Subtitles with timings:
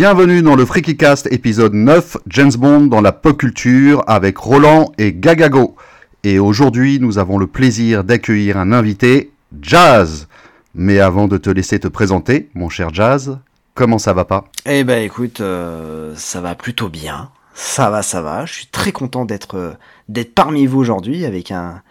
[0.00, 4.92] Bienvenue dans le Freaky Cast épisode 9, James Bond dans la pop culture avec Roland
[4.96, 5.76] et Gagago.
[6.24, 10.26] Et aujourd'hui, nous avons le plaisir d'accueillir un invité, Jazz.
[10.74, 13.40] Mais avant de te laisser te présenter, mon cher Jazz,
[13.74, 14.46] comment ça va pas?
[14.64, 17.28] Eh ben écoute, euh, ça va plutôt bien.
[17.52, 18.46] Ça va, ça va.
[18.46, 19.72] Je suis très content d'être euh,
[20.08, 21.82] d'être parmi vous aujourd'hui avec un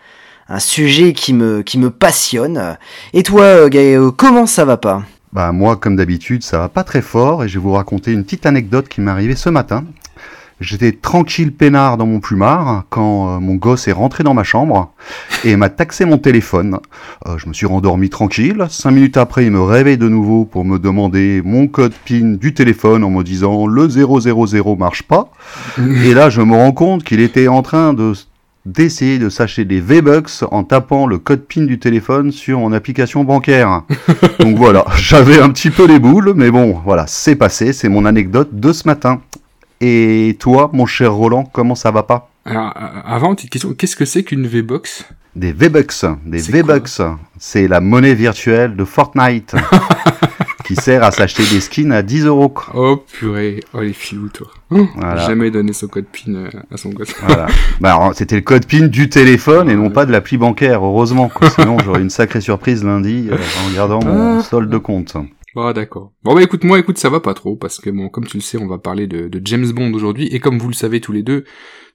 [0.48, 2.76] un sujet qui me qui me passionne.
[3.14, 5.04] Et toi, euh, Gaël, comment ça va pas?
[5.32, 8.24] Bah moi, comme d'habitude, ça va pas très fort et je vais vous raconter une
[8.24, 9.86] petite anecdote qui m'est arrivée ce matin.
[10.60, 14.92] J'étais tranquille peinard dans mon plumard quand euh, mon gosse est rentré dans ma chambre
[15.46, 16.80] et m'a taxé mon téléphone.
[17.28, 18.66] Euh, je me suis rendormi tranquille.
[18.70, 22.54] Cinq minutes après, il me réveille de nouveau pour me demander mon code PIN du
[22.54, 25.32] téléphone en me disant le 000 marche pas.
[25.78, 28.14] Et là, je me rends compte qu'il était en train de
[28.66, 33.24] d'essayer de s'acheter des V-Bucks en tapant le code PIN du téléphone sur mon application
[33.24, 33.84] bancaire.
[34.40, 38.06] Donc voilà, j'avais un petit peu les boules, mais bon, voilà, c'est passé, c'est mon
[38.06, 39.22] anecdote de ce matin.
[39.82, 42.30] Et toi, mon cher Roland, comment ça va pas?
[42.46, 47.02] Alors, euh, avant, petite question, qu'est-ce que c'est qu'une V-Box Des V-Bucks, des V-Bucks,
[47.38, 49.56] c'est la monnaie virtuelle de Fortnite
[50.70, 52.54] qui sert à s'acheter des skins à 10 euros.
[52.76, 54.46] Oh purée, oh les filous, toi.
[54.70, 55.26] Oh, Voilà.
[55.26, 57.12] Jamais donné son code PIN euh, à son gosse.
[57.26, 57.48] Voilà.
[57.82, 61.28] Bah, c'était le code PIN du téléphone et non pas de l'appli bancaire, heureusement.
[61.28, 61.50] quoi.
[61.60, 64.44] Sinon, j'aurais une sacrée surprise lundi euh, en regardant mon Ah.
[64.44, 65.16] solde de compte.
[65.56, 66.12] Ah d'accord.
[66.24, 68.42] Bon bah écoute, moi écoute, ça va pas trop, parce que bon, comme tu le
[68.42, 71.12] sais, on va parler de, de James Bond aujourd'hui, et comme vous le savez tous
[71.12, 71.44] les deux,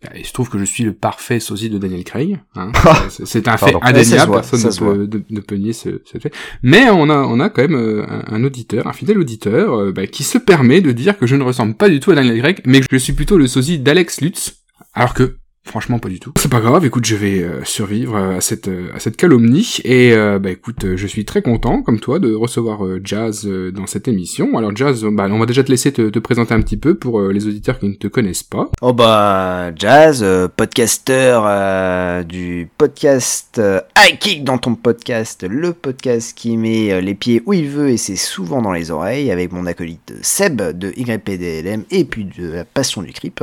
[0.03, 2.41] bah, il se trouve que je suis le parfait sosie de Daniel Craig.
[2.57, 2.73] Hein.
[3.11, 4.65] C'est- C'est un fait indéniable, personne ne
[4.97, 6.33] peut, de- ne peut nier ce, ce fait.
[6.63, 9.93] Mais on a, on a quand même euh, un, un auditeur, un fidèle auditeur, euh,
[9.93, 12.39] bah, qui se permet de dire que je ne ressemble pas du tout à Daniel
[12.41, 14.63] Craig, mais que je suis plutôt le sosie d'Alex Lutz,
[14.95, 16.33] alors que Franchement, pas du tout.
[16.37, 16.85] C'est pas grave.
[16.85, 20.95] Écoute, je vais euh, survivre à cette euh, à cette calomnie et euh, bah écoute,
[20.95, 24.59] je suis très content, comme toi, de recevoir Jazz dans cette émission.
[24.59, 27.21] Alors Jazz, bah on va déjà te laisser te, te présenter un petit peu pour
[27.23, 28.71] les auditeurs qui ne te connaissent pas.
[28.83, 33.61] Oh bah Jazz, podcasteur du podcast
[33.97, 37.97] High Kick dans ton podcast, le podcast qui met les pieds où il veut et
[37.97, 42.65] c'est souvent dans les oreilles avec mon acolyte Seb de YPDLM et puis de la
[42.65, 43.43] passion du creep.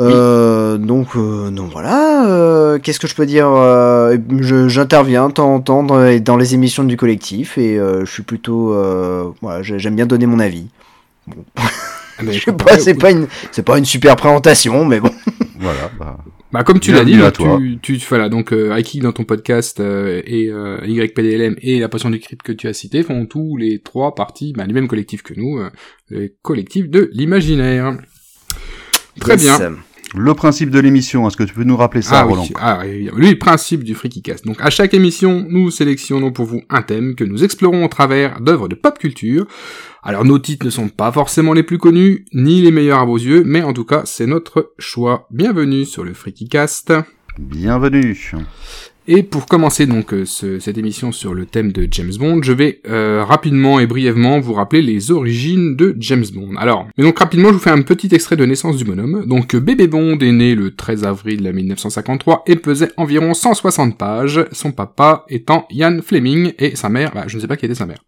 [0.00, 2.26] Euh, donc, euh, donc voilà.
[2.28, 6.36] euh, Qu'est-ce que je peux dire euh, je- J'interviens de temps en temps dans, dans
[6.36, 10.26] les émissions du collectif et euh, je suis plutôt, euh, voilà, j'ai- j'aime bien donner
[10.26, 10.66] mon avis.
[12.16, 15.00] Ah, Je sais écoute, pas, bah, c'est pas une, c'est pas une super présentation, mais
[15.00, 15.10] bon.
[15.58, 15.90] Voilà.
[15.98, 16.16] Bah,
[16.52, 17.58] Bah comme tu l'as dit, Bienvenue à donc, toi.
[17.82, 21.88] tu, tu voilà donc euh, iKick dans ton podcast euh, et euh, YPDLM et la
[21.88, 24.86] passion du crypte que tu as cité font tous les trois parties bah, du même
[24.86, 25.70] collectif que nous, euh,
[26.08, 27.96] le collectif de l'imaginaire.
[29.18, 29.42] Très Yes.
[29.58, 29.74] bien.
[30.14, 32.80] Le principe de l'émission, est-ce que tu peux nous rappeler ça, ah Roland oui, ah,
[32.82, 33.10] oui.
[33.16, 34.46] Lui, le principe du Freaky Cast.
[34.46, 38.40] Donc, à chaque émission, nous sélectionnons pour vous un thème que nous explorons au travers
[38.40, 39.46] d'œuvres de pop culture.
[40.02, 43.18] Alors, nos titres ne sont pas forcément les plus connus, ni les meilleurs à vos
[43.18, 45.26] yeux, mais en tout cas, c'est notre choix.
[45.30, 46.92] Bienvenue sur le Freaky Cast.
[47.38, 48.16] Bienvenue.
[49.06, 52.52] Et pour commencer donc euh, ce- cette émission sur le thème de James Bond, je
[52.52, 56.56] vais euh, rapidement et brièvement vous rappeler les origines de James Bond.
[56.56, 59.26] Alors, mais donc rapidement, je vous fais un petit extrait de naissance du bonhomme.
[59.26, 64.46] Donc euh, bébé Bond est né le 13 avril 1953 et pesait environ 160 pages,
[64.52, 67.74] son papa étant Ian Fleming et sa mère, bah, je ne sais pas qui était
[67.74, 67.98] sa mère.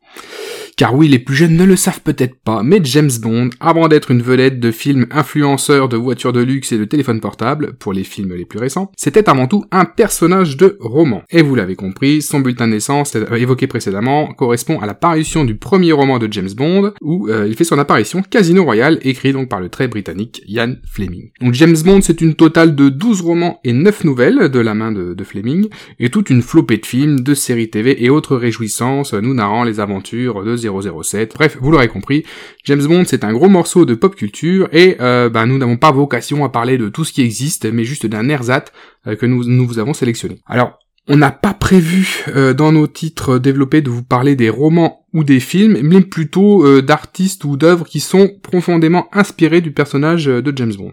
[0.77, 4.11] Car oui, les plus jeunes ne le savent peut-être pas, mais James Bond, avant d'être
[4.11, 8.05] une vedette de films influenceur de voitures de luxe et de téléphones portables, pour les
[8.05, 11.23] films les plus récents, c'était avant tout un personnage de roman.
[11.31, 15.47] Et vous l'avez compris, son bulletin de naissance, euh, évoqué précédemment, correspond à la parution
[15.47, 19.33] du premier roman de James Bond, où euh, il fait son apparition Casino Royale, écrit
[19.33, 21.31] donc par le très britannique Ian Fleming.
[21.41, 24.93] Donc James Bond, c'est une totale de 12 romans et 9 nouvelles de la main
[24.93, 25.71] de, de Fleming,
[26.01, 29.81] et toute une flopée de films, de séries TV et autres réjouissances, nous narrant les
[29.81, 31.35] aventures de 007.
[31.35, 32.25] Bref, vous l'aurez compris,
[32.65, 35.93] James Bond c'est un gros morceau de pop culture, et euh, bah, nous n'avons pas
[35.93, 38.73] vocation à parler de tout ce qui existe, mais juste d'un ersatz
[39.07, 40.39] euh, que nous, vous avons sélectionné.
[40.47, 45.07] Alors, on n'a pas prévu euh, dans nos titres développés de vous parler des romans
[45.13, 50.53] ou des films, mais plutôt d'artistes ou d'œuvres qui sont profondément inspirés du personnage de
[50.57, 50.93] James Bond.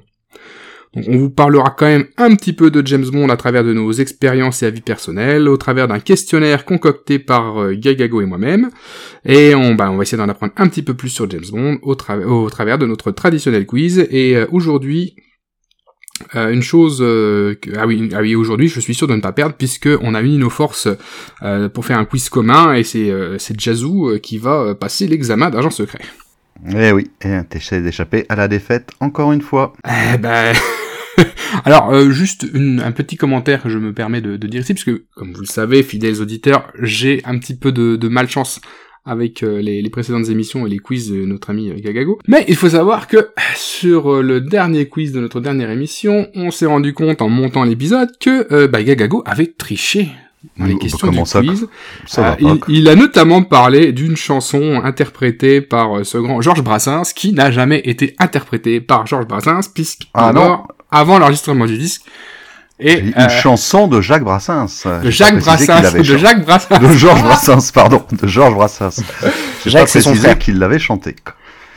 [0.96, 3.74] Donc on vous parlera quand même un petit peu de James Bond à travers de
[3.74, 8.70] nos expériences et avis personnels, au travers d'un questionnaire concocté par euh, Gagago et moi-même,
[9.26, 11.80] et on, bah, on va essayer d'en apprendre un petit peu plus sur James Bond
[11.82, 15.16] au, tra- au travers de notre traditionnel quiz, et euh, aujourd'hui,
[16.36, 19.22] euh, une chose, euh, que- ah oui, ah oui, aujourd'hui, je suis sûr de ne
[19.22, 20.88] pas perdre puisque on a uni nos forces
[21.42, 25.50] euh, pour faire un quiz commun et c'est euh, c'est Jazou qui va passer l'examen
[25.50, 26.02] d'agent secret.
[26.72, 29.74] Eh oui, eh, t'essaies d'échapper à la défaite encore une fois.
[30.14, 30.54] Eh ben,
[31.66, 34.74] alors euh, juste une- un petit commentaire que je me permets de, de dire ici
[34.74, 38.62] puisque comme vous le savez, fidèles auditeurs, j'ai un petit peu de, de malchance
[39.06, 42.20] avec les, les, précédentes émissions et les quiz de notre ami Gagago.
[42.26, 46.68] Mais il faut savoir que sur le dernier quiz de notre dernière émission, on s'est
[46.68, 50.10] rendu compte en montant l'épisode que bah, Gagago avait triché
[50.58, 51.68] dans les questions du quiz.
[52.18, 52.36] Euh,
[52.68, 57.52] il, a notamment parlé d'une chanson interprétée par euh, ce grand Georges Brassens, qui n'a
[57.52, 60.34] jamais été interprétée par Georges Brassens, puisqu'il ah
[60.94, 62.04] avant l'enregistrement du disque.
[62.80, 64.84] Et, une euh, chanson de Jacques Brassens.
[65.04, 66.80] De Jacques Brassens, de Jacques Brassens.
[66.80, 69.02] De Georges Brassens, pardon, de Georges Brassens.
[69.66, 70.38] Jacques, c'est son frère.
[70.40, 71.16] qu'il l'avait chanté.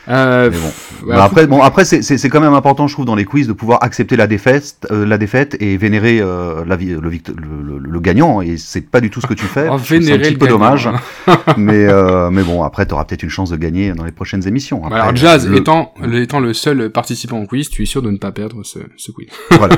[0.09, 0.49] Euh,
[1.03, 1.11] bon.
[1.11, 4.15] après, bon, après c'est quand même important, je trouve, dans les quiz, de pouvoir accepter
[4.15, 8.41] la défaite, euh, la défaite et vénérer euh, la, le, le, le, gagnant.
[8.41, 9.67] Et c'est pas du tout ce que tu fais.
[9.77, 10.89] Oh, c'est un petit peu dommage.
[11.57, 14.47] mais, euh, mais bon, après, tu auras peut-être une chance de gagner dans les prochaines
[14.47, 14.85] émissions.
[14.85, 18.17] Après, Alors, Jazz, étant, étant le seul participant au quiz, tu es sûr de ne
[18.17, 19.27] pas perdre ce, ce quiz.
[19.57, 19.77] Voilà.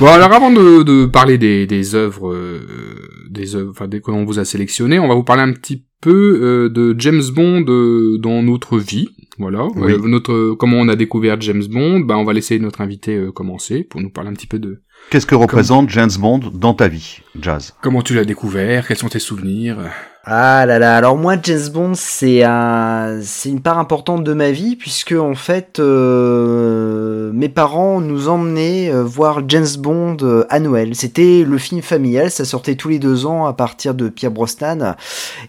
[0.00, 4.10] Bon alors avant de, de parler des, des œuvres, euh, des œuvres, enfin des que
[4.10, 7.64] l'on vous a sélectionné, on va vous parler un petit peu euh, de James Bond
[7.68, 9.08] euh, dans notre vie,
[9.38, 12.00] voilà, notre comment on a découvert James Bond.
[12.00, 14.82] Ben on va laisser notre invité commencer pour nous parler un petit peu de.
[15.10, 17.74] Qu'est-ce que représente James Bond dans ta vie, Jazz?
[17.80, 18.86] Comment tu l'as découvert?
[18.86, 19.78] Quels sont tes souvenirs?
[20.24, 24.52] Ah là là, alors moi James Bond c'est un, c'est une part importante de ma
[24.52, 30.60] vie puisque en fait euh, mes parents nous emmenaient euh, voir James Bond euh, à
[30.60, 30.94] Noël.
[30.94, 34.94] C'était le film familial, ça sortait tous les deux ans à partir de Pierre Brosnan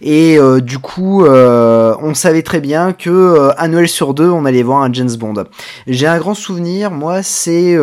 [0.02, 4.82] et du coup on savait très bien que à Noël sur deux on allait voir
[4.82, 5.44] un James Bond.
[5.86, 7.78] J'ai un grand souvenir, moi c'est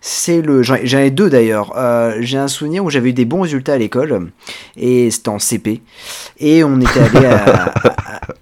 [0.00, 0.62] c'est le.
[0.62, 1.72] J'en ai deux d'ailleurs.
[1.76, 4.30] Euh, j'ai un souvenir où j'avais eu des bons résultats à l'école,
[4.76, 5.82] et c'était en CP.
[6.38, 7.72] Et on était allé à,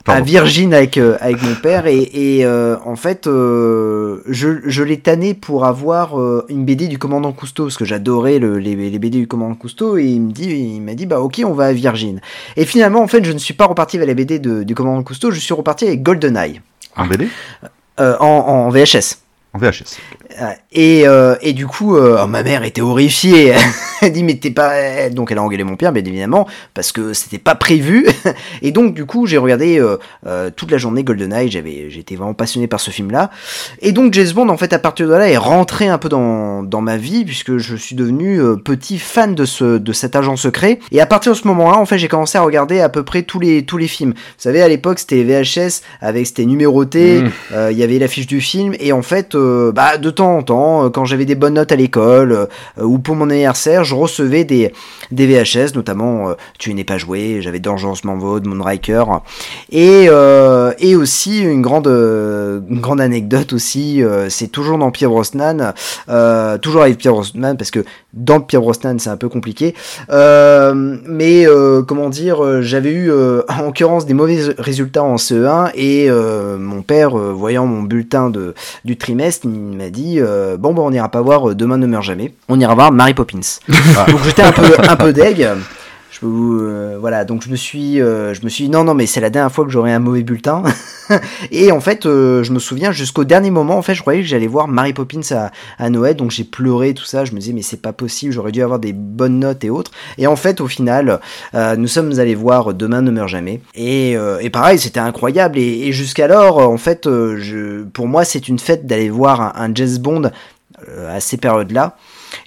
[0.06, 4.20] à, Virgin avec, euh, avec mon père, et, et euh, en fait, je,
[4.64, 6.18] je l'ai tanné pour avoir
[6.48, 9.96] une BD du commandant Cousteau, parce que j'adorais le, les, les, BD du commandant Cousteau,
[9.96, 12.20] et il me dit, il m'a dit, bah ok, on va à Virgin.
[12.56, 15.02] Et finalement, en fait, je ne suis pas reparti avec la BD de, du commandant
[15.02, 16.60] Cousteau, je suis reparti avec GoldenEye.
[16.96, 17.28] En BD
[17.98, 19.23] en, en VHS.
[19.54, 20.00] En VHS.
[20.72, 23.54] Et, euh, et du coup, euh, oh, ma mère était horrifiée.
[24.02, 25.08] elle dit mais t'es pas.
[25.10, 28.06] Donc elle a engueulé mon père, bien évidemment, parce que c'était pas prévu.
[28.62, 31.50] et donc du coup, j'ai regardé euh, toute la journée GoldenEye.
[31.50, 33.30] J'avais, j'étais vraiment passionné par ce film-là.
[33.80, 36.64] Et donc James Bond, en fait, à partir de là, est rentré un peu dans,
[36.64, 40.80] dans ma vie puisque je suis devenu petit fan de ce de cet agent secret.
[40.90, 43.22] Et à partir de ce moment-là, en fait, j'ai commencé à regarder à peu près
[43.22, 44.14] tous les tous les films.
[44.14, 47.22] Vous savez, à l'époque, c'était VHS avec c'était numéroté.
[47.22, 47.30] Mmh.
[47.70, 49.36] Il y avait l'affiche du film et en fait,
[49.74, 52.46] bah de temps en temps, euh, quand j'avais des bonnes notes à l'école euh,
[52.82, 54.72] ou pour mon anniversaire, je recevais des,
[55.10, 59.04] des VHS, notamment euh, Tu n'es pas joué, j'avais Dangereusement Vaud, Moonraker,
[59.70, 65.72] et, et aussi une grande, une grande anecdote aussi, c'est toujours dans Pierre Brosnan,
[66.60, 69.74] toujours avec Pierre Brosnan, parce que dans Pierre Brosnan c'est un peu compliqué,
[70.10, 71.46] mais
[71.86, 73.10] comment dire, j'avais eu
[73.48, 78.96] en l'occurrence des mauvais résultats en CE1 et mon père, voyant mon bulletin de, du
[78.96, 82.02] trimestre, il m'a dit euh, bon, bon, on n'ira pas voir euh, Demain ne meurt
[82.04, 82.34] jamais.
[82.48, 83.40] On ira voir Mary Poppins.
[83.68, 85.48] Donc j'étais un peu, un peu deg.
[86.14, 89.20] Je euh, voilà, donc je me suis, je me suis dit non, non, mais c'est
[89.20, 90.62] la dernière fois que j'aurai un mauvais bulletin.
[91.50, 94.46] et en fait, je me souviens jusqu'au dernier moment, en fait, je croyais que j'allais
[94.46, 97.24] voir Mary Poppins à, Noël, donc j'ai pleuré tout ça.
[97.24, 99.90] Je me disais mais c'est pas possible, j'aurais dû avoir des bonnes notes et autres.
[100.16, 101.20] Et en fait, au final,
[101.52, 103.60] nous sommes allés voir Demain ne meurt jamais.
[103.74, 105.58] Et, et pareil, c'était incroyable.
[105.58, 107.08] Et, jusqu'alors, en fait,
[107.92, 110.30] pour moi, c'est une fête d'aller voir un, un jazz Bond
[111.08, 111.96] à ces périodes-là.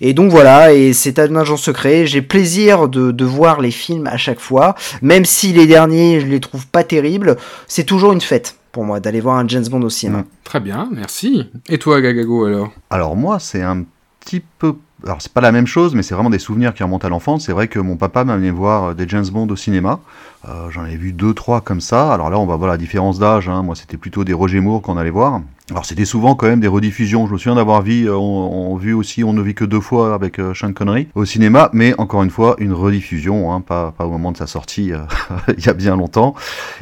[0.02, 2.06] Et donc voilà, et c'est un agent secret.
[2.06, 6.28] J'ai plaisir de, de, voir les films à chaque fois, même si les derniers je
[6.28, 7.38] les trouve pas terribles.
[7.68, 10.24] C'est toujours une fête pour moi d'aller voir un James Bond au cinéma.
[10.44, 11.50] Très bien, merci.
[11.70, 12.72] Et toi, Gagago alors?
[12.90, 13.84] Alors moi, c'est un
[14.20, 17.06] petit peu alors c'est pas la même chose, mais c'est vraiment des souvenirs qui remontent
[17.06, 17.46] à l'enfance.
[17.46, 20.00] C'est vrai que mon papa m'a amené voir des James Bond au cinéma.
[20.48, 22.12] Euh, j'en ai vu deux, trois comme ça.
[22.14, 23.48] Alors là, on va voir la différence d'âge.
[23.48, 23.62] Hein.
[23.62, 25.42] Moi, c'était plutôt des Roger Moore qu'on allait voir.
[25.70, 27.28] Alors c'était souvent quand même des rediffusions.
[27.28, 30.14] Je me souviens d'avoir vu, euh, on, vu aussi, on ne vit que deux fois
[30.14, 34.10] avec euh, Sean Connery au cinéma, mais encore une fois une rediffusion, hein, pas, au
[34.10, 35.00] moment de sa sortie, euh,
[35.58, 36.36] il y a bien longtemps.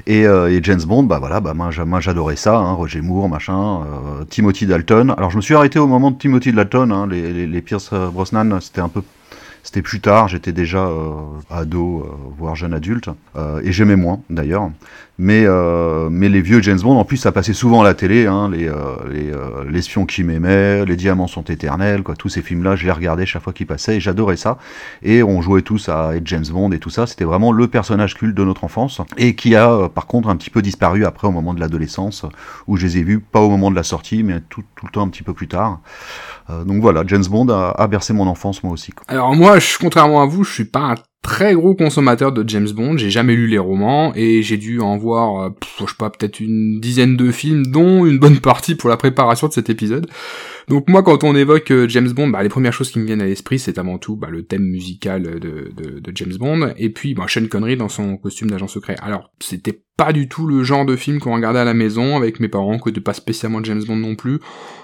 [0.05, 3.81] Et, et, James Bond, bah voilà, bah moi, j'adorais ça, hein, Roger Moore, machin,
[4.29, 5.15] Timothy Dalton.
[5.17, 8.81] Alors je me suis arrêté au moment de Timothy Dalton, hein, les Pierce Brosnan, c'était
[8.81, 9.01] un peu
[9.65, 11.15] c'était plus tard, j'étais déjà euh,
[11.50, 14.69] ado, euh, voire jeune adulte, euh, et j'aimais moins d'ailleurs.
[15.17, 15.45] Mais,
[16.12, 18.69] mais les vieux James Bond, en plus, ça passait souvent à la télé, hein, les,
[19.10, 19.31] les
[19.69, 23.41] l'espion qui m'aimait, les diamants sont éternels, quoi, tous ces films-là, je les regardais chaque
[23.41, 24.57] fois qu'ils passaient, et j'adorais ça.
[25.03, 28.15] Et on jouait tous à être James Bond et tout ça, c'était vraiment le personnage
[28.15, 31.31] culte de notre enfance, et qui a par contre un petit peu disparu après au
[31.31, 32.25] moment de l'adolescence,
[32.67, 34.91] où je les ai vus, pas au moment de la sortie, mais tout, tout le
[34.91, 35.79] temps un petit peu plus tard.
[36.49, 38.91] Donc voilà, James Bond a, a bercé mon enfance moi aussi.
[39.07, 40.95] Alors moi, je, contrairement à vous, je suis pas
[41.25, 44.96] très gros consommateur de James Bond, j'ai jamais lu les romans et j'ai dû en
[44.96, 48.91] voir, euh, je sais pas, peut-être une dizaine de films, dont une bonne partie pour
[48.91, 50.05] la préparation de cet épisode.
[50.67, 53.22] Donc moi, quand on évoque euh, James Bond, bah, les premières choses qui me viennent
[53.22, 56.91] à l'esprit, c'est avant tout bah, le thème musical de, de, de, James Bond, et
[56.91, 58.96] puis bah, Sean Connery dans son costume d'agent secret.
[59.01, 62.39] Alors, c'était pas du tout le genre de film qu'on regardait à la maison avec
[62.39, 64.39] mes parents, que de pas spécialement James Bond non plus.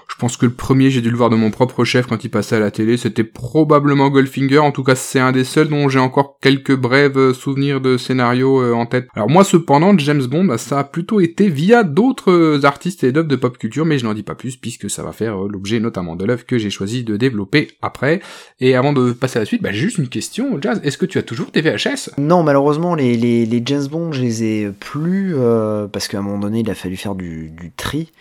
[0.08, 2.30] Je pense que le premier, j'ai dû le voir de mon propre chef quand il
[2.30, 5.88] passait à la télé, c'était probablement Goldfinger, en tout cas c'est un des seuls dont
[5.88, 9.08] j'ai encore quelques brèves euh, souvenirs de scénario euh, en tête.
[9.14, 13.28] Alors moi cependant, James Bond, bah, ça a plutôt été via d'autres artistes et d'œuvres
[13.28, 16.16] de pop culture, mais je n'en dis pas plus puisque ça va faire l'objet notamment
[16.16, 18.20] de l'œuvre que j'ai choisi de développer après.
[18.60, 20.80] Et avant de passer à la suite, bah, juste une question, Jazz.
[20.84, 24.68] Est-ce que tu as toujours tes VHS Non, malheureusement, les, James Bond, je les ai
[24.68, 28.12] plus euh, parce qu'à un moment donné, il a fallu faire du, tri.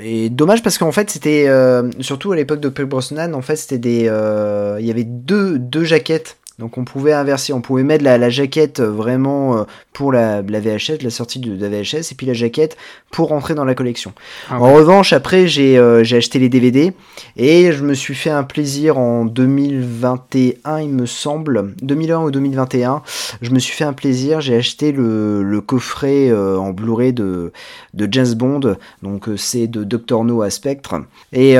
[0.00, 3.56] Et dommage parce qu'en fait, c'était euh, surtout à l'époque de Pierce Brosnan, en fait,
[3.56, 7.82] c'était des, euh, il y avait deux deux jaquettes donc on pouvait inverser, on pouvait
[7.82, 12.14] mettre la, jaquette vraiment euh, pour la, la, VHS, la sortie de, la VHS, et
[12.16, 12.78] puis la jaquette
[13.10, 14.14] pour rentrer dans la collection.
[14.48, 16.94] Ah en revanche, après j'ai euh, j'ai acheté les DVD
[17.36, 23.02] et je me suis fait un plaisir en 2021, il me semble, 2001 ou 2021,
[23.42, 27.52] je me suis fait un plaisir, j'ai acheté le, le coffret euh, en Blu-ray de,
[27.92, 30.94] de James Bond, donc c'est de Dr No à Spectre,
[31.34, 31.56] et,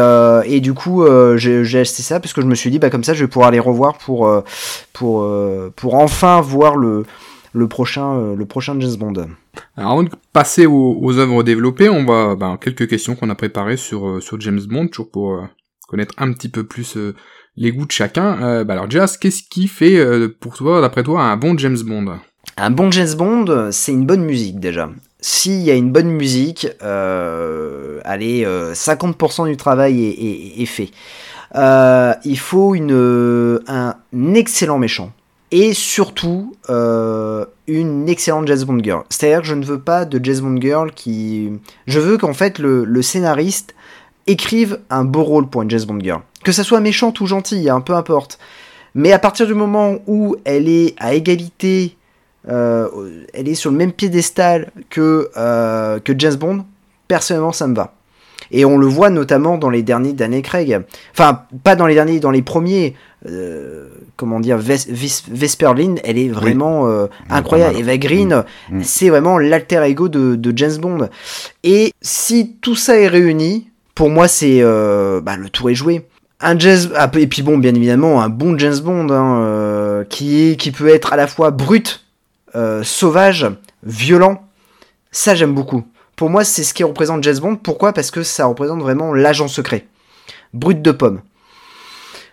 [0.46, 1.04] et du coup
[1.36, 3.50] j'ai acheté ça parce que je me suis dit bah comme ça je vais pouvoir
[3.50, 4.26] les revoir pour
[4.96, 7.04] pour, euh, pour enfin voir le,
[7.52, 9.26] le, prochain, euh, le prochain James Bond.
[9.76, 13.76] Alors avant de passer aux, œuvres développées, on va ben, quelques questions qu'on a préparées
[13.76, 15.46] sur, euh, sur James Bond, toujours pour
[15.86, 16.96] connaître un petit peu plus
[17.56, 18.64] les goûts de chacun.
[18.64, 22.18] Bah, alors Jazz, qu'est-ce qui fait pour toi, d'après toi, un bon James Bond?
[22.56, 24.88] Un bon James Bond, c'est une bonne musique déjà.
[25.20, 30.90] S'il y a une bonne musique, allez, 50% du travail est, est fait.
[31.56, 33.94] Euh, il faut une, un
[34.34, 35.12] excellent méchant.
[35.52, 39.04] Et surtout, euh, une excellente Jazz Bond Girl.
[39.08, 41.52] C'est-à-dire que je ne veux pas de Jazz Bond Girl qui...
[41.86, 43.74] Je veux qu'en fait le, scénariste
[44.26, 46.20] écrive un beau rôle pour une Jazz Bond Girl.
[46.44, 48.38] Que ça soit méchante ou gentille, hein, peu importe.
[48.94, 51.96] Mais à partir du moment où elle est à égalité,
[52.48, 52.88] euh,
[53.32, 55.30] elle est sur le même piédestal que,
[56.00, 56.64] que James Bond,
[57.06, 57.95] personnellement ça me va.
[58.50, 60.80] Et on le voit notamment dans les derniers d'année Craig.
[61.12, 62.94] Enfin, pas dans les derniers, dans les premiers.
[63.28, 67.78] Euh, comment dire, Vesperlin, elle est vraiment euh, incroyable.
[67.78, 68.78] Eva Green, mm.
[68.78, 68.82] Mm.
[68.82, 71.08] c'est vraiment l'alter ego de, James Bond.
[71.64, 76.06] Et si tout ça est réuni, pour moi, c'est euh, bah, le tour est joué.
[76.40, 80.56] Un jazz, ah, et puis bon, bien évidemment, un bon James Bond hein, qui est,
[80.56, 82.04] qui peut être à la fois brut,
[82.82, 83.46] sauvage,
[83.82, 84.42] violent.
[85.10, 85.84] Ça, j'aime beaucoup.
[86.16, 87.56] Pour moi, c'est ce qui représente James Bond.
[87.56, 87.92] Pourquoi?
[87.92, 89.86] Parce que ça représente vraiment l'agent secret.
[90.54, 91.20] Brut de pomme.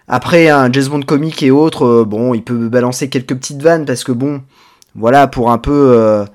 [0.07, 3.85] Après, un James Bond comique et autres, euh, bon, il peut balancer quelques petites vannes
[3.85, 4.41] parce que bon,
[4.95, 6.25] voilà, pour un peu euh,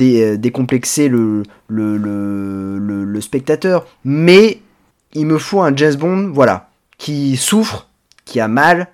[0.00, 1.42] euh, décomplexer le
[3.20, 3.86] spectateur.
[4.04, 4.60] Mais
[5.14, 7.88] il me faut un James Bond, voilà, qui souffre,
[8.24, 8.88] qui a mal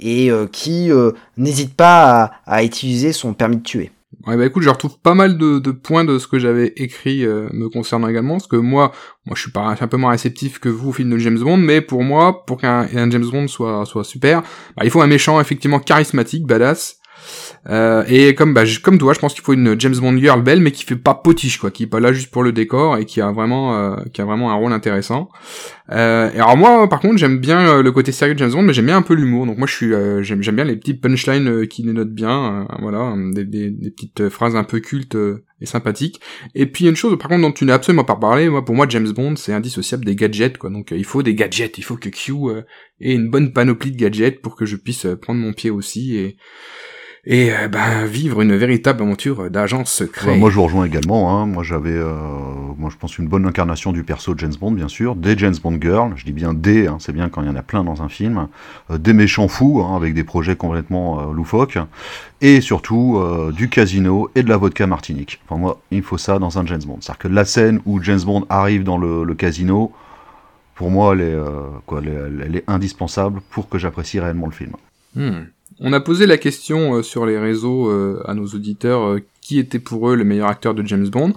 [0.00, 0.92] et qui
[1.36, 3.90] n'hésite pas à utiliser son permis de tuer.
[4.28, 7.24] Ouais, bah écoute, je retrouve pas mal de, de points de ce que j'avais écrit
[7.24, 8.92] euh, me concernant également, parce que moi,
[9.24, 11.56] moi je suis pas un peu moins réceptif que vous au film de James Bond,
[11.56, 14.42] mais pour moi, pour qu'un James Bond soit soit super,
[14.76, 16.97] bah, il faut un méchant effectivement charismatique, badass,
[17.68, 20.60] euh, et comme bah, comme toi, je pense qu'il faut une James Bond girl belle,
[20.60, 23.04] mais qui fait pas potiche, quoi, qui est pas là juste pour le décor et
[23.04, 25.28] qui a vraiment, euh, qui a vraiment un rôle intéressant.
[25.90, 28.62] Euh, et alors moi, par contre, j'aime bien euh, le côté sérieux de James Bond,
[28.62, 29.46] mais j'aime bien un peu l'humour.
[29.46, 33.14] Donc moi, je suis, euh, j'aime, bien les petits punchlines qui les notent bien, voilà,
[33.32, 35.16] des, des, des, petites phrases un peu cultes
[35.60, 36.20] et sympathiques.
[36.54, 38.86] Et puis une chose, par contre, dont tu n'as absolument pas parlé, moi, pour moi,
[38.88, 40.70] James Bond, c'est indissociable des gadgets, quoi.
[40.70, 42.34] Donc il faut des gadgets, il faut que Q
[43.00, 46.36] ait une bonne panoplie de gadgets pour que je puisse prendre mon pied aussi et
[47.24, 50.36] et euh, ben vivre une véritable aventure d'agent secret.
[50.36, 51.36] moi je vous rejoins également.
[51.36, 51.46] Hein.
[51.46, 52.14] Moi j'avais, euh,
[52.76, 55.54] moi je pense une bonne incarnation du perso de James Bond bien sûr, des James
[55.62, 56.12] Bond girls.
[56.16, 58.08] Je dis bien des, hein, c'est bien quand il y en a plein dans un
[58.08, 58.48] film,
[58.90, 61.78] euh, des méchants fous hein, avec des projets complètement loufoques,
[62.40, 63.20] et surtout
[63.52, 65.40] du casino et de la vodka martinique.
[65.44, 66.98] Enfin moi il faut ça dans un James Bond.
[67.00, 69.92] C'est-à-dire que la scène où James Bond arrive dans le, casino,
[70.74, 71.36] pour moi elle est,
[71.86, 74.72] quoi, elle est, indispensable pour que j'apprécie réellement le film.
[75.14, 75.44] Hmm.
[75.80, 79.58] On a posé la question euh, sur les réseaux euh, à nos auditeurs euh, qui
[79.58, 81.32] était pour eux le meilleur acteur de James Bond.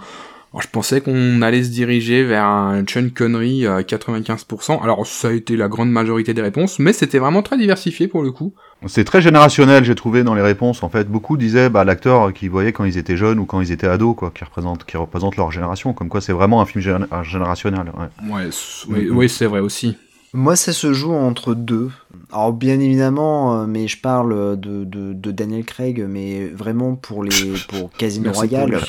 [0.53, 4.83] Alors, je pensais qu'on allait se diriger vers un Sean Connery à 95%.
[4.83, 8.21] Alors, ça a été la grande majorité des réponses, mais c'était vraiment très diversifié pour
[8.21, 8.53] le coup.
[8.87, 10.83] C'est très générationnel, j'ai trouvé dans les réponses.
[10.83, 13.71] En fait, beaucoup disaient bah, l'acteur qu'ils voyaient quand ils étaient jeunes ou quand ils
[13.71, 15.93] étaient ados, quoi, qui représente, qui représente leur génération.
[15.93, 16.83] Comme quoi, c'est vraiment un film
[17.23, 17.89] générationnel.
[18.29, 18.49] Ouais,
[18.89, 19.95] oui, oui c'est vrai aussi.
[20.33, 21.91] Moi, ça se joue entre deux.
[22.31, 27.91] Alors, bien évidemment, mais je parle de, de, Daniel Craig, mais vraiment pour les pour
[27.97, 28.79] Casino Royale.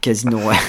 [0.00, 0.62] Casino Royale.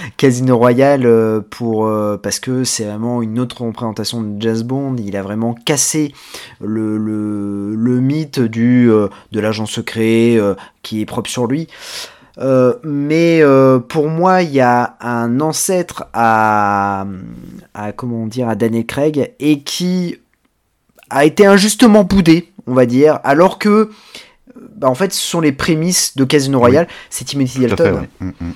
[0.16, 4.96] Casino Royale euh, pour euh, parce que c'est vraiment une autre représentation de Jazz Bond.
[4.98, 6.12] Il a vraiment cassé
[6.60, 10.38] le, le, mythe du euh, de l'agent secret
[10.82, 11.68] qui est propre sur lui.
[12.38, 13.42] Mais
[13.88, 17.06] pour moi, il y a un ancêtre à,
[17.74, 20.16] à comment dire à Daniel Craig et qui
[21.10, 23.90] a été injustement boudé, on va dire, alors que
[24.76, 26.88] bah, en fait, ce sont les prémices de Casino Royale.
[27.10, 28.06] C'est Timothy Dalton.
[28.20, 28.52] Mm, mm.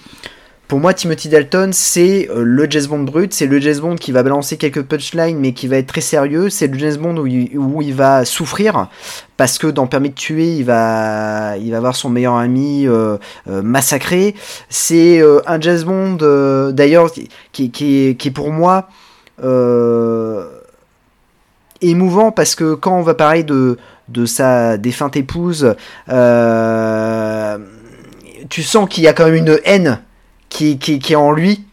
[0.66, 4.12] Pour moi, Timothy Dalton, c'est euh, le James Bond brut, c'est le James Bond qui
[4.12, 6.49] va balancer quelques punchlines, mais qui va être très sérieux.
[6.49, 8.88] C'est le James Bond où il, va souffrir,
[9.37, 13.18] parce que dans Permis de tuer, il va, il va avoir son meilleur ami euh,
[13.47, 14.35] euh, massacré.
[14.71, 17.11] C'est un James Bond, d'ailleurs,
[17.52, 18.88] qui, est pour moi
[21.83, 23.76] émouvant, parce que quand on va parler de,
[24.09, 25.75] de sa défunte épouse,
[28.49, 30.00] tu sens qu'il y a quand même une haine
[30.54, 31.64] qui, qui, est en lui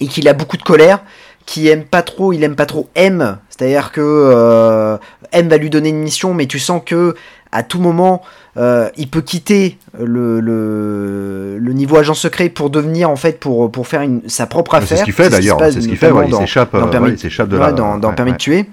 [0.00, 1.00] et qu'il a beaucoup de colère,
[1.46, 4.96] qui aime pas trop, il aime pas trop M, c'est-à-dire que euh,
[5.30, 7.14] M va lui donner une mission, mais tu sens que
[7.52, 8.22] à tout moment
[8.56, 13.70] euh, il peut quitter le, le, le, niveau agent secret pour devenir en fait pour,
[13.70, 14.88] pour faire une, sa propre affaire.
[14.88, 17.72] C'est ce qu'il fait d'ailleurs, c'est ce qu'il fait, il s'échappe dans, permis, de là,
[17.72, 18.66] dans, dans permis de tuer.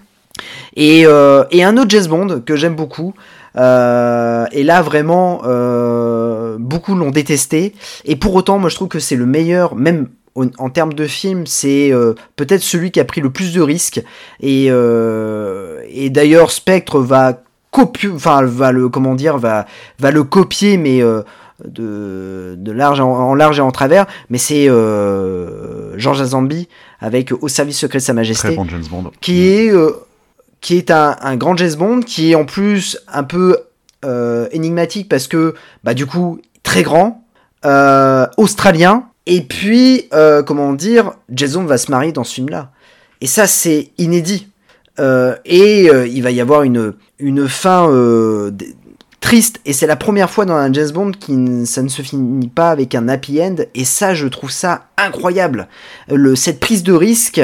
[0.75, 3.13] Et, euh, et un autre Jazz Bond que j'aime beaucoup,
[3.56, 7.74] euh, et là, vraiment, euh, beaucoup l'ont détesté.
[8.06, 11.46] Et pour autant, moi, je trouve que c'est le meilleur, même en, termes de film,
[11.48, 14.01] c'est euh, peut-être celui qui a pris le plus de risques.
[14.39, 17.41] Et, et d'ailleurs, Spectre va
[17.72, 19.65] copier, enfin, va le, comment dire, va,
[20.00, 21.01] va le copier, mais
[21.65, 24.06] de, de large en, large et en travers.
[24.29, 26.70] Mais c'est Georges Azambi
[27.01, 28.58] avec Au service secret de Sa Majesté,
[29.20, 29.74] qui est
[30.61, 33.57] qui est un, grand James Bond, qui est en plus un peu
[34.05, 37.24] euh, énigmatique parce que, bah, du coup, très grand,
[37.65, 42.72] euh, australien, et puis, euh, comment dire, Jason va se marier dans ce film-là.
[43.22, 44.48] Et ça, c'est inédit.
[45.45, 47.87] et il va y avoir une, une fin
[49.20, 52.48] triste et c'est la première fois dans un James Bond qui ça ne se finit
[52.48, 55.68] pas avec un happy end et ça je trouve ça incroyable.
[56.08, 57.42] Le cette prise de risque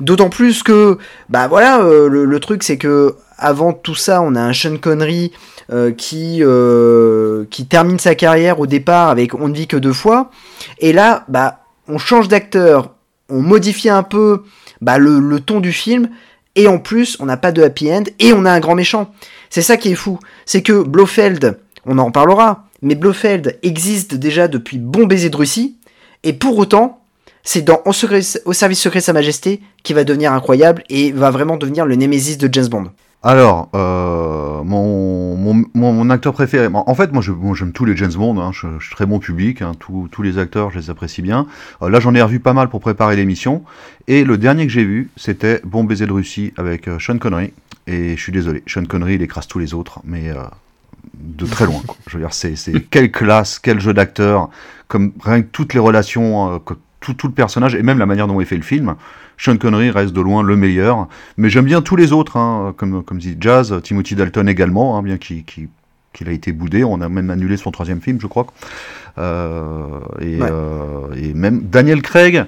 [0.00, 4.40] d'autant plus que bah voilà euh, le, truc c'est que avant tout ça on a
[4.40, 5.32] un Sean Connery
[5.72, 9.92] euh, qui euh, qui termine sa carrière au départ avec on ne vit que deux
[9.92, 10.30] fois
[10.78, 12.94] et là bah on change d'acteur
[13.28, 14.42] on modifie un peu
[14.80, 16.08] bah, le ton du film
[16.56, 19.12] et en plus on n'a pas de happy end et on a un grand méchant
[19.50, 20.18] c'est ça qui est fou.
[20.46, 25.76] C'est que Blofeld, on en reparlera, mais Blofeld existe déjà depuis Bon baiser de Russie,
[26.22, 27.02] et pour autant,
[27.42, 28.38] c'est dans Au, service
[28.80, 32.48] secret de Sa Majesté qui va devenir incroyable et va vraiment devenir le némésis de
[32.52, 32.90] James Bond.
[33.22, 35.36] Alors, euh, mon,
[35.74, 39.04] mon, acteur préféré, en fait, moi, j'aime tous les James Bond, hein, je, suis très
[39.04, 41.46] bon public, hein, tous, les acteurs, je les apprécie bien.
[41.82, 43.62] Euh, là, j'en ai revu pas mal pour préparer l'émission,
[44.08, 47.52] et le dernier que j'ai vu, c'était Bon baiser de Russie avec euh, Sean Connery,
[47.86, 50.30] et je suis désolé, Sean Connery, il écrase tous les autres, mais
[51.14, 51.82] de très loin.
[51.86, 51.96] Quoi.
[52.06, 52.54] Je veux dire, c'est
[52.88, 54.48] quelle classe, quel jeu d'acteur,
[54.88, 56.58] comme rien que toutes les relations,
[57.00, 58.94] tout, tout le personnage, et même la manière dont il fait le film.
[59.40, 63.02] Sean Connery reste de loin le meilleur, mais j'aime bien tous les autres, hein, comme,
[63.02, 67.30] comme dit Jazz, Timothy Dalton également, hein, bien qu'il a été boudé, on a même
[67.30, 68.46] annulé son troisième film, je crois.
[69.16, 72.44] Euh, euh, et, même Daniel Craig,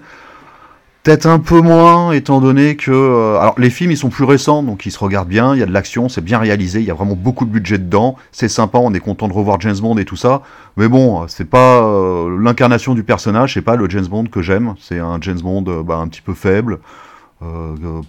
[1.03, 2.93] Peut-être un peu moins, étant donné que...
[2.93, 5.63] Euh, alors, les films, ils sont plus récents, donc ils se regardent bien, il y
[5.65, 8.47] a de l'action, c'est bien réalisé, il y a vraiment beaucoup de budget dedans, c'est
[8.47, 10.43] sympa, on est content de revoir James Bond et tout ça,
[10.77, 14.77] mais bon, c'est pas euh, l'incarnation du personnage, c'est pas le James Bond que j'aime,
[14.81, 16.79] c'est un James Bond euh, bah, un petit peu faible,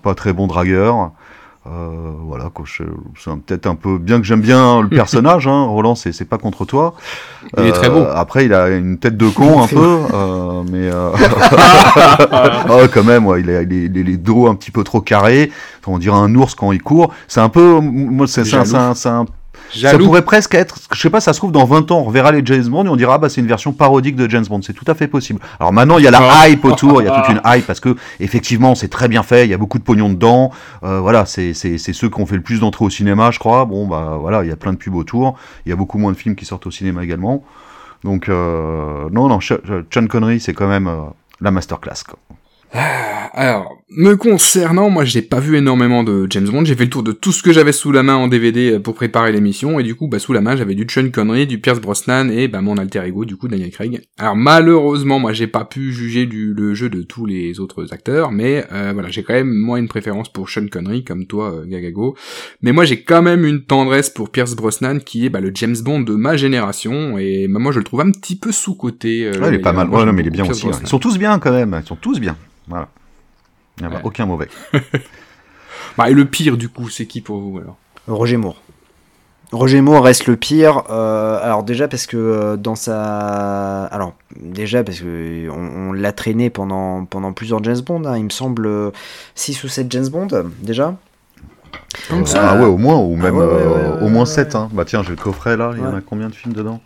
[0.03, 1.13] pas très bon dragueur,
[1.65, 2.83] euh, voilà, c'est
[3.45, 5.47] peut-être un peu bien que j'aime bien le personnage.
[5.47, 6.93] Hein, Roland, c'est pas contre toi.
[7.57, 7.99] Il est très beau.
[7.99, 10.89] Euh, après, il a une tête de con un peu, euh, mais
[12.69, 15.51] oh, quand même, ouais, il a les, les, dos un petit peu trop carrés.
[15.87, 17.13] On dirait un ours quand il court.
[17.27, 19.25] C'est un peu, moi, c'est un, un,
[19.73, 22.31] ça pourrait presque être, je sais pas, ça se trouve dans 20 ans, on reverra
[22.31, 24.61] les James Bond et on dira, ah, bah, c'est une version parodique de James Bond.
[24.61, 25.39] C'est tout à fait possible.
[25.59, 26.49] Alors maintenant, il y a la ah.
[26.49, 29.45] hype autour, il y a toute une hype parce que, effectivement, c'est très bien fait,
[29.45, 30.51] il y a beaucoup de pognon dedans.
[30.83, 33.39] Euh, voilà, c'est, c'est, c'est ceux qui ont fait le plus d'entrées au cinéma, je
[33.39, 33.65] crois.
[33.65, 35.37] Bon, bah, voilà, il y a plein de pubs autour.
[35.65, 37.43] Il y a beaucoup moins de films qui sortent au cinéma également.
[38.03, 41.01] Donc, euh, non, non, Sean Connery, c'est quand même euh,
[41.41, 42.19] la masterclass, quoi.
[42.73, 46.89] Ah, alors, me concernant, moi j'ai pas vu énormément de James Bond, j'ai fait le
[46.89, 49.83] tour de tout ce que j'avais sous la main en DVD pour préparer l'émission, et
[49.83, 52.61] du coup, bah sous la main j'avais du Sean Connery, du Pierce Brosnan, et bah
[52.61, 54.01] mon alter ego, du coup Daniel Craig.
[54.17, 58.31] Alors malheureusement, moi j'ai pas pu juger du, le jeu de tous les autres acteurs,
[58.31, 61.65] mais euh, voilà, j'ai quand même moi une préférence pour Sean Connery, comme toi euh,
[61.65, 62.15] Gagago,
[62.61, 65.77] mais moi j'ai quand même une tendresse pour Pierce Brosnan, qui est bah, le James
[65.83, 69.25] Bond de ma génération, et bah, moi je le trouve un petit peu sous-côté.
[69.25, 70.67] Euh, ouais, il est pas mal, ouais, non, mais il est bien aussi.
[70.67, 70.79] Hein.
[70.81, 72.35] Ils sont tous bien quand même, ils sont tous bien,
[72.67, 72.87] voilà.
[73.79, 74.49] Il n'y a aucun mauvais.
[75.97, 77.77] bah, et le pire, du coup, c'est qui pour vous alors?
[78.07, 78.61] Roger Moore.
[79.51, 80.83] Roger Moore reste le pire.
[80.89, 86.49] Euh, alors déjà parce que euh, dans sa, alors déjà parce que on, l'a traîné
[86.49, 88.03] pendant pendant plusieurs James Bond.
[88.05, 88.17] Hein.
[88.17, 88.91] il me semble
[89.35, 90.27] 6 ou 7 James Bond
[90.61, 90.95] déjà.
[92.09, 92.49] Comme ça.
[92.51, 94.55] Ah ouais, au moins, ou même au moins 7.
[94.55, 94.69] Hein.
[94.73, 95.71] Bah tiens, j'ai le coffret là.
[95.75, 96.81] Il y en a combien de films dedans?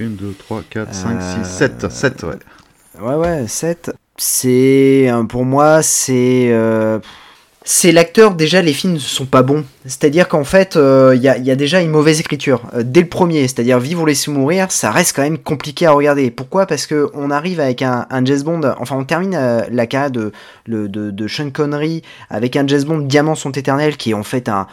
[0.00, 1.90] 1, 2, 3, 4, 5, 6, 7.
[1.90, 2.34] 7, ouais.
[3.00, 6.98] Ouais, ouais, 7 c'est pour moi c'est euh,
[7.62, 9.64] c'est l'acteur déjà les films ne sont pas bons.
[9.86, 13.00] C'est à dire qu'en fait il euh, y, a, déjà une mauvaise écriture euh, dès
[13.00, 13.46] le premier.
[13.46, 16.32] C'est à dire vivre ou laisser mourir ça reste quand même compliqué à regarder.
[16.32, 16.66] Pourquoi?
[16.66, 19.38] Parce que on arrive avec un, un James Bond enfin on termine
[19.70, 20.32] la carrière de,
[20.66, 24.48] de, de, Sean Connery avec un James Bond Diamants sont éternels qui est en fait
[24.48, 24.66] un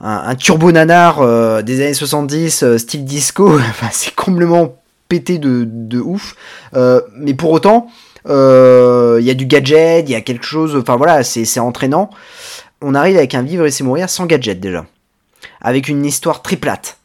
[0.00, 3.58] un, turbo nanar des années 70 style disco.
[3.92, 4.76] C'est complètement
[5.08, 6.36] pété de, de ouf.
[6.74, 7.88] Mais pour autant
[8.26, 12.10] il euh, y a du gadget, il y a quelque chose, enfin voilà, c'est entraînant.
[12.82, 14.84] On arrive avec un Vivre et c'est mourir sans gadget déjà.
[15.60, 16.98] Avec une histoire très plate.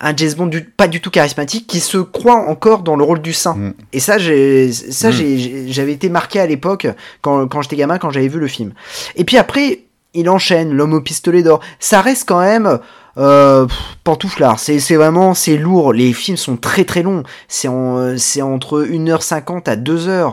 [0.00, 3.32] Un James Bond pas du tout charismatique qui se croit encore dans le rôle du
[3.32, 3.54] saint.
[3.54, 3.74] Mm.
[3.92, 5.68] Et ça, ça mm.
[5.68, 6.88] j'avais été marqué à l'époque
[7.20, 8.72] quand, quand j'étais gamin, quand j'avais vu le film.
[9.14, 9.80] Et puis après,
[10.14, 11.60] il enchaîne l'homme au pistolet d'or.
[11.78, 12.78] Ça reste quand même
[13.18, 13.66] euh,
[14.04, 14.58] pantouflard.
[14.58, 15.92] C'est, c'est vraiment, c'est lourd.
[15.92, 17.22] Les films sont très très longs.
[17.48, 20.32] C'est, en, c'est entre 1h50 à 2h.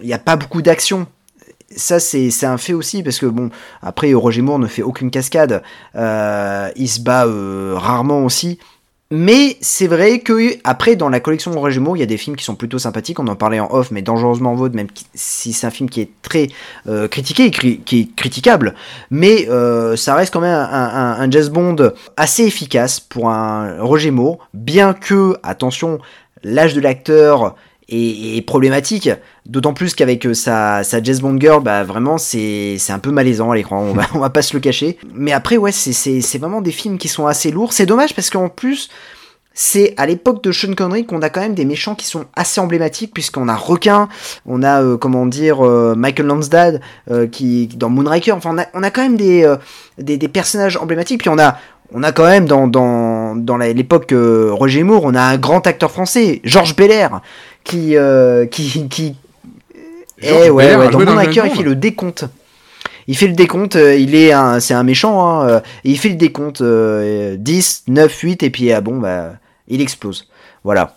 [0.00, 1.06] Il n'y a pas beaucoup d'action.
[1.76, 3.50] Ça, c'est, c'est un fait aussi, parce que bon,
[3.82, 5.62] après, Roger Moore ne fait aucune cascade.
[5.96, 8.58] Euh, il se bat euh, rarement aussi.
[9.10, 12.36] Mais c'est vrai que après dans la collection Roger Moore, il y a des films
[12.36, 13.18] qui sont plutôt sympathiques.
[13.18, 16.10] On en parlait en off, mais Dangereusement Vaude, même si c'est un film qui est
[16.20, 16.48] très
[16.86, 18.74] euh, critiqué, qui est critiquable,
[19.10, 24.10] mais euh, ça reste quand même un, un, Jazz Bond assez efficace pour un Roger
[24.10, 26.00] Moore, bien que attention,
[26.42, 27.56] l'âge de l'acteur
[27.88, 29.10] est, problématique.
[29.46, 33.50] D'autant plus qu'avec euh, sa, sa Jazz Bond Girl, bah vraiment c'est un peu malaisant
[33.50, 34.98] à l'écran, on va, on va pas se le cacher.
[35.14, 37.72] Mais après ouais, c'est vraiment des films qui sont assez lourds.
[37.72, 38.88] C'est dommage parce qu'en plus,
[39.54, 42.60] c'est à l'époque de Sean Connery qu'on a quand même des méchants qui sont assez
[42.60, 44.08] emblématiques puisqu'on a Requin,
[44.46, 46.80] on a euh, comment dire euh, Michael Lansdale
[47.32, 49.52] qui dans Moonraker, enfin on a, on a quand même des,
[49.96, 51.56] des, des personnages emblématiques puis on a
[51.90, 55.90] on a quand même dans, dans, dans l'époque Roger Moore, on a un grand acteur
[55.90, 57.22] français, Georges Belair,
[57.64, 59.14] qui, euh, qui, qui...
[60.20, 62.24] Eh ouais, ouais, dans mon il fait le décompte.
[63.06, 66.10] Il fait le décompte, euh, il est un, c'est un méchant, hein, euh, il fait
[66.10, 69.32] le décompte 10, 9, 8, et puis ah bon, bah,
[69.68, 70.28] il explose.
[70.64, 70.96] Voilà.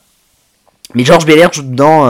[0.94, 2.06] Mais George Belair joue dans,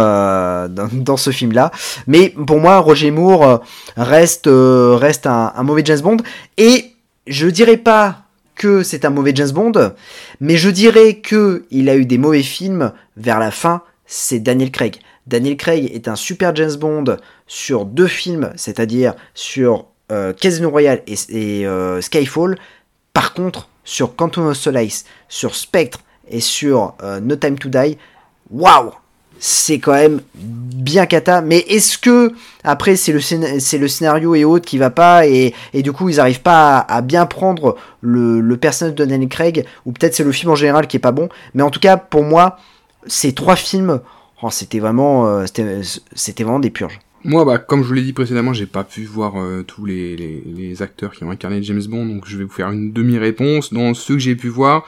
[0.68, 1.72] dans, dans, ce film-là.
[2.08, 3.62] Mais pour moi, Roger Moore
[3.96, 6.18] reste, reste un, un, mauvais James Bond.
[6.58, 6.94] Et
[7.28, 8.24] je dirais pas
[8.56, 9.94] que c'est un mauvais James Bond,
[10.40, 13.82] mais je dirais que il a eu des mauvais films vers la fin
[14.12, 14.98] c'est Daniel Craig.
[15.26, 17.16] Daniel Craig est un super James Bond
[17.48, 22.58] sur deux films, c'est-à-dire sur euh, Casino Royale et, euh, Skyfall.
[23.14, 27.98] Par contre, sur Quantum of Solace, sur Spectre et sur euh, No Time to Die,
[28.52, 28.92] waouh
[29.44, 31.42] c'est quand même bien cata.
[31.42, 32.32] Mais est-ce que
[32.64, 33.20] après c'est le,
[33.80, 37.26] le scénario et autres qui va pas et, du coup ils arrivent pas à, bien
[37.26, 41.00] prendre le, personnage de Daniel Craig ou peut-être c'est le film en général qui est
[41.00, 41.28] pas bon.
[41.56, 42.58] Mais en tout cas pour moi
[43.08, 44.02] ces trois films,
[44.42, 45.46] oh, c'était vraiment, euh,
[46.14, 47.00] c'était vraiment des purges.
[47.24, 50.16] Moi, bah, comme je vous l'ai dit précédemment, j'ai pas pu voir euh, tous les,
[50.16, 53.74] les, acteurs qui ont incarné James Bond, donc je vais vous faire une demi-réponse.
[53.74, 54.86] Dans ceux que j'ai pu voir,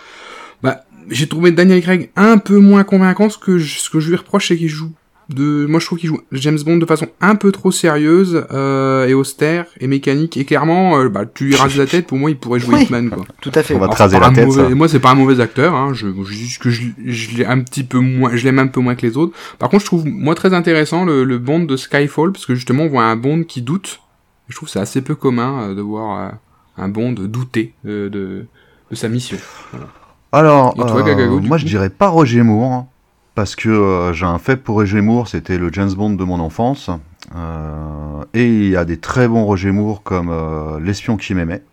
[0.64, 3.30] bah, j'ai trouvé Daniel Craig un peu moins convaincant.
[3.30, 4.92] Ce que je, ce que je lui reproche, c'est qu'il joue
[5.34, 9.08] de, moi je trouve qu'il joue James Bond de façon un peu trop sérieuse euh,
[9.08, 12.30] et austère et mécanique et clairement euh, bah tu lui rases la tête pour moi
[12.30, 13.26] il pourrait jouer Hitman quoi.
[13.42, 13.76] Tout à fait.
[13.76, 14.48] On va te raser la tête.
[14.48, 17.84] Moi c'est pas un mauvais acteur hein, je, juste que je, je l'ai un petit
[17.84, 19.36] peu moins je l'aime un peu moins que les autres.
[19.60, 22.84] Par contre je trouve moi très intéressant le, le Bond de Skyfall parce que justement
[22.84, 24.02] on voit un Bond qui doute.
[24.48, 26.32] Je trouve c'est assez peu commun euh, de voir euh,
[26.78, 28.46] un Bond douter de, de
[28.92, 29.38] sa mission.
[29.72, 29.88] Voilà.
[30.32, 32.72] Alors, moi je dirais pas Roger Moore.
[32.72, 32.88] Hein
[33.36, 36.40] parce que euh, j'ai un fait pour Roger Moore, c'était le James Bond de mon
[36.40, 36.90] enfance.
[37.36, 41.64] Euh, et il y a des très bons Roger Moore comme euh, L'espion qui m'aimait,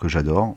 [0.00, 0.56] que j'adore.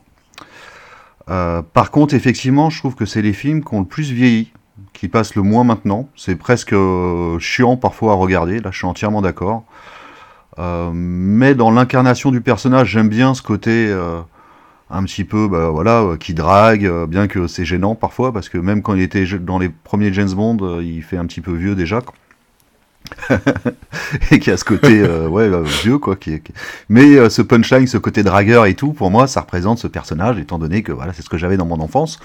[1.26, 4.52] par contre, effectivement, je trouve que c'est les films qui ont le plus vieilli,
[4.92, 6.08] qui passent le moins maintenant.
[6.16, 6.74] C'est presque
[7.38, 9.64] chiant parfois à regarder, là je suis entièrement d'accord.
[10.58, 13.94] Mais dans l'incarnation du personnage, j'aime bien ce côté
[14.92, 18.48] un petit peu, bah, voilà, euh, qui drague, euh, bien que c'est gênant parfois, parce
[18.48, 21.40] que même quand il était dans les premiers James Bond, euh, il fait un petit
[21.40, 22.00] peu vieux déjà.
[24.30, 25.50] et qui a ce côté euh, ouais
[25.82, 26.52] vieux quoi qui, est- qui-
[26.88, 30.38] mais euh, ce punchline ce côté dragueur et tout pour moi ça représente ce personnage
[30.38, 32.20] étant donné que voilà c'est ce que j'avais dans mon enfance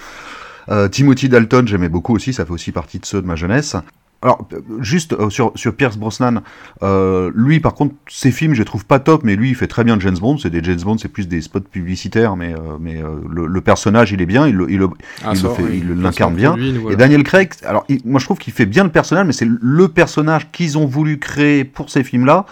[0.69, 3.75] euh, Timothy Dalton j'aimais beaucoup aussi ça fait aussi partie de ceux de ma jeunesse
[4.21, 6.41] alors euh, juste euh, sur sur Pierce Brosnan
[6.81, 9.67] euh, lui par contre ses films je les trouve pas top mais lui il fait
[9.67, 12.77] très bien James Bond c'est des James Bond c'est plus des spots publicitaires mais euh,
[12.79, 14.89] mais euh, le, le personnage il est bien il le, il le-
[15.23, 15.83] Ah, il ça, le fait- oui.
[15.83, 16.55] il Ça, l'incarne c'est bien.
[16.55, 16.93] lui, nous, voilà.
[16.95, 19.47] Et Daniel Craig, alors il- moi je trouve qu'il fait bien le personnage, mais c'est
[19.49, 22.45] le personnage qu'ils ont voulu créer pour ces films-là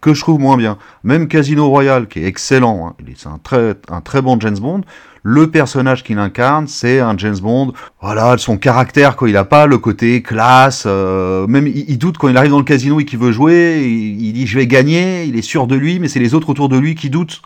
[0.00, 0.78] que je trouve moins bien.
[1.04, 4.80] Même Casino Royale, qui est excellent, hein, c'est un très, un très bon James Bond.
[5.24, 7.72] Le personnage qu'il incarne, c'est un James Bond.
[8.00, 9.28] Voilà, son caractère, quoi.
[9.28, 10.82] Il a pas le côté classe.
[10.86, 13.82] euh, même il, doute quand il arrive dans le casino et qu'il veut jouer.
[13.86, 15.24] Il, dit je vais gagner.
[15.24, 17.40] Il est sûr de lui, mais c'est les autres autour de lui qui doutent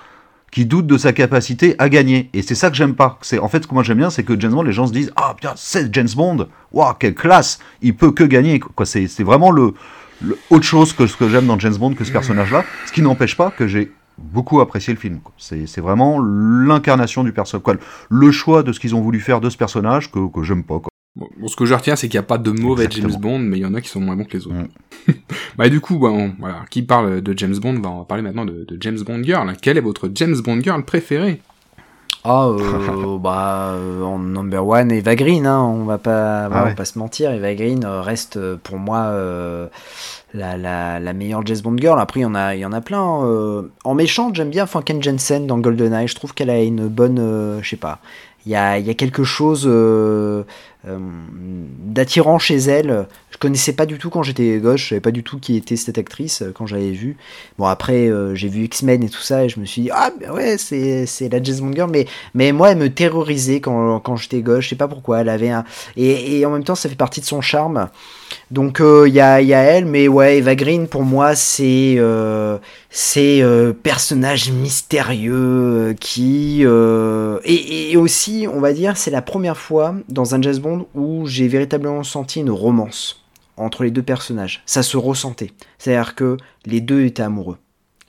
[0.52, 2.30] qui doutent de sa capacité à gagner.
[2.32, 3.18] Et c'est ça que j'aime pas.
[3.20, 4.92] C'est en fait ce que moi j'aime bien, c'est que James Bond, les gens se
[4.92, 8.58] disent ah putain c'est James Bond, waouh quelle classe, il peut que gagner.
[8.58, 9.74] Quoi, c'est c'est vraiment le-
[10.48, 12.64] autre chose que ce que j'aime dans James Bond que ce personnage-là.
[12.86, 15.20] Ce qui n'empêche pas que j'ai beaucoup apprécié le film.
[15.36, 17.78] C'est c'est vraiment l'incarnation du personnage.
[18.08, 20.78] Le choix de ce qu'ils ont voulu faire de ce personnage que, que j'aime pas.
[20.80, 20.88] Quoi.
[21.16, 23.12] Bon, bon, ce que je retiens, c'est qu'il n'y a pas de mauvais Exactement.
[23.12, 24.56] James Bond, mais il y en a qui sont moins bons que les autres.
[24.56, 25.12] Mm.
[25.56, 28.04] bah, et du coup, bah, on- voilà, qui parle de James Bond, va on va
[28.04, 29.50] parler maintenant de, de James Bond Girl.
[29.62, 31.40] Quel est votre James Bond Girl préféré?
[32.24, 36.64] Ah, euh, bah, euh, en number one, Eva Green, hein, on va pas, voilà, Ah
[36.64, 36.66] ouais.
[36.66, 37.30] on va pas se mentir.
[37.32, 39.68] Eva Green euh, reste pour moi euh,
[40.36, 42.00] la, meilleure James Bond girl.
[42.00, 43.24] Après, il y en a, en a plein.
[43.24, 43.62] euh.
[43.84, 46.08] En méchante, j'aime bien Franken Jensen dans GoldenEye.
[46.08, 47.98] Je trouve qu'elle a une bonne, euh, je sais pas.
[48.44, 50.44] Il y a, quelque chose euh,
[50.84, 53.06] d'attirant chez elle.
[53.30, 54.80] Je connaissais pas du tout quand j'étais gosse.
[54.80, 57.18] Je savais pas du tout qui était cette actrice euh, quand j'avais vu.
[57.58, 60.10] Bon après, euh, j'ai vu X-Men et tout ça et je me suis dit ah
[60.18, 61.88] ben ouais c'est la James Bond.
[61.88, 64.64] Mais mais moi, elle me terrorisait quand, quand j'étais gosse.
[64.64, 65.20] Je sais pas pourquoi.
[65.20, 65.64] Elle avait un.
[65.96, 67.88] Et, en même temps, ça fait partie de son charme.
[68.50, 69.86] Donc, il y, a, y a elle.
[69.86, 71.96] Mais ouais, Eva Green, pour moi, c'est.
[71.98, 72.58] Euh,
[72.98, 76.60] c'est euh, personnage mystérieux euh, qui.
[76.64, 81.26] euh, et, aussi, on va dire, c'est la première fois dans un James Bond où
[81.26, 83.24] j'ai véritablement senti une romance
[83.56, 84.62] entre les deux personnages.
[84.66, 85.52] Ça se ressentait.
[85.78, 87.58] C'est-à-dire que les deux étaient amoureux.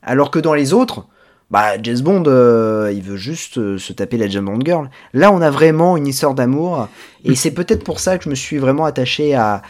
[0.01, 1.07] Alors que dans les autres,
[1.49, 4.89] bah James Bond, euh, il veut juste euh, se taper la James Bond girl.
[5.13, 6.89] Là, on a vraiment une histoire d'amour,
[7.23, 9.61] et c'est peut-être pour ça que je me suis vraiment attaché à,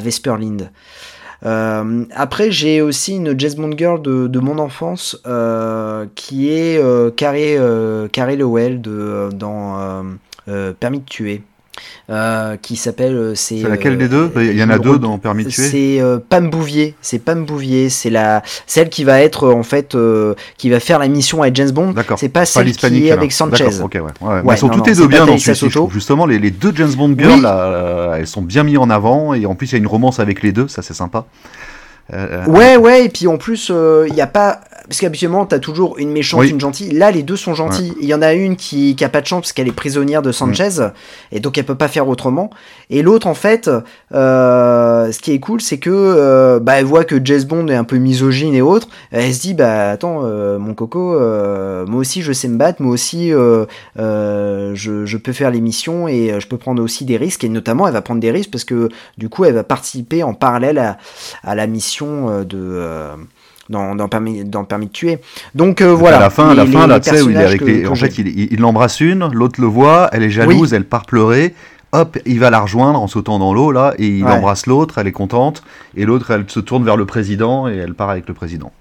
[0.00, 0.70] Vesper Lind.
[1.46, 5.16] Euh, après, j'ai aussi une James Bond girl de, mon enfance
[6.14, 10.04] qui est Carrie, Lowell dans
[10.78, 11.42] Permis de tuer.
[12.10, 15.18] Euh, qui s'appelle euh, c'est laquelle euh, des deux Il y en a deux dans
[15.18, 15.62] Permis de tuer.
[15.68, 19.62] c'est euh, Pam Bouvier, c'est Pam Bouvier, c'est la celle qui va être euh, en
[19.62, 21.92] fait euh, qui va faire la mission avec James Bond.
[21.92, 22.18] D'accord.
[22.18, 23.18] C'est pas Pas celle qui est alors.
[23.18, 23.68] avec Sanchez.
[23.82, 24.00] Ok, ouais.
[24.00, 24.10] ouais.
[24.20, 25.68] Mais Ouais, elles sont non, toutes non, les deux bien dans celui-ci.
[25.90, 27.40] Justement, les, les deux James Bond girls, Oui.
[27.42, 29.86] là, euh, elles sont bien mises en avant et en plus il y a une
[29.86, 31.26] romance avec les deux, ça c'est sympa.
[32.12, 33.70] Euh, Ouais, ouais, et puis en plus,
[34.08, 34.60] il y a pas.
[34.88, 36.48] Parce qu'habituellement, t'as toujours une méchante, Oui.
[36.50, 36.90] une gentille.
[36.92, 37.92] Là, les deux sont gentils.
[38.00, 40.22] Il y en a une qui, qui a pas de chance parce qu'elle est prisonnière
[40.22, 40.88] de Sanchez,
[41.30, 42.48] et donc elle peut pas faire autrement.
[42.88, 43.70] Et l'autre, en fait,
[44.14, 47.74] euh, ce qui est cool, c'est que euh, bah, elle voit que James Bond est
[47.74, 48.88] un peu misogyne et autres.
[49.10, 52.80] Elle se dit, bah attends, euh, mon coco, euh, moi aussi je sais me battre,
[52.82, 53.66] moi aussi euh,
[53.98, 57.44] euh, je, je peux faire les missions et je peux prendre aussi des risques.
[57.44, 60.32] Et notamment, elle va prendre des risques parce que du coup, elle va participer en
[60.34, 60.96] parallèle à,
[61.44, 63.18] à la mission euh, de.
[63.68, 65.18] Dans, dans, permis, dans Permis de tuer.
[65.54, 66.16] Donc euh, voilà.
[66.18, 67.44] À la fin, à la Les- fin, les- là, les tu sais, où il est
[67.44, 67.86] avec que- les.
[67.86, 71.54] En fait, il, l'embrasse une, l'autre le voit, elle est jalouse, elle part pleurer.
[71.92, 74.30] Hop, il va la rejoindre en sautant dans l'eau là, et il Ouais.
[74.32, 75.62] embrasse l'autre, elle est contente,
[75.96, 78.72] et l'autre elle se tourne vers le président et elle part avec le président.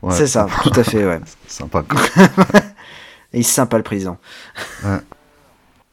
[0.00, 1.18] Ouais, C'est ça, tout à fait, ouais.
[1.46, 1.84] Sympa.
[3.34, 4.16] il est sympa le président.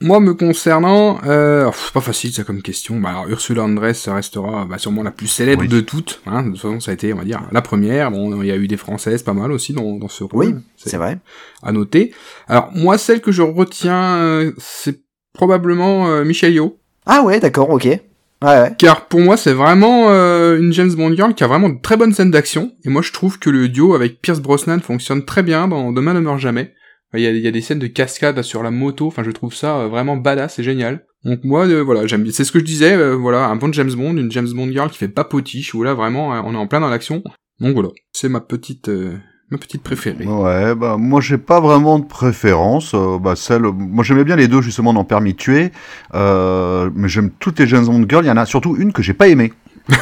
[0.05, 2.99] Moi, me concernant, euh, pff, pas facile ça comme question.
[2.99, 5.67] Bah, alors, Ursula Andress restera bah, sûrement la plus célèbre Oui.
[5.67, 6.21] de toutes.
[6.27, 6.43] Hein.
[6.43, 8.11] De toute façon, ça a été, on va dire, la première.
[8.11, 10.45] Bon, il y a eu des françaises, pas mal aussi dans, dans ce rôle.
[10.45, 11.17] Oui, c'est vrai.
[11.63, 12.13] à noter.
[12.47, 15.01] Alors moi, celle que je retiens, euh, c'est
[15.33, 17.85] probablement euh, Michelle Yeoh, Ah ouais, d'accord, ok.
[17.85, 17.99] Ouais,
[18.43, 18.73] ouais.
[18.77, 21.97] car pour moi, c'est vraiment euh, une James Bond girl qui a vraiment de très
[21.97, 22.73] bonnes scènes d'action.
[22.83, 26.13] Et moi, je trouve que le duo avec Pierce Brosnan fonctionne très bien dans Demain
[26.13, 26.73] ne meurt jamais.
[27.17, 29.07] Il y, a, il y a des scènes de cascade sur la moto.
[29.07, 31.05] Enfin, je trouve ça euh, vraiment badass et génial.
[31.23, 32.25] Donc moi, euh, voilà, j'aime.
[32.31, 32.93] C'est ce que je disais.
[32.95, 35.73] euh, voilà, un bon James Bond, une James Bond girl qui fait pas potiche.
[35.73, 37.23] Où là, vraiment, euh, on est en plein dans l'action.
[37.59, 39.15] Donc voilà, c'est ma petite, euh,
[39.49, 40.25] ma petite préférée.
[40.25, 42.93] Ouais, bah moi j'ai pas vraiment de préférence.
[42.93, 45.71] euh, bah celle, moi j'aimais bien les deux justement dans Permis de tuer,
[46.13, 48.25] euh, mais j'aime toutes les James Bond girls.
[48.25, 49.53] Il y en a surtout une que j'ai pas aimée.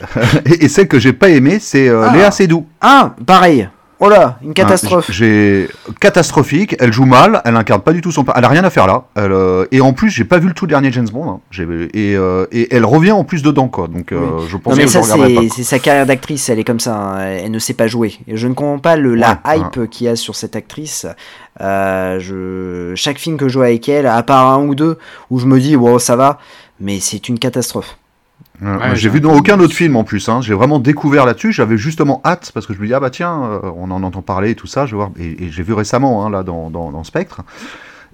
[0.46, 2.14] et, et, celle que j'ai pas aimée, c'est euh, Ah.
[2.16, 2.66] Léa Seydoux.
[2.80, 3.68] Ah, pareil.
[4.00, 5.06] Oh là, une catastrophe.
[5.08, 5.68] Ah, J'ai
[6.00, 6.76] catastrophique.
[6.80, 7.40] Elle joue mal.
[7.44, 8.24] Elle incarne pas du tout son.
[8.34, 9.04] Elle a rien à faire là.
[9.14, 11.30] Elle, euh, et en plus, j'ai pas vu le tout dernier James Bond.
[11.30, 11.40] hein.
[11.94, 13.86] Et, euh, et elle revient en plus dedans quoi.
[13.88, 14.44] Donc euh, Oui.
[14.48, 15.00] je pense Non mais que ça
[15.54, 17.20] c'est sa carrière d'actrice, elle est comme ça, hein.
[17.44, 18.14] elle ne sait pas jouer.
[18.26, 21.06] Et je ne comprends pas le, la Ouais, hype qu'il y a sur cette actrice.
[21.60, 24.98] Euh, je, chaque film que je vois avec elle, à part un ou deux,
[25.30, 26.38] où je me dis wow ça va,
[26.80, 27.96] mais c'est une catastrophe.
[28.62, 30.28] Ouais, j'ai vu dans aucun autre film en plus.
[30.28, 30.40] Hein.
[30.40, 31.52] J'ai vraiment découvert là-dessus.
[31.52, 34.22] J'avais justement hâte parce que je me dis ah bah tiens, euh, on en entend
[34.22, 34.86] parler et tout ça.
[34.86, 35.10] Je vais voir.
[35.18, 37.42] Et, et j'ai vu récemment hein, là dans, dans, dans Spectre.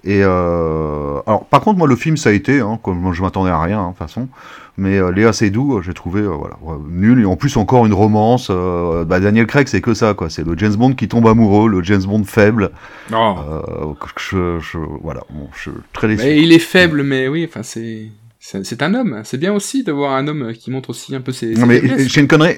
[0.03, 3.51] Et euh, alors par contre moi le film ça a été hein, comme je m'attendais
[3.51, 4.29] à rien hein, de toute façon.
[4.77, 6.55] Mais euh, Léa Seydoux, euh, j'ai trouvé euh, voilà
[6.89, 8.47] nul et en plus encore une romance.
[8.49, 10.31] euh, bah, Daniel Craig c'est que ça quoi.
[10.31, 12.71] C'est le James Bond qui tombe amoureux, le James Bond faible.
[13.13, 13.35] Oh.
[13.47, 16.23] Euh, je, je- voilà bon, je suis très déçu.
[16.25, 18.07] Mais il est faible, mais oui, enfin c'est
[18.43, 19.21] c'est un homme.
[19.23, 21.53] C'est bien aussi de voir un homme qui montre aussi un peu ses.
[21.53, 22.07] Non ses mais.
[22.09, 22.55] Sean Connery,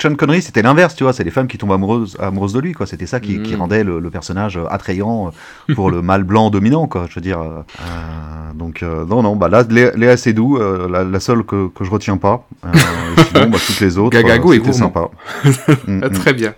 [0.00, 2.72] Sean- Connery c'était l'inverse, tu vois, c'est les femmes qui tombent amoureuses, amoureuses de lui,
[2.72, 2.86] quoi.
[2.86, 3.60] C'était ça qui, qui Mm.
[3.60, 5.30] rendait le, le personnage attrayant
[5.68, 7.04] euh, pour le mâle blanc dominant, quoi.
[7.10, 7.60] Je veux dire, euh,
[8.54, 11.84] donc euh, non non, bah là Léa, Léa Seydoux, euh, la, la seule que, que
[11.84, 12.48] je retiens pas.
[12.64, 12.68] Euh,
[13.28, 15.10] sinon, bah, toutes les autres, Gagago euh, est sympa.
[15.86, 16.10] Mm, mm.
[16.10, 16.54] très bien.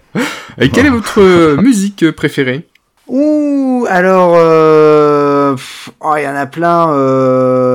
[0.60, 2.68] Et quelle est votre musique préférée?
[3.06, 5.54] Ouh, alors, euh,
[6.00, 6.88] oh, il y en a plein.
[6.90, 7.73] Euh,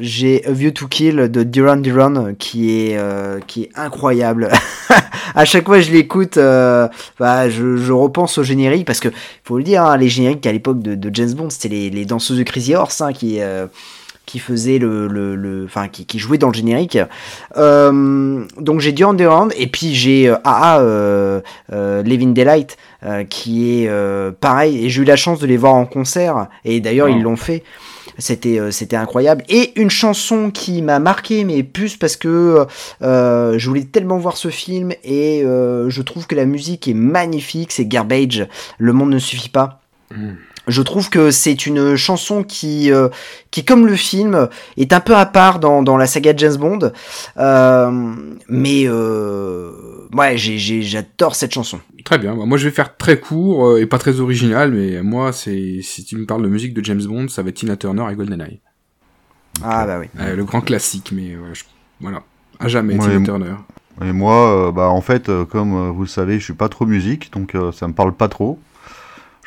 [0.00, 4.48] J'ai A View to Kill de Duran Duran qui est euh, qui est incroyable.
[5.34, 9.08] à chaque fois que je l'écoute, euh, bah, je, je repense au générique parce que
[9.44, 12.04] faut le dire, hein, les génériques à l'époque de, de James Bond, c'était les, les
[12.04, 13.66] danseuses de Crazy Horse hein, qui euh,
[14.26, 16.98] qui faisaient le, le, le- enfin qui, qui jouaient dans le générique.
[17.56, 21.40] Euh, donc j'ai Duran Duran et puis j'ai AA euh,
[21.72, 23.90] euh, Living Daylight euh, qui est
[24.40, 27.14] pareil et j'ai eu la chance de les voir en concert et d'ailleurs Oh.
[27.16, 27.62] ils l'ont fait
[28.18, 32.66] c'était euh, c'était incroyable et une chanson qui m'a marqué mais plus parce que
[33.02, 36.94] euh, je voulais tellement voir ce film et euh, je trouve que la musique est
[36.94, 38.46] magnifique c'est Garbage
[38.78, 39.80] le monde ne suffit pas
[40.14, 40.36] Mm.
[40.68, 43.08] je trouve que c'est une chanson qui, euh,
[43.50, 46.92] qui, comme le film, est un peu à part dans, dans la saga James Bond.
[47.38, 48.14] Euh,
[48.48, 49.70] mais euh,
[50.12, 51.80] ouais, j'ai- j'ai- j'adore cette chanson.
[52.04, 52.34] Très bien.
[52.34, 56.04] Moi, je vais faire très court euh, et pas très original, mais moi, c'est si
[56.04, 58.60] tu me parles de musique de James Bond, ça va être Tina Turner et GoldenEye.
[59.62, 60.06] Ah bah oui.
[60.20, 61.64] Euh, le grand classique, mais euh, je-
[62.00, 62.22] voilà,
[62.60, 63.54] à jamais Ouais, Tina Turner.
[64.04, 66.68] Et moi, euh, bah en fait, euh, comme euh, vous le savez, je suis pas
[66.68, 68.60] trop musique, donc euh, ça me parle pas trop.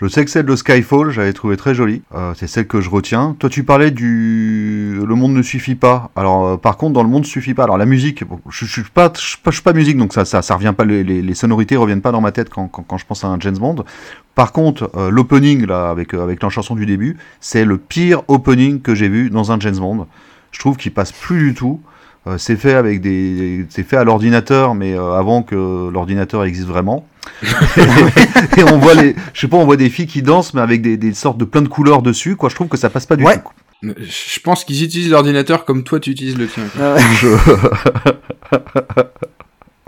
[0.01, 2.01] Je sais que celle de Skyfall, j'avais trouvé très jolie.
[2.15, 3.35] Euh, c'est celle que je retiens.
[3.37, 6.09] Toi, tu parlais du Le monde ne suffit pas.
[6.15, 7.65] Alors, euh, par contre, dans le monde ne suffit pas.
[7.65, 10.55] Alors, la musique, je, je suis pas, je, suis pas- musique, donc ça, ça, ça
[10.55, 10.85] revient pas.
[10.85, 13.57] Les, les, sonorités reviennent pas dans ma tête quand, quand, je pense à un James
[13.59, 13.85] Bond.
[14.33, 18.81] Par contre, euh, l'opening là, avec avec la chanson du début, c'est le pire opening
[18.81, 20.07] que j'ai vu dans un James Bond.
[20.51, 21.79] Je trouve qu'il passe plus du tout.
[22.27, 26.67] Euh, c'est fait avec des, c'est fait à l'ordinateur, mais euh, avant que l'ordinateur existe
[26.67, 27.07] vraiment.
[28.57, 30.81] et on voit les, je sais pas, on voit des filles qui dansent, mais avec
[30.83, 32.35] des, des sortes de plein de couleurs dessus.
[32.35, 33.37] Quoi, je trouve que ça passe pas du Ouais.
[33.37, 33.43] tout.
[33.83, 36.63] Je pense qu'ils utilisent l'ordinateur comme toi tu utilises le tien.
[36.77, 36.97] quoi.
[36.99, 37.27] Je-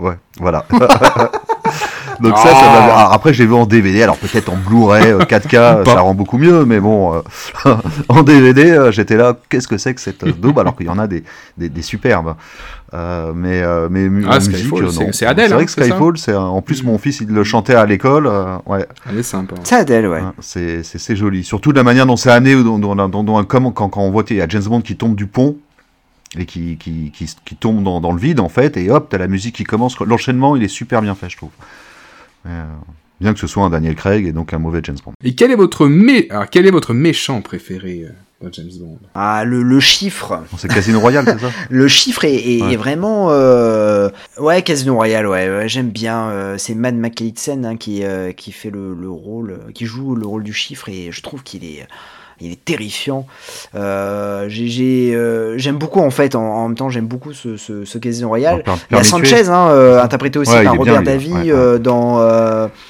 [0.00, 0.66] ouais, voilà.
[2.20, 2.86] Donc ça, ça Ah.
[2.86, 4.02] m'a- alors après, je l'ai vu en DVD.
[4.02, 5.50] Alors peut-être en Blu-ray euh, 4K,
[5.84, 5.84] Pas.
[5.84, 7.14] ça rend beaucoup mieux, mais bon,
[7.66, 7.74] euh,
[8.08, 9.36] en DVD, euh, j'étais là.
[9.48, 11.24] Qu'est-ce que c'est que cette euh, daube Alors qu'il y en a des,
[11.58, 12.34] des, des superbes.
[12.92, 15.12] Euh, mais euh, mais Ah, musique, Skyfall, euh, c'est- non.
[15.12, 17.74] c'est Adele, C'est vrai hein, que Skyfall, c'est en plus mon fils il le chantait
[17.74, 18.28] à l'école.
[18.28, 18.86] euh, ouais.
[19.10, 19.56] Elle est sympa.
[19.64, 20.20] c'est Adèle, ouais.
[20.20, 21.42] Hein, c'est joli.
[21.42, 24.02] Surtout de la manière dont c'est amené, ou dont, dont, dont- dont- comme quand, quand
[24.02, 25.56] on voit, il y a James Bond qui tombe du pont
[26.38, 29.18] et qui, qui, qui, qui tombe dans, dans le vide en fait, et hop, t'as
[29.18, 29.98] la musique qui commence.
[30.00, 31.50] L'enchaînement, il est super bien fait, je trouve.
[32.46, 32.64] Euh,
[33.20, 35.12] bien que ce soit un Daniel Craig et donc un mauvais James Bond.
[35.22, 36.26] Et quel est votre mé...
[36.30, 38.10] Alors, quel est votre méchant préféré euh,
[38.42, 38.98] dans James Bond?
[39.14, 40.42] Ah, le, le chiffre.
[40.58, 41.50] C'est Casino Royale, c'est ça?
[41.70, 42.72] Le chiffre est, est- Ouais.
[42.74, 47.76] est vraiment euh, ouais Casino Royale ouais, ouais, j'aime bien euh, c'est Matt McKellitzen hein,
[47.76, 51.22] qui euh, qui fait le, le rôle qui joue le rôle du chiffre et je
[51.22, 51.86] trouve qu'il est
[52.40, 53.26] il est terrifiant
[53.74, 57.98] euh, euh, j'aime beaucoup en fait en, en même temps j'aime beaucoup ce, ce, ce
[57.98, 59.04] Casino Royale Per- il y a.
[59.04, 61.04] Sanchez hein, euh, interprété aussi Ouais, par Robert ouais, ouais.
[61.50, 62.18] euh, dans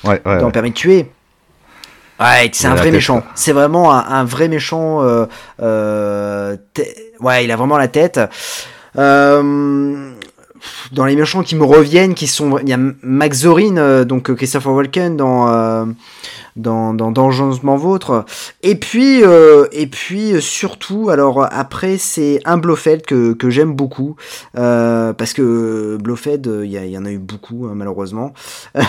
[0.04, 0.52] Ouais, dans ouais.
[0.52, 1.10] Permis de tuer.
[2.20, 3.22] Ouais, c'est un vrai méchant.
[3.34, 5.00] C'est vraiment un, un vrai méchant.
[5.00, 5.26] ouais,
[7.44, 8.20] il a vraiment la tête.
[8.96, 10.12] Euh,
[10.92, 14.72] dans les méchants qui me reviennent, qui sont, il y a Max Zorin, donc Christopher
[14.72, 15.88] Walken dans
[16.56, 18.24] dans dans Dangereusement Vôtre.
[18.62, 23.72] Et puis euh, et puis euh, surtout, alors après c'est un Blofeld que que j'aime
[23.74, 24.16] beaucoup
[24.56, 28.32] euh, parce que Blofeld, euh, il y, y en a eu beaucoup hein, malheureusement.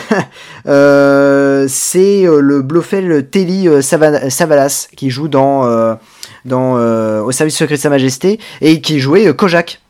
[0.67, 5.97] Euh, c'est euh, le Blofeld Telly Sava- Savalas qui joue dans
[6.45, 6.73] dans
[7.23, 9.81] au service secret de Sa Majesté et qui jouait Kojak.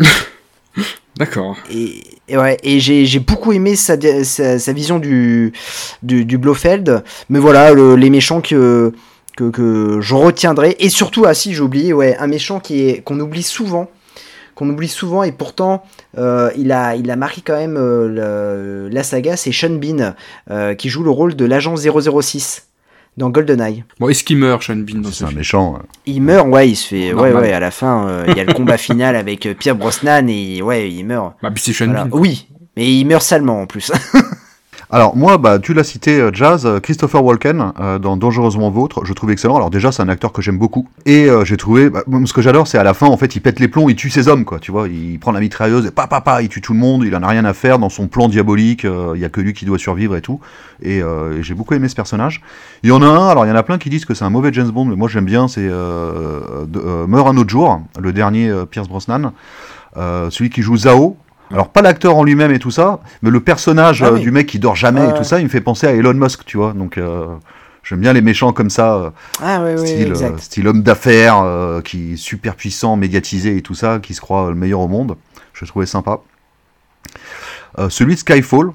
[1.16, 1.56] D'accord.
[1.70, 2.02] Et,
[2.36, 5.52] ouais, et j'ai beaucoup aimé sa, sa, vision du,
[6.02, 7.04] du, Blofeld.
[7.28, 8.92] Mais voilà, le- les méchants que,
[9.36, 10.76] que, que je retiendrai.
[10.78, 12.60] Et surtout, ah si, j'ai oublié, ouais, un méchant
[13.04, 13.90] qu'on oublie souvent.
[14.54, 15.82] Qu'on oublie souvent, et pourtant,
[16.18, 20.14] euh, il, a, il a marqué quand même euh, la saga, c'est Sean Bean,
[20.50, 22.66] euh, qui joue le rôle de l'agent 006
[23.16, 23.84] dans GoldenEye.
[24.00, 25.78] Bon, est-ce qu'il meurt, Sean Bean, dans C'est ce un film méchant.
[26.06, 27.12] Il meurt, ouais, il se fait.
[27.12, 27.42] Ouais, Normal.
[27.42, 30.26] ouais, à la fin, euh, il y a le combat final avec euh, Pierre Brosnan
[30.28, 31.34] et ouais, il meurt.
[31.42, 32.04] Bah, puis c'est Sean Voilà.
[32.04, 32.18] Bean.
[32.18, 33.92] Oui, mais il meurt salement en plus.
[34.94, 39.06] Alors moi, bah, tu l'as cité, euh, Jazz, euh, Christopher Walken euh, dans Dangereusement Vôtre,
[39.06, 39.56] je trouve excellent.
[39.56, 40.86] Alors déjà, c'est un acteur que j'aime beaucoup.
[41.06, 43.40] Et euh, j'ai trouvé, bah, ce que j'adore, c'est à la fin, en fait, il
[43.40, 44.58] pète les plombs, il tue ses hommes, quoi.
[44.58, 47.04] Tu vois, il prend la mitrailleuse et pa pa pa, il tue tout le monde.
[47.06, 48.84] Il en a rien à faire dans son plan diabolique.
[48.84, 50.40] euh, Il y a que lui qui doit survivre et tout.
[50.82, 52.42] Et, euh, j'ai beaucoup aimé ce personnage.
[52.82, 53.28] Il y en a un.
[53.28, 54.96] Alors il y en a plein qui disent que c'est un mauvais James Bond, mais
[54.96, 55.48] moi j'aime bien.
[55.48, 59.32] C'est euh, euh, Meurt un autre jour, le dernier euh, Pierce Brosnan,
[59.98, 61.16] Euh, celui qui joue Zao.
[61.52, 64.20] Alors pas l'acteur en lui-même et tout ça, mais le personnage Ah euh, oui.
[64.20, 66.44] du mec qui dort jamais et tout ça, il me fait penser à Elon Musk,
[66.44, 66.72] tu vois.
[66.72, 67.26] Donc euh,
[67.82, 69.10] j'aime bien les méchants comme ça, euh,
[69.42, 73.98] ah ouais, ouais, style, homme d'affaires, euh, qui est super puissant, médiatisé et tout ça,
[74.00, 75.16] qui se croit le meilleur au monde.
[75.52, 76.20] Je trouvais sympa.
[77.78, 78.72] Euh, celui de Skyfall,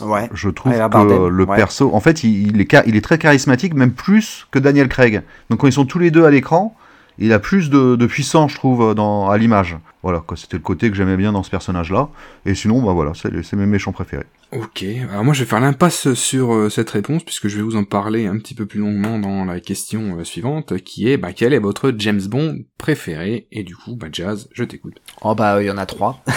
[0.00, 0.30] Ouais.
[0.32, 1.56] je trouve que le ouais.
[1.56, 5.22] perso, en fait, il, il est, il est très charismatique, même plus que Daniel Craig.
[5.50, 6.74] Donc quand ils sont tous les deux à l'écran,
[7.20, 9.76] il a plus de, de puissance, je trouve, dans, à l'image.
[10.02, 12.08] Voilà, c'était le côté que j'aimais bien dans ce personnage-là.
[12.46, 14.24] Et sinon, bah voilà, c'est c'est mes méchants préférés.
[14.52, 17.76] Ok, alors moi je vais faire l'impasse sur euh, cette réponse puisque je vais vous
[17.76, 21.32] en parler un petit peu plus longuement dans la question euh, suivante qui est bah,
[21.32, 23.46] quel est votre James Bond préféré?
[23.52, 24.96] Et du coup bah Jazz je t'écoute.
[25.20, 26.22] Oh bah il y en a trois.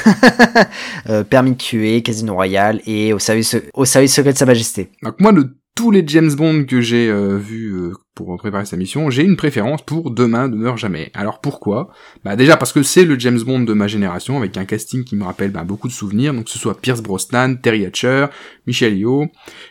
[1.10, 4.90] Euh, Permis de tuer, Casino Royale et au service au service secret de Sa Majesté.
[5.02, 8.78] Donc moi de tous les James Bond que j'ai euh, vus euh, pour préparer sa
[8.78, 11.10] mission, j'ai une préférence pour Demain ne meurt jamais.
[11.16, 11.90] Alors pourquoi?
[12.24, 15.16] Bah déjà parce que c'est le James Bond de ma génération avec un casting qui
[15.16, 18.28] me rappelle bah, beaucoup de souvenirs, donc que ce soit Pierce Brosnan, Terry Hatcher,
[18.68, 19.26] Michel Yeoh,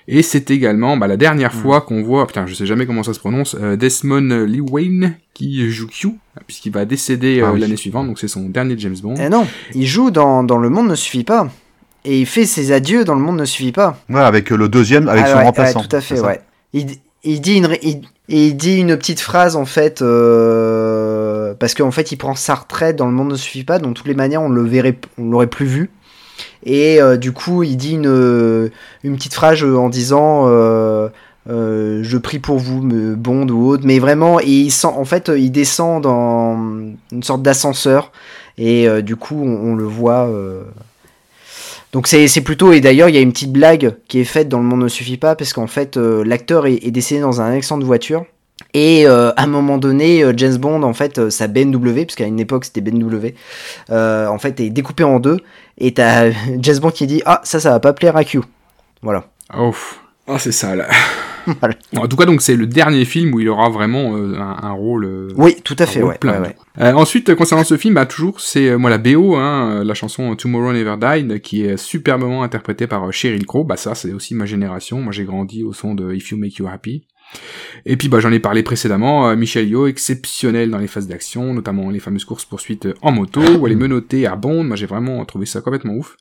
[0.08, 3.14] et c'est également bah, la dernière fois qu'on voit, putain je sais jamais comment ça
[3.14, 6.08] se prononce, euh, Desmond Lee Wayne qui joue Q,
[6.48, 7.60] puisqu'il va décéder euh, Ah oui.
[7.60, 9.14] l'année suivante, donc c'est son dernier James Bond.
[9.20, 11.48] Eh non, il joue dans, dans Le Monde ne suffit pas.
[12.04, 13.96] Et il fait ses adieux dans Le Monde ne suffit pas.
[14.10, 15.80] Ouais, avec euh, le deuxième, avec Ah son ouais, remplaçant.
[15.80, 16.40] ouais, tout à fait, ouais.
[16.72, 16.86] Il,
[17.22, 22.10] il dit une, il, il dit une petite phrase en fait, euh, parce qu'en fait
[22.12, 24.42] il prend sa retraite dans Le Monde ne suffit pas, donc de toutes les manières
[24.42, 25.90] on le verrait, on l'aurait plus vu.
[26.64, 28.70] Et euh, du coup il dit une,
[29.04, 31.08] une petite phrase en disant euh,
[31.50, 35.30] euh, je prie pour vous, Bond ou autre, mais vraiment, et il sent, en fait,
[35.36, 36.56] il descend dans
[37.10, 38.12] une sorte d'ascenseur,
[38.58, 40.30] et euh, du coup, on, on le voit.
[41.92, 44.48] Donc c'est c'est plutôt, et d'ailleurs, il y a une petite blague qui est faite
[44.48, 47.40] dans Le Monde ne suffit pas, parce qu'en fait, euh, l'acteur est, est décédé dans
[47.40, 48.24] un accident de voiture.
[48.74, 52.14] Et euh, à un moment donné, euh, James Bond, en fait, euh, sa BMW, parce
[52.14, 53.34] qu'à une époque c'était BMW,
[53.90, 55.38] euh, en fait, est découpé en deux.
[55.78, 58.40] Et t'as James Bond qui dit Ah, ça, ça va pas plaire à Q.
[59.02, 59.24] Voilà.
[59.56, 59.74] Oh,
[60.26, 60.86] ah c'est ça là.
[61.60, 61.74] Voilà.
[61.96, 64.72] En tout cas donc c'est le dernier film où il aura vraiment euh, un, un
[64.72, 66.18] rôle euh, Oui, tout à fait, ouais.
[66.18, 66.40] plein.
[66.40, 66.56] ouais, ouais.
[66.80, 70.72] Euh, ensuite, concernant ce film, bah toujours, c'est moi la BO, hein, la chanson Tomorrow
[70.72, 73.64] Never Died, qui est superbement interprétée par Sheryl Crow.
[73.64, 75.00] Bah ça, c'est aussi ma génération.
[75.00, 77.06] Moi, j'ai grandi au son de If You Make You Happy.
[77.86, 79.28] Et puis, bah j'en ai parlé précédemment.
[79.28, 83.40] euh, Michel Yeoh, exceptionnel dans les phases d'action, notamment les fameuses courses poursuites en moto,
[83.58, 84.64] où elle est menottée à Bond.
[84.64, 86.16] Moi, j'ai vraiment trouvé ça complètement ouf.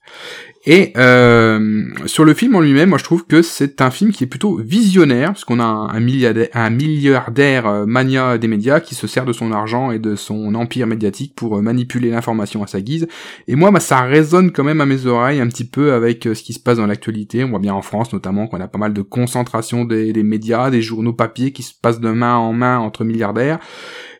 [0.65, 4.23] Et euh, sur le film en lui-même, moi je trouve que c'est un film qui
[4.23, 9.07] est plutôt visionnaire, parce qu'on a un, milliardaire, un euh, mania des médias qui se
[9.07, 12.79] sert de son argent et de son empire médiatique pour euh, manipuler l'information à sa
[12.79, 13.07] guise.
[13.47, 16.43] Et moi, bah, ça résonne quand même à mes oreilles un petit peu avec ce
[16.43, 17.43] qui se passe dans l'actualité.
[17.43, 20.69] On voit bien en France notamment qu'on a pas mal de concentration des, des médias,
[20.69, 23.59] des journaux papier qui se passent de main en main entre milliardaires.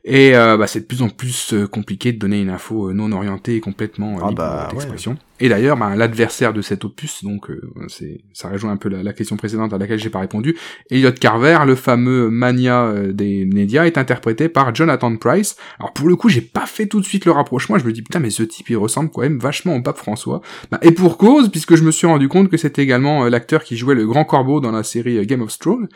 [0.04, 2.94] Et euh, bah, c'est de plus en plus euh, compliqué de donner une info euh,
[2.94, 5.16] non orientée et complètement euh, Ah libre bah, d'expression.
[5.40, 9.04] Et d'ailleurs, bah, l'adversaire de cet opus, donc euh, c'est ça rejoint un peu la,
[9.04, 10.58] la question précédente à laquelle j'ai pas répondu.
[10.90, 15.56] Elliot Carver, le fameux mania des médias, est interprété par Jonathan Price.
[15.80, 17.78] Alors pour le coup, j'ai pas fait tout de suite le rapprochement.
[17.78, 20.42] Je me dis putain, mais ce type il ressemble quand même vachement au pape François.
[20.72, 23.78] Bah, et pour cause, puisque je me suis rendu compte que c'était également l'acteur qui
[23.78, 25.90] jouait le Grand Corbeau dans la série Game of Thrones.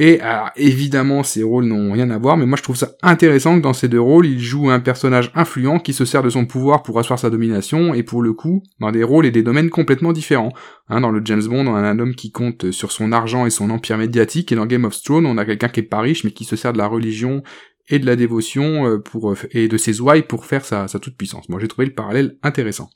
[0.00, 0.20] Et
[0.54, 3.72] évidemment, ces rôles n'ont rien à voir, mais moi je trouve ça intéressant que dans
[3.72, 7.00] ces deux rôles, il joue un personnage influent qui se sert de son pouvoir pour
[7.00, 10.52] asseoir sa domination, et pour le coup, dans des rôles et des domaines complètement différents.
[10.88, 13.50] Hein, dans le James Bond, on a un homme qui compte sur son argent et
[13.50, 16.22] son empire médiatique, et dans Game of Thrones, on a quelqu'un qui est pas riche,
[16.22, 17.42] mais qui se sert de la religion
[17.90, 21.16] et de la dévotion euh, pour et de ses ouailles pour faire sa, sa toute
[21.16, 21.48] puissance.
[21.48, 22.90] Moi j'ai trouvé le parallèle intéressant.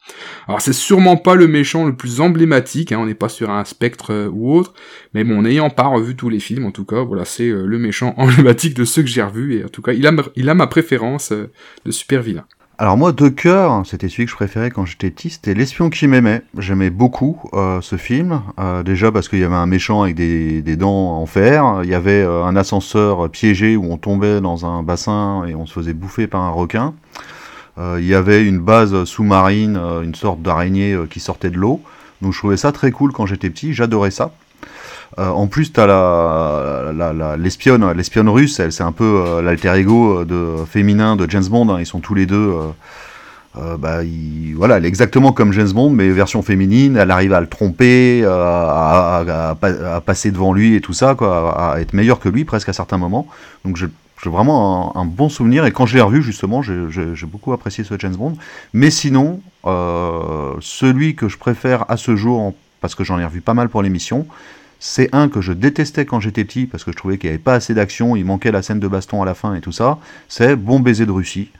[0.48, 3.64] Alors c'est sûrement pas le méchant le plus emblématique, hein, on n'est pas sur un
[3.64, 4.74] spectre euh, ou autre,
[5.14, 7.78] mais bon, n'ayant pas revu tous les films, en tout cas, voilà, c'est euh, le
[7.78, 10.54] méchant emblématique de ceux que j'ai revus, et en tout cas, il a, il a
[10.54, 11.50] ma préférence euh,
[11.84, 12.44] de super vilain.
[12.78, 16.08] Alors moi, de cœur, c'était celui que je préférais quand j'étais petit, c'était L'espion qui
[16.08, 16.42] m'aimait.
[16.56, 20.62] J'aimais beaucoup euh, ce film, euh, déjà parce qu'il y avait un méchant avec des,
[20.76, 24.82] dents en fer, il y avait euh, un ascenseur piégé où on tombait dans un
[24.82, 26.94] bassin et on se faisait bouffer par un requin.
[27.78, 31.80] Il y avait une base sous-marine, une sorte d'araignée qui sortait de l'eau.
[32.20, 34.32] Donc je trouvais ça très cool quand j'étais petit, j'adorais ça.
[35.18, 40.24] Euh, en plus, la, la, l'espionne, l'espionne russe, elle, c'est un peu euh, l'alter ego
[40.24, 41.68] de, féminin de James Bond.
[41.70, 42.36] hein, ils sont tous les deux.
[42.36, 42.68] euh,
[43.58, 46.96] euh, bah, il- voilà, elle est exactement comme James Bond, mais version féminine.
[46.96, 50.80] Elle arrive à le tromper, euh, à, à- à pa- à passer devant lui et
[50.80, 53.26] tout ça, à, être meilleure que lui presque à certains moments.
[53.66, 53.88] Donc j'ai
[54.24, 55.66] vraiment un, bon souvenir.
[55.66, 58.34] Et quand je l'ai revu, justement, j'ai, beaucoup apprécié ce James Bond.
[58.72, 63.42] Mais sinon, euh, celui que je préfère à ce jour, parce que j'en ai revu
[63.42, 64.26] pas mal pour l'émission,
[64.84, 67.42] c'est un que je détestais quand j'étais petit, parce que je trouvais qu'il n'y avait
[67.42, 70.00] pas assez d'action, il manquait la scène de baston à la fin et tout ça.
[70.28, 71.50] C'est Bon baiser de Russie,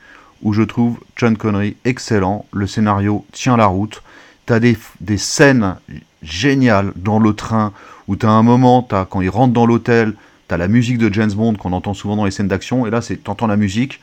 [0.43, 4.03] où je trouve John Connery excellent, le scénario tient la route.
[4.45, 5.77] T'as des, des scènes
[6.25, 7.73] géniales dans le train,
[8.09, 10.15] où t'as un moment, t'as, quand il rentre dans l'hôtel,
[10.49, 13.03] t'as la musique de James Bond qu'on entend souvent dans les scènes d'action, et là,
[13.03, 14.01] c'est t'entends la musique,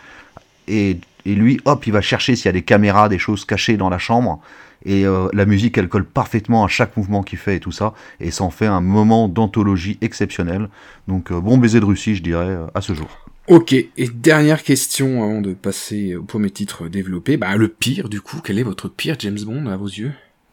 [0.70, 3.76] et, et lui, hop, il va chercher s'il y a des caméras, des choses cachées
[3.76, 4.40] dans la chambre,
[4.86, 7.94] et euh, la musique, elle colle parfaitement à chaque mouvement qu'il fait et tout ça,
[8.20, 10.70] et ça en fait un moment d'anthologie exceptionnel.
[11.08, 13.10] Donc, euh, bon baiser de Russie, je dirais, euh, à ce jour.
[13.48, 17.36] Ok, et dernière question avant de passer au premier titre développé.
[17.36, 20.12] Bah, le pire, du coup, quel est votre pire James Bond à vos yeux?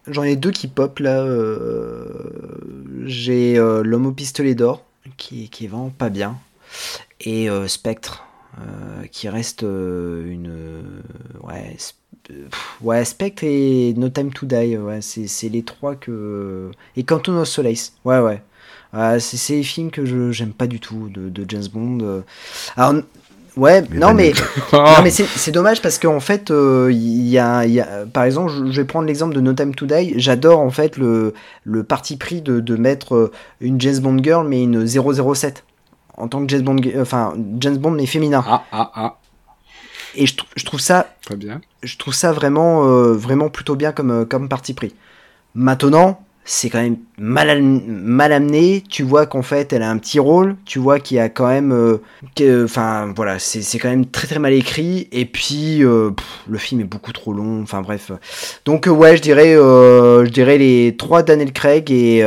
[0.09, 1.21] J'en ai deux qui pop là.
[1.21, 2.07] euh,
[3.05, 4.85] J'ai euh, L'homme au pistolet d'or,
[5.17, 6.39] qui, qui est vraiment pas bien.
[7.21, 8.25] Et euh, Spectre,
[8.61, 10.83] euh, qui reste euh, une.
[11.43, 11.77] Ouais,
[12.83, 14.77] ouais, Spectre et No Time to Die.
[14.77, 16.71] Ouais, c'est les trois que.
[16.97, 17.93] Et Quantum of Solace.
[18.05, 18.43] Ouais, ouais.
[18.93, 22.23] Ah, c'est les films que je j'aime pas du tout de, de James Bond.
[22.77, 23.03] Alors,
[23.57, 24.33] ouais, Mais non, mais.
[24.73, 28.53] Non, mais c'est dommage parce qu'en fait, euh, il y, a, y a- par exemple,
[28.53, 30.15] je, je vais prendre l'exemple de No Time to Die.
[30.19, 34.47] J'adore en fait le, le parti pris de, de mettre euh, une James Bond girl
[34.49, 35.65] mais une 007
[36.17, 38.43] en tant que James Bond, enfin James Bond mais féminin.
[38.47, 39.17] Ah, ah, ah,
[40.17, 41.61] Et je, trou- je trouve ça, très bien.
[41.83, 44.95] je trouve ça vraiment, euh, vraiment plutôt bien comme, euh, comme parti pris.
[45.55, 48.83] Maintenant, c'est quand même mal, am- mal amené.
[48.89, 50.57] Tu vois qu'en fait, elle a un petit rôle.
[50.65, 54.39] Tu vois qu'il y a quand même, euh, enfin voilà, c'est quand même très très
[54.39, 55.09] mal écrit.
[55.13, 57.63] Et puis euh, pff, le film est beaucoup trop long.
[57.63, 58.13] Enfin bref.
[58.65, 62.21] Donc euh, ouais, je dirais, euh, je dirais les trois Daniel Craig et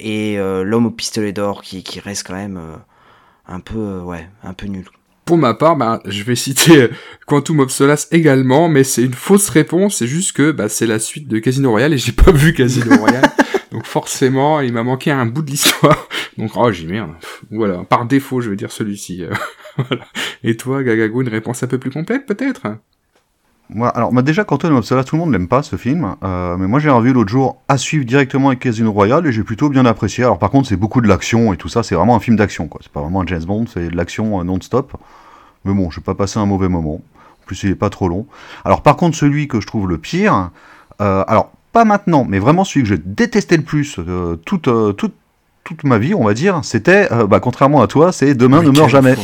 [0.00, 2.60] et l'homme au pistolet d'or qui qui reste quand même
[3.46, 4.86] un peu, ouais, un peu nul.
[5.24, 6.88] Pour ma part, bah, je vais citer
[7.26, 10.98] Quantum of Solace également, mais c'est une fausse réponse, c'est juste que bah, c'est la
[10.98, 13.30] suite de Casino Royale et j'ai pas vu Casino Royale.
[13.70, 16.08] donc forcément, il m'a manqué un bout de l'histoire.
[16.38, 17.10] Donc oh, j'y merde.
[17.50, 19.22] Voilà, par défaut, je veux dire celui-ci.
[19.22, 19.32] euh,
[19.76, 20.06] voilà.
[20.42, 22.62] Et toi, Gagago, une réponse un peu plus complète peut-être?
[23.70, 26.16] Moi, alors, moi, déjà, Quantum of Solace, tout le monde l'aime pas, ce film.
[26.22, 29.44] Euh, mais moi, j'ai revu l'autre jour à suivre directement avec Casino Royale et j'ai
[29.44, 30.24] plutôt bien apprécié.
[30.24, 31.82] Alors, par contre, c'est beaucoup de l'action et tout ça.
[31.82, 32.80] C'est vraiment un film d'action, quoi.
[32.82, 34.92] C'est pas vraiment un James Bond, c'est de l'action euh, non-stop.
[35.64, 36.94] Mais bon, j'ai pas passé un mauvais moment.
[36.94, 38.26] En plus, il est pas trop long.
[38.64, 40.50] Alors, par contre, celui que je trouve le pire,
[41.00, 43.98] euh, alors, pas maintenant, mais vraiment celui que je détestais le plus
[44.44, 45.14] toute, toute,
[45.64, 48.70] toute ma vie, on va dire, c'était, euh, bah, contrairement à toi, c'est Demain Mais
[48.70, 49.14] ne meurt jamais.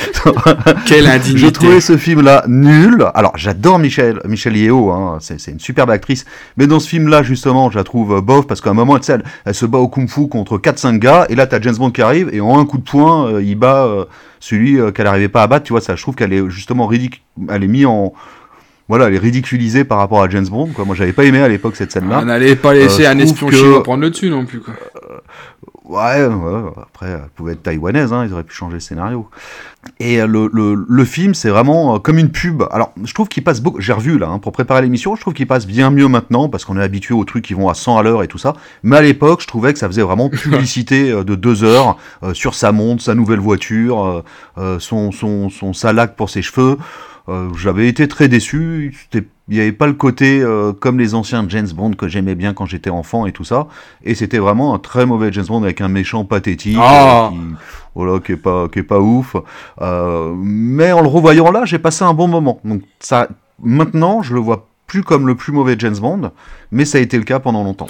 [0.86, 3.04] Quelle indignité Je trouvais ce film-là nul.
[3.14, 6.24] Alors, j'adore Michel, Michel Yeo, hein, c'est c'est une superbe actrice.
[6.56, 9.24] Mais dans ce film-là, justement, je la trouve euh, bof parce qu'à un moment, elle,
[9.44, 11.26] elle se bat au kung-fu contre 4-5 gars.
[11.28, 13.56] Et là, t'as James Bond qui arrive et en un coup de poing, euh, il
[13.56, 14.04] bat euh,
[14.40, 15.64] celui qu'elle n'arrivait pas à battre.
[15.64, 17.22] Tu vois, ça, je trouve qu'elle est justement ridicule.
[17.50, 18.12] Elle est mise en.
[18.88, 20.68] Voilà, elle est ridiculisée par rapport à James Bond.
[20.74, 20.84] Quoi.
[20.84, 22.20] Moi, j'avais pas aimé à l'époque cette scène-là.
[22.22, 24.74] On n'allait pas laisser Euh, un espion que- chinois prendre le dessus non plus quoi.
[25.84, 29.28] Ouais, ouais, après, elle pouvait être taïwanaise, hein, ils auraient pu changer le scénario.
[29.98, 32.62] Et euh, le, le, le film, c'est vraiment euh, comme une pub.
[32.70, 33.80] Alors, je trouve qu'il passe beaucoup.
[33.80, 36.64] J'ai revu là, hein, pour préparer l'émission, je trouve qu'il passe bien mieux maintenant, parce
[36.64, 38.54] qu'on est habitué aux trucs qui vont à 100 à l'heure et tout ça.
[38.84, 42.32] Mais à l'époque, je trouvais que ça faisait vraiment publicité euh, de deux heures euh,
[42.32, 44.22] sur sa montre, sa nouvelle voiture, euh,
[44.58, 46.78] euh, son, son, son salac pour ses cheveux.
[47.28, 48.94] Euh, J'avais été très déçu.
[49.14, 52.54] Il n'y avait pas le côté euh, comme les anciens James Bond que j'aimais bien
[52.54, 53.68] quand j'étais enfant et tout ça.
[54.04, 57.26] Et c'était vraiment un très mauvais James Bond avec un méchant pathétique, Ah.
[57.26, 57.36] euh, qui,
[57.94, 59.36] voilà, qui est pas, qui est pas ouf.
[59.80, 62.60] Mais en le revoyant là, j'ai passé un bon moment.
[62.64, 63.28] Donc ça,
[63.62, 66.32] maintenant, je le vois plus comme le plus mauvais James Bond,
[66.70, 67.86] mais ça a été le cas pendant longtemps.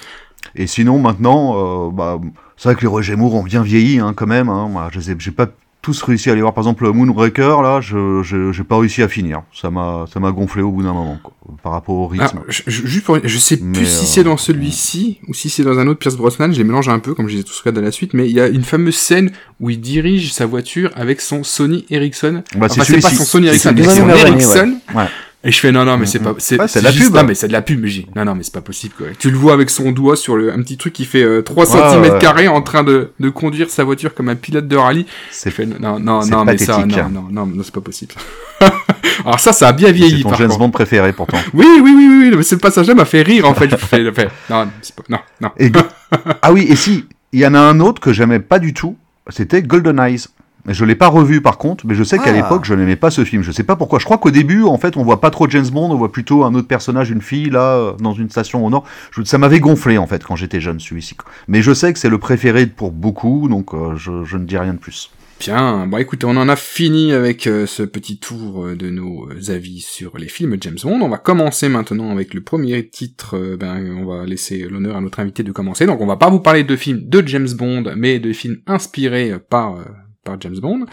[0.55, 1.55] Et sinon, maintenant,
[1.87, 2.20] euh, bah,
[2.57, 4.49] c'est vrai que les Roger Moore ont bien vieilli, hein, quand même.
[4.49, 4.68] Hein.
[4.68, 5.47] Moi, je pas
[5.83, 6.55] tous réussi à aller voir.
[6.55, 9.43] Par exemple, Moonbreaker, là, je, je, j'ai pas réussi à finir.
[9.53, 12.41] Ça m'a, ça m'a gonflé au bout d'un moment, quoi, par rapport au Ah, rythme.
[12.49, 15.51] je, je- juste pour, je sais Mais, plus si euh, c'est dans celui-ci ou si
[15.51, 17.45] c'est dans un autre Pierce Brosnan, je les mélange un peu comme je les ai
[17.45, 20.33] tous regardés à la suite, mais il y a une fameuse scène où il dirige
[20.33, 22.45] sa voiture avec son Sony Ericsson.
[22.57, 24.74] Bah, Enfin, c'est pas son Sony C'est Ericsson, mais son Ericsson.
[24.95, 25.05] Ouais.
[25.45, 27.16] Et je fais non non mais c'est pas c'est Ouais, c'est de la juste- pub.
[27.16, 29.09] non mais c'est de la pub mais j'ai non non mais c'est pas possible quoi.
[29.18, 31.64] Tu le vois avec son doigt sur le un petit truc qui fait euh, 3
[31.74, 35.07] Ouais, cm carrés en train de, de conduire sa voiture comme un pilote de rallye.
[35.32, 38.14] C'est fais non non c'est non mais ça non non non, non, c'est pas possible.
[39.24, 40.53] Alors ça ça a bien c'est vieilli ton par James.
[40.57, 41.38] Bond préféré pourtant.
[41.55, 43.68] Oui oui oui oui, oui mais ce passage-là m'a fait rire en fait.
[43.68, 45.51] Je fais, je fais, non c'est pas non non.
[45.59, 45.70] Et
[46.43, 48.97] ah oui, et si, il y en a un autre que j'aimais pas du tout,
[49.28, 50.26] c'était Golden Eyes.
[50.64, 52.32] Mais je l'ai pas revu par contre, mais je sais qu'à Ah.
[52.32, 53.42] l'époque je n'aimais pas ce film.
[53.42, 53.98] Je sais pas pourquoi.
[53.98, 56.44] Je crois qu'au début, en fait, on voit pas trop James Bond, on voit plutôt
[56.44, 58.84] un autre personnage, une fille là, euh, dans une station au nord.
[59.10, 61.16] Je- ça m'avait gonflé en fait quand j'étais jeune celui-ci.
[61.48, 64.56] Mais je sais que c'est le préféré pour beaucoup, donc euh, je, je ne dis
[64.56, 65.10] rien de plus.
[65.40, 69.28] Bien, bon écoutez, on en a fini avec euh, ce petit tour euh, de nos
[69.28, 71.00] euh, avis sur les films James Bond.
[71.02, 73.36] On va commencer maintenant avec le premier titre.
[73.36, 75.84] euh, ben, on va laisser l'honneur à notre invité de commencer.
[75.86, 79.34] Donc on va pas vous parler de films de James Bond, mais de films inspirés
[79.50, 79.82] par euh,
[80.24, 80.86] par James Bond.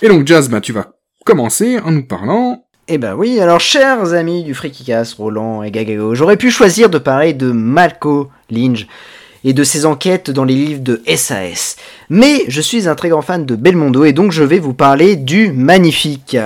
[0.00, 0.92] Et donc Jazz, ben tu vas
[1.24, 2.64] commencer en nous parlant.
[2.88, 6.98] Eh ben oui, alors chers amis du Frikicast, Roland et Gagago, j'aurais pu choisir de
[6.98, 8.86] parler de Malco Lynch
[9.44, 11.76] et de ses enquêtes dans les livres de SAS.
[12.10, 15.16] Mais je suis un très grand fan de Belmondo et donc je vais vous parler
[15.16, 16.36] du Magnifique.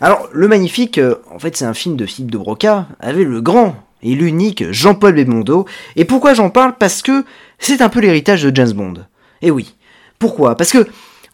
[0.00, 3.40] Alors le Magnifique, euh, en fait c'est un film de Philippe de Broca avec le
[3.40, 5.66] grand et l'unique Jean-Paul Belmondo.
[5.96, 6.74] Et pourquoi j'en parle?
[6.78, 7.24] Parce que
[7.58, 8.94] c'est un peu l'héritage de James Bond.
[9.42, 9.74] Et oui.
[10.18, 10.56] Pourquoi?
[10.56, 10.86] Parce que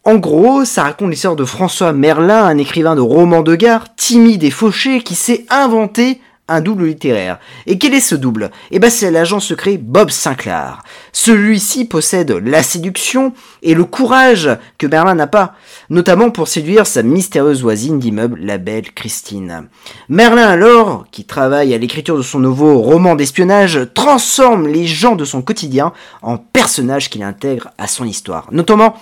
[0.04, 4.44] en gros, ça raconte l'histoire de François Merlin, un écrivain de romans de gare, timide
[4.44, 7.38] et fauché, qui s'est inventé un double littéraire.
[7.66, 8.50] Et quel est ce double?
[8.70, 10.82] Eh ben c'est l'agent secret Bob Sinclair.
[11.12, 13.32] Celui-ci possède la séduction
[13.62, 15.54] et le courage que Merlin n'a pas,
[15.88, 19.68] notamment pour séduire sa mystérieuse voisine d'immeuble, la belle Christine.
[20.10, 25.24] Merlin alors, qui travaille à l'écriture de son nouveau roman d'espionnage, transforme les gens de
[25.24, 28.96] son quotidien en personnages qu'il intègre à son histoire, notamment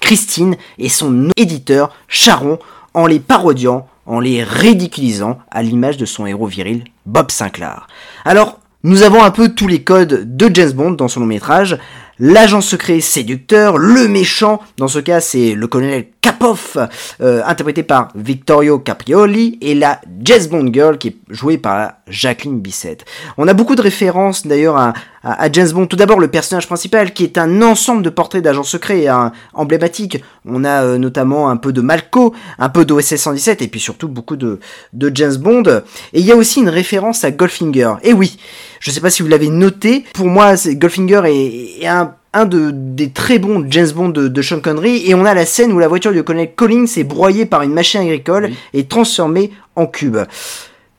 [0.00, 2.58] Christine et son éditeur Charon
[2.94, 7.86] en les parodiant, en les ridiculisant à l'image de son héros viril Bob Sinclair.
[8.24, 11.78] Alors, nous avons un peu tous les codes de James Bond dans son long métrage.
[12.20, 16.76] L'agent secret séducteur, le méchant, dans ce cas c'est le colonel Kapoff,
[17.20, 22.60] euh, interprété par Vittorio Caprioli, et la Jazz Bond Girl qui est jouée par Jacqueline
[22.60, 22.98] Bisset.
[23.36, 25.86] On a beaucoup de références d'ailleurs à, à, à James Bond.
[25.86, 30.22] Tout d'abord le personnage principal qui est un ensemble de portraits d'agents secrets hein, emblématiques.
[30.44, 34.08] On a euh, notamment un peu de Malco, un peu d'OSS 117 et puis surtout
[34.08, 34.58] beaucoup de,
[34.92, 35.82] de James Bond.
[36.12, 37.94] Et il y a aussi une référence à Goldfinger.
[38.02, 38.38] Et oui,
[38.80, 42.44] je sais pas si vous l'avez noté, pour moi c'est- Goldfinger est, est un un
[42.44, 45.72] de, des très bons James Bond de, de Sean Connery et on a la scène
[45.72, 48.56] où la voiture du colonel Collins est broyée par une machine agricole Oui.
[48.74, 50.18] et transformée en cube.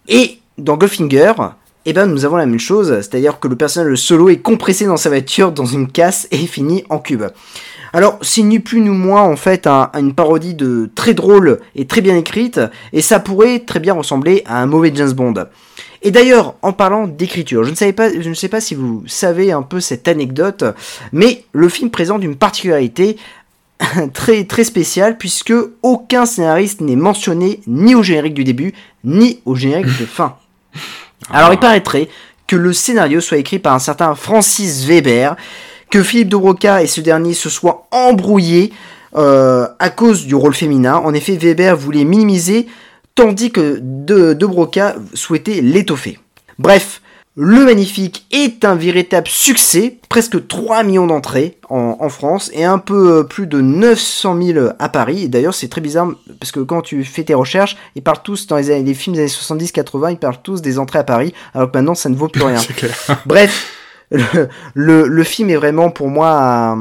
[0.08, 1.34] Et dans Goldfinger,
[1.86, 4.98] eh ben nous avons la même chose, c'est-à-dire que le personnage Solo est compressé dans
[4.98, 7.24] sa voiture dans une casse et finit en cube.
[7.94, 11.86] Alors, c'est ni plus ni moins en fait un- une parodie de très drôle et
[11.86, 12.60] très bien écrite,
[12.92, 15.46] et ça pourrait très bien ressembler à un mauvais James Bond.
[16.02, 19.04] Et d'ailleurs, en parlant d'écriture, je ne savais pas, je ne sais pas si vous
[19.08, 20.64] savez un peu cette anecdote,
[21.12, 23.18] mais le film présente une particularité
[24.14, 28.74] très très spéciale puisque aucun scénariste n'est mentionné ni au générique du début
[29.04, 30.36] ni au générique de fin.
[31.32, 32.08] Alors il paraîtrait
[32.48, 35.36] que le scénario soit écrit par un certain Francis Weber,
[35.92, 38.74] que Philippe de Broca et ce dernier se soient embrouillés
[39.16, 40.96] euh, à cause du rôle féminin.
[40.96, 42.68] En effet, Weber voulait minimiser,
[43.20, 46.20] tandis que de, de Broca souhaitait l'étoffer.
[46.58, 47.02] Bref,
[47.36, 52.80] le Magnifique est un véritable succès, presque 3 millions d'entrées en, en France et un
[52.80, 55.24] peu euh, plus de 900 000 à Paris.
[55.24, 56.08] Et d'ailleurs, c'est très bizarre
[56.40, 59.16] parce que quand tu fais tes recherches, ils parlent tous dans les, années- les films
[59.16, 62.16] des années 70-80, ils parlent tous des entrées à Paris, alors que maintenant ça ne
[62.16, 62.60] vaut plus rien.
[63.26, 63.74] Bref,
[64.74, 66.78] le, film est vraiment pour moi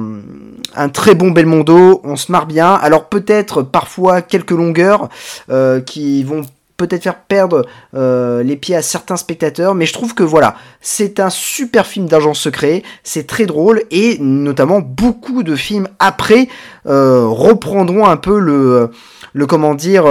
[0.75, 2.01] un, très bon Belmondo.
[2.05, 2.75] On se marre bien.
[2.75, 5.09] Alors peut-être parfois quelques longueurs
[5.51, 6.43] euh, qui vont
[6.77, 11.19] peut-être faire perdre euh, les pieds à certains spectateurs, mais je trouve que voilà, c'est
[11.19, 16.47] un super film d'agent secret, c'est très drôle et notamment beaucoup de films après
[16.87, 18.91] euh, reprendront un peu le,
[19.33, 20.05] le comment dire,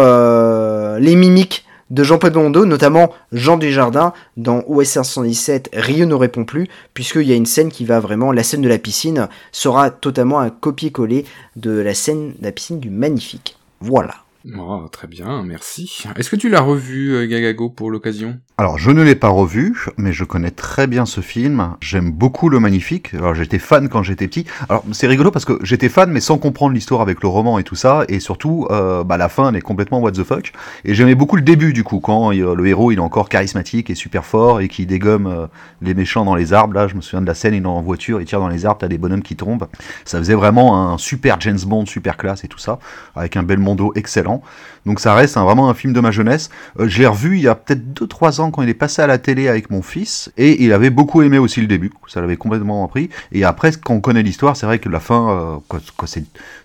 [0.99, 6.67] les mimiques de Jean-Paul Belmondo, notamment Jean Desjardins dans OSR 117, Rio ne répond plus,
[6.93, 10.39] puisqu'il y a une scène qui va vraiment, la scène de la piscine sera totalement
[10.39, 11.25] un copier-coller
[11.55, 13.57] de la scène de la piscine du Magnifique.
[13.79, 14.15] Voilà.
[14.55, 16.05] Oh, très bien, merci.
[16.15, 18.39] Est-ce que tu l'as revu, euh, Gagago, pour l'occasion?
[18.57, 21.75] Alors, je ne l'ai pas revu, mais je connais très bien ce film.
[21.81, 23.13] J'aime beaucoup Le Magnifique.
[23.13, 24.45] Alors, j'étais fan quand j'étais petit.
[24.69, 27.63] Alors, c'est rigolo parce que j'étais fan, mais sans comprendre l'histoire avec le roman et
[27.63, 28.05] tout ça.
[28.07, 30.53] Et surtout, euh, bah, la fin, elle est complètement what the fuck.
[30.85, 33.89] Et j'aimais beaucoup le début, du coup, quand euh, le héros, il est encore charismatique
[33.89, 35.49] et super fort et qui dégomme
[35.81, 36.73] les méchants dans les arbres.
[36.73, 38.65] Là, je me souviens de la scène, il est en voiture, il tire dans les
[38.65, 39.67] arbres, t'as des bonhommes qui tombent.
[40.05, 42.79] Ça faisait vraiment un super James Bond, super classe et tout ça,
[43.15, 44.36] avec un Belmondo excellent.
[44.85, 46.49] Donc ça reste vraiment un film de ma jeunesse.
[46.79, 49.07] Euh, je l'ai revu il y a peut-être 2-3 ans quand il est passé à
[49.07, 52.37] la télé avec mon fils, et il avait beaucoup aimé aussi le début, ça l'avait
[52.37, 53.09] complètement appris.
[53.31, 55.79] Et après, quand on connaît l'histoire, c'est vrai que la fin, euh,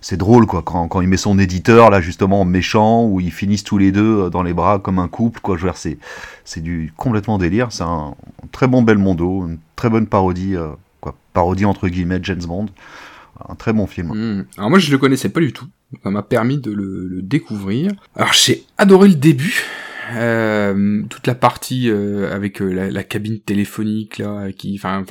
[0.01, 3.63] c'est drôle, quoi, quand, quand, il met son éditeur, là justement, méchant, où ils finissent
[3.65, 5.73] tous les deux dans les bras comme un couple, quoi, je veux
[6.45, 8.15] c'est du complètement délire, c'est un,
[8.51, 10.55] très bon Belmondo, une très bonne parodie,
[11.01, 12.67] quoi, parodie entre guillemets James Bond.
[13.47, 14.09] Un très bon film.
[14.09, 14.45] Hmm.
[14.57, 15.67] Alors moi je le connaissais pas du tout.
[16.03, 17.91] Ça m'a permis de le, découvrir.
[18.15, 19.63] Alors j'ai adoré le début.
[20.15, 25.05] Euh, toute la partie euh, avec euh, la, la, cabine téléphonique là, qui, enfin,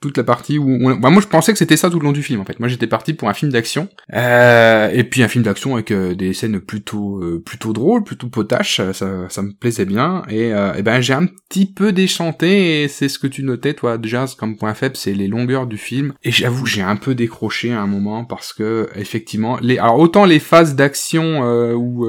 [0.00, 2.22] toute la partie où bah, moi je pensais que c'était ça tout le long du
[2.22, 2.60] film en fait.
[2.60, 3.88] Moi j'étais parti pour un film d'action.
[4.12, 8.28] Euh, et puis un film d'action avec euh, des scènes plutôt euh, plutôt drôles plutôt
[8.28, 10.22] potaches ça, ça me plaisait bien.
[10.28, 13.96] Et, et ben j'ai un petit peu déchanté et c'est ce que tu notais toi
[13.96, 16.12] déjà comme point faible c'est les longueurs du film.
[16.22, 20.26] Et j'avoue j'ai un peu décroché à un moment parce que effectivement les alors autant
[20.26, 21.40] les phases d'action
[21.74, 22.06] où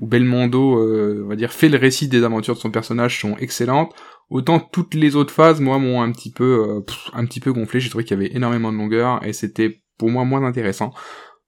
[0.00, 0.80] où Belmondo
[1.24, 3.94] on va dire fait le récit des aventures de son personnage sont excellentes
[4.30, 6.80] Autant toutes les autres phases, moi, m'ont un petit peu, euh,
[7.12, 7.80] un petit peu gonflé.
[7.80, 10.92] J'ai trouvé qu'il y avait énormément de longueur et c'était pour moi moins intéressant.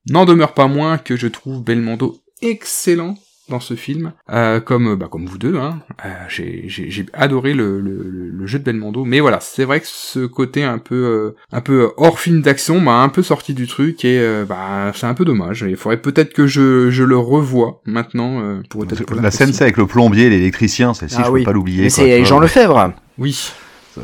[0.08, 3.16] N'en demeure pas moins que je trouve Belmondo excellent
[3.48, 5.56] dans ce film, euh, comme bah, comme vous deux.
[5.56, 5.80] Hein.
[6.04, 10.26] Euh, j'ai adoré le, le, le, jeu de Belmondo, mais voilà, c'est vrai que ce
[10.26, 14.04] côté un peu euh, un peu hors film d'action m'a un peu sorti du truc
[14.04, 15.64] et euh, bah c'est un peu dommage.
[15.68, 19.64] Il faudrait peut-être que je, je le revoie maintenant euh, pour être La scène c'est
[19.64, 21.90] avec le plombier, l'électricien, celle-ci ah, je peux pas l'oublier.
[21.90, 22.92] C'est Jean Lefebvre.
[23.18, 23.52] Oui.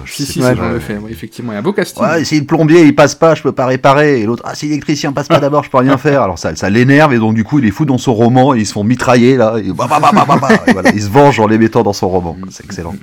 [0.06, 0.56] Si, si, c'est
[1.10, 1.52] effectivement.
[1.52, 2.02] Il y a un beau casting.
[2.02, 4.20] Ouais, si le plombier il passe pas, je peux pas réparer.
[4.20, 6.22] Et l'autre, ah, si l'électricien passe pas d'abord, je peux rien faire.
[6.22, 8.60] Alors ça, ça l'énerve et donc du coup, il est fou dans son roman et
[8.60, 9.58] ils se font mitrailler là.
[9.58, 12.36] Et, bah, bah, bah, et voilà, il se venge en les mettant dans son roman.
[12.50, 12.94] C'est excellent.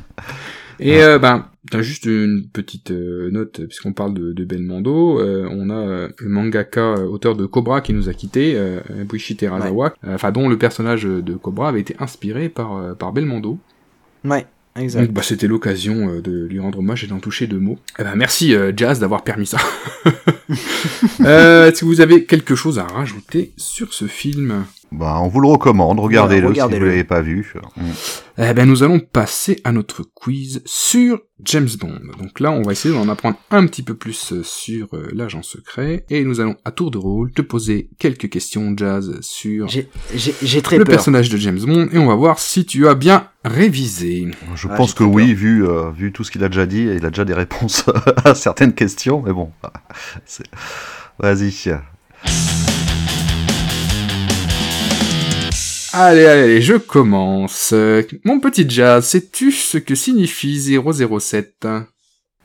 [0.80, 5.20] et euh, ben, t'as juste une petite euh, note puisqu'on parle de, de Belmondo.
[5.20, 8.80] Euh, on a euh, le mangaka euh, auteur de Cobra qui nous a quitté, euh,
[9.08, 13.58] Buichi Terazawa, enfin dont le personnage de Cobra avait été inspiré par par Belmondo.
[14.24, 14.46] Ouais.
[14.76, 15.12] Exact.
[15.12, 17.78] bah, c'était l'occasion euh, de lui rendre hommage et d'en toucher deux mots.
[17.98, 19.58] Eh ben, merci euh, Jazz d'avoir permis ça.
[21.20, 24.64] euh, si vous avez quelque chose à rajouter sur ce film?
[24.92, 27.54] Bah, on vous le recommande, regardez-le si vous l'avez pas vu.
[27.76, 27.82] Mm.
[28.38, 32.00] Eh ben, nous allons passer à notre quiz sur James Bond.
[32.18, 35.42] Donc là, on va essayer d'en apprendre un petit peu plus euh, sur euh, l'agent
[35.42, 40.62] secret, et nous allons à tour de rôle te poser quelques questions, Jazz, sur j'ai
[40.62, 44.28] très le personnage de James Bond, et on va voir si tu as bien révisé.
[44.54, 47.04] Je ah, pense que oui, vu, euh, vu tout ce qu'il a déjà dit, il
[47.06, 47.86] a déjà des réponses
[48.24, 49.52] à certaines questions, mais bon,
[51.18, 51.72] vas-y.
[55.94, 57.74] Allez, allez, je commence.
[58.24, 61.66] Mon petit Jazz, sais-tu ce que signifie 007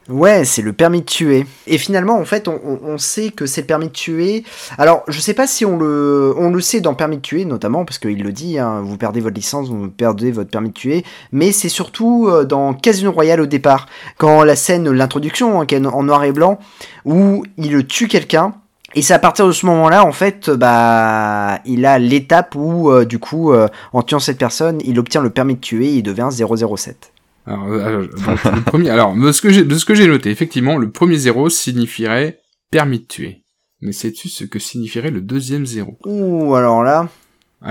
[0.09, 1.45] Ouais, c'est le permis de tuer.
[1.65, 4.43] Et finalement, en fait, on, sait que c'est le permis de tuer.
[4.77, 8.21] Alors, je sais pas si on le, sait dans permis de tuer, notamment, parce qu'il
[8.21, 11.05] le dit, hein, vous perdez votre licence, vous perdez votre permis de tuer.
[11.31, 13.87] Mais c'est surtout euh, dans Casino Royale au départ,
[14.17, 16.59] quand la scène, l'introduction, hein, en noir et blanc,
[17.03, 18.53] où il tue quelqu'un,
[18.97, 23.05] et c'est à partir de ce moment-là, en fait, bah, il a l'étape où, euh,
[23.05, 26.01] du coup, euh, en tuant cette personne, il obtient le permis de tuer et il
[26.01, 27.13] devient 007.
[27.45, 30.79] Alors, euh, le premier, alors, de ce que j'ai, de ce que j'ai noté, effectivement,
[30.79, 32.39] le premier zéro signifierait
[32.71, 33.43] permis de tuer.
[33.81, 35.99] Mais sais-tu ce que signifierait le deuxième zéro?
[36.07, 37.07] Ouh, alors là.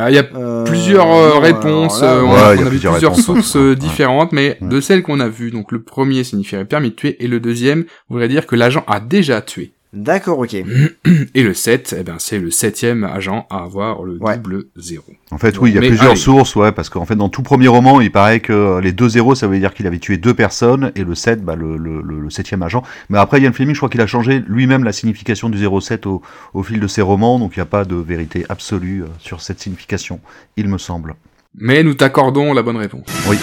[0.08, 5.18] Il y a plusieurs réponses, on, a, vu plusieurs, sources différentes, mais de celles qu'on
[5.18, 8.54] a vues, donc le premier signifierait permis de tuer, et le deuxième voudrait dire que
[8.54, 9.75] l'agent a déjà tué.
[9.96, 10.54] D'accord, ok.
[11.34, 15.04] Et le 7, eh ben, c'est le septième agent à avoir le double zéro.
[15.30, 17.68] En fait, oui, il y a plusieurs sources, ouais, parce qu'en fait, dans tout premier
[17.68, 20.92] roman, il paraît que les deux zéros, ça veut dire qu'il avait tué deux personnes,
[20.96, 22.82] et le 7, bah, le, le, le, septième agent.
[23.08, 26.20] Mais après, Ian Fleming, je crois qu'il a changé lui-même la signification du 07 au,
[26.52, 29.40] au fil de ses romans, donc il n'y a pas de vérité absolue euh, sur
[29.40, 30.20] cette signification,
[30.58, 31.14] il me semble.
[31.54, 33.06] Mais nous t'accordons la bonne réponse.
[33.30, 33.38] Oui.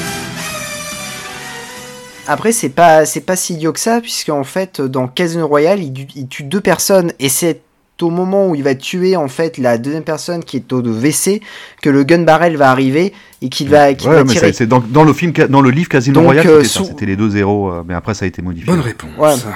[2.27, 6.27] Après, c'est pas, c'est pas si idiot que ça, puisqu'en fait, dans Casino Royale, il,
[6.27, 7.61] tue deux personnes, et c'est
[8.01, 11.41] au moment où il va tuer en fait la deuxième personne qui est au WC
[11.81, 15.05] que le gun barrel va arriver et qu'il va, qu ouais, mais C'est dans, dans,
[15.05, 18.13] le film, dans le livre Casino Royale, euh, c'était les deux zéros, euh, mais après
[18.13, 18.65] ça a été modifié.
[18.65, 19.47] Bonne réponse.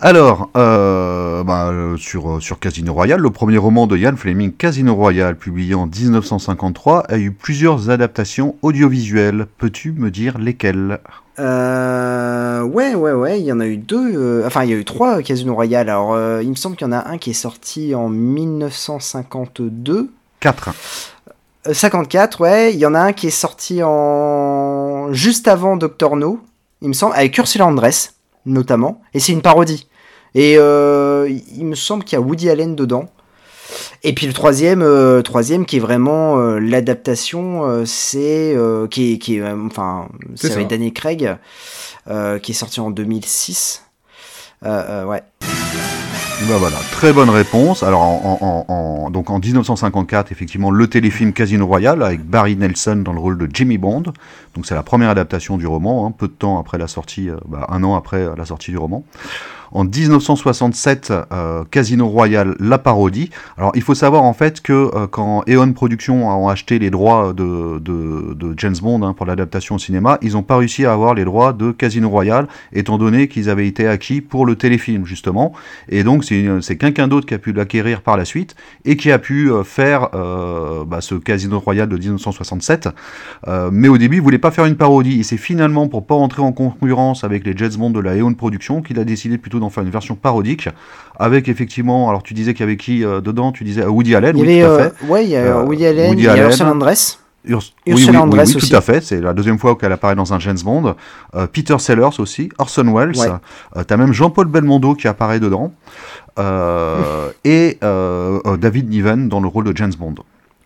[0.00, 5.36] Alors, euh, bah, sur, sur Casino Royale, le premier roman de Ian Fleming, Casino Royale,
[5.36, 9.46] publié en 1953, a eu plusieurs adaptations audiovisuelles.
[9.58, 11.00] Peux-tu me dire lesquelles?
[11.38, 14.16] Euh, ouais, ouais, ouais, il y en a eu deux.
[14.16, 15.88] Euh, enfin, il y a eu trois Casino Royale.
[15.88, 20.10] Alors, euh, il me semble qu'il y en a un qui est sorti en 1952.
[20.40, 20.70] 4.
[21.72, 22.72] 54, ouais.
[22.72, 26.40] Il y en a un qui est sorti en juste avant Doctor No,
[26.82, 28.14] il me semble, avec Ursula Andress,
[28.46, 29.02] notamment.
[29.14, 29.86] Et c'est une parodie.
[30.34, 33.08] Et il me semble qu'il y a Woody Allen dedans.
[34.04, 38.56] Et puis le troisième, euh, troisième qui est vraiment euh, l'adaptation, euh, c'est
[38.90, 40.68] qui est, qui est enfin, C'est avec.
[40.68, 41.36] Danny Craig,
[42.42, 43.84] qui est sorti en 2006.
[44.64, 45.22] Euh, euh, ouais.
[46.48, 47.82] Bah voilà, très bonne réponse.
[47.82, 48.38] Alors, en,
[48.68, 53.18] en- en- donc en 1954, effectivement, le téléfilm Casino Royale avec Barry Nelson dans le
[53.18, 54.04] rôle de Jimmy Bond.
[54.54, 57.66] Donc c'est la première adaptation du roman, hein, peu de temps après la sortie, bah,
[57.70, 59.02] un an après la sortie du roman.
[59.72, 63.30] En 1967, euh, Casino Royale, la parodie.
[63.56, 67.32] Alors il faut savoir en fait que euh, quand Eon Productions ont acheté les droits
[67.32, 71.14] de, de, James Bond hein, pour l'adaptation au cinéma, ils n'ont pas réussi à avoir
[71.14, 75.52] les droits de Casino Royale, étant donné qu'ils avaient été acquis pour le téléfilm justement.
[75.88, 79.18] Et donc c'est quelqu'un d'autre qui a pu l'acquérir par la suite et qui a
[79.18, 80.08] pu euh, faire
[80.86, 82.88] bah, ce Casino Royale de 1967.
[83.46, 85.20] Euh, mais au début, il voulait pas faire une parodie.
[85.20, 88.34] Et c'est finalement pour pas entrer en concurrence avec les James Bond de la Eon
[88.34, 90.68] Production qu'il a décidé plutôt d'en faire une version parodique
[91.18, 92.08] avec effectivement.
[92.08, 93.52] Alors tu disais qu'il y avait qui euh, dedans?
[93.52, 94.36] Tu disais euh, Woody Allen.
[94.36, 95.06] Il y oui, avait, tout à euh, fait.
[95.06, 96.44] ouais, il y a Euh, Woody Allen, Woody il y a Allen.
[96.46, 97.18] Ursula Andress.
[97.46, 98.70] Urs- oui, Ursula oui, oui, Andress oui, aussi.
[98.70, 99.00] tout à fait.
[99.02, 100.94] C'est la deuxième fois qu'elle apparaît dans un James Bond.
[101.34, 103.16] Euh, Peter Sellers aussi, Orson Welles.
[103.16, 103.28] Ouais.
[103.76, 105.72] Euh, T'as même Jean-Paul Belmondo qui apparaît dedans.
[106.38, 107.78] Euh, et
[108.58, 110.16] David Niven dans le rôle de James Bond.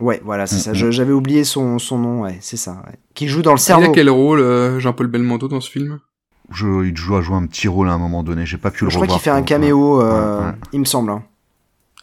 [0.01, 0.86] Ouais, voilà, c'est Mm, ça.
[0.86, 0.90] mm.
[0.90, 2.72] J'avais oublié son, son nom, ouais, c'est ça.
[2.72, 2.95] ouais.
[3.14, 3.93] Qui joue dans le Il a cerveau.
[3.93, 6.01] quel rôle, euh, Jean-Paul Belmondo, dans ce film?
[6.55, 8.45] Je, il joue à jouer un petit rôle à un moment donné.
[8.47, 9.19] J'ai pas pu Je le crois revoir.
[9.19, 10.53] qu'il fait un caméo, euh, Ouais, ouais.
[10.73, 11.11] il me semble.
[11.11, 11.23] hein.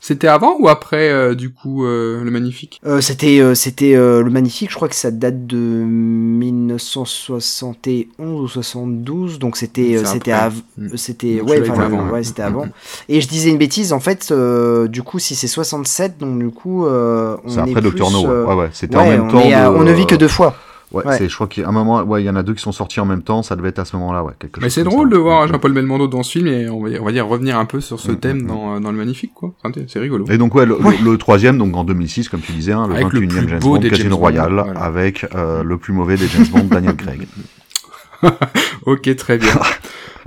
[0.01, 2.79] C'était avant ou après, euh, du coup, euh, le Magnifique?
[2.85, 8.07] Euh, c'était euh, c'était euh, le magnifique, je crois que ça date de 1971
[8.41, 10.31] ou 72, donc c'était c'était
[10.95, 12.23] c'était ouais, enfin, avant, ouais, ouais.
[12.23, 12.65] c'était Mm, avant.
[12.67, 12.71] mm.
[13.09, 16.49] Et je disais une bêtise, en fait, euh, du coup, si c'est 67, donc du
[16.49, 18.25] coup, euh, on C'est est après plus, Doctor No.
[18.25, 18.69] euh, Ouais, ouais.
[18.73, 19.41] C'était ouais, en même on, temps.
[19.41, 20.55] est de- on ne vit que deux fois.
[20.91, 21.17] Ouais, Ouais.
[21.19, 22.99] c'est- je crois a un moment, ouais, il y en a deux qui sont sortis
[22.99, 23.43] en même temps.
[23.43, 24.33] Ça devait être à ce moment-là, ouais.
[24.39, 25.15] Quelque Mais c'est drôle ça.
[25.15, 25.49] de voir Mm.
[25.49, 27.79] Jean-Paul Belmondo dans ce film et on va, dire- on va dire revenir un peu
[27.79, 29.53] sur ce Mm, thème mm, dans, euh, dans le Magnifique, quoi.
[29.75, 30.25] C'est c'est rigolo.
[30.29, 30.97] Et donc ouais, le, Ouais.
[31.03, 33.49] le- le troisième, donc en 2006, comme tu disais, hein, le Avec le 21e plus
[33.49, 34.79] James Bond, des Casino James Bond, Royale, voilà.
[34.79, 37.27] avec euh, le plus mauvais des James Bond, Daniel Craig.
[38.85, 39.49] Ok, très bien.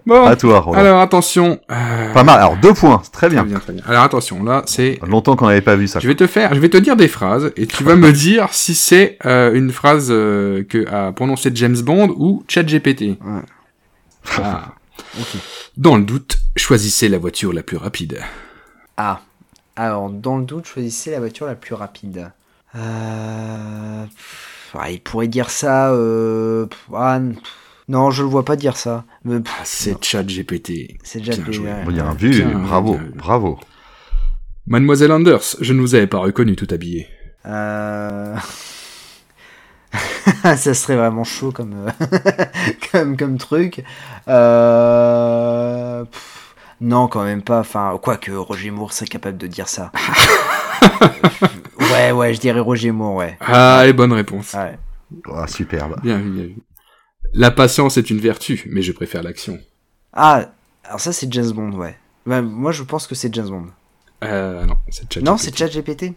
[0.07, 0.78] Bon, À toi, Roland.
[0.80, 1.61] alors attention.
[1.70, 2.38] euh, Pas mal.
[2.38, 3.45] Alors deux points, très Très bien.
[3.45, 3.82] bien, très bien.
[3.86, 6.01] Alors attention, là, c'est Longtemps qu'on n'avait pas vu ça.
[6.01, 8.49] Je vais te faire, je vais te dire des phrases et tu vas me dire
[8.53, 13.03] si c'est euh, une phrase euh, que a prononcé James Bond ou ChatGPT.
[13.03, 13.43] Ouais.
[14.38, 14.68] Ah.
[15.76, 18.20] Dans le doute, choisissez la voiture la plus rapide.
[18.97, 19.20] Ah,
[19.76, 22.30] alors dans le doute, choisissez la voiture la plus rapide.
[22.76, 24.05] Euh...
[24.05, 25.90] pff, ah, il pourrait dire ça.
[25.93, 26.66] Euh...
[26.66, 27.40] pff, ah, pff,
[27.89, 29.05] non, je le vois pas dire ça.
[29.24, 30.97] Mais, Ah, c'est ChatGPT.
[31.03, 31.66] c'est déjà bien des- joué.
[31.68, 31.85] ouais.
[31.93, 33.59] Bien vu, Bien, bravo, bravo.
[34.66, 37.09] Mademoiselle Anders, je ne vous avais pas reconnu tout habillé.
[37.47, 38.37] Euh...
[40.57, 41.91] ça serait vraiment chaud comme euh,
[42.93, 43.83] comme comme truc.
[44.28, 46.05] Euh...
[46.05, 47.59] pff, Non, quand même pas.
[47.61, 49.91] Enfin, quoique Roger Moore serait capable de dire ça.
[51.93, 53.37] ouais, ouais, je dirais Roger Moore, ouais.
[53.41, 54.55] Ah, les bonnes réponses.
[54.55, 54.78] Ouais.
[55.35, 56.01] Ah, superbe.
[56.03, 56.57] Bien vu, bien vu.
[57.35, 59.59] La patience est une vertu, mais je préfère l'action.
[60.12, 60.51] Ah,
[60.85, 61.97] alors ça c'est James Bond, ouais.
[62.26, 63.66] Bah, moi je pense que c'est James Bond.
[64.24, 65.26] Euh, non, c'est ChatGPT.
[65.28, 66.12] Non, c'est ChatGPT.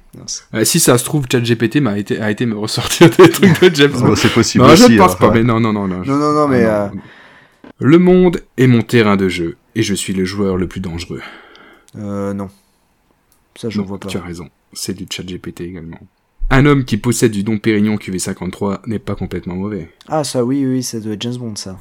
[0.53, 3.73] Euh, si ça se trouve, ChatGPT m'a été, a été me ressortir des trucs de
[3.75, 4.09] James Bond.
[4.11, 4.83] Oh, c'est possible Non, aussi.
[4.83, 5.33] je ne pense alors, pas, ouais.
[5.39, 6.03] mais non, non, non, non.
[6.05, 6.97] Non, non, non, mais Ah, euh,
[7.79, 11.21] Le monde est mon terrain de jeu, et je suis le joueur le plus dangereux.
[11.97, 12.49] euh, non.
[13.55, 14.07] Ça je Non, vois pas.
[14.09, 15.99] Tu as raison, c'est du chat GPT également.
[16.49, 19.89] Un homme qui possède du Dom Pérignon QV53 n'est pas complètement mauvais.
[20.07, 21.77] Ah ça oui, oui, ça doit être James Bond ça.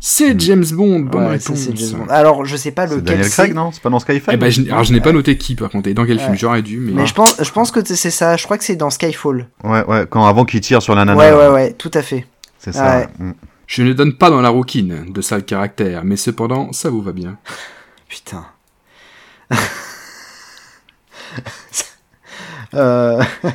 [0.00, 0.40] C'est Hmm.
[0.40, 1.58] James Bond, bonne Ouais, ça, réponse.
[1.66, 2.06] c'est James Bond.
[2.08, 3.42] Alors je sais pas lequel Daniel c'est.
[3.42, 3.72] Craig, non?
[3.72, 4.34] C'est pas dans Skyfall?
[4.34, 6.36] Eh ben, je, alors je n'ai pas noté qui par contre, et dans quel film,
[6.36, 6.92] j'aurais dû, mais...
[6.92, 8.36] Mais je pense, je pense que c'est ça.
[8.36, 9.48] Je crois que c'est dans Skyfall.
[9.64, 11.18] Ouais, ouais, quand avant qu'il tire sur la nana.
[11.18, 12.26] Ouais, ouais, ouais, tout à fait.
[12.58, 12.98] C'est ça.
[13.00, 13.08] Ouais.
[13.18, 13.32] Mm.
[13.66, 17.12] Je ne donne pas dans la rouquine, de sale caractère, mais cependant, ça vous va
[17.12, 17.36] bien.
[18.08, 18.46] Putain.
[22.74, 23.22] euh...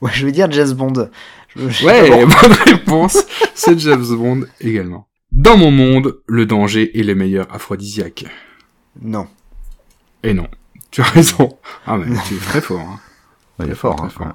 [0.00, 1.08] ouais, je vais dire James Bond.
[1.56, 2.26] Je- Ouais, Bon.
[2.26, 5.06] bonne réponse, c'est James Bond également.
[5.32, 8.24] Dans mon monde, le danger est le meilleur aphrodisiaque.
[9.00, 9.26] Non.
[10.22, 10.48] Et non,
[10.90, 11.56] tu as raison.
[11.86, 12.80] Ah mais tu es très fort.
[12.80, 13.00] Hein.
[13.64, 14.00] Il est fort.
[14.02, 14.26] hein, fort.
[14.26, 14.32] ouais.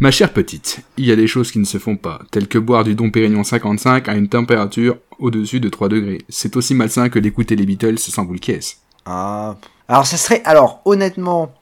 [0.00, 2.58] Ma chère petite, il y a des choses qui ne se font pas, telles que
[2.58, 6.18] boire du Dom Pérignon 55 à une température au-dessus de 3 degrés.
[6.28, 8.78] C'est aussi malsain que d'écouter les Beatles sans boule caisse.
[9.06, 9.56] Ah.
[9.88, 10.42] Alors ça serait.
[10.44, 11.54] Alors honnêtement,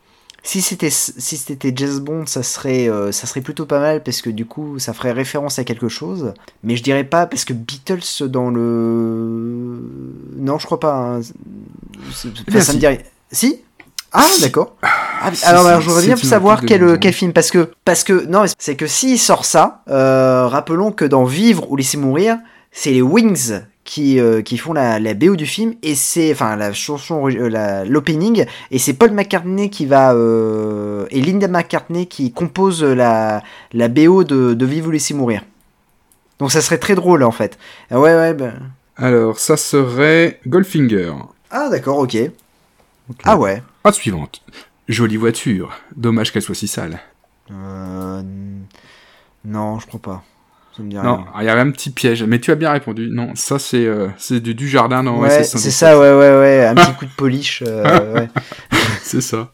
[0.43, 4.23] si c'était si c'était James Bond, ça serait euh, ça serait plutôt pas mal parce
[4.23, 6.35] que du coup ça ferait référence à quelque chose.
[6.65, 9.83] Mais je dirais pas parce que Beatles dans le.
[10.37, 10.95] Non, je crois pas.
[10.95, 11.21] hein.
[12.13, 13.05] Ça me dirait.
[13.31, 13.61] Si?
[14.13, 14.77] Ah d'accord.
[14.83, 16.99] Ah, Si, alors, alors, j'aurais bien pu savoir quel, Bond.
[17.01, 21.05] quel film parce que parce que non c'est que s'il sort ça, euh, rappelons que
[21.07, 22.37] dans Vivre ou Laisser mourir,
[22.73, 23.61] c'est les Wings
[23.93, 27.85] qui euh, qui font la, la BO du film et c'est enfin la chanson euh,
[27.85, 33.43] l'opening et c'est Paul McCartney qui va euh, et Linda McCartney qui compose la
[33.75, 35.43] la BO de de Vive ou laissez mourir.
[36.39, 37.59] Donc ça serait très drôle en fait.
[37.91, 38.55] Ah Ouais ouais ben-
[38.97, 41.13] Alors, ça serait Goldfinger.
[41.51, 42.17] Ah d'accord, OK.
[43.25, 43.63] Ah ouais.
[43.83, 44.43] Phrase suivante.
[44.89, 45.71] Jolie voiture.
[45.97, 46.99] Dommage qu'elle soit si sale.
[47.51, 48.23] Euh,
[49.45, 50.25] non, je crois pas.
[50.77, 53.09] Ça me dit Non, il y avait un petit piège, mais tu as bien répondu.
[53.11, 55.73] Non, ça c'est euh, c'est du, du jardin dans Ouais, c'est 117.
[55.73, 56.65] ça, ouais, ouais, ouais.
[56.67, 57.63] Un petit coup de polish.
[57.67, 58.29] euh, ouais.
[59.03, 59.53] C'est ça.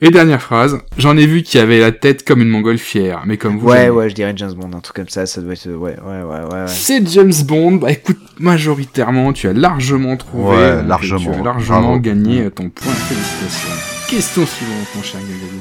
[0.00, 0.78] Et dernière phrase.
[0.96, 3.68] J'en ai vu qui avait la tête comme une montgolfière, mais comme vous.
[3.68, 5.66] Ouais, ouais, je dirais James Bond, un truc comme ça, ça doit être.
[5.68, 6.54] Ouais, ouais, ouais, ouais.
[6.54, 6.64] ouais.
[6.68, 7.72] C'est James Bond.
[7.72, 10.56] Bah écoute, majoritairement, tu as largement trouvé.
[10.56, 11.32] Ouais, largement.
[11.32, 11.98] Tu as largement Bravo.
[12.00, 12.92] gagné euh, ton point.
[12.92, 13.70] Félicitations.
[14.08, 15.60] Question suivante, mon cher Gagali.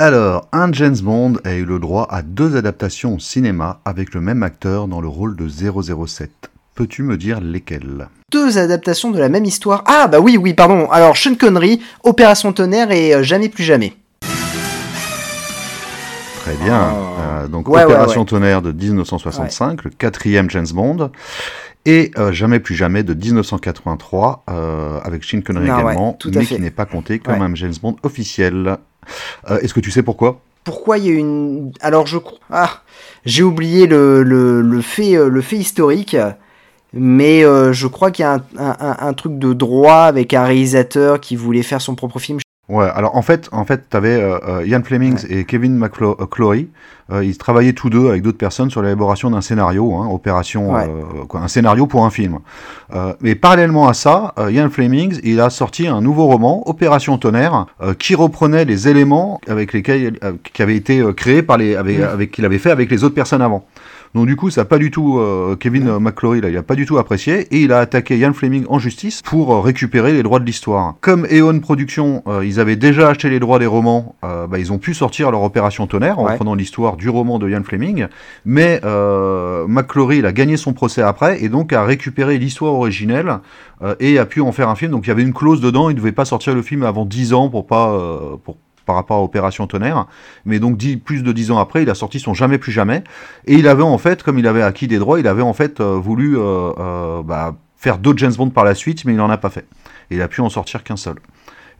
[0.00, 4.20] Alors, un James Bond a eu le droit à deux adaptations au cinéma avec le
[4.20, 6.30] même acteur dans le rôle de 007.
[6.76, 8.06] Peux-tu me dire lesquelles?
[8.30, 9.82] Deux adaptations de la même histoire.
[9.86, 10.88] Ah, bah oui, oui, pardon.
[10.92, 13.94] Alors, Sean Connery, Opération Tonnerre et euh, Jamais plus jamais.
[16.44, 16.92] Très bien.
[16.94, 17.04] Oh.
[17.20, 18.26] Euh, donc, Ouais, Opération ouais.
[18.28, 21.10] Tonnerre de 1965, le quatrième James Bond.
[21.86, 26.60] Et euh, Jamais plus jamais de 1983, euh, avec Sean Connery Ah également, mais qui
[26.60, 27.46] n'est pas compté comme Ouais.
[27.46, 28.76] un James Bond officiel.
[29.50, 30.40] Euh, Est-ce que tu sais pourquoi?
[30.64, 31.72] Pourquoi il y a une.
[31.80, 32.18] Alors, je.
[32.50, 32.82] Ah,
[33.24, 36.16] j'ai oublié le, le, le, fait, euh, le fait historique.
[36.94, 41.20] Mais euh, je crois qu'il y a un- un truc de droit avec un réalisateur
[41.20, 42.38] qui voulait faire son propre film.
[42.68, 46.68] Ouais, alors en fait, en fait, t'avais euh, euh, Ian Fleming et Kevin McClory.
[47.10, 50.82] Euh, ils travaillaient tous deux avec d'autres personnes sur l'élaboration d'un scénario, hein, opération, Ouais.
[50.86, 52.40] euh, quoi, un scénario pour un film.
[52.94, 57.16] Euh, mais parallèlement à ça, euh, Ian Fleming, il a sorti un nouveau roman, Opération
[57.16, 61.56] Tonnerre, euh, qui reprenait les éléments avec lesquels, euh, qui avaient été euh, créés par
[61.56, 62.02] les, avec, Mm.
[62.02, 63.64] avec qu'il avait fait avec les autres personnes avant.
[64.14, 66.74] Donc du coup, ça a pas du tout euh, Kevin McClory là, il a pas
[66.74, 70.22] du tout apprécié et il a attaqué Ian Fleming en justice pour euh, récupérer les
[70.22, 70.94] droits de l'histoire.
[71.00, 74.72] Comme Eon Productions, euh, ils avaient déjà acheté les droits des romans, euh, bah, ils
[74.72, 76.32] ont pu sortir leur opération Tonnerre en Ouais.
[76.32, 78.06] reprenant l'histoire du roman de Ian Fleming,
[78.44, 83.38] mais euh, McClory il a gagné son procès après et donc a récupéré l'histoire originelle
[83.82, 84.92] euh, et a pu en faire un film.
[84.92, 87.04] Donc il y avait une clause dedans, il ne devait pas sortir le film avant
[87.04, 88.56] 10 ans pour pas euh, pour
[88.88, 90.06] par rapport à Opération Tonnerre,
[90.46, 93.04] mais donc dix- plus de dix ans après, il a sorti son Jamais plus jamais,
[93.46, 95.80] et il avait en fait, comme il avait acquis des droits, il avait en fait
[95.80, 99.28] euh, voulu euh, euh, bah, faire d'autres James Bond par la suite, mais il n'en
[99.28, 99.66] a pas fait.
[100.10, 101.16] Et il a pu en sortir qu'un seul.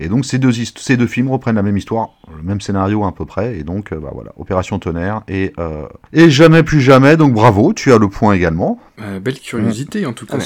[0.00, 3.04] Et donc ces deux, hist- ces deux films reprennent la même histoire, le même scénario
[3.06, 7.16] à peu près, et donc bah, voilà, Opération Tonnerre et, euh, et Jamais plus jamais,
[7.16, 8.78] donc bravo, tu as le point également.
[9.00, 10.40] Euh, belle curiosité en tout cas Ah,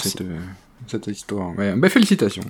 [0.89, 1.57] cette histoire.
[1.59, 2.43] Ouais, bah, félicitations.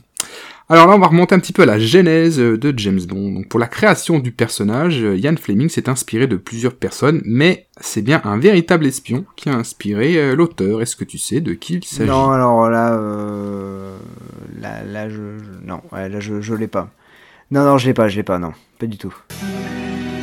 [0.73, 3.33] Alors là, on va remonter un petit peu à la genèse euh, de James Bond.
[3.33, 7.67] Donc pour la création du personnage, euh, Ian Fleming s'est inspiré de plusieurs personnes, mais
[7.79, 10.81] c'est bien un véritable espion qui a inspiré euh, l'auteur.
[10.81, 12.09] Est-ce que tu sais de qui il s'agit?
[12.09, 13.99] Non, alors là, euh,
[14.63, 15.21] là, je,
[15.63, 16.89] non, là, je, je l'ai pas.
[17.51, 19.15] Non, non, je l'ai pas, je l'ai pas, non, pas du tout.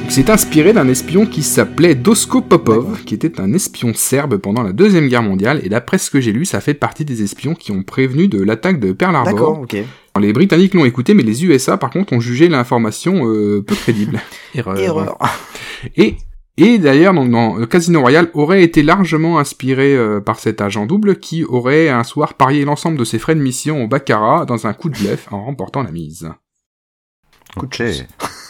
[0.10, 4.64] Il s'est inspiré d'un espion qui s'appelait Dosko Popov, qui était un espion serbe pendant
[4.64, 7.54] la Deuxième Guerre mondiale, et d'après ce que j'ai lu, ça fait partie des espions
[7.54, 9.34] qui ont prévenu de l'attaque de Pearl Harbor.
[9.34, 9.78] D'accord, ok.
[10.20, 14.20] Les Britanniques l'ont écouté, mais les USA, par contre, ont jugé l'information euh, peu crédible.
[14.56, 14.80] Erreur.
[14.80, 15.18] Erreur.
[15.96, 16.16] Et,
[16.58, 20.88] et d'ailleurs, dans, dans le Casino Royale aurait été largement inspiré euh, par cet agent
[20.88, 24.66] double qui aurait un soir parié l'ensemble de ses frais de mission au Baccarat dans
[24.66, 26.32] un coup de bluff en remportant la mise.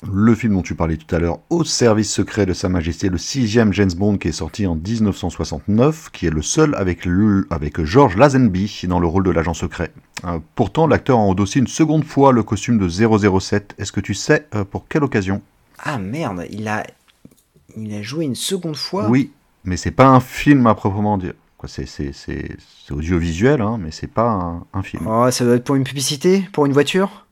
[0.09, 3.17] Le film dont tu parlais tout à l'heure, Au service secret de Sa Majesté, le
[3.17, 7.83] sixième James Bond qui est sorti en 1969, qui est le seul avec, le, avec
[7.83, 9.91] George Lazenby dans le rôle de l'agent secret.
[10.25, 13.75] Euh, pourtant, l'acteur a endossé une seconde fois le costume de 007.
[13.77, 15.41] Est-ce que tu sais euh, pour quelle occasion?
[15.79, 16.85] Ah merde, il a,
[17.77, 19.09] il a joué une seconde fois?
[19.09, 19.31] Oui,
[19.65, 21.33] mais c'est pas un film à proprement dire.
[21.65, 22.55] C'est c'est- c'est-
[22.87, 25.05] c'est audiovisuel, hein, mais c'est pas un, un film.
[25.05, 27.25] Oh, ça doit être pour une publicité, pour une voiture?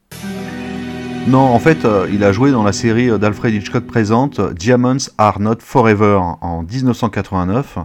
[1.28, 4.54] Non, en fait, euh, il a joué dans la série euh, d'Alfred Hitchcock présente euh,
[4.54, 7.80] Diamonds Are Not Forever en 1989.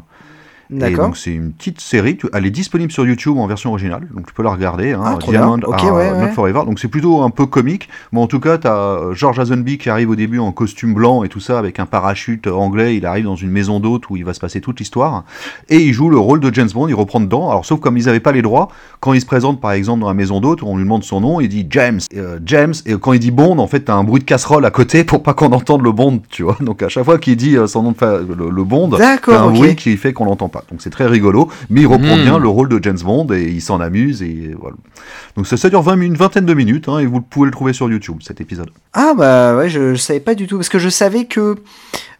[0.80, 1.06] D'accord.
[1.06, 4.32] donc c'est une petite série, elle est disponible sur YouTube en version originale, donc tu
[4.34, 4.92] peux la regarder.
[4.92, 5.68] Hein, Ah, trop Diamond bien.
[5.68, 6.32] Ok, Are ouais, Not ouais.
[6.32, 6.60] Forever.
[6.66, 9.90] Donc c'est plutôt un peu comique, mais en tout cas tu as George Lazenby qui
[9.90, 12.96] arrive au début en costume blanc et tout ça avec un parachute anglais.
[12.96, 15.24] Il arrive dans une maison d'hôte où il va se passer toute l'histoire
[15.68, 16.88] et il joue le rôle de James Bond.
[16.88, 17.50] Il reprend dedans.
[17.50, 18.68] Alors sauf comme ils n'avaient pas les droits,
[19.00, 21.40] quand il se présente par exemple dans la maison d'hôte, on lui demande son nom,
[21.40, 22.74] il dit James, euh, James.
[22.86, 25.22] Et quand il dit Bond, en fait t'as un bruit de casserole à côté pour
[25.22, 26.56] pas qu'on entende le Bond, tu vois.
[26.60, 28.90] Donc à chaque fois qu'il dit euh, son nom de fa- le, le Bond,
[29.32, 30.61] t'as un bruit qui fait qu'on l'entend pas.
[30.62, 32.22] Voilà, donc c'est très rigolo, mais il reprend Mm.
[32.22, 34.76] bien le rôle de James Bond et il s'en amuse et voilà.
[35.36, 37.52] Donc ça, ça dure 20, mi- une vingtaine de minutes hein, et vous pouvez le
[37.52, 38.70] trouver sur YouTube cet épisode.
[38.92, 41.56] Ah bah ouais, je, je savais pas du tout parce que je savais que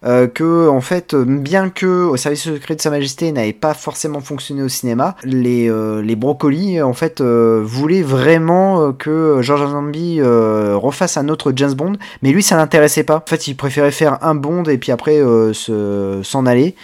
[0.05, 3.73] euh, que en fait, euh, bien que au service secret de Sa Majesté n'avait pas
[3.73, 9.61] forcément fonctionné au cinéma, les euh, les brocolis en fait euh, voulaient vraiment que George
[9.63, 13.17] Lazenby euh, refasse un autre James Bond, mais lui ça l'intéressait pas.
[13.25, 16.75] En fait, il préférait faire un Bond et puis après euh, se s'en aller.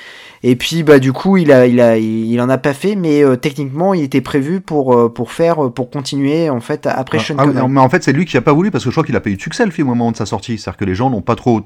[0.43, 3.24] Et puis bah du coup il a il a il en a pas fait mais
[3.24, 7.34] euh, techniquement il était prévu pour euh, pour faire pour continuer en fait après Sean
[7.39, 7.68] Ah, Connery.
[7.68, 9.20] mais en fait, c'est lui qui a pas voulu parce que je crois qu'il a
[9.20, 10.57] pas eu de succès le film au moment de sa sortie.
[10.59, 11.62] C'est-à-dire que les gens n'ont pas trop.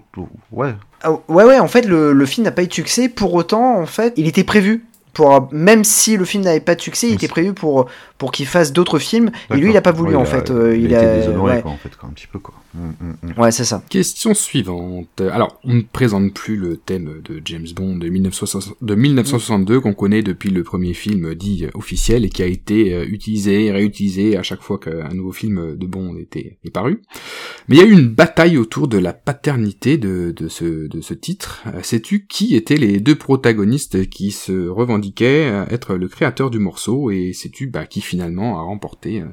[0.50, 0.74] Ouais.
[1.02, 3.08] Ah, ouais, ouais, en fait, le, le film n'a pas eu de succès.
[3.08, 4.84] Pour autant, en fait, il était prévu.
[5.12, 8.46] Pour, même si le film n'avait pas de succès, il était prévu pour, pour qu'il
[8.46, 9.30] fasse d'autres films.
[9.52, 10.50] Et lui, il a pas voulu, Ouais, en il a- fait.
[10.50, 11.62] Euh, il, il a, a, été déshonoré, ouais.
[11.62, 12.54] quoi, en fait, quoi, un petit peu, quoi.
[12.74, 13.40] Mm, mm, mm.
[13.40, 13.82] Ouais, c'est ça.
[13.88, 15.20] Question suivante.
[15.20, 19.94] Alors, on ne présente plus le thème de James Bond de, 1960 de 1962 qu'on
[19.94, 24.36] connaît depuis le premier film dit officiel et qui a été euh, utilisé et réutilisé
[24.36, 27.02] à chaque fois qu'un nouveau film de Bond était est paru.
[27.68, 31.00] Mais il y a eu une bataille autour de la paternité de, de, ce, de
[31.00, 31.62] ce titre.
[31.66, 36.58] Euh, Sais-tu qui étaient les deux protagonistes qui se revendiquaient euh, être le créateur du
[36.58, 39.26] morceau et sais-tu bah, qui finalement a remporté euh,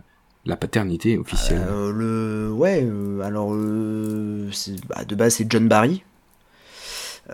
[0.45, 4.49] la paternité officielle Euh, le, ouais, euh, alors, euh,
[4.87, 6.03] bah, de base, c'est John Barry.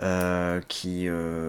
[0.02, 1.08] Euh, qui,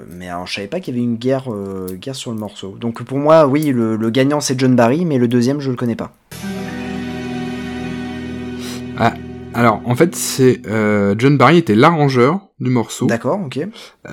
[0.10, 1.50] mais alors, je savais pas qu'il y avait une guerre,
[1.96, 2.78] guerre sur le morceau.
[2.80, 5.76] Donc pour moi, oui, le, le gagnant c'est John Barry, mais le deuxième je le
[5.76, 6.14] connais pas.
[9.58, 13.08] Alors, en fait, c'est euh, John Barry était l'arrangeur du morceau.
[13.08, 13.60] D'accord, ok.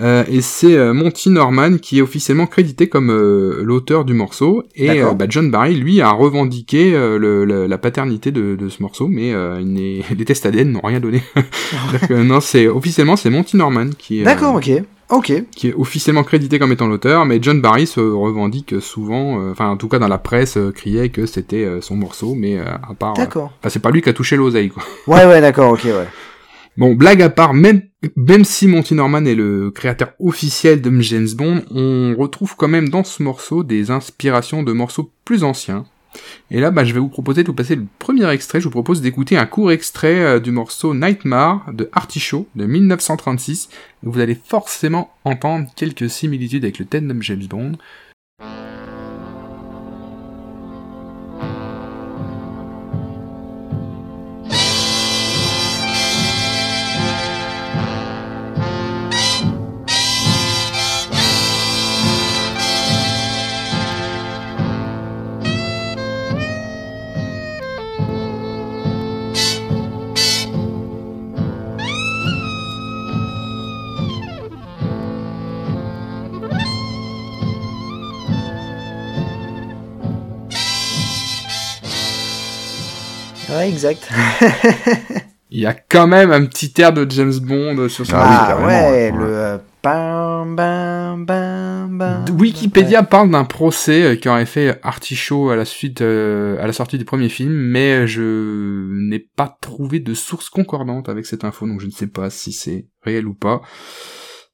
[0.01, 4.63] Euh, et c'est euh, Monty Norman qui est officiellement crédité comme euh, l'auteur du morceau.
[4.75, 8.83] Et euh, bah, John Barry, lui, a revendiqué le, le- la paternité de, de ce
[8.83, 9.31] morceau, mais
[9.61, 11.23] il les tests ADN n'ont rien donné.
[12.11, 14.71] Non, c'est officiellement c'est Monty Norman qui est, D'accord, ok.
[15.15, 15.33] Ok.
[15.53, 19.69] qui est officiellement crédité comme étant l'auteur, mais John Barry se revendique souvent, euh, enfin
[19.69, 22.95] en tout cas dans la presse, euh, criait que c'était euh, son morceau, mais à
[22.99, 23.53] part, D'accord.
[23.59, 24.83] enfin c'est pas lui qui a touché l'oseille quoi.
[25.07, 26.09] Ouais, ouais, d'accord, ok, ouais.
[26.77, 27.83] Bon, blague à part, même,
[28.17, 32.89] même si Monty Norman est le créateur officiel de James Bond, on retrouve quand même
[32.89, 35.85] dans ce morceau des inspirations de morceaux plus anciens.
[36.51, 38.61] Et là, bah, je vais vous proposer de vous passer le premier extrait.
[38.61, 43.69] Je vous propose d'écouter un court extrait euh, du morceau Nightmare de Artichaut de 1936.
[44.03, 47.73] Vous allez forcément entendre quelques similitudes avec le thème de James Bond.
[83.65, 84.09] Ouais, exact.
[85.51, 88.65] Il y a quand même un petit air de James Bond sur son Ah oui,
[88.65, 89.11] Ah, ouais, ouais.
[89.13, 92.25] le euh, bam bam bam bam.
[92.39, 96.73] Wikipédia parle d'un procès euh, qui aurait fait Artichaut à la suite, euh, à la
[96.73, 101.67] sortie du premier film, mais je n'ai pas trouvé de source concordante avec cette info,
[101.67, 103.61] donc je ne sais pas si c'est réel ou pas.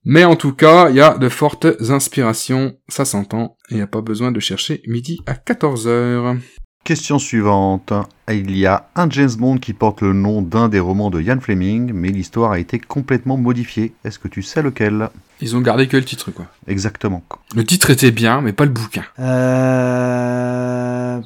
[0.04, 3.82] Mais en tout cas, il y a de fortes inspirations, ça s'entend, et il n'y
[3.82, 6.38] a pas besoin de chercher midi à 14h.
[6.84, 7.92] Question suivante.
[8.28, 11.38] Il y a un James Bond qui porte le nom d'un des romans de Ian
[11.38, 13.92] Fleming, mais l'histoire a été complètement modifiée.
[14.04, 15.10] Est-ce que tu sais lequel?
[15.40, 16.46] Ils ont gardé que le titre, quoi.
[16.66, 17.22] Exactement.
[17.54, 19.04] Le titre était bien, mais pas le bouquin.
[19.18, 21.20] Euh...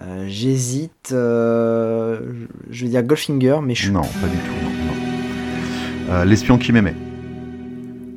[0.00, 1.10] euh, J'hésite.
[1.12, 2.20] euh,
[2.70, 3.90] Je vais dire Goldfinger, mais je.
[3.90, 4.52] Non, pas du tout.
[6.10, 6.94] Euh, L'espion qui m'aimait.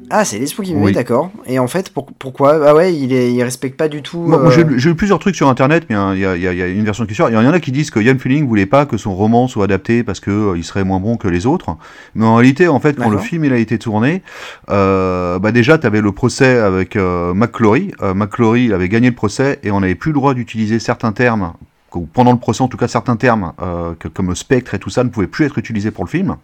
[0.10, 0.92] Ah, c'est l'espion qui Oui.
[0.92, 1.32] d'accord.
[1.48, 2.60] Et en fait, pour- pourquoi?
[2.70, 3.34] Ah ouais, il, est...
[3.34, 4.32] il respecte pas du tout.
[4.32, 6.68] Euh, j'ai lu- plusieurs trucs sur internet, mais hein, il y, a- il y a-
[6.68, 7.30] une version qui sûre.
[7.30, 9.64] Il y en a qui disent que Ian Fleming voulait pas que son roman soit
[9.66, 11.76] adapté parce que euh, il serait moins bon que les autres.
[12.14, 14.22] Mais en réalité, en fait, quand le film il a été tourné,
[14.70, 17.92] euh, bah déjà, tu avais le procès avec McClory.
[18.02, 21.54] McClory, il avait gagné le procès et on n'avait plus le droit d'utiliser certains termes.
[21.94, 23.54] ou Pendant le procès, en tout cas, certains termes
[24.00, 26.36] que- comme spectre et tout ça ne pouvaient plus être utilisés pour le film.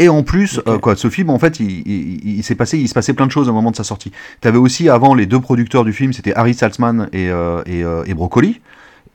[0.00, 2.88] Et en plus, euh, quoi, ce film, en fait, il, il- il s'est passé, il
[2.88, 4.10] se passait plein de choses au moment de sa sortie.
[4.40, 8.02] T'avais aussi avant les deux producteurs du film, c'était Harry Saltzman et, euh, et, euh,
[8.06, 8.60] et Broccoli.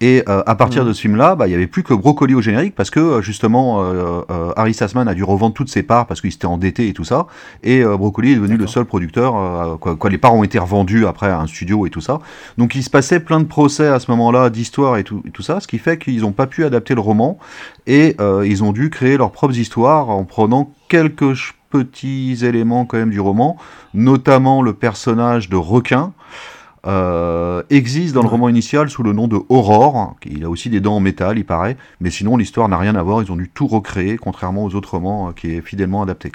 [0.02, 0.88] Et euh, à partir Mhm.
[0.88, 3.22] de ce film-là, bah, il y avait plus que Broccoli au générique parce que euh,
[3.22, 6.88] justement euh, euh, Harry Saltzman a dû revendre toutes ses parts parce qu'il s'était endetté
[6.88, 7.28] et tout ça.
[7.64, 9.36] Et euh, Broccoli est devenu le seul producteur.
[9.36, 12.20] euh, quoi, quoi, les parts ont été revendues après à un studio et tout ça.
[12.58, 15.42] Donc il se passait plein de procès à ce moment-là, d'histoires et tout, et tout
[15.42, 17.38] ça, ce qui fait qu'ils n'ont pas pu adapter le roman
[17.86, 21.36] et euh, ils ont dû créer leurs propres histoires en prenant quelques
[21.72, 23.58] petits éléments quand même du roman,
[23.94, 26.14] notamment le personnage de requin.
[26.88, 30.16] Euh, existe dans le roman initial sous le nom de Aurore.
[30.26, 31.78] Il a aussi des dents en métal, il paraît.
[32.00, 33.22] Mais sinon, l'histoire n'a rien à voir.
[33.22, 36.32] Ils ont dû tout recréer, contrairement aux autres romans euh, qui est fidèlement adapté.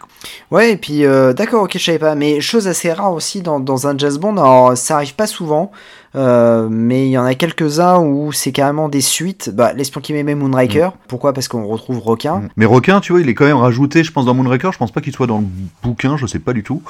[0.50, 2.14] Ouais, et puis, euh, d'accord, ok, je savais pas.
[2.14, 4.36] Mais chose assez rare aussi dans, dans un jazz bond.
[4.36, 5.72] Alors, ça arrive pas souvent.
[6.16, 9.50] Euh, mais il y en a quelques-uns où c'est carrément des suites.
[9.52, 10.88] Bah, L'espion qui m'aimait Moonraker.
[10.88, 10.92] Mm.
[11.08, 11.32] Pourquoi?
[11.32, 12.36] Parce qu'on retrouve Requin.
[12.36, 12.48] Mm.
[12.56, 14.72] Mais Requin, tu vois, il est quand même rajouté, je pense, dans Moonraker.
[14.72, 15.46] Je pense pas qu'il soit dans le
[15.82, 16.82] bouquin, je sais pas du tout.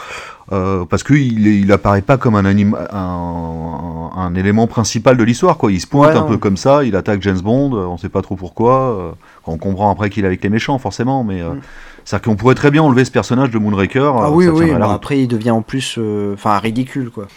[0.52, 5.56] Euh, parce qu'il il apparaît pas comme un, anime, un, un, élément principal de l'histoire.
[5.56, 5.72] quoi.
[5.72, 8.36] Il se pointe un peu comme ça, il attaque James Bond, on sait pas trop
[8.36, 8.98] pourquoi.
[8.98, 9.10] Euh,
[9.46, 11.40] on comprend après qu'il est avec les méchants, forcément, mais.
[11.40, 11.60] Euh, mm.
[12.06, 14.12] C'est-à-dire qu'on pourrait très bien enlever ce personnage de Moonraker.
[14.18, 15.98] Ah oui, oui, bah après il devient en plus
[16.34, 17.28] enfin ridicule quoi.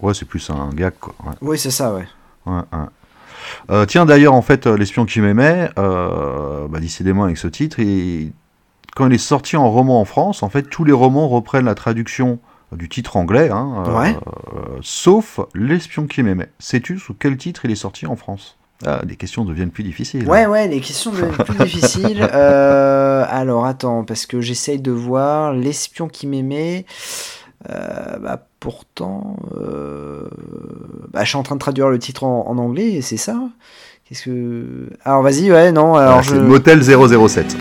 [0.00, 1.14] Ouais, c'est plus un gag, quoi.
[1.40, 2.06] Oui, c'est ça, ouais.
[2.46, 2.62] ouais,
[3.70, 7.80] euh, tiens, d'ailleurs, en fait, euh, L'espion qui m'aimait, euh, bah, décidément avec ce titre,
[7.80, 8.32] et
[8.94, 11.74] quand il est sorti en roman en France, en fait, tous les romans reprennent la
[11.74, 12.38] traduction
[12.72, 14.14] du titre anglais, hein, ouais.
[14.82, 16.50] sauf L'espion qui m'aimait.
[16.58, 18.58] Sais-tu sous quel titre il est sorti en France?
[18.86, 20.28] Ah, les questions deviennent plus difficiles.
[20.28, 22.22] Ouais, ouais, les questions deviennent plus difficiles.
[22.22, 26.84] alors, attends, parce que j'essaye de voir L'espion qui m'aimait.
[27.70, 30.28] Euh, bah, pourtant, euh,
[31.12, 33.38] bah, je suis en train de traduire le titre en, anglais et c'est ça.
[34.08, 34.88] Qu'est-ce que.
[35.04, 35.94] Alors vas-y, ouais, non.
[35.96, 36.34] Alors je...
[36.36, 37.56] Motel 007.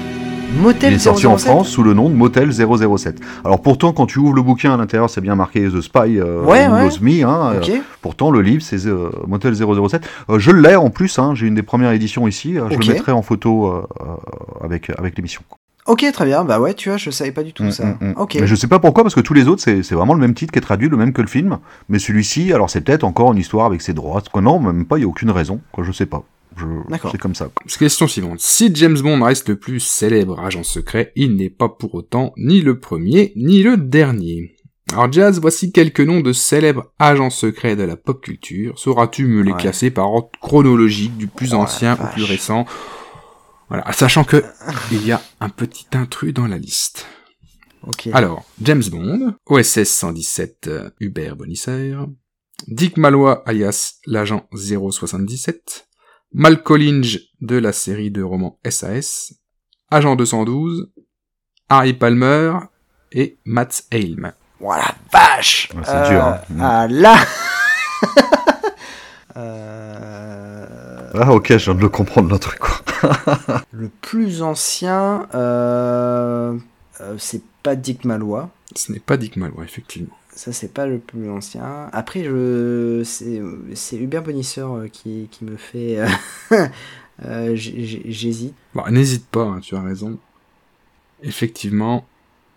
[0.55, 3.19] Motel Il est sorti en France sous le nom de Motel 007.
[3.43, 6.41] Alors pourtant, quand tu ouvres le bouquin à l'intérieur, c'est bien marqué The Spy euh,
[6.41, 6.89] ouais, ouais.
[7.01, 7.25] Me.
[7.25, 10.07] Hein, euh, pourtant, le livre, c'est euh, Motel 007.
[10.37, 12.55] je l'ai en plus, hein, j'ai une des premières éditions ici.
[12.55, 13.87] Je le mettrai en photo
[14.61, 15.41] avec, avec l'émission.
[15.87, 16.43] Ok, très bien.
[16.43, 17.85] Bah ouais, tu vois, je savais pas du tout mm, ça.
[17.85, 18.13] Mm, mm.
[18.17, 18.37] Ok.
[18.39, 20.51] Mais je sais pas pourquoi, parce que tous les autres, c'est vraiment le même titre
[20.51, 21.59] qui est traduit, le même que le film.
[21.89, 24.21] Mais celui-ci, alors c'est peut-être encore une histoire avec ses droits.
[24.35, 25.61] Non, même pas, il n'y a aucune raison.
[25.71, 26.23] Quoi, je sais pas.
[27.11, 27.49] C'est comme ça.
[27.67, 28.39] Question suivante.
[28.39, 32.61] Si James Bond reste le plus célèbre agent secret, il n'est pas pour autant ni
[32.61, 34.55] le premier, ni le dernier.
[34.93, 38.79] Alors Jazz, voici quelques noms de célèbres agents secrets de la pop culture.
[38.79, 42.65] Sauras-tu me les classer par ordre chronologique, du plus oh ancien au plus récent?
[43.69, 44.43] Voilà, sachant que
[44.91, 47.05] il y a un petit intrus dans la liste.
[47.83, 48.11] Okay.
[48.13, 51.95] Alors, James Bond, OSS 117, euh, Hubert Bonisser,
[52.67, 55.87] Dick Malois alias l'agent 077,
[56.33, 59.33] Mal Collinge de la série de romans SAS,
[59.89, 60.91] Agent 212,
[61.69, 62.53] Harry Palmer
[63.11, 64.33] et Matt Ailm.
[64.59, 66.25] Voilà, vache C'est dur.
[66.25, 66.41] Hein.
[66.51, 67.15] Euh, ah là
[69.37, 70.76] euh...
[71.13, 72.59] Ah ok, je viens de le comprendre le truc.
[73.71, 76.57] le plus ancien, euh,
[77.01, 78.49] euh, c'est pas Dick Malois.
[78.75, 80.15] Ce n'est pas Dick Malois, effectivement.
[80.35, 81.89] Ça, c'est pas le plus ancien.
[81.93, 83.01] Après, je...
[83.03, 85.99] c'est Hubert Bonisseur euh, qui, qui me fait.
[87.55, 88.53] J'hésite.
[88.73, 90.17] Bon, n'hésite pas, hein, tu as raison.
[91.23, 92.05] Effectivement,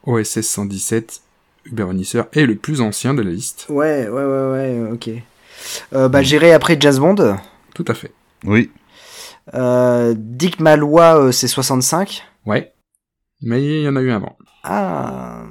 [0.04, 1.22] OSS 117,
[1.66, 3.66] Hubert Bonisseur est le plus ancien de la liste.
[3.70, 5.10] Ouais, ouais, ouais, ouais, ok.
[6.10, 7.38] bah, j'irai après Jazz Bond.
[7.74, 8.12] Tout à fait.
[8.44, 8.70] Oui.
[9.54, 12.22] Euh, Dick Malois, euh, c'est 65.
[12.46, 12.72] Ouais.
[13.42, 14.36] Mais il y en a eu avant.
[14.64, 15.42] Ah.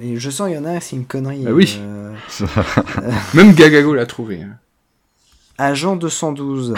[0.00, 1.44] Et je sens, il y en a, c'est une connerie.
[1.46, 1.78] Ah oui.
[2.40, 4.42] Euh, Même Gagago l'a trouvé.
[4.42, 4.56] Hein.
[5.58, 6.74] Agent 212.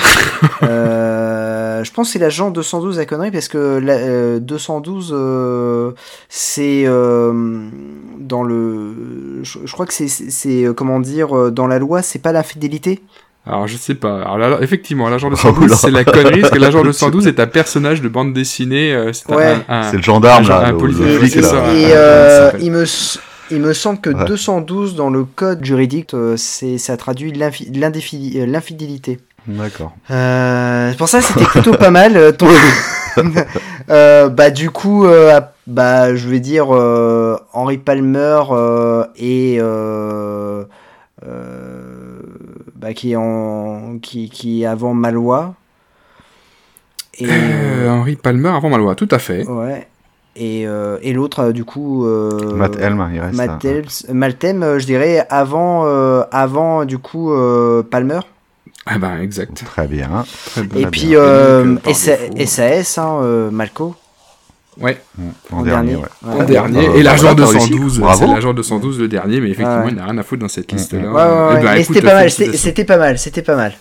[0.63, 5.95] je pense que c'est l'agent 212 à connerie parce que 212
[6.29, 13.03] c'est dans le je, crois que c'est comment dire dans la loi c'est pas l'infidélité
[13.47, 14.23] alors je sais pas.
[14.23, 17.47] Alors effectivement, l'agent de 112 c'est la connerie parce que l'agent de 112 est un
[17.47, 18.93] personnage de bande dessinée.
[18.93, 19.57] Euh, c'est ouais.
[19.93, 21.73] le gendarme là, un, le, ça.
[21.75, 22.85] Et euh, il me
[23.53, 29.21] il me semble que 212 dans le code juridique, euh, c'est ça traduit l'infidélité.
[29.47, 29.93] D'accord.
[30.11, 32.37] Euh, pour ça, c'était plutôt pas mal.
[32.37, 32.49] Ton...
[33.89, 35.07] bah du coup,
[35.69, 36.71] bah je vais dire
[37.53, 38.41] Henry Palmer
[39.17, 39.61] et
[42.79, 45.55] bah, qui est en qui, qui est avant Malois.
[47.19, 49.47] Et euh, Henri Palmer avant Malois, tout à fait.
[49.47, 49.87] Ouais.
[50.39, 52.07] Et, euh, et l'autre, euh, du coup.
[52.07, 53.37] Euh, Matt Helm, il reste.
[53.37, 53.67] Matt
[54.13, 55.85] Maltem, je dirais avant,
[56.31, 57.33] avant du coup
[57.91, 58.21] Palmer.
[58.85, 59.65] Ah ben exact.
[59.65, 60.25] Très bien.
[60.51, 60.81] Très bien.
[60.81, 61.15] Et puis
[62.47, 63.95] SAS, hein, Malco.
[64.81, 65.01] Ouais.
[65.51, 65.97] En, dernier.
[66.23, 66.99] En dernier.
[66.99, 70.43] et l'agent 212, c'est l'agent 212 le dernier, mais effectivement, il n'a rien à foutre
[70.43, 71.11] dans cette mm, liste-là.
[71.11, 73.73] Ouais, ouais, c'était pas, mal, c'était pas mal, c'était pas mal.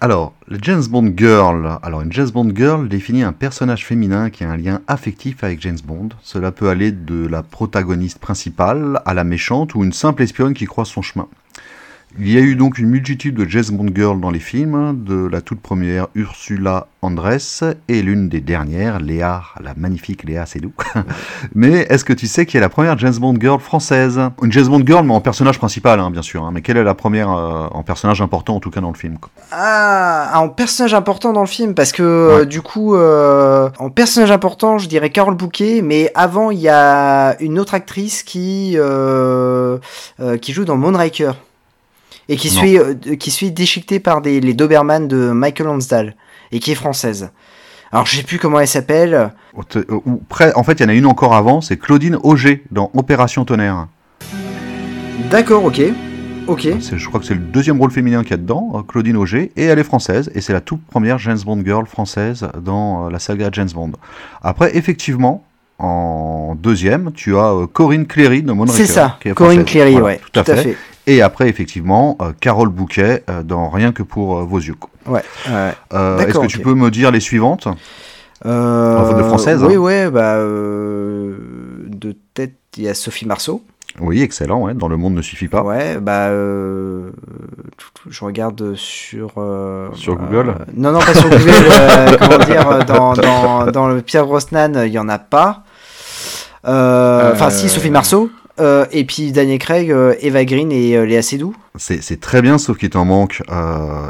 [0.00, 1.78] alors, le James Bond Girl.
[1.82, 5.62] Alors, une James Bond Girl définit un personnage féminin qui a un lien affectif avec
[5.62, 6.10] James Bond.
[6.22, 10.66] Cela peut aller de la protagoniste principale à la méchante ou une simple espionne qui
[10.66, 11.26] croise son chemin.
[12.16, 15.26] Il y a eu donc une multitude de James Bond girls dans les films, de
[15.26, 20.72] la toute première Ursula Andress et l'une des dernières, Léa, la magnifique Léa Seydoux.
[21.56, 24.20] mais est-ce que tu sais qui est la première James Bond girl française?
[24.42, 26.44] Une James Bond girl, mais en personnage principal, hein, bien sûr.
[26.44, 26.50] Hein.
[26.54, 29.18] mais quelle est la première euh, en personnage important, en tout cas dans le film
[29.18, 29.30] quoi?
[29.50, 34.30] Ah, en personnage important dans le film, parce que euh, du coup, euh, en personnage
[34.30, 38.76] important, je dirais Carole Bouquet, mais avant, il y a une autre actrice qui,
[40.40, 41.32] qui joue dans Moonraker
[42.28, 46.16] et qui suit, euh, qui suit déchiquetée par des, les Doberman de Michael Lonsdale
[46.52, 47.30] et qui est française.
[47.92, 49.30] Alors je sais plus comment elle s'appelle.
[49.54, 53.44] Euh, en fait, il y en a une encore avant, c'est Claudine Auger dans Opération
[53.44, 53.86] Tonnerre.
[55.30, 55.80] D'accord, ok.
[56.46, 56.68] Ok.
[56.78, 59.52] Je crois que c'est le deuxième rôle féminin qu'il y a dedans, euh, Claudine Auger,
[59.56, 63.18] et elle est française, et c'est la toute première James Bond girl française dans la
[63.18, 63.92] saga James Bond.
[64.42, 65.44] Après, effectivement,
[65.78, 68.76] en deuxième, tu as Corinne Cléry de Moonraker.
[68.76, 70.76] C'est ça, Corinne Cléry, ouais, tout, à, fait.
[71.06, 74.76] Et après, effectivement, euh, Carole Bouquet euh, dans Rien que pour euh, vos yeux.
[75.06, 75.22] Ouais.
[75.46, 77.66] Est-ce que tu peux me dire les suivantes?
[77.66, 79.78] En fait, de française Oui, hein.
[79.78, 83.62] oui, bah, de tête, il y a Sophie Marceau.
[84.00, 85.62] Oui, excellent, ouais, dans Le Monde ne suffit pas.
[85.62, 87.04] Ouais, bah, je
[88.24, 89.34] regarde sur...
[89.94, 90.56] sur Google?
[90.74, 94.98] Non, non, pas sur Google, comment dire, dans, dans, dans le Pierre Brosnan, il n'y
[94.98, 95.62] en a pas.
[96.64, 98.30] Enfin, si, Sophie Marceau.
[98.60, 101.54] Euh, et puis Daniel Craig, euh, Eva Green et euh, Léa Seydoux.
[101.76, 103.42] C'est très bien, sauf qu'il t'en manque,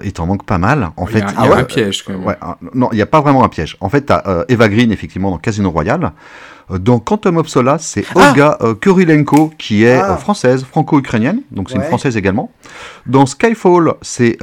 [0.03, 0.91] il t'en manque pas mal.
[0.99, 2.25] En fait, il y a, un piège quand même.
[2.25, 2.37] Ouais,
[2.75, 3.79] non, il n'y a pas vraiment un piège.
[3.81, 6.13] En fait, t'as Eva Green effectivement dans Casino Royale.
[6.71, 10.17] Dans Quantum of Solace, c'est ah Olga Kurilenko qui est ah.
[10.17, 12.51] française, franco-ukrainienne, donc c'est une française également.
[13.07, 14.39] Dans Skyfall, c'est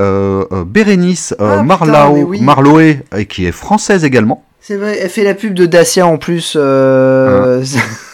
[0.65, 2.95] Bérénice ah, Marlowe,
[3.29, 4.43] qui est française également.
[4.59, 6.57] C'est vrai, elle fait la pub de Dacia en plus.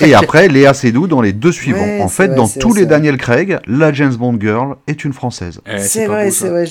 [0.00, 2.00] Et après, Léa Seydoux dans les deux suivants.
[2.00, 5.60] en fait, dans tous les Daniel Craig, la James Bond Girl est une française.
[5.66, 6.66] Eh, c'est vrai, c'est vrai.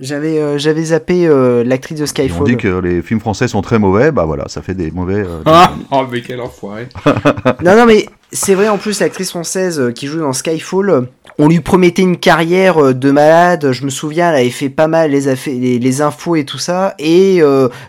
[0.00, 2.42] J'avais euh, j'avais zappé euh, l'actrice de Skyfall.
[2.42, 5.24] On dit que les films français sont très mauvais, bah voilà, ça fait des mauvais.
[5.26, 6.88] Euh, ah, oh mais quel enfoiré.
[7.64, 11.08] non non mais c'est vrai en plus l'actrice française qui joue dans Skyfall,
[11.38, 13.70] on lui promettait une carrière de malade.
[13.72, 17.40] Je me souviens, elle avait fait pas mal les, les, infos et tout ça, et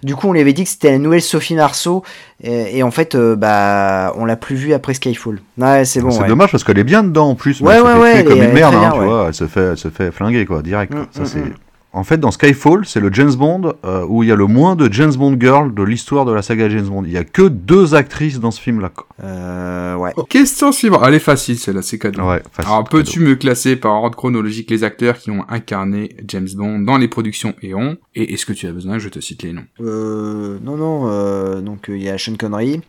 [0.04, 2.04] du coup on lui avait dit que c'était la nouvelle Sophie Marceau,
[2.44, 5.42] et, en fait bah on l'a plus vue après Skyfall.
[5.58, 6.12] Ouais c'est bon.
[6.12, 7.60] C'est dommage parce qu'elle est bien dedans en plus.
[7.62, 8.24] Ouais ouais ouais.
[8.24, 10.94] comme une merde, hein, tu vois, elle se fait elle se fait flinguer quoi direct.
[10.94, 11.40] Mm, ça mm, c'est.
[11.40, 11.54] Mm.
[11.91, 14.76] En fait, dans Skyfall, c'est le James Bond euh, où il y a le moins
[14.76, 17.03] de James Bond girl de l'histoire de la saga James Bond.
[17.03, 18.91] Il y a que deux actrices dans ce film-là.
[19.24, 20.14] Euh, ouais.
[20.30, 21.02] Question suivante.
[21.07, 22.22] Elle est facile, celle-là, c'est cadeau.
[22.30, 26.48] Ouais, facile, Alors, peux-tu me classer par ordre chronologique les acteurs qui ont incarné James
[26.56, 29.53] Bond dans les productions Eon Et est-ce que tu as besoin Je te cite les
[29.53, 29.66] noms.
[29.82, 31.07] Euh, non, non.
[31.07, 32.82] Euh, donc, il y a Sean Connery.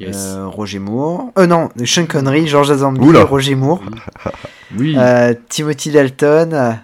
[0.00, 1.30] Euh, Roger Moore.
[1.38, 3.82] Euh, non, Sean Connery, George Lazenby, Roger Moore.
[4.76, 4.94] oui.
[4.96, 6.78] Euh, Timothy Dalton,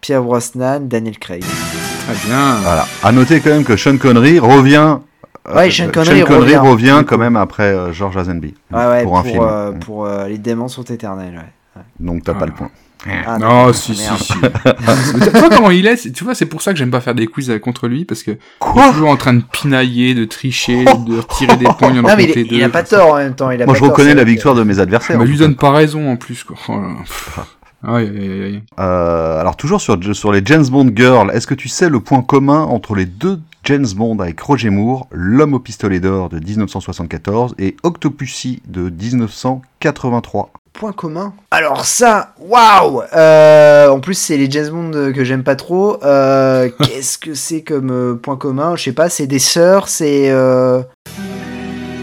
[0.00, 1.42] Pierre Brosnan, Daniel Craig.
[1.42, 2.56] Très bien.
[2.62, 2.86] Voilà.
[3.02, 4.98] À noter quand même que Sean Connery revient.
[5.48, 8.54] Euh, ouais, Sean Connery, revient, quand même après euh, George Lazenby.
[8.70, 9.78] Ouais, ouais, pour, un film.
[9.80, 11.34] pour Les démons sont éternels.
[11.76, 11.82] Ouais.
[11.98, 12.70] Donc t'as pas le point.
[13.26, 16.72] Ah, non, si, si, si, tu vois comment il est Tu vois, c'est pour ça
[16.72, 19.16] que j'aime pas faire des quiz contre lui, parce que Quoi il est toujours en
[19.16, 22.68] train de pinailler, de tricher, de retirer des points, il en mais il, il, a
[22.68, 23.50] pas tort en même temps.
[23.50, 25.18] Il a Moi, je reconnais la victoire de mes adversaires.
[25.18, 26.56] Mais lui donne pas raison en plus, quoi.
[26.68, 26.78] Oh
[27.84, 32.22] euh, alors toujours sur, sur les James Bond Girls, est-ce que tu sais le point
[32.22, 37.54] commun entre les deux James Bond avec Roger Moore, L'homme au pistolet d'or de 1974
[37.58, 41.34] et Octopussy de 1983 Point commun.
[41.50, 46.02] Alors ça, waouh euh, En plus c'est les James Bond que j'aime pas trop.
[46.04, 48.76] Euh, qu'est-ce que c'est comme point commun?
[48.76, 50.30] Je sais pas, c'est des sœurs, c'est...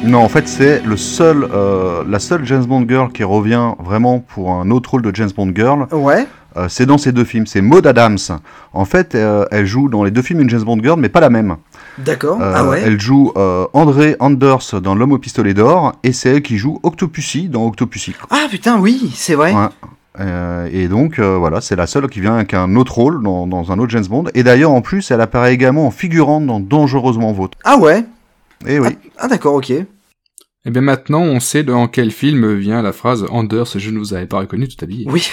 [0.03, 4.19] Non, en fait, c'est le seul, euh, la seule James Bond girl qui revient vraiment
[4.19, 5.87] pour un autre rôle de James Bond girl.
[5.91, 6.27] Ouais.
[6.55, 7.45] Euh, c'est dans ces deux films.
[7.45, 8.17] C'est Maud Adams.
[8.73, 11.19] En fait, euh, elle joue dans les deux films une James Bond girl, mais pas
[11.19, 11.57] la même.
[11.97, 12.39] D'accord.
[12.41, 12.83] ah ouais.
[12.85, 13.33] Elle joue
[13.73, 18.13] André Anders dans L'homme au pistolet d'or, et c'est elle qui joue Octopussy dans Octopussy.
[18.29, 19.53] Ah putain, oui, c'est vrai.
[20.71, 23.79] et donc voilà, c'est la seule qui vient avec un autre rôle dans, dans un
[23.79, 24.25] autre James Bond.
[24.35, 27.57] Et d'ailleurs, en plus, elle apparaît également en figurante dans Dangereusement Vôtre.
[27.63, 28.05] Ah ouais
[28.65, 28.89] Eh oui.
[28.91, 29.71] Ah, ah d'accord, ok.
[30.67, 33.99] Et eh bien maintenant, on sait dans quel film vient la phrase Anders, je ne
[33.99, 35.05] vous avais pas reconnu tout habillé.
[35.09, 35.29] Oui.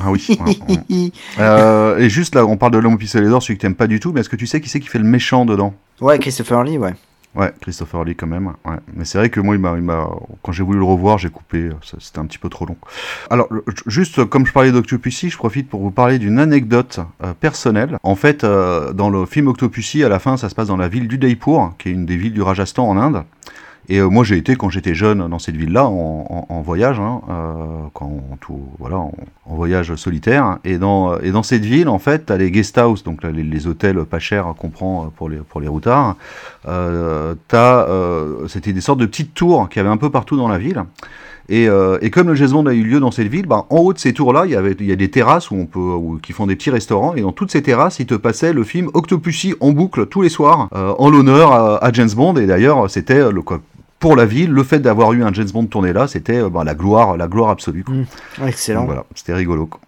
[0.00, 0.26] Ah oui.
[1.38, 3.86] euh, et juste là, on parle de l'homme au pistolet d'or, celui que t'aimes pas
[3.86, 5.74] du tout, mais est-ce que tu sais qui c'est qui fait le méchant dedans?
[6.00, 6.94] Ouais, Christopher Lee, ouais.
[7.34, 8.52] Ouais, Christopher Lee quand même.
[8.94, 10.08] Mais c'est vrai que moi, il m'a,
[10.42, 11.70] quand j'ai voulu le revoir, j'ai coupé.
[11.98, 12.76] C'était un petit peu trop long.
[13.30, 13.48] Alors,
[13.86, 17.98] juste comme je parlais d'Octopussy, je profite pour vous parler d'une anecdote euh, personnelle.
[18.02, 20.88] En fait, euh, dans le film Octopussy, à la fin, ça se passe dans la
[20.88, 23.24] ville d'Udaipur, qui est une des villes du Rajasthan en Inde.
[23.92, 27.54] Et euh, moi, j'ai été quand j'étais jeune dans cette ville-là en, voyage, hein, euh,
[27.92, 28.10] quand
[28.40, 29.12] tout, voilà, en,
[29.44, 30.60] voyage solitaire.
[30.64, 34.02] Et dans et dans cette ville, en fait, t'as les guest house, donc les, hôtels
[34.06, 36.16] pas chers qu'on prend pour les pour les routards.
[36.66, 37.34] Euh,
[38.48, 40.82] c'était des sortes de petites tours qu'il y avait un peu partout dans la ville.
[41.50, 43.92] Et, euh, comme le James Bond a eu lieu dans cette ville, bah, en haut
[43.92, 46.32] de ces tours-là, il y il y a des terrasses où on peut, où, qui
[46.32, 47.14] font des petits restaurants.
[47.14, 50.30] Et dans toutes ces terrasses, il te passait le film Octopussy en boucle tous les
[50.30, 52.36] soirs, euh, en l'honneur à, à, James Bond.
[52.36, 53.42] Et d'ailleurs, c'était le
[54.02, 56.64] pour la ville, le fait d'avoir eu un James Bond tourné là, c'était euh, bah,
[56.64, 57.84] la gloire, la gloire absolue.
[57.84, 57.94] Quoi.
[57.94, 58.48] Mmh.
[58.48, 58.84] excellent.
[58.84, 59.66] voilà, c'était rigolo.
[59.66, 59.80] Quoi.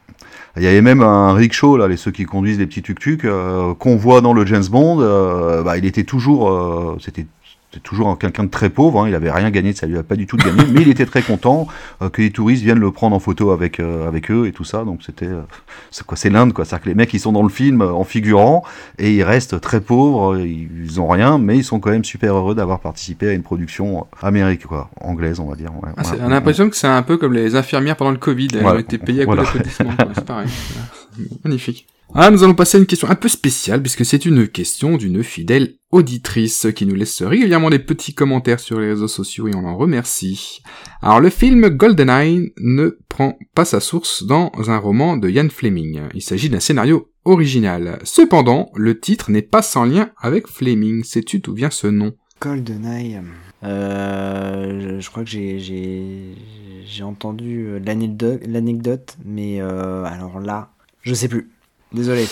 [0.56, 3.74] Il y avait même un rickshaw, là, les ceux qui conduisent les petits tuk-tuk, euh,
[3.74, 5.00] qu'on voit dans le James Bond.
[5.00, 7.26] Euh, bah, il était toujours, euh, c'était
[7.74, 10.14] c'était toujours quelqu'un de très pauvre, hein, il avait rien gagné, ça lui a pas
[10.14, 11.66] du tout gagné, mais il était très content
[12.02, 14.64] euh, que les touristes viennent le prendre en photo avec euh, avec eux et tout
[14.64, 14.84] ça.
[14.84, 15.42] Donc c'était euh,
[15.90, 18.04] c'est quoi, c'est l'Inde quoi, c'est que les mecs ils sont dans le film en
[18.04, 18.64] figurant
[18.98, 22.54] et ils restent très pauvres, ils ont rien, mais ils sont quand même super heureux
[22.54, 25.70] d'avoir participé à une production américaine quoi, anglaise on va dire.
[25.96, 28.64] Ah, on a l'impression que c'est un peu comme les infirmières pendant le Covid, elles
[28.64, 29.44] ont été payées à voilà.
[29.66, 30.48] c'est pareil.
[31.44, 31.86] Magnifique.
[32.12, 35.24] Ah, nous allons passer à une question un peu spéciale, puisque c'est une question d'une
[35.24, 39.64] fidèle auditrice qui nous laisse régulièrement des petits commentaires sur les réseaux sociaux et on
[39.64, 40.60] en remercie.
[41.02, 46.02] Alors le film GoldenEye ne prend pas sa source dans un roman de Ian Fleming.
[46.14, 47.98] Il s'agit d'un scénario original.
[48.04, 51.02] Cependant, le titre n'est pas sans lien avec Fleming.
[51.04, 52.12] Sais-tu d'où vient ce nom?
[52.40, 53.20] GoldenEye.
[53.62, 60.72] Euh, je crois que j'ai entendu l'anecdote, mais euh, alors là,
[61.02, 61.53] je sais plus.
[61.94, 62.26] Désolé.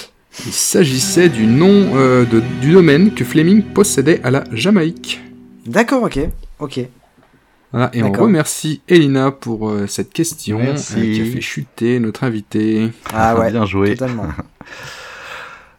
[0.44, 5.20] Il s'agissait du nom euh, de, du domaine que Fleming possédait à la Jamaïque.
[5.66, 6.18] D'accord, ok,
[6.58, 6.80] ok.
[7.70, 12.24] Voilà, et on remercie Elina pour euh, cette question euh, qui a fait chuter notre
[12.24, 12.90] invité.
[13.14, 13.94] Ah ouais, bien joué.
[13.94, 14.28] Totalement.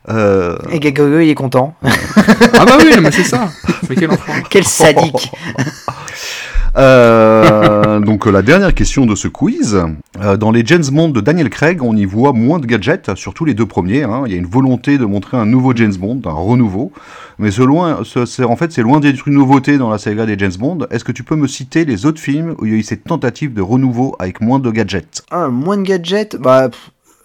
[0.09, 1.75] Et Gagogo, il est content.
[1.81, 3.49] ah bah oui, mais c'est ça.
[3.89, 4.33] Mais quel enfant.
[4.49, 5.31] quel sadique.
[6.75, 9.79] Euh, donc la dernière question de ce quiz.
[10.21, 13.45] Euh, dans les James Bond de Daniel Craig, on y voit moins de gadgets, surtout
[13.45, 14.03] les deux premiers.
[14.03, 14.23] Hein.
[14.25, 16.91] Il y a une volonté de montrer un nouveau James Bond, un renouveau.
[17.39, 20.79] Mais en fait, c'est loin d'être une nouveauté dans la saga des James Bond.
[20.91, 23.03] Est-ce que tu peux me citer les autres films où il y a eu cette
[23.03, 25.23] tentative de renouveau avec moins de gadgets?
[25.31, 26.35] Ah, Moins de gadgets?
[26.35, 26.69] Bah,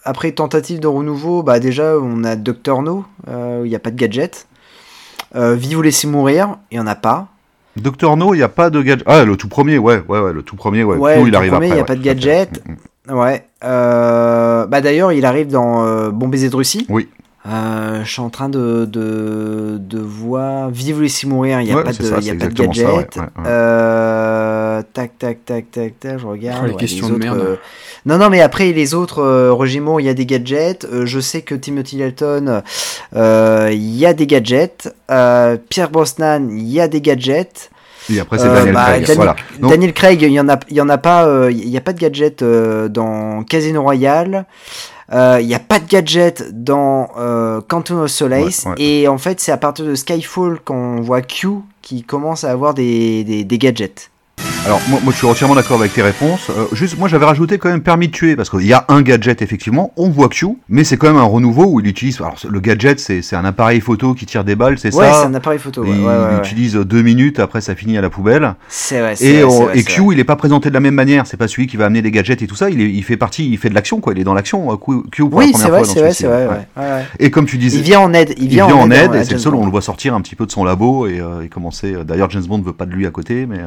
[0.05, 3.81] après tentative de renouveau, bah déjà, on a Doctor No, euh, où il n'y a
[3.81, 4.47] pas de gadgets.
[5.37, 7.29] Euh, Vive ou laissez mourir, il n'y en a pas.
[7.81, 9.05] Docteur No, il n'y a pas de gadget.
[9.07, 10.97] Ah, le tout premier, ouais, ouais, ouais, le tout premier, ouais.
[10.97, 12.63] ouais il arrive premier, il n'y a pas de gadget.
[12.67, 13.19] Mm, mm.
[13.19, 13.45] Ouais.
[13.65, 16.87] Euh, bah d'ailleurs, il arrive dans euh, Bon baiser de Russie.
[16.89, 17.09] Oui.
[17.49, 21.73] Euh, je suis en train de, de, de voir Vive ou laissez mourir, il n'y
[21.73, 23.15] a, pas, de, y a pas de gadget.
[23.15, 26.61] Ça, ouais, euh, tac, tac, tac, tac, tac, je regarde.
[26.65, 27.39] Oh, les questions de merde.
[27.39, 27.57] Euh,
[28.05, 30.85] non, non, mais après, les autres euh, régiments, il y a des gadgets.
[30.93, 32.63] Euh, je sais que Timothy Dalton,
[33.15, 34.95] il y a des gadgets.
[35.09, 37.71] Pierre Brosnan, il y a des gadgets.
[38.13, 39.07] Et après, c'est Daniel bah, Craig.
[39.07, 39.37] Daniel, voilà.
[39.71, 41.95] Daniel Craig, il y en a, il y en a pas, il n'y a pas
[41.95, 44.45] de gadget dans Casino Royale.
[45.11, 48.65] Il euh, n'y a pas de gadget dans euh, Quantum of Solace.
[48.65, 48.77] Ouais, ouais.
[48.79, 51.49] Et en fait, c'est à partir de Skyfall qu'on voit Q
[51.81, 54.11] qui commence à avoir des, des, des gadgets.
[54.69, 56.51] Alors moi, moi, je suis entièrement d'accord avec tes réponses.
[56.51, 59.01] Euh, juste moi j'avais rajouté quand même permis de tuer parce qu'il y a un
[59.01, 62.21] gadget effectivement, on voit Q, mais c'est quand même un renouveau où il utilise.
[62.21, 65.11] Alors le gadget c'est un appareil photo qui tire des balles, c'est ouais, ça.
[65.11, 65.87] Ouais, c'est un appareil photo.
[65.87, 68.57] Il, ouais, il utilise deux minutes, après ça finit à la poubelle.
[68.69, 69.15] C'est vrai.
[69.23, 71.27] Et, vrai, vrai, et Q il est pas présenté de la même manière.
[71.27, 72.69] C'est pas celui qui va amener des gadgets et tout ça.
[72.69, 74.13] Il, est, il fait partie, il fait de l'action quoi.
[74.13, 74.69] Il est dans l'action.
[74.77, 76.47] Q pour oui, première vrai, c'est vrai, c'est vrai.
[76.77, 76.85] Ouais.
[77.19, 78.35] Et comme tu disais, il vient en aide.
[78.37, 79.15] Il vient, il vient en aide.
[79.15, 81.21] et c'est le seul on le voit sortir un petit peu de son labo et,
[81.21, 81.95] euh, et commencer.
[82.05, 83.61] D'ailleurs James Bond veut pas de lui à côté, mais.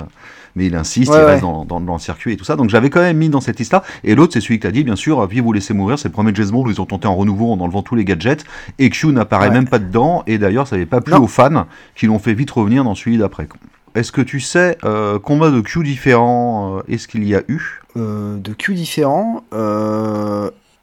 [0.51, 1.31] Euh, mais il insiste, ouais, il ouais.
[1.31, 2.55] reste dans, dans, dans, le circuit et tout ça.
[2.55, 3.83] Donc j'avais quand même mis dans cette liste-là.
[4.03, 6.07] Et l'autre, c'est celui que tu as dit, bien sûr, Vive ou laissez mourir, c'est
[6.07, 8.43] le premier James Bond où ils ont tenté un renouveau en enlevant tous les gadgets.
[8.79, 9.53] Et Q n'apparaît ouais.
[9.53, 10.23] même pas dedans.
[10.27, 11.23] Et d'ailleurs, ça n'avait pas plu non.
[11.23, 11.65] aux fans
[11.95, 13.47] qui l'ont fait vite revenir dans celui d'après.
[13.93, 17.81] Est-ce que tu sais euh, combien de Q différents euh, est-ce qu'il y a eu?
[17.97, 19.43] Euh, De Q différents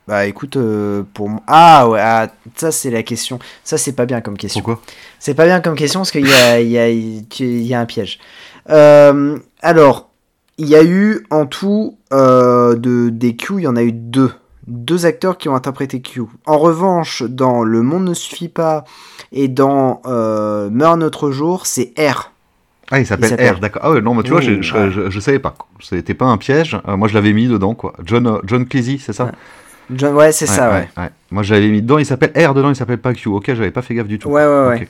[0.06, 0.56] bah écoute,
[1.12, 3.38] pour ah ouais, ah, ça c'est la question.
[3.62, 4.62] Ça c'est pas bien comme question.
[4.62, 4.82] Pourquoi?
[5.18, 8.18] C'est pas bien comme question parce qu'il y y, a, il y a un piège.
[8.70, 10.10] Euh, alors,
[10.58, 13.92] il y a eu en tout euh, de, des Q, il y en a eu
[13.92, 14.32] deux.
[14.66, 16.22] Deux acteurs qui ont interprété Q.
[16.44, 18.84] En revanche, dans Le Monde ne suffit pas
[19.32, 22.32] et dans euh, Meurt notre jour, c'est R.
[22.90, 23.82] Ah, il s'appelle R, d'accord.
[23.84, 25.54] Ah ouais, non, mais tu vois, je, je, je, je, savais pas.
[25.80, 26.78] C'était pas un piège.
[26.86, 27.94] Euh, moi, je l'avais mis dedans, quoi.
[28.04, 29.26] John, John Cleese, c'est ça?
[29.26, 29.32] Ouais.
[29.90, 30.88] John, ouais, c'est ouais, ça, ouais.
[30.96, 31.10] ouais.
[31.30, 31.98] Moi, je l'avais mis dedans.
[31.98, 33.28] Il s'appelle R dedans, il s'appelle pas Q.
[33.28, 34.28] Ok, j'avais pas fait gaffe du tout.
[34.28, 34.80] Ouais, ouais, okay.
[34.80, 34.88] ouais.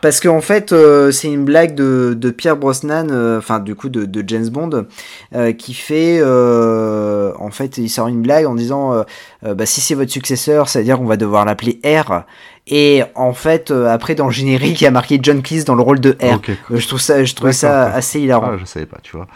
[0.00, 3.90] Parce qu'en fait, euh, c'est une blague de, de Pierre Brosnan, euh, enfin du coup
[3.90, 4.86] de, de James Bond,
[5.34, 9.04] euh, qui fait, en fait, il sort une blague en disant,
[9.42, 12.22] bah, si c'est votre successeur, ça veut dire qu'on va devoir l'appeler R.
[12.66, 15.82] Et en fait, après dans le générique, il y a marqué John Cleese dans le
[15.82, 16.40] rôle de R.
[16.70, 18.52] je trouve ça, je trouve ça assez hilarant.
[18.52, 19.26] Ah, je savais pas, tu vois.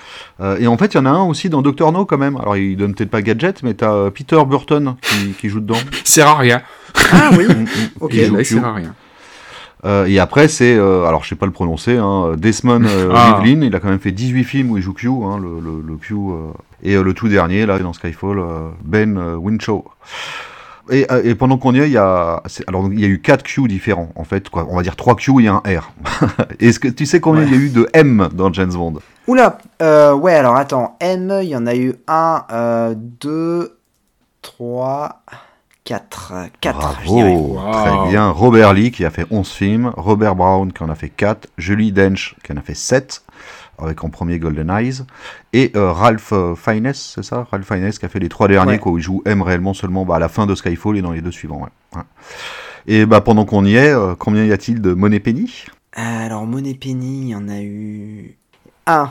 [0.59, 2.37] et en fait, il y en a un aussi dans Doctor No quand même.
[2.37, 5.79] Alors, il donne peut-être pas gadget, mais t'as Peter Burton qui, qui joue dedans.
[6.05, 6.63] C'est rare, rien.
[7.13, 7.47] Ah oui.
[8.01, 8.15] ok.
[8.15, 8.95] Il sert à rien.
[9.85, 13.43] Euh, et après, c'est, euh, alors je sais pas le prononcer, hein, Desmond euh, ah.
[13.45, 15.97] il a quand même fait 18 films où il joue Q, hein, le, le, le,
[15.97, 16.53] Q, euh,
[16.83, 18.43] et le tout dernier, là, dans Skyfall,
[18.83, 19.85] Ben Winshaw.
[20.91, 23.43] Et, et, pendant qu'on y est, il y a, alors il y a eu 4
[23.43, 24.67] Q différents, en fait, quoi.
[24.71, 25.93] On va dire 3 Q et un R.
[26.61, 28.95] Est-ce que tu sais combien il y a eu de M dans James Bond?
[29.27, 33.79] Oula, ouais, alors attends, M, il y en a eu 1, 2,
[34.43, 35.23] 3...
[35.85, 36.33] 4.
[36.63, 38.31] 4 Bravo, très bien.
[38.31, 41.93] Robert Lee qui a fait 11 films, Robert Brown qui en a fait 4, Julie
[41.93, 43.23] Dench qui en a fait 7,
[43.79, 45.03] avec en premier Golden Eyes,
[45.53, 47.47] et euh, Ralph euh, Fiennes, c'est ça?
[47.51, 50.07] Ralph Fiennes qui a fait les trois derniers, quoi, où il joue M réellement seulement
[50.07, 51.69] bah, à la fin de Skyfall et dans les deux suivants.
[51.95, 52.03] Ouais.
[52.87, 55.67] Et bah, pendant qu'on y est, euh, combien y a-t-il de Money Penny?
[55.93, 58.37] Alors, Money Penny, il y en a eu
[58.87, 59.11] un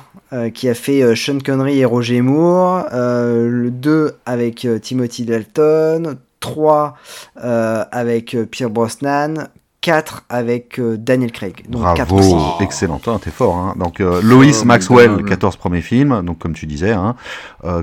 [0.53, 6.95] qui a fait Sean Connery et Roger Moore, le 2 avec Timothy Dalton, 3
[7.41, 9.47] euh, avec euh, Pierre Brosnan,
[9.79, 11.63] 4 avec euh, Daniel Craig.
[11.69, 13.55] Donc Bravo, excellent, t'es fort.
[13.55, 13.75] Hein.
[13.79, 16.91] Donc Lois Maxwell, 14 premiers films, donc comme tu disais.
[16.91, 17.15] Hein.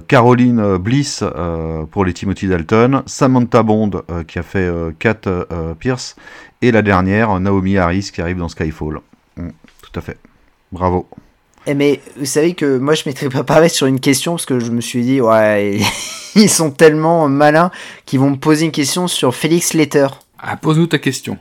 [0.08, 1.24] Caroline Bliss
[1.90, 6.16] pour les Timothy Dalton, Samantha Bond qui a fait 4 Pierce,
[6.60, 9.00] et la dernière, Naomi Harris qui arrive dans Skyfall.
[9.36, 9.48] Mm,
[9.82, 10.18] tout à fait.
[10.70, 11.08] Bravo.
[11.70, 14.72] Eh mais vous savez que moi je m'étais préparé sur une question parce que je
[14.72, 15.78] me suis dit ouais
[16.34, 17.70] ils sont tellement malins
[18.06, 20.08] qu'ils vont me poser une question sur Félix Leiter.
[20.40, 21.38] Ah pose-nous ta question.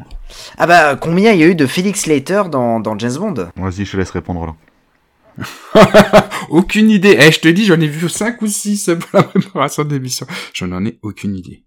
[0.59, 3.49] Ah bah combien il y a eu de Félix Leiter dans, dans James Bond?
[3.55, 5.49] Vas-y je te laisse répondre là.
[6.49, 7.17] aucune idée.
[7.19, 10.27] Eh je te dis j'en ai vu 5 ou 6 pour la préparation de l'émission.
[10.53, 11.63] J'en en ai aucune idée.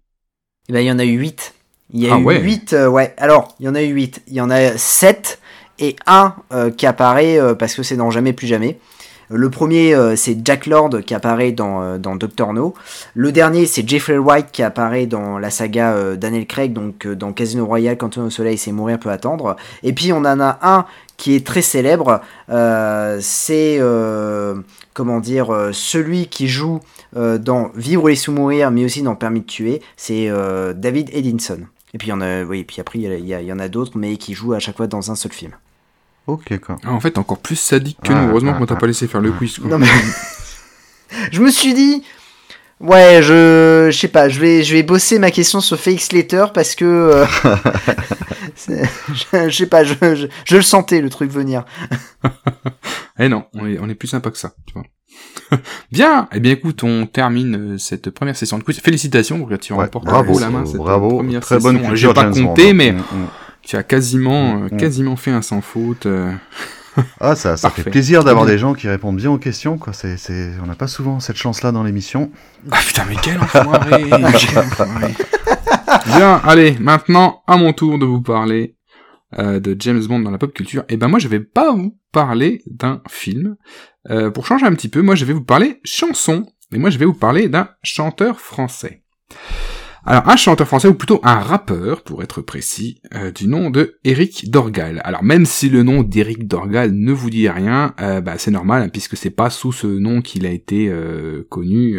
[0.69, 1.53] Eh ben il y en a eu 8.
[1.95, 3.13] Il y a ah eu 8 euh, ouais.
[3.17, 4.23] Alors il y en a eu 8.
[4.27, 5.41] Il y en a 7
[5.83, 8.79] et un euh, qui apparaît euh, parce que c'est dans Jamais plus jamais.
[9.29, 12.73] Le premier, euh, c'est Jack Lord qui apparaît dans, dans Doctor No.
[13.15, 17.65] Le dernier, c'est Jeffrey Wright qui apparaît dans la saga Daniel Craig, donc dans Casino
[17.65, 19.55] Royale, Quand on est au soleil, c'est mourir peut attendre.
[19.81, 20.85] Et puis on en a un
[21.17, 22.21] qui est très célèbre,
[23.19, 23.79] c'est
[24.93, 26.79] comment dire celui qui joue
[27.15, 30.29] dans Vivre et sous mourir, mais aussi dans Permis de tuer, c'est
[30.75, 31.61] David Edinson.
[31.93, 32.41] Et puis il a,
[32.79, 35.15] après il y, y en a d'autres, mais qui jouent à chaque fois dans un
[35.15, 35.53] seul film.
[36.27, 36.77] Ok, quoi.
[36.83, 38.29] Ah, en fait, encore plus sadique que nous.
[38.29, 39.59] Heureusement qu'on t'a pas laissé faire le quiz.
[39.59, 39.87] Non, mais...
[41.31, 42.03] je me suis dit,
[42.79, 46.45] ouais, je, je sais pas, je vais, je vais bosser ma question sur Félix Slater
[46.53, 47.25] parce que, euh,
[49.49, 49.95] je, sais pas, je,
[50.45, 51.65] je, le sentais le truc venir.
[53.19, 54.83] eh non, on est, on est plus sympa que ça, tu vois.
[55.91, 58.79] Bien, eh bien écoute, on termine euh, cette première session de quiz.
[58.79, 61.73] Félicitations, tu remportes bravo, la main cette bravo, première très session.
[61.73, 63.27] bonne J'ai pas compté, mais mm, mm.
[63.63, 66.05] Tu as quasiment, mm, euh, quasiment fait un sans faute.
[66.05, 66.31] Euh.
[67.19, 69.93] ah, ça, ça fait plaisir d'avoir des gens qui répondent bien aux questions, quoi.
[69.93, 72.31] C'est, c'est, on n'a pas souvent cette chance-là dans l'émission.
[72.71, 75.13] Ah putain, mais quel enfoiré, quel enfoiré.
[76.05, 78.75] Bien, allez, maintenant, à mon tour de vous parler
[79.35, 80.83] de James Bond dans la pop culture.
[80.83, 83.57] Et eh ben moi, je vais pas vous parler d'un film,
[84.09, 86.97] euh, pour changer un petit peu, moi je vais vous parler chanson, et moi je
[86.97, 89.01] vais vous parler d'un chanteur français.
[90.05, 93.99] Alors un chanteur français, ou plutôt un rappeur, pour être précis, euh, du nom de
[94.03, 95.01] Eric Dorgal.
[95.05, 98.83] Alors même si le nom d'Eric Dorgal ne vous dit rien, euh, bah, c'est normal,
[98.83, 100.91] hein, puisque c'est pas sous ce nom qu'il a été
[101.49, 101.97] connu,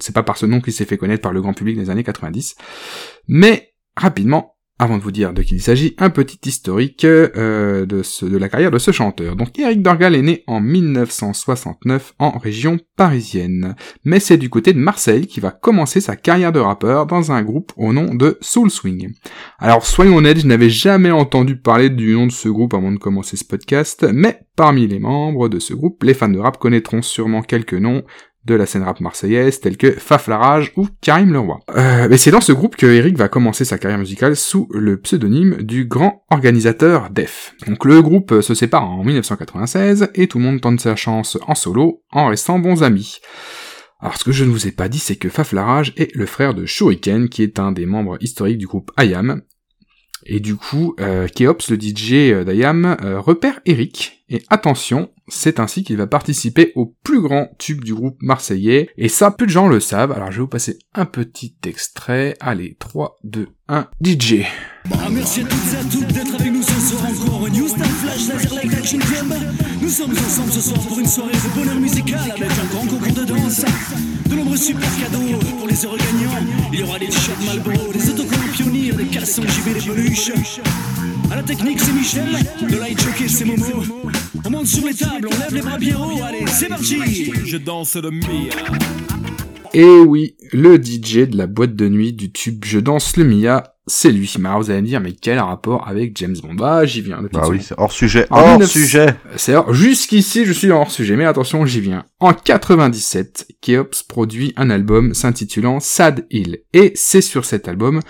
[0.00, 2.04] c'est pas par ce nom qu'il s'est fait connaître par le grand public des années
[2.04, 2.56] 90.
[3.28, 8.36] Mais rapidement, avant de vous dire de qui il s'agit, un petit historique euh, de,
[8.36, 9.36] la carrière de ce chanteur.
[9.36, 14.78] Donc Eric Dorgal est né en 1969 en région parisienne, mais c'est du côté de
[14.78, 18.70] Marseille qu'il va commencer sa carrière de rappeur dans un groupe au nom de Soul
[18.70, 19.12] Swing.
[19.58, 22.98] Alors soyons honnêtes, je n'avais jamais entendu parler du nom de ce groupe avant de
[22.98, 27.02] commencer ce podcast, mais parmi les membres de ce groupe, les fans de rap connaîtront
[27.02, 28.02] sûrement quelques noms,
[28.44, 31.58] de la scène rap marseillaise tels que Faf Larage ou Karim Leroy.
[31.76, 35.00] Euh, mais c'est dans ce groupe que Eric va commencer sa carrière musicale sous le
[35.00, 37.54] pseudonyme du grand organisateur Def.
[37.66, 41.54] Donc le groupe se sépare en 1996 et tout le monde tente sa chance en
[41.54, 43.18] solo en restant bons amis.
[44.00, 46.26] Alors ce que je ne vous ai pas dit, c'est que Faf Larage est le
[46.26, 49.40] frère de Shuriken, qui est un des membres historiques du groupe IAM,
[50.26, 55.84] et du coup, euh, Keops, le DJ d'IAM, euh, repère Eric, et attention, c'est ainsi
[55.84, 59.68] qu'il va participer au plus grand tube du groupe marseillais, et ça, peu de gens
[59.68, 64.44] le savent, alors je vais vous passer un petit extrait, allez, 3, 2, 1, DJ
[64.90, 67.48] Bah, merci à toutes et à toutes d'être avec nous ce soir encore.
[67.48, 69.34] New Star Flash Laser Light Action Club.
[69.80, 73.14] Nous sommes ensemble ce soir pour une soirée de bonheur musical avec un grand concours
[73.14, 73.64] de danse.
[74.28, 76.46] De nombreux super cadeaux pour les heureux gagnants.
[76.74, 80.32] Il y aura des t-shirts Malboro, des autocollants pionniers, des caleçons JB, des peluches.
[81.32, 82.28] À la technique, c'est Michel.
[82.68, 83.82] Le light jockey, c'est Momo.
[84.44, 86.22] On monte sur les tables, on lève les bras bien haut.
[86.22, 87.32] Allez, c'est parti.
[87.46, 89.23] Je danse le Mia.
[89.74, 93.74] Et oui, le DJ de la boîte de nuit du tube Je danse le Mia,
[93.88, 94.32] c'est lui.
[94.38, 96.54] Mais alors vous allez me dire, mais quel rapport avec James Bond?
[96.54, 97.20] Bah j'y viens.
[97.32, 98.26] Bah oui, c'est hors sujet.
[98.30, 99.06] En hors 19 sujet.
[99.36, 102.04] C'est hors- jusqu'ici je suis hors sujet, mais attention, j'y viens.
[102.20, 106.60] En 97, Keops produit un album s'intitulant Sad Hill.
[106.72, 108.00] Et c'est sur cet album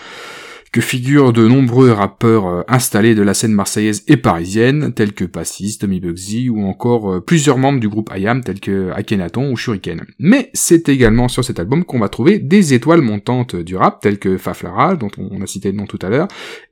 [0.75, 5.25] que figurent de nombreux rappeurs euh, installés de la scène marseillaise et parisienne, tels que
[5.25, 9.57] Passis, Tommy Bugsy, ou encore euh, plusieurs membres du groupe IAM, tels que Akhenaton ou
[9.57, 10.05] Shuriken.
[10.19, 14.19] Mais c'est également sur cet album qu'on va trouver des étoiles montantes du rap, tels
[14.19, 16.27] que Faflara, dont on a cité le nom tout à l'heure,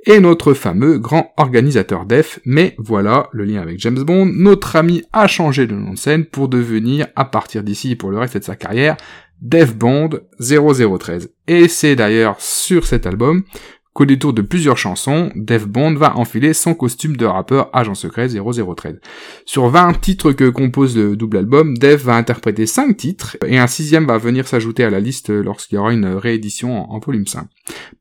[0.05, 5.05] et notre fameux grand organisateur Def, mais voilà le lien avec James Bond, notre ami
[5.13, 8.43] a changé de nom de scène pour devenir, à partir d'ici pour le reste de
[8.43, 8.97] sa carrière,
[9.41, 10.11] Def Bond
[10.41, 11.31] 0013.
[11.47, 13.45] Et c'est d'ailleurs sur cet album
[13.95, 18.29] qu'au détour de plusieurs chansons, Def Bond va enfiler son costume de rappeur agent secret
[18.29, 19.01] 0013.
[19.45, 23.67] Sur 20 titres que compose le double album, Def va interpréter 5 titres, et un
[23.67, 27.47] sixième va venir s'ajouter à la liste lorsqu'il y aura une réédition en, volume 5.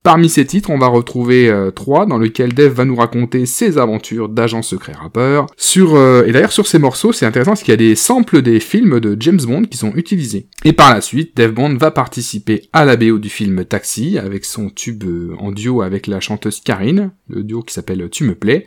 [0.04, 3.78] Parmi ces titres, on va retrouver euh, trois dans lesquels Def va nous raconter ses
[3.78, 5.48] aventures d'agent secret rappeur.
[5.58, 8.42] Sur euh, et d'ailleurs sur ces morceaux, c'est intéressant parce qu'il y a des samples
[8.42, 10.48] des films de James Bond qui sont utilisés.
[10.64, 14.46] Et par la suite, Def Bond va participer à la BO du film Taxi avec
[14.46, 18.36] son tube euh, en duo avec la chanteuse Karine, le duo qui s'appelle Tu me
[18.36, 18.66] plais.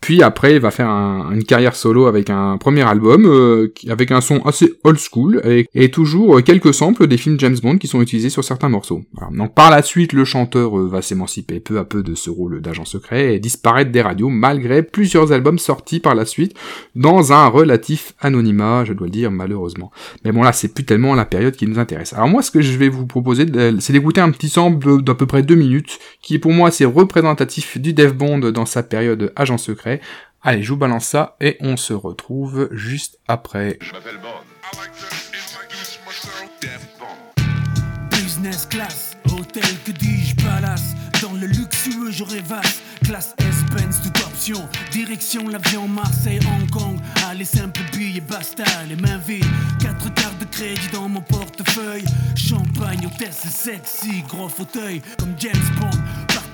[0.00, 4.10] Puis après, il va faire un- une carrière solo avec un premier album euh, avec
[4.10, 5.42] un son assez old school
[5.74, 9.02] et, toujours euh, quelques samples des films James Bond qui sont utilisés sur certains morceaux.
[9.32, 12.60] Donc par la suite, le chanteur euh, va s'émanciper peu à peu de ce rôle
[12.60, 16.54] d'agent secret et disparaître des radios malgré plusieurs albums sortis par la suite
[16.94, 19.90] dans un relatif anonymat, je dois le dire malheureusement.
[20.24, 22.12] Mais bon là, c'est plus tellement la période qui nous intéresse.
[22.12, 23.46] Alors moi, ce que je vais vous proposer,
[23.80, 26.84] c'est d'écouter un petit sample d'à peu près deux minutes, qui est pour moi assez
[26.84, 30.00] représentatif du Dev Bond dans sa période agent secret.
[30.42, 33.78] Allez, je vous balance ça et on se retrouve juste après.
[33.80, 34.28] Je m'appelle Bond.
[34.72, 35.06] I like to
[35.36, 38.10] introduce myself, Def Bond.
[38.10, 40.94] Business class, hôtel, que dis-je, palace.
[41.20, 42.80] Dans le luxueux, je rêvasse.
[43.04, 44.66] Classe S, Benz, toute option.
[44.90, 46.98] Direction l'avion Marseille, Hong Kong.
[47.28, 49.44] Allez, simple billets, basta, les mains vides.
[49.80, 52.04] Quatre cartes de crédit dans mon portefeuille.
[52.36, 55.02] Champagne, hôtesse, sexy, gros fauteuil.
[55.18, 55.98] Comme James Bond,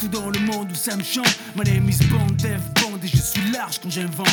[0.07, 1.39] partout dans le monde où ça me chante.
[1.57, 4.29] My name is Bond, Def Bond, et je suis large quand j'invente.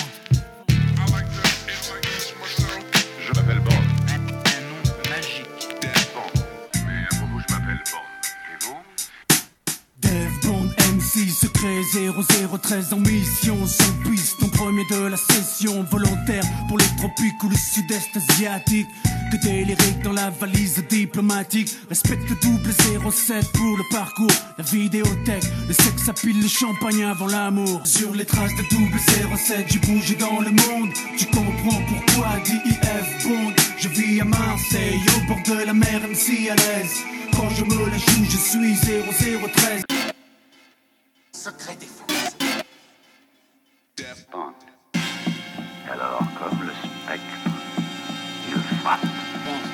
[3.19, 3.71] Je m'appelle Bond.
[4.07, 5.47] Un nom magique.
[5.81, 6.41] Def Bond.
[6.87, 8.07] Mais à propos, je m'appelle Bond.
[8.51, 8.77] Et vous?
[10.01, 16.43] Dev Bond MC secret 0013 en mission sans piste en premier de la session volontaire
[16.67, 18.87] pour les tropiques ou le sud-est asiatique
[19.38, 21.76] que des lyriques dans la valise diplomatique.
[21.89, 22.72] Respecte le double
[23.11, 24.31] 07 pour le parcours.
[24.57, 27.81] La vidéothèque le sexe à pile le champagne avant l'amour.
[27.85, 28.99] Sur les traces de double
[29.38, 30.89] 07 j'ai bougé dans le monde.
[31.18, 33.53] Tu comprends pourquoi DIF Bond.
[33.77, 36.97] Je vis à Marseille au bord de la mer MC à l'aise.
[37.35, 39.84] Quand je me la joue je suis 0013
[41.31, 41.77] Secret
[44.31, 44.53] Bond.
[45.91, 47.43] Alors, comme le spectre.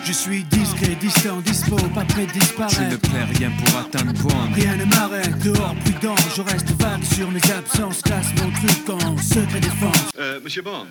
[0.10, 4.54] Je suis discret, distant, dispo, pas prêt de Je ne perds rien pour atteindre Bond.
[4.56, 9.18] Rien ne m'arrête, dehors prudent, je reste vague sur mes absences, classe mon truc en
[9.20, 10.10] secret défense.
[10.18, 10.88] Euh, Monsieur Bond.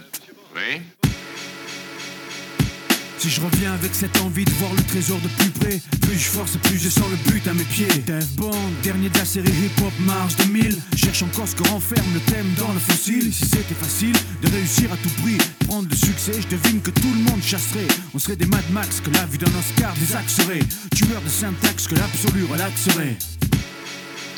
[0.54, 1.07] Oui
[3.18, 6.28] Si je reviens avec cette envie de voir le trésor de plus près, plus je
[6.28, 7.88] force, plus je sens le but à mes pieds.
[8.06, 8.54] Dev Bond,
[8.84, 10.78] dernier de la série hip-hop Mars 2000.
[10.96, 13.32] Cherche encore ce que renferme le thème dans le fossile.
[13.32, 17.12] Si c'était facile de réussir à tout prix, prendre le succès, je devine que tout
[17.12, 17.88] le monde chasserait.
[18.14, 20.62] On serait des Mad Max que la vue d'un Oscar désaxerait.
[20.94, 23.18] Tueur de syntaxe que l'absolu relaxerait.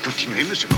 [0.02, 0.68] Continuez, monsieur.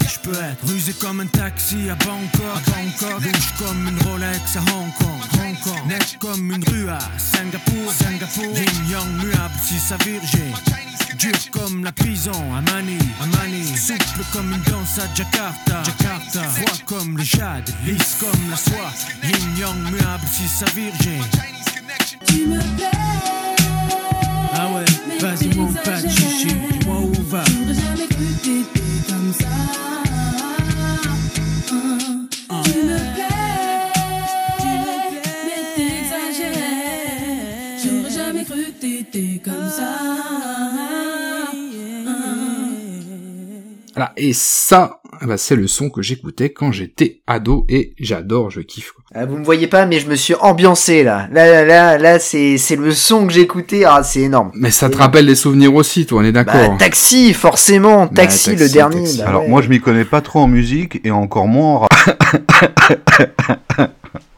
[0.00, 3.22] Je peux être rusé comme un taxi à Bangkok, Bangkok.
[3.22, 5.86] Louche comme une Rolex à Hong Kong, Hong Kong.
[5.88, 8.56] Net comme une rue à Singapour, Singapour.
[8.56, 10.52] Yin yang muable si ça virgé.
[11.18, 13.64] Dur comme la prison à Mani, à Mani.
[13.76, 16.42] Souple comme une danse à Jakarta, Jakarta.
[16.42, 18.92] Froid comme le jade, lisse comme la soie.
[19.22, 21.20] Yin yang muable si ça virgé.
[22.26, 22.90] Tu me plais.
[24.58, 24.84] Ah ouais,
[25.20, 27.44] vas-y mon pas de chichi, dis-moi où va.
[27.44, 28.35] J'aurais jamais cru que t'étais
[43.94, 48.60] Voilà, et ça, bah, c'est le son que j'écoutais quand j'étais ado et j'adore, je
[48.60, 48.92] kiffe.
[49.18, 51.26] Ah, vous me voyez pas, mais je me suis ambiancé là.
[51.32, 53.84] Là, là, là, là c'est c'est le son que j'écoutais.
[53.84, 54.50] Ah, c'est énorme.
[54.54, 56.76] Mais ça te rappelle des souvenirs aussi, toi, on est Bah, d'accord.
[56.76, 58.04] taxi, forcément.
[58.06, 59.00] Bah, Taxi, le dernier.
[59.04, 59.18] Taxi.
[59.18, 59.48] bah Alors ouais.
[59.48, 61.90] moi je m'y connais pas trop en musique et encore moins en rap.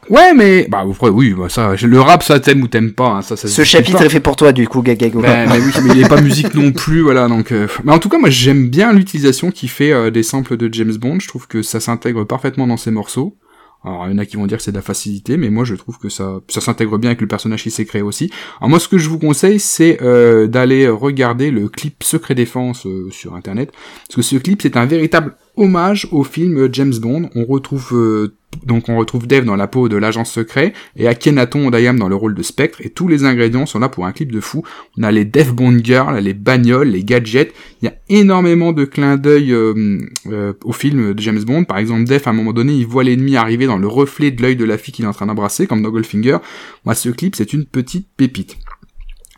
[0.09, 3.37] Ouais, mais bah oui, bah, ça, le rap, ça t'aimes ou t'aimes pas, hein, ça,
[3.37, 4.05] ça Ce chapitre pas.
[4.05, 5.19] est fait pour toi, du coup, Gagago.
[5.19, 7.27] Mais, mais oui, mais il est pas musique non plus, voilà.
[7.27, 10.57] Donc, euh, mais en tout cas, moi, j'aime bien l'utilisation qu'il fait euh, des samples
[10.57, 11.19] de James Bond.
[11.19, 13.35] Je trouve que ça s'intègre parfaitement dans ses morceaux.
[13.83, 15.63] Alors, il y en a qui vont dire que c'est de la facilité, mais moi,
[15.63, 18.29] je trouve que ça, s'intègre bien avec le personnage qui s'est créé aussi.
[18.59, 22.85] Alors, moi, ce que je vous conseille, c'est euh, d'aller regarder le clip Secret Défense
[22.85, 23.71] euh, sur Internet,
[24.07, 27.29] parce que ce clip, c'est un véritable hommage au film James Bond.
[27.35, 31.69] On retrouve euh, donc on retrouve Dave dans la peau de l'agent secret et Akhenaton
[31.69, 34.31] Dayam dans le rôle de Spectre et tous les ingrédients sont là pour un clip
[34.31, 34.63] de fou.
[34.97, 37.53] On a les Death Bond Girls, les bagnoles, les gadgets.
[37.81, 41.65] Il y a énormément de clins d'œil euh, euh, au film de James Bond.
[41.65, 44.41] Par exemple, Dave à un moment donné, il voit l'ennemi arriver dans le reflet de
[44.41, 46.37] l'œil de la fille qu'il est en train d'embrasser, comme dans Goldfinger.
[46.85, 48.57] Moi, ce clip, c'est une petite pépite.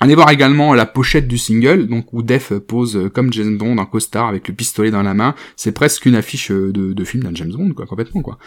[0.04, 3.78] Allez voir également la pochette du single, donc où Def pose euh, comme James Bond
[3.78, 5.36] en costard avec le pistolet dans la main.
[5.56, 8.40] C'est presque une affiche euh, de, film d'un James Bond, quoi, complètement, quoi.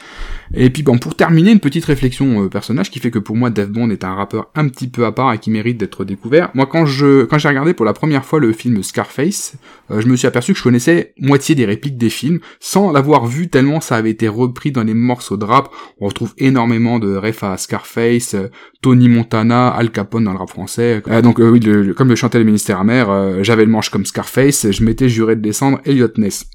[0.52, 3.51] Et puis bon, pour terminer, une petite réflexion euh, personnage qui fait que pour moi,
[3.51, 6.51] Def Bond est un rappeur un petit peu à part et qui mérite d'être découvert.
[6.55, 9.55] Moi, quand je quand j'ai regardé pour la première fois le film Scarface,
[9.97, 13.48] je me suis aperçu que je connaissais moitié des répliques des films sans l'avoir vu
[13.48, 15.68] tellement ça avait été repris dans les morceaux de rap.
[16.01, 18.35] On retrouve énormément de refs à Scarface,
[18.82, 21.01] Tony Montana, Al Capone dans le rap français.
[21.22, 24.71] Donc euh, oui, comme le chantait le ministère amer, euh, j'avais le manche comme Scarface,
[24.71, 26.47] je m'étais juré de descendre Elliot Ness.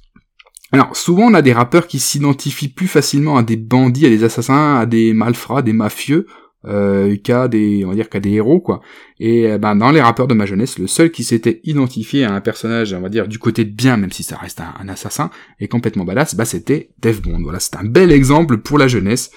[0.71, 4.23] Alors, souvent, on a des rappeurs qui s'identifient plus facilement à des bandits, à des
[4.23, 6.27] assassins, à des malfrats, des mafieux,
[6.65, 8.81] euh, qu'à des, on va dire qu'à des héros, quoi.
[9.19, 12.33] Et euh, ben, dans les rappeurs de ma jeunesse, le seul qui s'était identifié à
[12.33, 15.31] un personnage, on va dire, du côté de bien, même si ça reste un, assassin,
[15.59, 17.41] et complètement badass, bah, c'était Def Bond.
[17.41, 19.31] Voilà, c'est un bel exemple pour la jeunesse.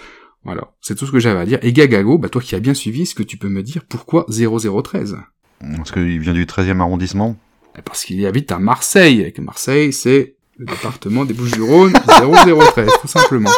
[0.45, 1.61] Voilà, c'est tout ce que j'avais à dire.
[1.63, 4.27] Et Gagago, bah, toi qui as bien suivi, est-ce que tu peux me dire pourquoi
[4.29, 5.17] 0013
[5.77, 7.37] Parce qu'il vient du 13e arrondissement.
[7.85, 13.09] Parce qu'il habite à Marseille, et que Marseille, c'est le département des Bouches-du-Rhône, 0013, tout
[13.09, 13.51] simplement.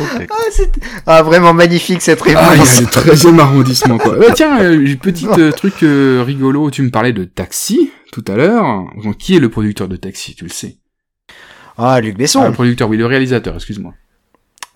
[0.00, 0.26] Ok.
[0.28, 0.72] Ah, c'est-
[1.06, 2.80] ah, vraiment magnifique cette Ah, il y a réponse.
[2.80, 4.14] le 13e arrondissement, quoi.
[4.14, 8.34] Euh, tiens, euh, petit euh, truc euh, rigolo, tu me parlais de Taxi, tout à
[8.34, 8.64] l'heure.
[9.04, 10.78] Donc, qui est le producteur de Taxi, tu le sais?
[11.78, 12.44] Ah, Luc Ah, Besson.
[12.44, 13.94] Le producteur, oui, le réalisateur, excuse-moi.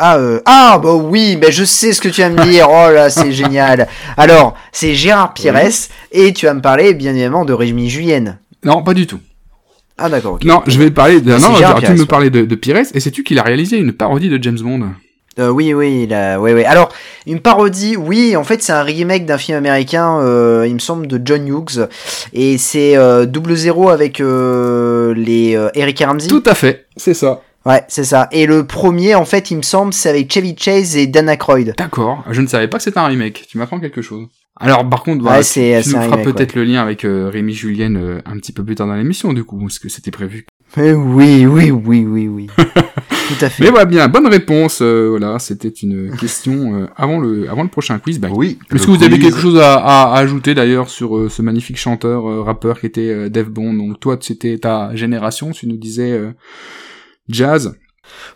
[0.00, 2.68] Ah, euh, ah, bah oui, mais je sais ce que tu vas me dire.
[2.70, 3.88] Oh là, c'est génial.
[4.16, 5.58] Alors, c'est Gérard Pires
[6.12, 8.38] et tu vas me parler, bien évidemment, de Rémi Julienne.
[8.62, 9.18] Non, pas du tout.
[9.96, 10.38] Ah, d'accord.
[10.44, 11.32] Non, je vais parler de...
[11.32, 14.28] Non, Gérard tu me parlais de, de Pires, et sais-tu qu'il a réalisé une parodie
[14.28, 14.90] de James Bond?
[15.40, 16.64] Euh, oui, oui, là, ouais, ouais.
[16.64, 16.92] Alors,
[17.26, 21.08] une parodie, oui, en fait, c'est un remake d'un film américain, euh, il me semble,
[21.08, 21.88] de John Hughes.
[22.32, 26.28] Et c'est euh, Double Zéro avec les Eric Ramsey.
[26.28, 27.42] Tout à fait, c'est ça.
[27.66, 28.28] Ouais, c'est ça.
[28.32, 31.74] Et le premier, en fait, il me semble, c'est avec Chevy Chase et Dan Aykroyd.
[31.76, 34.26] D'accord, je ne savais pas que c'était un remake, tu m'apprends quelque chose.
[34.60, 37.52] Alors par contre, Ouais, voilà, c'est- tu, nous feras peut-être le lien avec euh, Rémi
[37.52, 40.46] Julienne euh, un petit peu plus tard dans l'émission du coup, parce que c'était prévu.
[40.76, 42.46] Eh oui, oui, oui, oui, oui.
[42.56, 43.62] Tout à fait.
[43.62, 47.68] Mais voilà bien, bonne réponse, euh, voilà, c'était une question euh, avant le avant le
[47.68, 48.18] prochain quiz.
[48.18, 48.58] Bah, Oui.
[48.74, 51.76] Est-ce que vous avez quelque chose à, à- à ajouter d'ailleurs sur euh, ce magnifique
[51.78, 53.74] chanteur, euh, rappeur qui était euh, Def Bond?
[53.74, 56.32] Donc toi, c'était ta génération, tu nous disais euh,
[57.28, 57.74] jazz.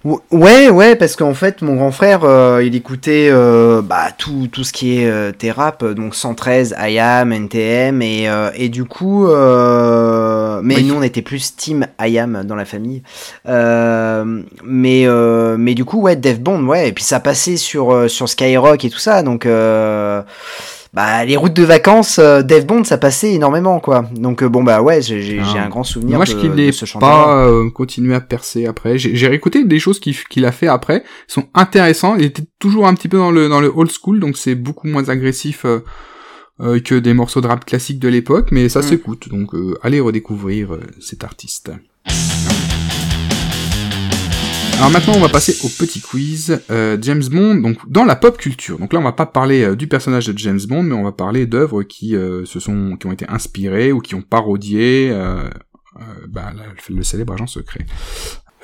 [0.04, 4.48] Ou- Ouais, ouais, parce qu'en fait, mon grand frère, euh, il écoutait euh, bah, tout,
[4.50, 9.26] tout ce qui est euh, rap, donc 113, IAM, NTM, et, euh, et du coup,
[9.28, 10.84] euh, mais Oui.
[10.84, 13.02] nous, on était plus team IAM dans la famille.
[13.48, 17.92] Euh, mais, euh, mais du coup, ouais, Def Bond, ouais, et puis ça passait sur,
[17.94, 19.46] euh, sur Skyrock et tout ça, donc...
[20.94, 24.04] Bah, les routes de vacances, euh, Def Bond, ça passait énormément, quoi.
[24.14, 25.48] Donc, euh, bon, bah ouais, j'ai j'ai- Ah.
[25.50, 27.08] j'ai un grand souvenir Moi, je de, qu'il de n'ait ce chanteur.
[27.08, 28.98] pas euh, continué à percer après.
[28.98, 32.16] J'ai j'ai réécouté des choses qu'il qu'il a fait après, sont intéressants.
[32.16, 34.86] Il était toujours un petit peu dans le dans le old school, donc c'est beaucoup
[34.86, 35.80] moins agressif euh,
[36.60, 38.82] euh, que des morceaux de rap classiques de l'époque, mais ça Mm.
[38.82, 39.28] s'écoute.
[39.30, 41.72] Donc euh, allez redécouvrir euh, cet artiste.
[44.82, 46.60] Alors maintenant, on va passer au petit quiz.
[46.72, 48.80] Euh, James Bond, donc dans la pop culture.
[48.80, 51.12] Donc là, on va pas parler euh, du personnage de James Bond, mais on va
[51.12, 55.16] parler d'œuvres qui euh, se sont, qui ont été inspirées ou qui ont parodié
[56.28, 56.52] bah,
[56.90, 57.86] le célèbre agent secret.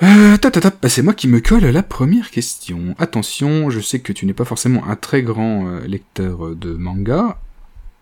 [0.03, 0.35] Euh,
[0.81, 2.95] bah, c'est moi qui me colle la première question.
[2.99, 7.39] Attention, je sais que tu n'es pas forcément un très grand lecteur de manga,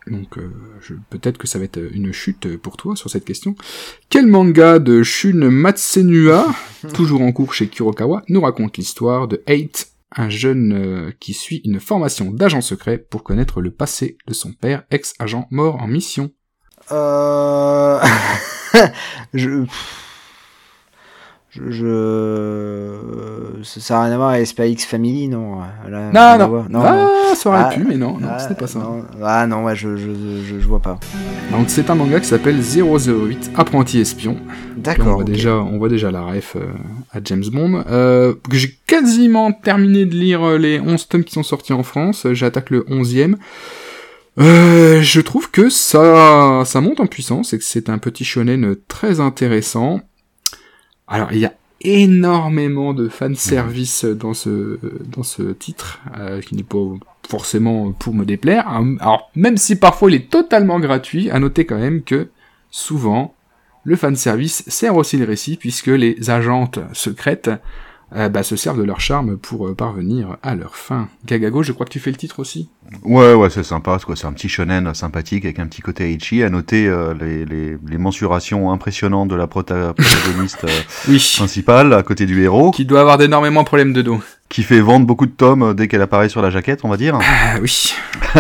[0.10, 0.50] donc euh,
[0.82, 3.56] je- peut-être que ça va être une chute pour toi sur cette question.
[4.10, 6.46] Quel manga de Shun Matsenua,
[6.94, 11.62] toujours en cours chez Kurokawa, nous raconte l'histoire de Eight, un jeune euh, qui suit
[11.66, 16.32] une formation d'agent secret pour connaître le passé de son père, ex-agent mort en mission
[16.92, 18.00] Euh...
[19.34, 19.66] je...
[21.70, 25.60] je, je- ça ça a rien à voir avec Spy X Family, non
[25.90, 26.48] Là, rien Non, non.
[26.48, 26.66] voir.
[27.30, 28.80] Ah, ça aurait Ah, pu, mais non, non, ah, c'était pas ça.
[28.80, 29.04] non.
[29.24, 30.10] Ah non, ouais, je, je,
[30.60, 31.00] je, vois pas.
[31.52, 34.34] Donc c'est un manga qui s'appelle 008 Apprenti Espion.
[34.34, 34.40] Là,
[34.78, 35.14] on, D'accord.
[35.16, 36.66] voit déjà, on voit déjà la ref euh,
[37.12, 37.84] à James Bond.
[37.90, 42.28] Euh, j'ai quasiment terminé de lire euh, les 11 tomes qui sont sortis en France.
[42.32, 43.36] J'attaque le 11e.
[44.40, 48.76] Euh, je trouve que ça, ça monte en puissance et que c'est un petit shonen
[48.88, 50.00] très intéressant.
[51.08, 56.64] Alors, il y a énormément de fanservice dans ce, dans ce titre, euh, qui n'est
[56.64, 56.78] pas
[57.28, 58.68] forcément pour me déplaire.
[58.68, 62.30] Alors, même si parfois il est totalement gratuit, à noter quand même que,
[62.72, 63.34] souvent,
[63.84, 67.52] le fanservice sert aussi le récit, puisque les agentes secrètes
[68.16, 71.10] euh, bah, se servent de leur charme pour euh, parvenir à leur fin.
[71.26, 72.70] Gagago, je crois que tu fais le titre aussi?
[73.04, 73.98] Ouais, ouais, c'est sympa.
[74.16, 76.42] C'est un petit shonen sympathique avec un petit côté Ichi.
[76.44, 80.68] À noter euh, les, les, les mensurations impressionnantes de la prota- protagoniste euh,
[81.10, 81.34] Oui.
[81.38, 84.22] principale à côté du héros, Qui doit avoir d'énormément de problèmes de dos.
[84.48, 86.96] qui fait vendre beaucoup de tomes euh, dès qu'elle apparaît sur la jaquette, on va
[86.96, 87.20] dire.
[87.22, 87.94] Ah oui.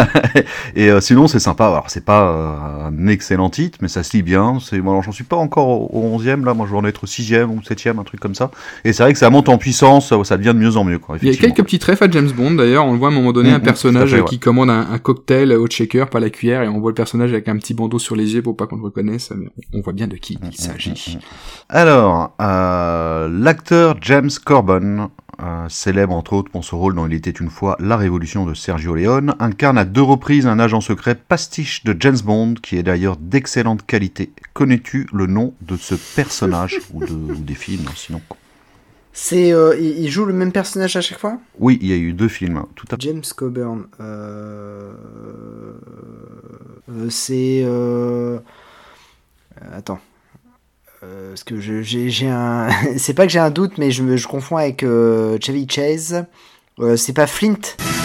[0.75, 1.65] Et euh, sinon, c'est sympa.
[1.67, 4.59] Alors, c'est pas euh, un excellent titre, mais ça se lit bien.
[4.61, 6.53] C'est, bon, alors, j'en suis pas encore au, au 11e, là.
[6.53, 8.49] Moi, je vais en être au 6e ou 7e, un truc comme ça.
[8.85, 11.17] Et c'est vrai que ça monte en puissance, ça, devient de mieux en mieux, quoi.
[11.21, 12.85] Il y a quelques petits trèfles à James Bond d'ailleurs.
[12.85, 14.23] On le voit à un moment donné Mm, un mm, personnage ouais.
[14.25, 17.31] qui commande un, un cocktail au shaker, pas la cuillère, et on voit le personnage
[17.31, 19.31] avec un petit bandeau sur les yeux pour pas qu'on le reconnaisse.
[19.35, 21.17] Mais on voit bien de qui il s'agit.
[21.69, 25.09] Alors, euh, l'acteur James Corbin,
[25.41, 28.53] euh, célèbre entre autres pour son rôle dans Il était une fois La Révolution de
[28.53, 32.83] Sergio Leone, incarne à deux reprises un agent secret pastiche de James Bond qui est
[32.83, 34.31] d'ailleurs d'excellente qualité.
[34.53, 38.21] Connais-tu le nom de ce personnage ou, de, ou des films sinon?
[39.19, 41.39] C'est, euh, il, il joue le même personnage à chaque fois?
[41.57, 42.97] Oui, il y a eu deux films, tout à.
[42.99, 43.87] James Coburn.
[43.99, 44.93] Euh...
[46.91, 47.65] euh, c'est.
[49.73, 49.99] Attends.
[51.01, 52.69] Parce que j'ai un.
[52.97, 56.25] c'est pas que j'ai un doute, mais je, me, je confonds avec Chevy Chase.
[56.79, 57.55] Euh, c'est pas Flint.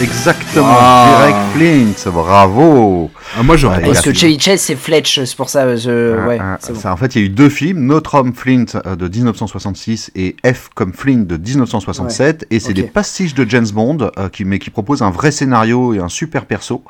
[0.01, 1.27] Exactement, Ah.
[1.27, 5.75] Direct Flint, bravo Ah, moi j'aurais Parce que Chevy Chase, c'est Fletch, c'est pour ça.
[5.75, 6.17] Je...
[6.17, 6.75] Ah, ouais, ah, bon.
[6.75, 10.09] ça, en fait, il y a eu deux films, Notre homme Flint euh, de 1966
[10.15, 14.43] et F comme Flint de 1967, et c'est des pastiches de James Bond, euh, qui,
[14.43, 16.83] mais qui proposent un vrai scénario et un super perso.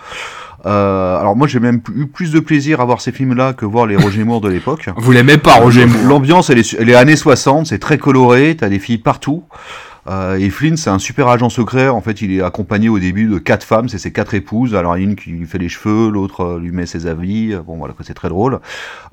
[0.66, 3.86] Euh, alors moi j'ai même eu plus de plaisir à voir ces films-là que voir
[3.86, 4.88] les Roger Moore de l'époque.
[4.96, 8.56] Vous l'aimez pas, Roger Moore L'ambiance elle est, elle est années 60, c'est très coloré,
[8.58, 9.44] t'as des filles partout.
[10.08, 11.88] Euh, et Flynn, c'est un super agent secret.
[11.90, 14.76] En fait, il est accompagné au début de quatre femmes, c'est ses quatre épouses.
[14.76, 16.86] Alors, il y en a une qui lui fait les cheveux, l'autre euh, lui met
[16.86, 17.54] ses avis.
[17.54, 18.60] Euh, Bon, voilà, c'est très drôle.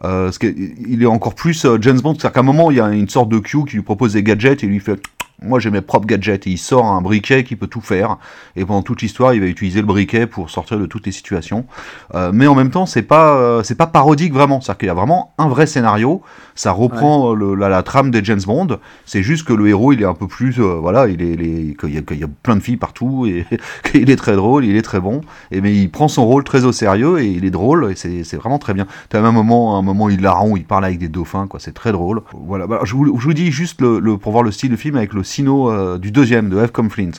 [0.04, 2.80] Euh, ce il est encore plus euh, James Bond, c'est-à-dire qu'à un moment, il y
[2.80, 5.00] a une sorte de Q qui lui propose des gadgets et lui fait
[5.42, 8.18] moi j'ai mes propres gadgets et il sort un briquet qui peut tout faire.
[8.56, 11.66] Et pendant toute l'histoire il va utiliser le briquet pour sortir de toutes les situations.
[12.14, 14.60] Euh, mais en même temps c'est pas euh, c'est pas parodique vraiment.
[14.60, 16.22] C'est à dire qu'il y a vraiment un vrai scénario.
[16.54, 18.78] Ça reprend le- la, la trame des James Bond.
[19.06, 21.42] C'est juste que le héros il est un peu plus euh, voilà il est, il
[21.42, 23.46] est- y, a- qu'il y a plein de filles partout et
[23.90, 25.20] qu'il est très drôle il est très bon.
[25.50, 28.36] Et mais il prend son rôle très au sérieux et il est drôle et c'est
[28.36, 28.86] vraiment très bien.
[29.08, 31.60] T'as même un moment un moment hilarant où il parle avec des dauphins quoi.
[31.60, 32.22] C'est très drôle.
[32.32, 32.66] Voilà.
[32.66, 34.96] Bah, je, vous, je vous dis juste le, le- pour voir le style de film
[34.96, 37.12] avec le sino euh, du deuxième de F comme Flint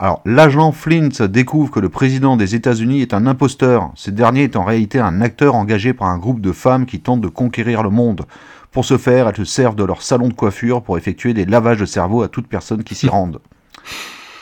[0.00, 3.90] alors, l'agent Flint découvre que le président des États-Unis est un imposteur.
[3.96, 7.20] Ce dernier est en réalité un acteur engagé par un groupe de femmes qui tentent
[7.20, 8.24] de conquérir le monde.
[8.70, 11.80] Pour ce faire, elles se servent de leur salon de coiffure pour effectuer des lavages
[11.80, 13.40] de cerveau à toute personne qui s'y rendent.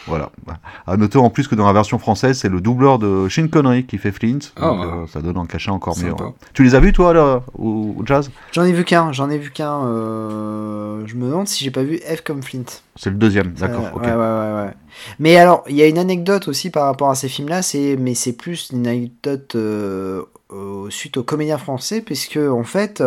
[0.07, 0.31] Voilà.
[0.87, 3.85] À noter en plus que dans la version française, c'est le doubleur de Sean Connery
[3.87, 4.39] qui fait Flint.
[4.39, 4.65] Donc, Oh.
[4.83, 6.13] euh, ça donne un cachet encore mieux.
[6.13, 6.33] Ouais.
[6.55, 8.31] Tu les as vus, toi, là, au, au jazz?
[8.53, 9.85] J'en ai vu qu'un, j'en ai vu qu'un.
[9.85, 12.65] euh, Je me demande si j'ai pas vu F comme Flint.
[12.97, 13.87] C'est le deuxième, d'accord.
[13.97, 14.75] Euh, ouais, ouais, ouais, ouais.
[15.19, 18.15] Mais alors, il y a une anecdote aussi par rapport à ces films-là, c'est mais
[18.15, 20.23] c'est plus une anecdote euh,
[20.53, 23.03] euh, suite aux comédiens français, puisque en fait,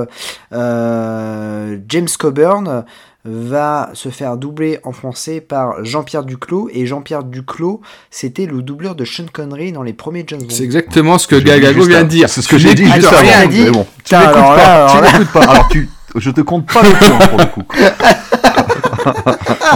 [0.53, 2.85] euh, James Coburn
[3.25, 8.95] va se faire doubler en français par Jean-Pierre Duclos, et Jean-Pierre Duclos, c'était le doubleur
[8.95, 10.47] de Sean Connery dans les premiers James Bond.
[10.49, 12.29] C'est exactement ce que Gagago vient de dire.
[12.29, 13.63] C'est ce que j'ai dit n'écoutes juste rien dit.
[13.65, 14.57] Mais bon, tu alors pas.
[14.57, 15.11] là, alors tu là.
[15.11, 15.43] m'écoutes pas.
[15.43, 17.63] Alors, tu, je te compte pas le point pour le coup.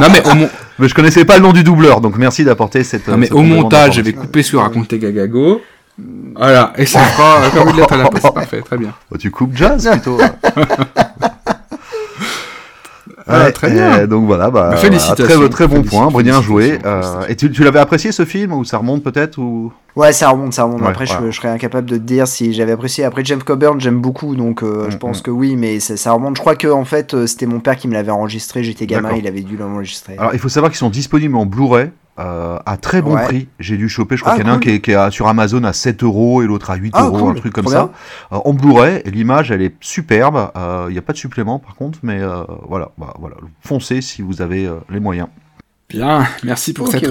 [0.02, 0.50] Non mais au, mon-
[0.80, 3.08] Mais je connaissais pas le nom du doubleur, donc merci d'apporter cette.
[3.08, 5.62] non, mais cette au montage, je vais couper ce que racontait Gagago.
[6.36, 8.24] Voilà, et ça fera comme une lettre à la poste.
[8.26, 8.94] C'est parfait, très bien.
[9.12, 10.18] Oh, tu coupes jazz plutôt.
[13.34, 14.08] Ah, Ouais, très bien.
[14.08, 15.40] donc voilà, bah, Bah, félicitations.
[15.40, 16.80] très, très bon point, bien joué.
[16.86, 19.72] Euh, et tu, tu l'avais apprécié ce film ou ça remonte peut-être ou?
[19.96, 20.82] Ouais, ça remonte, ça remonte.
[20.82, 21.30] Ouais, Après, je- voilà.
[21.30, 23.04] je, serais incapable de te dire si j'avais apprécié.
[23.04, 25.24] Après, James Coburn, j'aime beaucoup, donc euh, je Mm, pense mm.
[25.24, 26.36] que oui, mais ça, ça remonte.
[26.36, 28.64] Je crois que en fait, euh, c'était mon père qui me l'avait enregistré.
[28.64, 30.16] J'étais gamin, il avait dû l'enregistrer.
[30.18, 33.24] Alors il faut savoir qu'ils sont disponibles en Blu-ray euh, à très bon Ouais.
[33.26, 33.48] prix.
[33.60, 34.96] J'ai dû choper, je crois Ah, qu'il y en a un qui est, qui est
[34.96, 37.32] à- sur Amazon à 7 euros et l'autre à 8 Ah, euros, cool.
[37.32, 37.92] un truc comme Trop ça.
[38.32, 40.52] Euh, en Blu-ray, et l'image elle est superbe.
[40.56, 44.02] Euh, Il n'y a pas de supplément par contre, mais euh, voilà, bah, voilà, foncez
[44.02, 45.28] si vous avez euh, les moyens.
[45.90, 47.10] Bien, merci pour Ok, cette.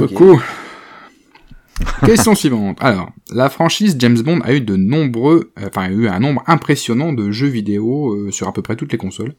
[2.05, 2.79] Question suivante.
[2.81, 6.43] Alors, la franchise James Bond a eu de nombreux, euh, enfin, a eu un nombre
[6.47, 9.35] impressionnant de jeux vidéo euh, sur à peu près toutes les consoles.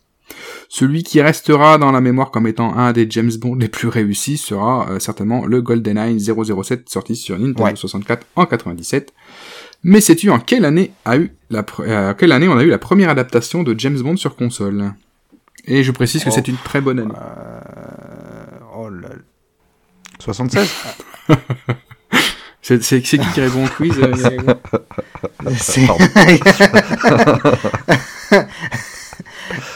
[0.70, 4.38] Celui qui restera dans la mémoire comme étant un des James Bond les plus réussis
[4.38, 7.76] sera euh, certainement le GoldenEye 007 sorti sur Nintendo Ouais.
[7.76, 9.14] 64 en 97.
[9.84, 12.70] Mais sais-tu en quelle année a eu la pre- euh, quelle année on a eu
[12.70, 14.94] la première adaptation de James Bond sur console?
[15.66, 16.34] Et je précise que Oh.
[16.34, 17.14] c'est une très bonne année.
[17.16, 17.60] Euh,
[18.76, 19.16] Oh là là.
[20.20, 20.70] 76
[22.66, 24.14] C'est c'est- c'est qui qui répond au quiz euh,
[25.58, 25.86] C'est-.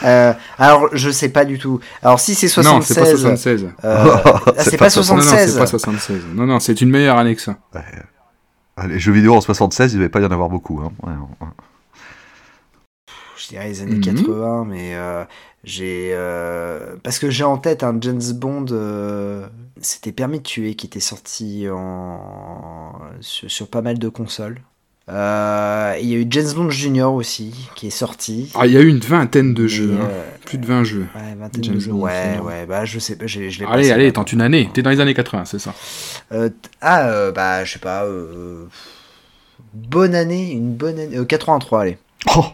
[0.04, 1.80] Euh, alors, je sais pas du tout.
[2.02, 3.20] Alors, si c'est Non, c'est pas 76.
[3.20, 3.64] 76.
[3.64, 5.52] euh, ah, c'est pas Non, non, 76.
[5.52, 6.22] c'est pas 76.
[6.34, 7.56] Non, non, c'est une meilleure année que ça.
[8.76, 10.80] Ah, Les jeux vidéo en 76, il devait pas y en avoir beaucoup.
[10.84, 10.92] Hein.
[11.02, 11.48] Ouais, ouais.
[13.36, 14.00] je dirais les années Mhm.
[14.02, 15.24] 80, mais euh,
[15.64, 19.48] j'ai euh, parce que j'ai en tête un James Bond, euh,
[19.80, 24.60] c'était Permis de tuer qui était sorti en sur, sur pas mal de consoles.
[25.10, 28.50] Euh, Il y a eu James Bond Junior aussi qui est sorti.
[28.54, 29.94] Ah, il y a eu une vingtaine de jeux.
[30.00, 30.08] hein.
[30.10, 31.06] euh, Plus de 20 jeux.
[31.14, 31.92] ouais, vingtaine James de jeux.
[31.92, 32.44] Bond Ouais, Junior.
[32.46, 34.22] ouais, bah je sais pas, je l'ai Allez, allez, maintenant.
[34.22, 34.68] tente une année.
[34.74, 35.72] T'es dans les années 80, c'est ça.
[36.32, 36.50] Euh,
[36.82, 38.04] ah, bah je sais pas.
[39.74, 41.16] bonne année, une bonne année.
[41.16, 41.98] euh, 83, allez.
[42.36, 42.44] Oh,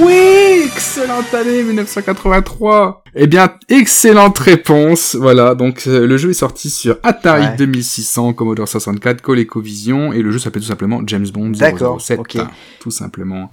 [0.00, 3.02] Oui, excellente année 1983.
[3.14, 5.14] Eh bien, excellente réponse.
[5.14, 7.56] Voilà, donc euh, le jeu est sorti sur Atari Ouais.
[7.56, 12.18] 2600, Commodore 64, ColecoVision, et le jeu s'appelle tout simplement James Bond D'accord, 007.
[12.20, 12.36] ok.
[12.36, 12.50] hein,
[12.80, 13.50] Tout simplement.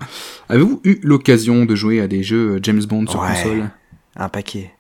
[0.50, 3.28] Avez-vous eu l'occasion de jouer à des jeux euh, James Bond sur Ouais.
[3.30, 3.70] console?
[4.16, 4.72] Un paquet.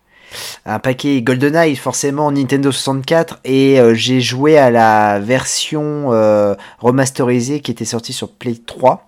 [0.65, 7.59] Un paquet GoldenEye, forcément, Nintendo 64, et euh, j'ai joué à la version euh, remasterisée
[7.61, 9.07] qui était sortie sur Play 3.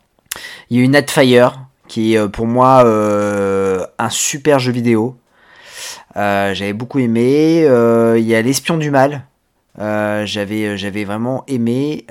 [0.70, 5.18] Il y a eu Natfire, qui est euh, pour moi euh, un super jeu vidéo.
[6.18, 7.62] Euh, j'avais beaucoup aimé.
[8.18, 9.26] Il y a L'Espion du Mal.
[9.78, 12.06] J'avais, j'avais vraiment aimé.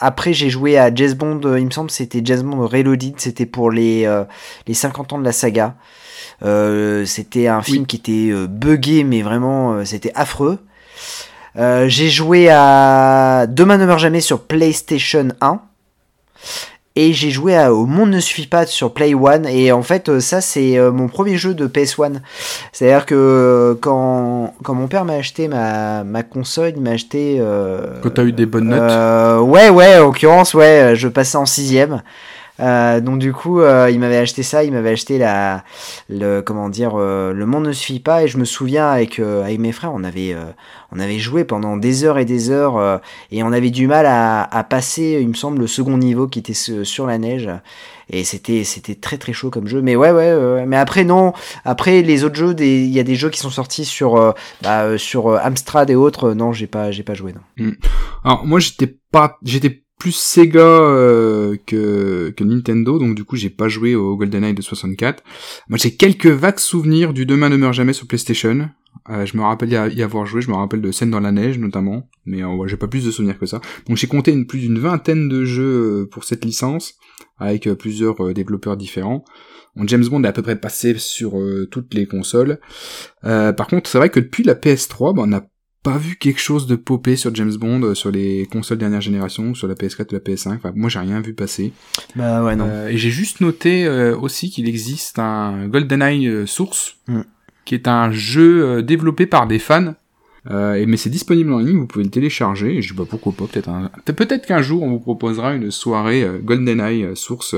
[0.00, 3.70] Après, j'ai joué à James Bond, il me semble, c'était James Bond Reloaded, c'était pour
[3.70, 4.24] les, euh,
[4.66, 5.74] les 50 ans de la saga.
[6.42, 10.58] Euh, c'était un film qui était euh, buggé, mais vraiment, c'était affreux.
[11.54, 15.60] J'ai joué à Demain ne meurt jamais sur PlayStation 1.
[16.96, 19.46] Et j'ai joué à Au Monde ne suffit pas sur Play One.
[19.46, 22.14] Et en fait, euh, ça, c'est euh, mon premier jeu de PS1.
[22.72, 27.36] C'est-à-dire que euh, quand, quand mon père m'a acheté ma, ma console, il m'a acheté.
[27.40, 31.38] euh, Quand t'as eu des bonnes notes euh, ouais, ouais, en l'occurrence, ouais, je passais
[31.38, 32.02] en sixième.
[32.60, 35.64] Euh, donc du coup, euh, il m'avait acheté ça, il m'avait acheté la,
[36.08, 38.24] le, comment dire, euh, le monde ne suffit pas.
[38.24, 40.36] Et je me souviens avec avec mes frères, on avait
[40.92, 43.00] on avait joué pendant des heures et des heures
[43.30, 46.38] et on avait du mal à, à passer, il me semble, le second niveau qui
[46.38, 47.48] était sur la neige.
[48.12, 49.82] Et c'était c'était très très chaud comme jeu.
[49.82, 50.66] Mais ouais ouais.
[50.66, 51.32] mais après non,
[51.64, 55.38] après les autres jeux, il y a des jeux qui sont sortis sur bah, sur
[55.38, 56.32] Amstrad et autres.
[56.32, 57.32] Non, j'ai pas j'ai pas joué.
[57.32, 57.72] Non.
[58.24, 63.68] Alors moi j'étais pas, j'étais plus Sega euh, que Nintendo, donc du coup j'ai pas
[63.68, 65.22] joué au GoldenEye de 64.
[65.68, 68.70] Moi j'ai quelques vagues souvenirs du Demain ne meurt jamais sur PlayStation.
[69.08, 71.58] Euh, je me rappelle y, avoir joué, je me rappelle de scènes dans la neige
[71.58, 73.60] notamment, mais euh, ouais, j'ai pas plus de souvenirs que ça.
[73.88, 76.94] Donc j'ai compté plus d'une vingtaine de jeux euh, pour cette licence,
[77.38, 79.24] avec plusieurs développeurs différents.
[79.74, 81.34] Bon, James Bond est à peu près passé sur
[81.70, 82.58] toutes les consoles.
[83.22, 85.46] Par contre, c'est vrai que depuis la PS3, bah, on n'a
[85.82, 89.54] pas vu quelque chose de popé sur James Bond euh, sur les consoles dernière génération,
[89.54, 90.56] sur la PS4 ou la PS5.
[90.56, 91.72] Enfin, moi, j'ai rien vu passer.
[92.16, 92.66] Bah ouais non.
[92.68, 97.20] Euh, et j'ai juste noté euh, aussi qu'il existe un GoldenEye Source, Mm.
[97.64, 99.94] qui est un jeu développé par des fans.
[100.50, 102.76] Euh, et- mais c'est disponible en ligne, vous pouvez le télécharger.
[102.76, 103.90] Et je sais pas pourquoi pas, peut-être un...
[104.04, 107.56] peut-être qu'un jour on vous proposera une soirée GoldenEye Source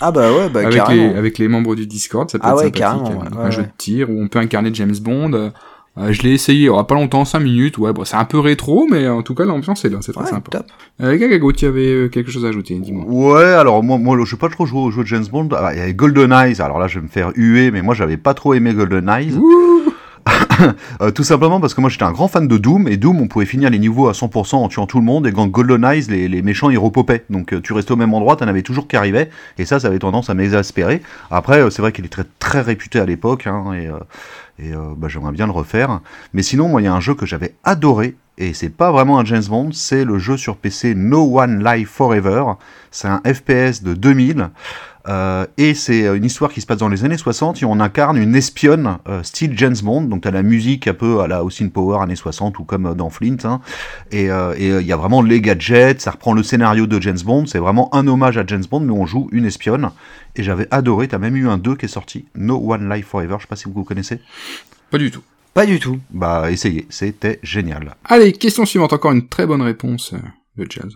[0.00, 2.64] Ah bah ouais, bah avec, les, avec les membres du Discord, ça peut Ah être
[2.64, 5.52] ouais, carrément, un, ouais, un ouais, jeu de tir où on peut incarner James Bond.
[6.00, 7.78] Euh, je l'ai essayé, il y aura pas longtemps, 5 minutes.
[7.78, 10.22] Ouais, bon, c'est un peu rétro, mais en tout cas l'ambiance est là, c'est très
[10.24, 10.50] Ouais, sympa.
[10.58, 10.66] top.
[11.02, 13.04] Euh, Gagago, tu avais euh, quelque chose à ajouter, dis-moi.
[13.06, 15.48] Ouais, alors moi, moi je n'ai pas trop joué aux jeux de James Bond.
[15.56, 17.94] Ah, Il y avait Golden Eyes, alors là je vais me faire huer, mais moi
[17.94, 19.34] j'avais pas trop aimé Golden Eyes.
[21.00, 23.28] Euh, tout simplement parce que moi j'étais un grand fan de Doom, et Doom on
[23.28, 26.02] pouvait finir les niveaux à 100% en tuant tout le monde, et quand Golden Eyes,
[26.10, 27.24] les, les méchants ils repopaient.
[27.30, 29.88] Donc euh, tu restais au même endroit, t'en avais toujours qui arrivaient, et ça ça
[29.88, 31.00] avait tendance à m'exaspérer.
[31.30, 33.92] Après, euh, c'est vrai qu'il est très, très réputé à l'époque, hein, et, euh,
[34.60, 36.00] et euh, bah, j'aimerais bien le refaire.
[36.32, 39.18] Mais sinon, moi il y a un jeu que j'avais adoré, et c'est pas vraiment
[39.18, 42.44] un James Bond, c'est le jeu sur PC No One Live Forever.
[42.90, 44.50] C'est un FPS de 2000.
[45.10, 48.16] Euh, et c'est une histoire qui se passe dans les années 60 et on incarne
[48.16, 50.02] une espionne euh, style James Bond.
[50.02, 52.94] Donc t'as la musique un peu à la Austin Power années 60 ou comme euh,
[52.94, 53.36] dans Flint.
[53.44, 53.60] hein.
[54.12, 57.00] Et euh, et, euh, il y a vraiment les gadgets, ça reprend le scénario de
[57.02, 57.46] James Bond.
[57.46, 59.90] C'est vraiment un hommage à James Bond, mais on joue une espionne.
[60.36, 63.36] Et j'avais adoré, t'as même eu un 2 qui est sorti, No One Life Forever.
[63.38, 64.20] Je sais pas si vous connaissez.
[64.90, 65.22] Pas du tout.
[65.54, 65.98] Pas du tout.
[66.10, 67.96] Bah essayez, c'était génial.
[68.04, 68.92] Allez, question suivante.
[68.92, 70.18] Encore une très bonne réponse euh,
[70.62, 70.92] de Jazz.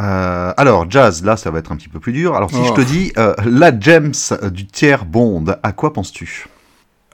[0.00, 2.34] Euh, alors, Jazz, là, ça va être un petit peu plus dur.
[2.34, 2.64] Alors, si Oh.
[2.66, 4.12] je te dis euh, la James
[4.50, 6.46] du tiers Bond, à quoi penses-tu?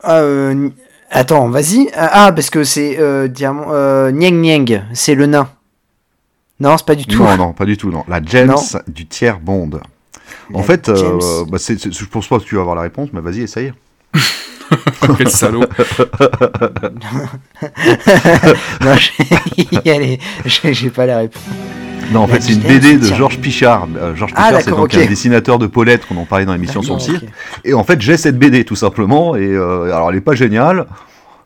[0.02, 0.68] Ah, euh,
[1.10, 1.90] attends, vas-y.
[1.96, 3.66] Ah, ah, parce que c'est euh, diamant.
[3.70, 5.48] Euh, Niang Niang, c'est le nain.
[6.60, 7.22] Non, c'est pas du tout.
[7.22, 8.04] Non, non, pas du tout, non.
[8.08, 8.80] La James Non.
[8.86, 9.70] du tiers Bond.
[10.54, 13.20] En fait, euh, bah, c'est- je pense pas que tu vas avoir la réponse, mais
[13.20, 13.72] vas-y, essaye.
[15.18, 15.64] Quel salaud.
[18.82, 18.94] non,
[20.72, 21.42] j'ai pas la réponse.
[22.12, 23.86] Non, en fait, c'est une BD de Georges Pichard.
[23.96, 26.80] Euh, Georges Ah, Pichard, c'est donc un dessinateur de Paulette qu'on en parlait dans l'émission
[26.82, 27.20] Son D'accord, Cire.
[27.22, 27.60] ok.
[27.64, 29.36] Et en fait, j'ai cette BD tout simplement.
[29.36, 30.86] Et euh, alors, elle est pas géniale.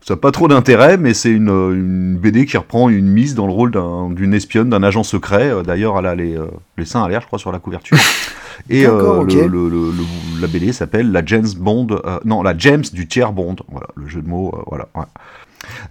[0.05, 3.34] Ça n'a pas trop d'intérêt, mais c'est une, euh, une BD qui reprend une mise
[3.36, 5.51] dans le rôle d'un- d'une espionne, d'un agent secret.
[5.51, 7.97] Euh, D'ailleurs, elle a les, euh, les seins à l'air, je crois, sur la couverture.
[8.70, 12.55] Et euh, le, le- le- le- la BD s'appelle la James Bond, euh, non, la
[12.59, 13.56] James du tiers Bond.
[13.70, 14.89] Voilà, le jeu de mots, euh, voilà.
[14.94, 15.05] ouais.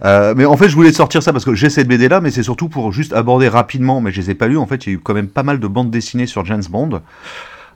[0.04, 2.30] Euh, mais en fait, je voulais sortir ça parce que j'ai cette BD là, mais
[2.30, 4.00] c'est surtout pour juste aborder rapidement.
[4.00, 4.58] Mais je les ai pas lus.
[4.58, 6.62] En fait, il y a eu quand même pas mal de bandes dessinées sur James
[6.68, 7.00] Bond.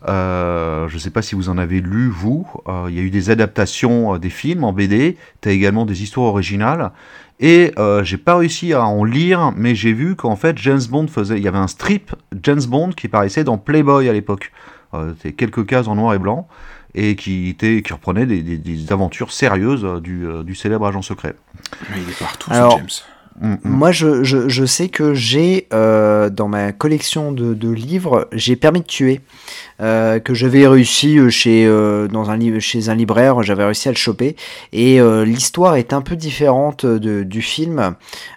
[0.08, 2.46] Euh, je sais pas si vous en avez lu vous.
[2.68, 5.16] Euh, il y a eu des adaptations des films en BD.
[5.40, 6.92] T'as également des histoires originales.
[7.38, 11.36] Et j'ai pas réussi à en lire, mais j'ai vu qu'en fait James Bond faisait.
[11.36, 14.52] Il y avait un strip James Bond qui paraissait dans Playboy à l'époque.
[15.36, 16.48] Quelques cases en noir et blanc
[16.96, 20.86] et qui était qui reprenait des, des- des aventures sérieuses euh, du, euh, du célèbre
[20.86, 21.36] agent secret.
[21.90, 22.88] Mais il est partout, Alors, ce James.
[23.38, 23.56] Mm.
[23.64, 28.56] Moi, je, je, je sais que j'ai euh, dans ma collection de, de livres, j'ai
[28.56, 29.20] Permis de tuer,
[29.82, 33.98] euh, que j'avais réussi chez, euh, dans un, chez un libraire, j'avais réussi à le
[33.98, 34.36] choper.
[34.72, 37.94] Et euh, l'histoire est un peu différente de, du film,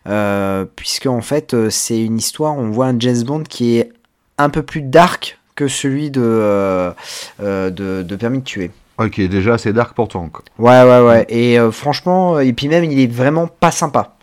[0.09, 3.93] euh, puisque en fait, c'est une histoire, on voit un James Bond qui est
[4.37, 6.91] un peu plus dark que celui de, euh,
[7.43, 8.71] euh, de, de Permis de tuer.
[8.97, 10.29] Ok, déjà c'est dark pourtant.
[10.31, 10.43] quoi.
[10.57, 11.25] Ouais, ouais, ouais.
[11.27, 14.15] Et euh, franchement, et puis même, il est vraiment pas sympa.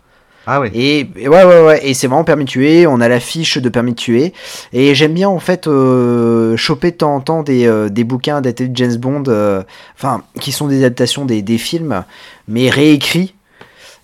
[0.47, 0.69] Ah oui.
[0.73, 2.87] Et, et ouais, ouais, ouais, et c'est vraiment permis de tuer.
[2.87, 4.33] On a la fiche de permis de tuer.
[4.73, 8.37] Et j'aime bien, en fait, euh, choper de temps en temps des, euh, des bouquins
[8.37, 9.23] adaptés de James Bond,
[9.95, 12.03] enfin, qui sont des adaptations des, des films,
[12.47, 13.35] mais réécrits.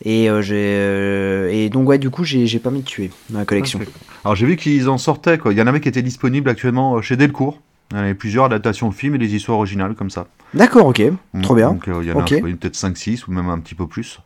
[0.06, 3.46] Et, euh, euh, et donc, ouais, du coup, j'ai j'ai permis de tuer dans la
[3.46, 3.80] collection.
[4.26, 5.54] Alors j'ai vu qu'ils en sortaient quoi.
[5.54, 7.62] Il y en avait qui étaient disponibles actuellement euh, chez Delcourt.
[7.92, 10.28] Il y en avait plusieurs adaptations de films et des histoires originales comme ça.
[10.54, 11.02] D'accord, ok.
[11.42, 11.58] Trop Mm.
[11.58, 11.72] bien.
[11.72, 12.30] Donc euh, il y en a Ok.
[12.30, 14.20] disponible peut-être 5-6 ou même un petit peu plus.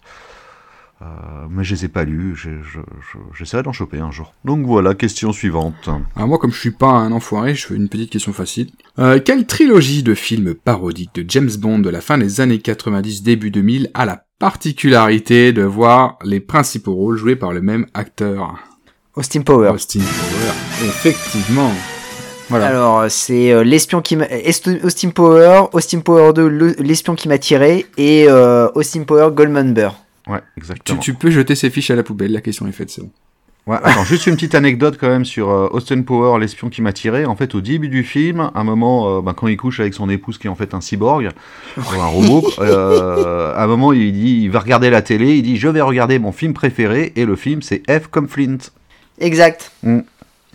[1.01, 1.05] Euh,
[1.51, 4.33] mais je les ai pas lus, je- je- je- j'essaierai d'en choper un jour.
[4.45, 5.89] Donc voilà, question suivante.
[6.15, 8.71] Alors moi, comme je suis pas un enfoiré, je fais une petite question facile.
[8.97, 13.21] Euh, quelle trilogie de films parodiques de James Bond de la fin des années 90,
[13.21, 18.55] début 2000 a la particularité de voir les principaux rôles joués par le même acteur
[19.15, 19.69] Austin Power.
[19.69, 20.87] Austin Power.
[20.87, 21.71] Effectivement.
[22.49, 22.67] Voilà.
[22.67, 24.17] Alors, c'est euh, l'espion qui
[24.83, 29.73] Austin Power, Austin Power 2, le- l'espion qui m'a tiré, et euh, Austin Power Goldman
[29.73, 29.95] Burr.
[30.27, 30.99] Ouais, tu, exactement.
[30.99, 33.11] tu peux jeter ces fiches à la poubelle, la question est faite, c'est bon.
[33.67, 36.93] Ouais, attends, juste une petite anecdote quand même sur euh, Austin Power, l'espion qui m'a
[36.93, 37.25] tiré.
[37.25, 39.93] En fait, au début du film, à un moment, euh, bah, quand il couche avec
[39.93, 41.31] son épouse qui est en fait un cyborg,
[41.77, 45.43] ou un robot, euh, à un moment, il dit, il va regarder la télé, il
[45.43, 48.57] dit, je vais regarder mon film préféré, et le film, c'est F comme Flint.
[49.19, 49.73] Exact.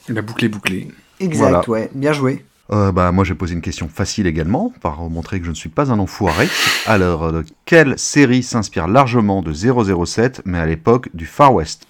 [0.08, 0.88] La boucle est bouclée.
[1.20, 1.68] Exact, Voilà.
[1.68, 1.90] ouais.
[1.94, 2.44] Bien joué.
[2.72, 5.68] Euh, bah, moi, j'ai posé une question facile également, par montrer que je ne suis
[5.68, 6.48] pas un enfoiré.
[6.86, 11.86] Alors, euh, quelle série s'inspire largement de 007, mais à l'époque du Far West?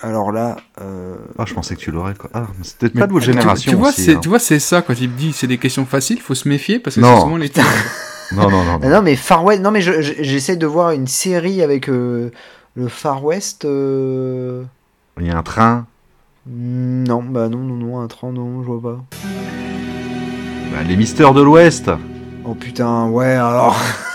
[0.00, 0.56] Alors là.
[0.80, 1.16] Euh...
[1.38, 2.30] Ah, je pensais que tu l'aurais, quoi.
[2.34, 4.20] Ah, c'est peut-être pas de votre génération Tu, vois, aussi, c'est, hein.
[4.20, 6.78] tu vois, c'est ça, quand il me dit c'est des questions faciles, faut se méfier
[6.78, 7.50] parce que c'est souvent les.
[8.30, 8.78] Non, non, non.
[8.78, 8.88] Non.
[8.90, 9.62] non, mais Far West.
[9.62, 12.30] Non, mais je- je- j'essaie de voir une série avec euh,
[12.76, 13.64] le Far West.
[13.64, 14.64] euh,
[15.18, 15.86] Il y a un train,
[16.46, 19.02] Non, bah non, non, non, un train, non, je vois pas.
[20.72, 21.90] bah, les mystères de l'Ouest.
[22.44, 23.76] Oh putain, ouais, alors.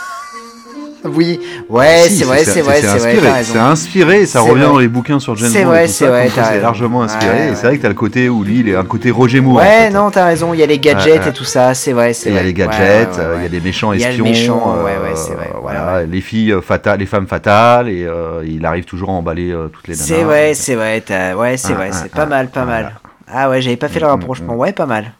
[1.05, 1.39] oui,
[1.69, 3.43] ouais, Ah, Si, c'est vrai, c'est vrai, c'est vrai.
[3.43, 4.71] C'est inspiré, ça C'est revient vrai.
[4.71, 5.69] dans les bouquins sur James C'est Bond.
[5.69, 7.55] vrai, c'est vrai, quoi t'as C'est largement inspiré, Ouais, et ouais.
[7.55, 9.57] c'est vrai que t'as le côté où lui, il est un côté Roger Moore.
[9.57, 9.89] en Ouais, fait.
[9.91, 11.29] non, t'as raison, il y a les gadgets Ouais, ouais.
[11.29, 12.47] et tout ça, c'est vrai, c'est Il y a vrai.
[12.47, 14.25] les gadgets, Ouais, ouais, ouais, il y a des méchants Il y a le espions.
[14.25, 16.07] méchant, euh, ouais, ouais, c'est vrai, ouais, voilà, ouais.
[16.07, 19.87] les filles euh, fatales, les femmes fatales, et euh, il arrive toujours à emballer toutes
[19.87, 20.05] les nanas.
[20.05, 21.03] C'est vrai, c'est vrai,
[21.35, 22.93] ouais, c'est Ah, vrai, ah, c'est pas mal, pas mal.
[23.27, 24.57] Ah ouais, j'avais pas fait le Mm, mm, rapprochement, mm.
[24.59, 25.13] ouais, pas mal.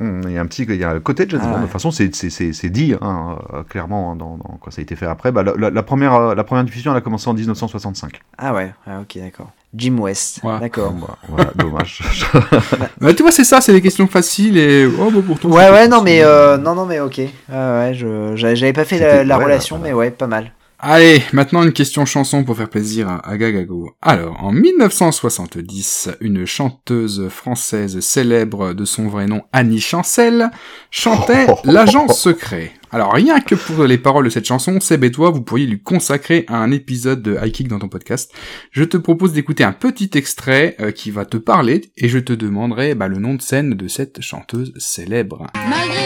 [0.00, 1.52] Hum, Il y a un petit, il y a le côté de James Ah Bond.
[1.54, 1.58] ouais.
[1.60, 4.80] De toute façon, c'est c'est- c'est- c'est dit hein, euh, clairement dans, dans- quand ça
[4.80, 5.32] a été fait après.
[5.32, 8.20] Bah, la, la- la première, euh, la première diffusion, elle a commencé en 1965.
[8.38, 9.50] Ah ouais, ah, ok, d'accord.
[9.74, 10.58] Jim West, Ouais.
[10.60, 10.92] d'accord.
[10.92, 12.00] Bah, voilà, dommage.
[13.00, 14.86] Bah, tu vois, c'est ça, c'est des questions faciles et.
[14.86, 15.48] Oh, bah, pourtant.
[15.48, 15.90] Ouais, ouais, facile.
[15.90, 17.18] non, mais euh, non, non, mais ok.
[17.18, 19.92] Ouais, ouais, je, j'avais pas fait la, C'était- la ouais, relation, voilà.
[19.92, 20.52] mais ouais, pas mal.
[20.84, 23.92] Allez, maintenant une question chanson pour faire plaisir à, Gagago.
[24.02, 30.50] Alors, en 1970, une chanteuse française célèbre de son vrai nom Annie Chancel
[30.90, 32.72] chantait L'agent secret.
[32.90, 35.80] Alors, rien que pour les paroles de cette chanson, Seb et toi, vous pourriez lui
[35.80, 38.34] consacrer un épisode de High Kick dans ton podcast.
[38.72, 42.32] Je te propose d'écouter un petit extrait euh, qui va te parler et je te
[42.32, 45.46] demanderai bah, le nom de scène de cette chanteuse célèbre.
[45.54, 46.01] Malgré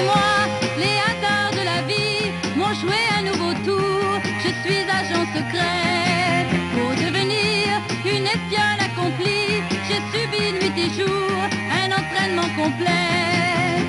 [12.67, 13.87] complet.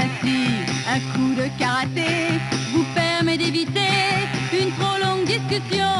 [0.00, 0.40] Ainsi,
[0.94, 2.12] un coup de karaté
[2.72, 3.94] vous permet d'éviter
[4.52, 5.94] une trop longue discussion.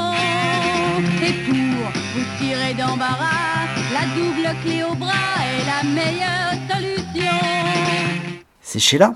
[1.26, 7.38] Et pour vous tirer d'embarras, la double clé au bras est la meilleure solution.
[8.62, 9.14] C'est Sheila?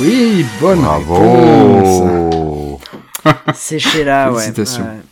[0.00, 2.00] Oui, bonne réponse.
[2.00, 2.80] Bravo.
[3.54, 4.42] C'est Sheila, ouais.
[4.44, 4.84] Félicitations.
[4.84, 5.02] ouais.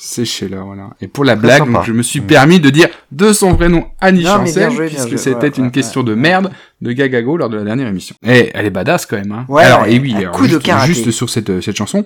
[0.00, 0.90] C'est Sheila, voilà.
[1.00, 3.68] Et pour la Très blague, donc, je me suis permis de dire de son vrai
[3.68, 6.92] nom Annie Non, Chancel, joué, puisque c'était ouais, une ouais, question ouais, de merde de
[6.92, 8.14] Gagago lors de la dernière émission.
[8.24, 9.44] Et elle est badass quand même, hein.
[9.48, 10.94] Ouais, alors, et oui, alors, coup de juste, karaté.
[10.94, 12.04] juste sur cette, euh, cette chanson,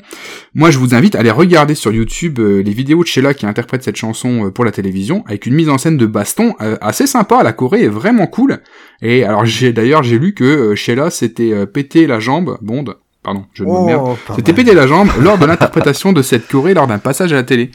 [0.54, 3.44] moi je vous invite à aller regarder sur YouTube euh, les vidéos de Sheila qui
[3.44, 6.78] interprète cette chanson euh, pour la télévision, avec une mise en scène de baston euh,
[6.80, 8.60] assez sympa, la Corée est vraiment cool.
[9.02, 13.64] Et alors j'ai d'ailleurs j'ai lu que Sheila s'était pété la jambe, Bond, pardon, je
[13.64, 16.98] me merde, Oh, s'était pété la jambe lors de l'interprétation de cette Corée lors d'un
[16.98, 17.70] passage à la télé.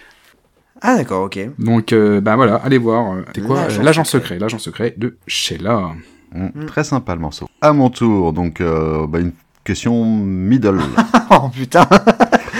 [0.81, 1.39] Ah, d'accord, ok.
[1.57, 3.13] Donc, euh, bah voilà, allez voir.
[3.13, 4.37] euh, C'est quoi L'agent euh, L'agent secret.
[4.39, 5.91] L'agent secret de Sheila.
[6.35, 7.47] Hum, Très sympa le morceau.
[7.61, 9.31] À mon tour, donc euh, bah, une
[9.63, 10.79] question middle.
[11.29, 11.85] Oh putain.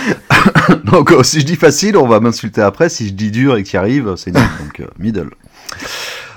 [0.84, 2.88] donc euh, si je dis facile, on va m'insulter après.
[2.90, 4.42] Si je dis dur et que tu y arrives, c'est nul.
[4.62, 5.30] Donc euh, middle.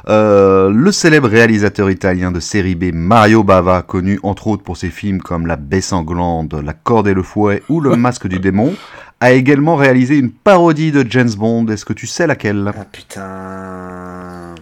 [0.08, 4.90] Euh, le célèbre réalisateur italien de série B Mario Bava, connu entre autres pour ses
[4.90, 8.76] films comme La baie sanglante, La corde et le fouet ou Le masque du démon,
[9.20, 11.68] a également réalisé une parodie de James Bond.
[11.68, 12.72] Est-ce que tu sais laquelle?
[12.76, 14.56] Ah putain.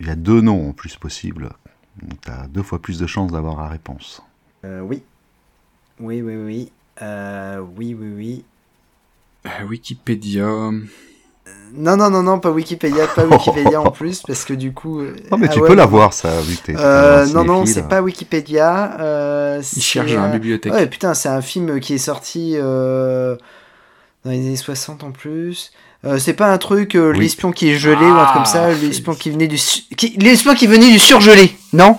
[0.00, 1.50] Il y a deux noms en plus possibles.
[2.02, 4.22] Donc t'as deux fois plus de chances d'avoir la réponse.
[4.64, 5.02] Euh, oui.
[6.00, 6.72] Oui, oui, oui.
[7.00, 8.44] Euh, oui, oui, oui.
[9.46, 10.70] Euh, Wikipédia.
[11.74, 15.00] Non, non, non, non, pas Wikipédia, pas Wikipédia en plus, parce que du coup.
[15.00, 15.78] euh, Oh mais ah tu ouais, peux non.
[15.80, 16.74] l'avoir ça, vu que t'es...
[16.78, 19.00] Euh, non, non, c'est pas Wikipédia.
[19.00, 20.72] Euh, Il cherche dans la euh, bibliothèque.
[20.72, 23.36] Ouais, putain, c'est un film qui est sorti euh,
[24.24, 25.72] dans les années 60 en plus.
[26.04, 27.20] Euh, c'est pas un truc, euh, Oui.
[27.20, 29.82] l'espion qui est gelé ou un truc comme ça, Ah, l'espion qui venait du, su-
[29.96, 31.96] qui- l'espion qui venait du surgelé, non?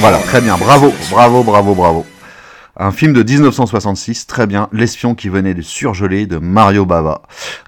[0.00, 2.06] Voilà, très bien, bravo, bravo, bravo, bravo.
[2.78, 7.20] Un film de 1966, très bien, L'espion qui venait de surgeler de Mario Bava,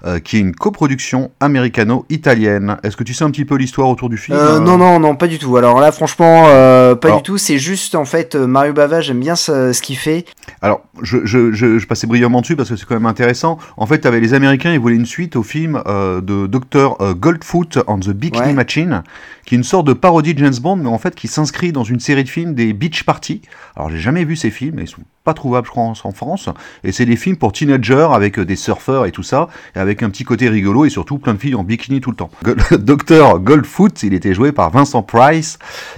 [0.03, 2.77] euh, qui est une coproduction américano-italienne.
[2.81, 4.99] Est-ce que tu sais un petit peu l'histoire autour du film Euh, euh non, non,
[4.99, 5.57] non, pas du tout.
[5.57, 7.37] Alors là, franchement, euh, pas Alors- du tout.
[7.37, 10.25] C'est juste, en fait, Mario Bava, j'aime bien ce, ce qu'il fait.
[10.63, 13.59] Alors, je, je, je, je passais brillamment dessus parce que c'est quand même intéressant.
[13.77, 17.13] En fait, t'avais les Américains, ils voulaient une suite au film de Dr.
[17.15, 18.53] Goldfoot on the Bikini Ouais.
[18.53, 19.03] Machine,
[19.45, 21.83] qui est une sorte de parodie de James Bond, mais en fait qui s'inscrit dans
[21.83, 23.41] une série de films des Beach Party.
[23.75, 26.49] Alors, j'ai jamais vu ces films, ils sont pas trouvables, je crois, en France.
[26.83, 30.03] Et c'est des films pour teenagers avec euh, des surfeurs et tout ça, et avec
[30.03, 32.29] un petit côté rigolo et surtout plein de filles en bikini tout le temps.
[32.43, 33.39] Go- Dr.
[33.39, 35.57] Goldfoot, il était joué par Vincent Price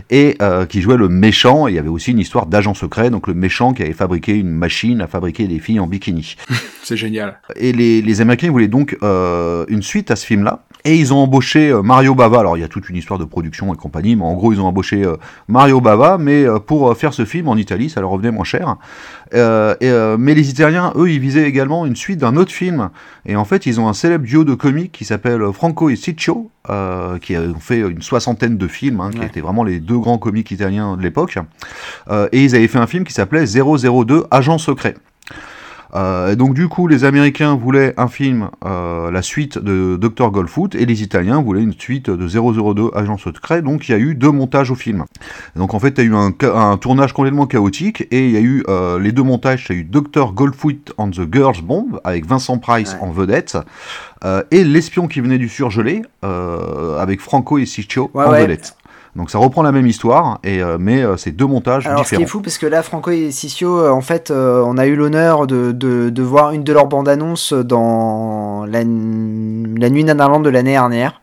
[0.10, 1.68] et euh, qui jouait le méchant.
[1.68, 4.34] Et il y avait aussi une histoire d'agent secret, donc le méchant qui avait fabriqué
[4.38, 6.38] une machine à fabriquer des filles en bikini.
[6.84, 7.40] C'est génial.
[7.58, 10.64] Et les, les Américains voulaient donc euh, une suite à ce film-là.
[10.86, 12.40] Et ils ont embauché euh, Mario Bava.
[12.40, 14.62] Alors il y a toute une histoire de production et compagnie, mais en gros ils
[14.62, 15.18] ont embauché euh,
[15.48, 18.78] Mario Bava, mais euh, pour faire ce film en Italie, ça leur revenait moins cher.
[19.34, 22.90] Euh, et, euh, mais les Italiens, eux, ils visaient également une suite d'un autre film.
[23.26, 26.50] Et en fait, ils ont un célèbre duo de comiques qui s'appelle Franco et Ciccio,
[26.70, 29.26] euh, qui ont fait une soixantaine de films, hein, qui Ouais.
[29.26, 31.38] étaient vraiment les deux grands comiques italiens de l'époque.
[32.32, 34.96] Et ils avaient fait un film qui s'appelait 002 Agent secret.
[35.96, 40.32] Euh, et donc du coup, les Américains voulaient un film, euh, la suite de Dr.
[40.32, 43.62] Goldfoot, et les Italiens voulaient une suite de 002 Agent secret.
[43.62, 45.06] Donc il y a eu deux montages au film.
[45.56, 48.38] Donc en fait, il y a eu un, un tournage complètement chaotique, et il y
[48.38, 49.66] a eu euh, les deux montages.
[49.70, 50.34] Il y a eu Dr.
[50.34, 53.08] Goldfoot on the Girls Bomb avec Vincent Price Ouais.
[53.08, 53.58] en vedette,
[54.24, 57.66] euh, et l'espion qui venait du surgelé euh, avec Franco et
[57.98, 58.42] Ouais, en ouais.
[58.44, 58.76] vedette.
[59.18, 62.16] Donc ça reprend la même histoire, et, euh, mais euh, c'est deux montages Alors, ce
[62.16, 64.86] qui est fou, parce que là, Franco et Sissio, euh, en fait, euh, on a
[64.86, 70.04] eu l'honneur de, de, de voir une de leurs bandes annonces dans la, la nuit
[70.04, 71.20] nanarlande de l'année dernière.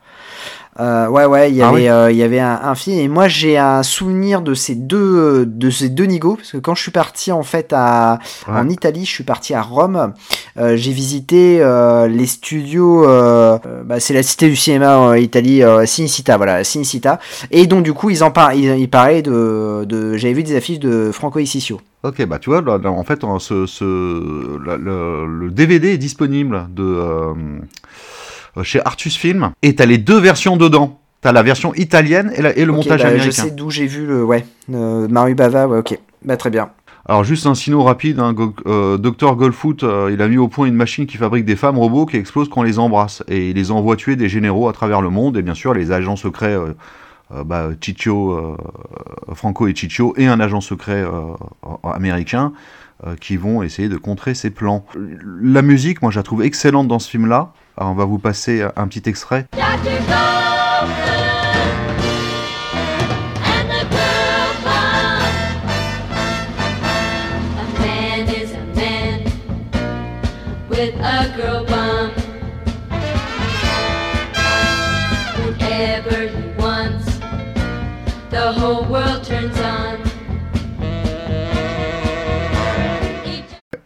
[0.80, 2.98] Euh, ouais, ouais, il y Ah avait, oui euh, il y avait un, un film.
[2.98, 6.74] Et moi, j'ai un souvenir de ces deux, de ces deux nigauds, parce que quand
[6.74, 8.18] je suis parti en fait à,
[8.48, 8.54] Ouais.
[8.58, 10.14] en Italie, je suis parti à Rome.
[10.58, 13.04] euh, j'ai visité euh, les studios.
[13.08, 17.20] euh, euh, bah, c'est la cité du cinéma en Italie, euh, Cinecittà, voilà, Cinecittà.
[17.52, 20.56] Et donc du coup, ils en parlent, ils, ils parlaient de, de, j'avais vu des
[20.56, 21.80] affiches de Franco Essicio.
[22.02, 26.66] Ok, bah tu vois, là, là, en fait, en- ce, le, le DVD est disponible
[26.70, 27.32] de, euh,
[28.62, 31.00] chez Artus Film, et t'as les deux versions dedans.
[31.20, 33.42] T'as la version italienne et, la- et le montage bah, Je américain.
[33.44, 36.68] sais d'où j'ai vu le, ouais, euh, Maru Bava, ouais, ok, bah très bien.
[37.06, 40.48] Alors juste un sino rapide, hein, Go- euh, Dr Goldfoot, euh, il a mis au
[40.48, 43.50] point une machine qui fabrique des femmes robots qui explosent quand on les embrasse, et
[43.50, 46.16] il les envoie tuer des généraux à travers le monde, et bien sûr les agents
[46.16, 46.74] secrets, euh,
[47.34, 48.56] euh, bah, Ciccio, euh,
[49.34, 51.34] Franco et Ciccio, et un agent secret euh,
[51.84, 52.52] américain,
[53.06, 54.84] euh, qui vont essayer de contrer ces plans.
[55.42, 58.86] La musique, moi je la trouve excellente dans ce film-là, On va vous passer un
[58.86, 59.46] petit extrait.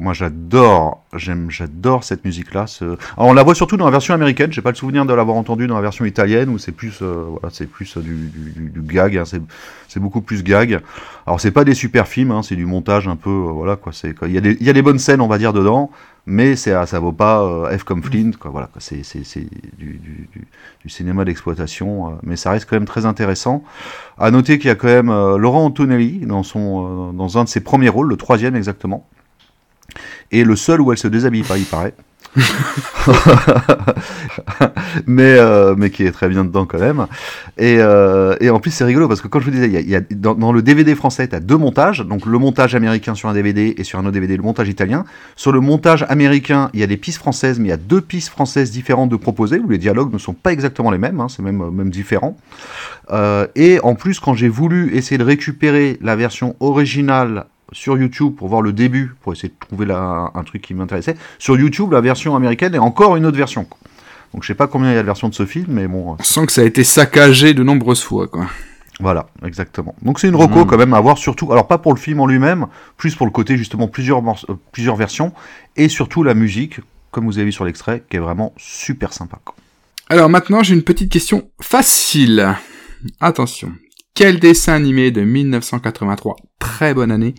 [0.08, 2.64] Moi j'adore, j'aime, j'adore cette musique-là.
[3.18, 4.50] on la voit surtout dans la version américaine.
[4.50, 7.26] J'ai pas le souvenir de l'avoir entendue dans la version italienne où c'est plus, euh,
[7.28, 9.18] voilà, c'est plus euh, du, gag.
[9.18, 10.80] hein, c'est, beaucoup plus gag.
[11.26, 13.92] Alors c'est pas des super films, hein, c'est du montage un peu, euh, voilà quoi.
[14.26, 14.38] Il y
[14.70, 15.90] a des, bonnes scènes, on va dire dedans,
[16.24, 18.30] mais c'est, ça vaut pas F comme Flint.
[18.46, 18.70] Voilà.
[18.78, 19.02] C'est,
[19.76, 20.00] du,
[20.86, 23.62] cinéma d'exploitation, mais ça reste quand même très intéressant.
[24.16, 28.08] À noter qu'il y a quand même Laurent Antonelli dans un de ses premiers rôles,
[28.08, 29.06] le troisième exactement
[30.30, 31.94] et le seul où elle se déshabille pas, il paraît.
[35.06, 37.06] mais, euh, mais qui est très bien dedans quand même.
[37.56, 39.96] Et, euh, et en plus, c'est rigolo parce que, comme je vous disais, y y
[39.96, 42.00] a- dans, dans le DVD français, tu as deux montages.
[42.00, 45.04] Donc, le montage américain sur un DVD et sur un autre DVD, le montage italien.
[45.36, 48.00] Sur le montage américain, il y a des pistes françaises, mais il y a deux
[48.00, 51.28] pistes françaises différentes de proposer où les dialogues ne sont pas exactement les mêmes, hein,
[51.28, 52.36] c'est même, même différent.
[53.10, 58.34] Euh, et en plus, quand j'ai voulu essayer de récupérer la version originale sur YouTube
[58.36, 61.92] pour voir le début, pour essayer de trouver la- un truc qui m'intéressait, sur YouTube,
[61.92, 63.64] la version américaine est encore une autre version.
[63.64, 63.78] quoi.
[64.34, 66.12] Donc je sais pas combien il y a de versions de ce film, mais bon,
[66.12, 68.46] euh, On sent que ça a été saccagé de nombreuses fois, quoi.
[69.00, 69.94] voilà, exactement.
[70.02, 70.66] Donc c'est une reco Mhm.
[70.66, 72.66] quand même à voir, surtout, alors pas pour le film en lui-même,
[72.96, 74.18] plus pour le côté justement plusieurs,
[74.50, 75.32] euh, plusieurs versions,
[75.76, 76.80] et surtout la musique,
[77.10, 79.38] comme vous avez vu sur l'extrait, qui est vraiment super sympa.
[79.44, 79.54] quoi.
[80.10, 82.54] Alors maintenant, j'ai une petite question facile.
[83.20, 83.72] Attention.
[84.18, 87.36] Quel dessin animé de 1983, très bonne année,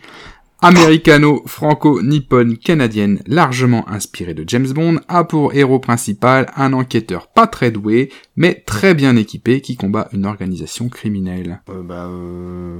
[0.62, 8.10] américano-franco-nippone-canadienne, largement inspiré de James Bond, a pour héros principal un enquêteur pas très doué,
[8.38, 12.78] mais très bien équipé qui combat une organisation criminelle Euh, bah, euh...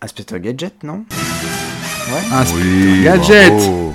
[0.00, 1.04] Inspector Gadget, non?
[1.10, 2.20] Ouais.
[2.30, 3.94] Inspecteur Gadget bravo.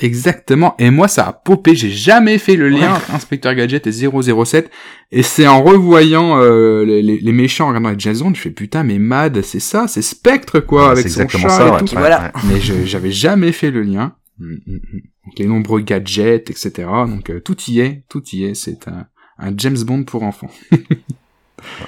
[0.00, 3.92] Exactement, et moi ça a popé, j'ai jamais fait le lien entre Inspector Gadget et
[3.92, 4.68] 007,
[5.12, 8.50] et c'est en revoyant euh, les, les- les méchants en regardant les Jason, je fais
[8.50, 11.78] putain mais Mad, c'est ça, c'est Spectre quoi, Ouais, avec son chat ça, et ouais.
[11.78, 11.86] tout.
[11.96, 12.32] Voilà.
[12.34, 12.40] ouais.
[12.52, 14.16] Mais je- j'avais jamais fait le lien.
[14.40, 15.00] Mm, mm, mm.
[15.26, 16.72] Donc, les nombreux gadgets, etc.
[17.06, 19.06] Donc euh, tout y est, tout y est, c'est un,
[19.38, 20.50] un James Bond pour enfants.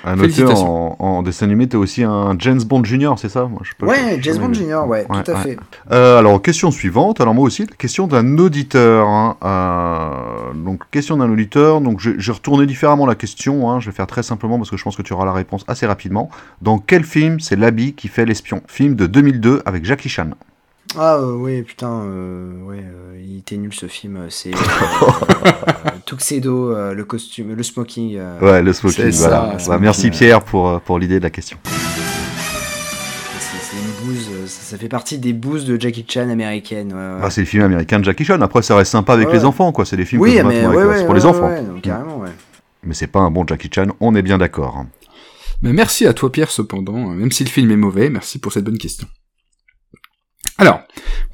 [0.04, 1.02] À noter Félicitations.
[1.02, 4.18] en, en dessin animé, t'es aussi un James Bond Junior, c'est ça Moi, je Ouais,
[4.22, 5.42] James Bond Junior, ouais, Ouais, tout à ouais.
[5.42, 5.58] fait.
[5.92, 7.20] Euh, alors, question suivante.
[7.20, 9.06] Alors, moi aussi, question d'un auditeur.
[9.08, 9.36] hein.
[9.44, 11.80] Euh, donc, question d'un auditeur.
[11.80, 13.70] Donc, j'ai retourné différemment la question.
[13.70, 13.80] hein.
[13.80, 15.86] Je vais faire très simplement parce que je pense que tu auras la réponse assez
[15.86, 16.30] rapidement.
[16.62, 18.62] Dans quel film c'est l'habit qui fait l'espion?
[18.66, 20.30] Film de 2002 avec Jackie Chan.
[20.94, 24.26] Ah euh, ouais, putain, euh, ouais, euh, il était nul ce film.
[24.30, 28.16] C'est euh, euh, Tuxedo, euh, le costume, le smoking.
[28.16, 29.10] euh, Ouais, le smoking.
[29.10, 29.58] Voilà.
[29.58, 30.10] ça, Bah, merci.
[30.10, 31.58] Pierre pour, pour l'idée de la question.
[31.68, 36.92] C'est une bouse, ça, ça fait partie des bouses de Jackie Chan américaine.
[36.92, 37.20] ouais, ouais.
[37.22, 38.40] Ah, c'est le film américain de Jackie Chan.
[38.40, 39.34] Après, ça reste sympa avec Ouais.
[39.34, 39.84] les enfants, quoi.
[39.84, 41.48] C'est des films oui, que mais avec- pour les enfants.
[41.48, 42.30] ouais, donc, carrément, ouais.
[42.84, 43.86] Mais c'est pas un bon Jackie Chan.
[44.00, 44.84] On est bien d'accord.
[45.62, 48.64] Mais merci à toi Pierre cependant, même si le film est mauvais, merci pour cette
[48.64, 49.08] bonne question.
[50.58, 50.80] Alors,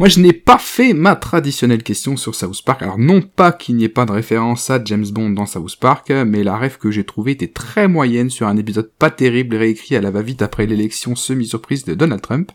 [0.01, 2.83] moi je n'ai pas fait ma traditionnelle question sur South Park.
[2.83, 6.11] Alors non pas qu'il n'y ait pas de référence à James Bond dans South Park,
[6.11, 9.95] mais la rêve que j'ai trouvée était très moyenne sur un épisode pas terrible réécrit
[9.95, 12.51] à la va-vite après l'élection semi-surprise de Donald Trump.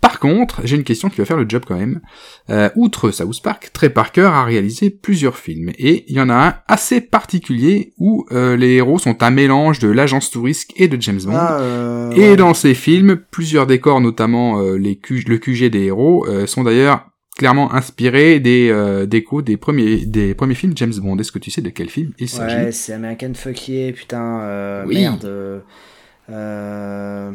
[0.00, 2.00] Par contre, j'ai une question qui va faire le job quand même.
[2.48, 6.34] Euh, outre South Park, Trey Parker a réalisé plusieurs films, et il y en a
[6.34, 11.00] un assez particulier où euh, les héros sont un mélange de l'agence touriste et de
[11.02, 11.32] James Bond.
[11.34, 16.05] Ah, euh, Et dans ces films, plusieurs décors, notamment euh, les le QG des héros,
[16.26, 17.06] euh, sont d'ailleurs
[17.38, 19.20] clairement inspiré des euh, des
[19.58, 21.18] premiers des premiers films James Bond.
[21.18, 22.56] Est-ce que tu sais de quel film il s'agit?
[22.56, 24.94] Ouais, c'est American Fuck Yeah, putain, euh, Oui.
[24.96, 25.26] merde.
[26.30, 27.30] euh,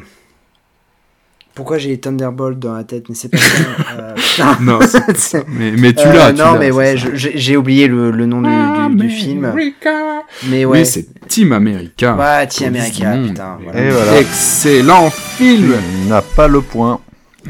[1.54, 3.56] Pourquoi j'ai Thunderbolt dans la tête, mais c'est pas ça.
[4.00, 4.16] euh.
[4.62, 4.80] Non,
[5.50, 6.32] mais, mais tu l'as.
[6.34, 8.50] tu non, mais ouais, j'ai oublié le, le nom du,
[8.96, 9.46] du- du film.
[9.46, 10.24] America.
[10.50, 10.86] Mais ouais.
[10.86, 12.16] C'est Team America.
[12.16, 13.58] Ouais, Team America, putain.
[13.64, 13.80] voilà.
[13.82, 14.20] Et voilà.
[14.20, 15.74] Excellent film.
[16.04, 17.02] Il n'a pas le point.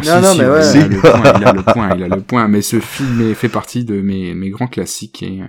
[0.05, 0.61] Non, non, mais ouais.
[0.75, 2.47] Il a, le point, il a le point, il a le point.
[2.47, 5.45] Mais ce film est- fait partie de mes, mes grands classiques et euh,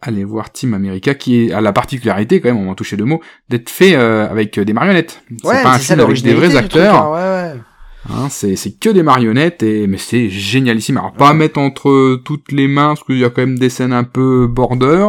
[0.00, 2.96] allez voir Team America qui est, a la particularité quand même, on va en toucher
[2.96, 5.22] deux mots, d'être fait euh, avec des marionnettes.
[5.44, 6.94] Ouais, c'est pas un film avec des vrais du truc, acteurs.
[7.04, 7.60] hein, ouais, ouais.
[8.08, 10.96] Hein, c'est c'est que des marionnettes et mais c'est génialissime.
[10.98, 13.68] Alors pas à mettre entre toutes les mains parce qu'il y a quand même des
[13.68, 15.08] scènes un peu border.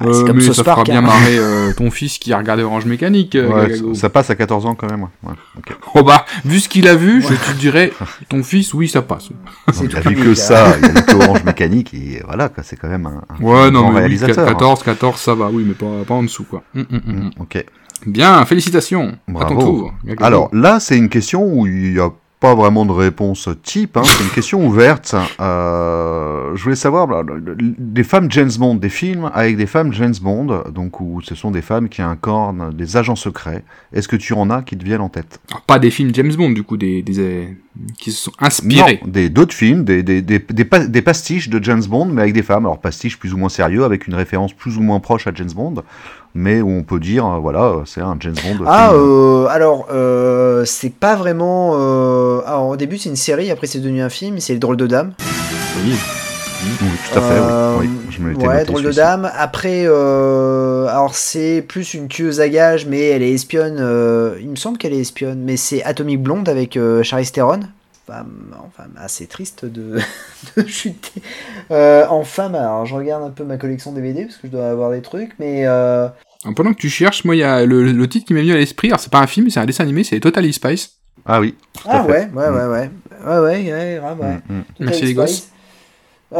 [0.00, 1.00] Ouais, c'est euh, comme mais South ça fera bien hein.
[1.02, 3.34] marrer euh, ton fils qui a regardé Orange Mécanique.
[3.34, 3.48] euh,
[3.92, 5.02] Ouais, ça passe à 14 ans quand même.
[5.24, 5.32] ouais.
[5.94, 7.92] Oh bah, vu ce qu'il a vu, je te dirais,
[8.28, 9.30] ton fils, oui, ça passe.
[9.72, 10.34] C'est Il a vu que là.
[10.34, 13.70] ça, il a vu que Orange Mécanique, et voilà, c'est quand même un, un Ouais,
[13.70, 14.46] non, mais oui, réalisateur.
[14.46, 16.62] 14, 14, ça va, oui, mais pas, pas en dessous, quoi.
[16.76, 17.30] Hum, Mm, hum.
[17.40, 17.64] Ok.
[18.06, 19.08] Bien, félicitations.
[19.08, 19.60] À ton Bravo.
[19.60, 19.94] tour.
[20.04, 20.24] Gagago.
[20.24, 22.10] Alors là, c'est une question où il n'y a
[22.40, 25.14] pas vraiment de réponse type, hein, c'est une question ouverte.
[25.40, 30.14] Euh, je voulais savoir, le- des femmes James Bond, des films avec des femmes James
[30.22, 34.32] Bond, donc où ce sont des femmes qui incarnent des agents secrets, est-ce que tu
[34.34, 35.40] en as qui te viennent en tête?
[35.50, 37.44] Alors, pas des films James Bond, du coup, des, des, euh,
[37.98, 39.00] qui se sont inspirés.
[39.04, 42.42] Non, des d'autres films, des, des, des, des pastiches de James Bond, mais avec des
[42.42, 42.66] femmes.
[42.66, 45.50] Alors pastiches plus ou moins sérieux, avec une référence plus ou moins proche à James
[45.54, 45.82] Bond,
[46.34, 48.64] mais où on peut dire, euh, voilà, euh, c'est un James Bond.
[48.66, 51.72] Ah, euh, alors, euh, c'est pas vraiment.
[51.74, 52.40] Euh...
[52.46, 54.86] Alors, au début, c'est une série, après, c'est devenu un film, c'est Les Drôles de
[54.86, 55.12] Dames.
[55.84, 55.94] Oui.
[56.60, 57.46] Oui, tout à fait, oui.
[57.50, 57.88] Euh, oui.
[58.10, 58.90] Je me l'étais ouais, Drôle de.
[58.90, 59.30] Dame.
[59.36, 63.76] Après, euh, alors, c'est plus une tueuse à gages, mais elle est espionne.
[63.78, 67.60] euh, Il me semble qu'elle est espionne, mais c'est Atomic Blonde avec euh, Charlize Theron.
[68.08, 69.98] Femme, en femme assez triste de,
[70.56, 71.20] de chuter.
[71.70, 74.70] Euh, en femme, alors je regarde un peu ma collection DVD parce que je dois
[74.70, 76.08] avoir des trucs, mais euh,
[76.56, 78.56] pendant que tu cherches, moi, il y a le, le titre qui m'est venu à
[78.56, 78.88] l'esprit.
[78.88, 80.92] Alors, c'est pas un film, c'est un dessin animé, c'est Totally Spice.
[81.26, 81.54] Ah oui.
[81.74, 82.10] tout à ah fait.
[82.10, 82.90] ouais, ouais, ouais, ouais,
[83.26, 84.34] ouais, ouais, ouais, ouais.
[84.48, 84.64] Mm, mm.
[84.80, 85.48] Merci, les gosses.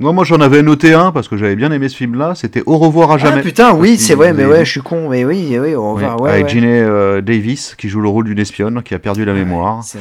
[0.00, 2.34] Non, moi j'en avais noté un parce que j'avais bien aimé ce film-là.
[2.34, 3.40] C'était Au revoir à jamais.
[3.40, 6.02] Ah putain, oui, c'est vrai, mais ouais, je suis con, mais oui, oui, on Oui,
[6.02, 6.60] va, ouais, avec ouais.
[6.64, 9.82] Euh, Davis qui joue le rôle d'une espionne qui a perdu la mémoire.
[9.82, 10.00] Vrai.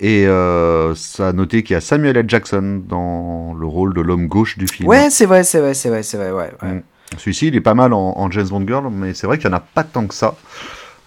[0.00, 2.24] Et euh, ça a noté qu'il y a Samuel L.
[2.26, 4.88] Jackson dans le rôle de l'homme gauche du film.
[4.88, 6.50] Ouais, c'est vrai, c'est vrai, c'est vrai, c'est vrai, ouais.
[6.62, 6.68] ouais.
[6.68, 6.82] Mm.
[7.18, 9.54] Celui-ci, il est pas mal en, en James Bond Girl, mais c'est vrai qu'il n'y
[9.54, 10.34] en a pas tant que ça.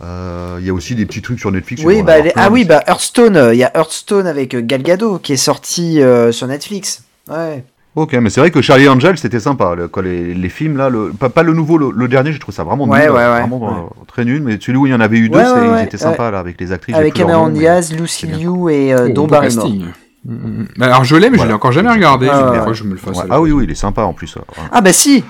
[0.04, 1.82] Euh, Il y a aussi des petits trucs sur Netflix.
[1.84, 5.18] Oui, bah, les- ah oui, bah Hearthstone, euh, il y a Hearthstone avec Gal Gadot
[5.20, 7.04] qui est sorti euh, sur Netflix.
[7.30, 7.64] Ouais.
[7.96, 9.76] Ok, mais c'est vrai que Charlie Angel, c'était sympa.
[9.76, 12.40] le- quoi, les, les films, là, le, pas, pas le nouveau, le, le dernier, j'ai
[12.40, 13.12] trouvé ça vraiment Ouais, nul.
[13.12, 13.68] ouais, ouais, vraiment ouais.
[13.72, 15.82] euh, très nul, mais celui où il y en avait eu deux, Ouais, c'est- ouais,
[15.82, 16.96] ils étaient sympas, là, avec les actrices.
[16.96, 18.26] Avec Cameron Diaz, Lucy.
[18.26, 19.66] Liu et euh, Oh, Don Barrymore.
[19.66, 19.84] hum,
[20.28, 20.68] hum.
[20.76, 21.50] Bah, Alors, je l'ai, mais je Voilà.
[21.52, 22.28] l'ai encore jamais regardé.
[22.32, 22.58] Ah, je ouais.
[22.60, 23.16] crois que je me le fasse.
[23.18, 23.24] Ouais.
[23.30, 24.36] à Ah oui, oui, il est sympa en plus.
[24.38, 24.42] ouais.
[24.72, 25.24] Ah bah si,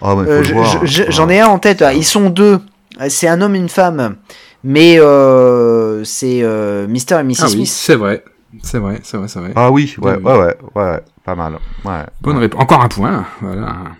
[0.00, 1.82] Ah Euh, je- je- j'en ai un en tête.
[1.94, 2.60] Ils sont deux.
[3.08, 4.16] C'est un homme et une femme.
[4.62, 7.20] Mais euh, c'est euh, Mr.
[7.20, 7.34] et Mrs.
[7.40, 7.68] Ah oui, Smith.
[7.68, 8.22] c'est vrai.
[8.62, 9.50] C'est vrai, c'est vrai, c'est vrai.
[9.56, 11.58] Ah oui, ouais, ouais, ouais, ouais, pas mal.
[11.84, 12.04] Ouais.
[12.20, 12.60] Bonne réponse.
[12.60, 13.92] Encore un point, voilà.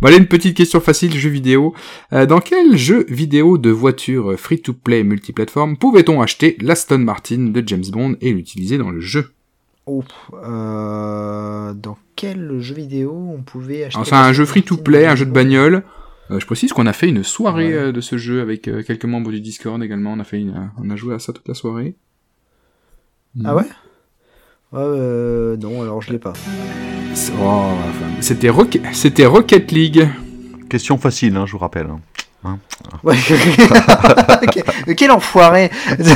[0.00, 1.74] Bon, allez, une petite question facile, jeu vidéo.
[2.12, 7.84] Euh, dans quel jeu vidéo de voiture free-to-play multiplateforme pouvait-on acheter l'Aston Martin de James
[7.92, 9.32] Bond et l'utiliser dans le jeu?
[9.86, 10.02] Oh,
[10.34, 15.30] euh, dans quel jeu vidéo on pouvait acheter c'est un jeu free-to-play, un jeu de
[15.32, 15.82] bagnole.
[16.30, 17.74] Euh, je précise qu'on a fait une soirée Ouais.
[17.74, 20.12] euh, de ce jeu avec euh, quelques membres du Discord également.
[20.12, 21.94] On a fait une, on a joué à ça toute la soirée.
[23.44, 23.64] Ah Ouais,
[24.74, 26.32] euh, non, alors je l'ai pas.
[27.40, 30.08] Oh, enfin, C'était Rocket, c'était Rocket League.
[30.70, 31.86] Question facile, hein, je vous rappelle.
[31.88, 32.00] hein.
[33.04, 33.16] Ouais.
[34.42, 35.70] Ok, Quel enfoiré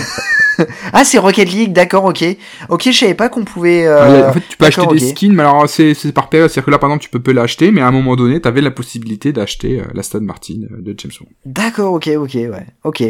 [0.92, 2.24] Ah, c'est Rocket League, d'accord, ok.
[2.70, 3.86] Ok, je savais pas qu'on pouvait...
[3.86, 6.48] euh, en fait, tu peux acheter d'accord, des skins, mais alors c'est par période.
[6.48, 8.48] C'est-à-dire que là, par exemple, tu peux, peux l'acheter, mais à un moment donné, tu
[8.48, 11.26] avais la possibilité d'acheter euh, l'Aston Martin euh, de James Bond.
[11.44, 12.66] D'accord, ok, ok, ouais.
[12.84, 13.04] Ok.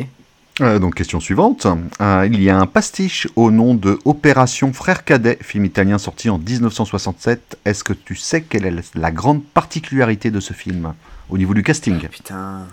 [0.62, 1.66] Euh, donc, question suivante.
[2.00, 6.30] Euh, il y a un pastiche au nom de Opération Frère Cadet, film italien sorti
[6.30, 7.58] en 1967.
[7.66, 10.94] Est-ce que tu sais quelle est la- grande particularité de ce film
[11.28, 11.98] au niveau du casting?
[12.08, 12.66] Putain.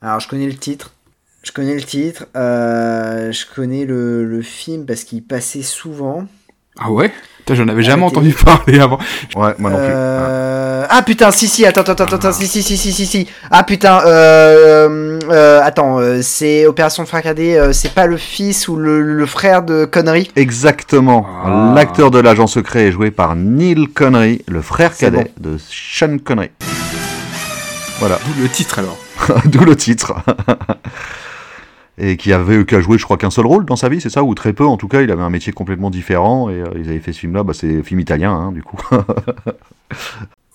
[0.00, 0.94] Alors, je connais le titre.
[1.42, 2.26] Je connais le titre.
[2.36, 6.26] euh, je connais le film parce qu'il passait souvent.
[6.80, 7.12] Ah ouais?
[7.38, 8.16] Putain, j'en avais jamais Arrêtez.
[8.18, 8.98] entendu parler avant.
[9.36, 9.86] Ouais, moi non plus.
[9.88, 13.28] Euh, Ah putain, si si, attends, attends, attends, attends, si si si si si si.
[13.50, 18.66] Ah putain, euh, euh, attends, euh, c'est Opération Frère Cadet, euh, c'est pas le fils
[18.68, 20.30] ou le, le frère de Connery?
[20.36, 21.26] Exactement.
[21.44, 21.72] Ah.
[21.74, 26.18] L'acteur de l'agent secret est joué par Neil Connery, le frère C'est cadet de Sean
[26.18, 26.50] Connery.
[28.00, 28.96] Voilà, D'où le titre alors.
[29.46, 30.14] d'où le titre.
[32.00, 34.22] et qui avait qu'à jouer, je crois, qu'un seul rôle dans sa vie, c'est ça,
[34.24, 34.64] ou très peu.
[34.64, 37.20] En tout cas, il avait un métier complètement différent et euh, ils avaient fait ce
[37.20, 37.42] film-là.
[37.42, 38.78] Bah, c'est un film italien, hein, du coup.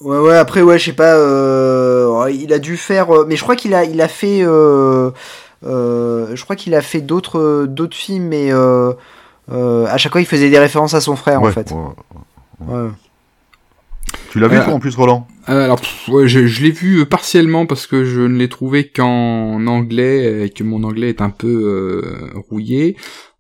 [0.02, 3.44] Ouais, ouais, après, ouais, je sais pas, euh, il a dû faire, euh, mais je
[3.44, 5.10] crois qu'il a, il a fait, euh,
[5.64, 10.60] je crois qu'il a fait d'autres, d'autres films, mais à chaque fois, il faisait des
[10.60, 11.72] références à son frère, en fait.
[11.72, 12.68] ouais.
[12.68, 12.90] Ouais.
[14.30, 15.28] Tu l'as vu, toi, en plus, Roland?
[15.48, 19.66] Alors, pff, ouais, je, l'ai vu euh, partiellement parce que je ne l'ai trouvé qu'en
[19.68, 22.96] anglais et que mon anglais est un peu euh, rouillé.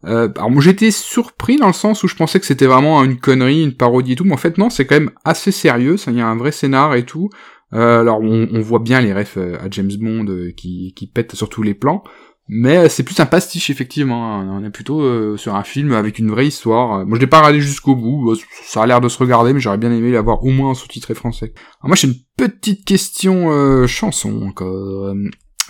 [0.05, 3.63] Euh, alors j'étais surpris dans le sens où je pensais que c'était vraiment une connerie,
[3.63, 6.21] une parodie et tout, mais en fait non, c'est quand même assez sérieux, ça, y
[6.21, 7.29] a un vrai scénar et tout.
[7.73, 11.35] Euh, alors on, voit bien les refs euh, à James Bond euh, qui, qui pètent
[11.35, 12.03] sur tous les plans,
[12.47, 14.35] mais euh, c'est plus un pastiche effectivement.
[14.39, 14.47] hein.
[14.51, 16.99] On est plutôt euh, sur un film avec une vraie histoire.
[16.99, 18.35] Euh, Moi je l'ai pas regardé jusqu'au bout, Euh,
[18.65, 21.53] ça a l'air de se regarder, mais j'aurais bien aimé l'avoir au moins sous-titré français.
[21.81, 25.13] Alors moi j'ai une petite question euh, chanson encore.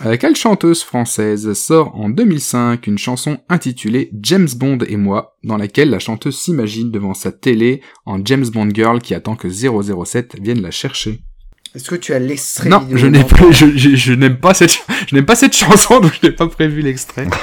[0.04, 5.56] Euh, quelle chanteuse française sort en 2005 une chanson intitulée James Bond et moi, dans
[5.56, 10.36] laquelle la chanteuse s'imagine devant sa télé en James Bond girl qui attend que 007
[10.38, 11.20] vienne la chercher?
[11.76, 14.78] Est-ce que tu as l'extrait Non, je n'ai pas, je, je, je n'aime pas cette,
[15.08, 17.26] je n'aime pas cette chanson, donc je n'ai pas prévu l'extrait.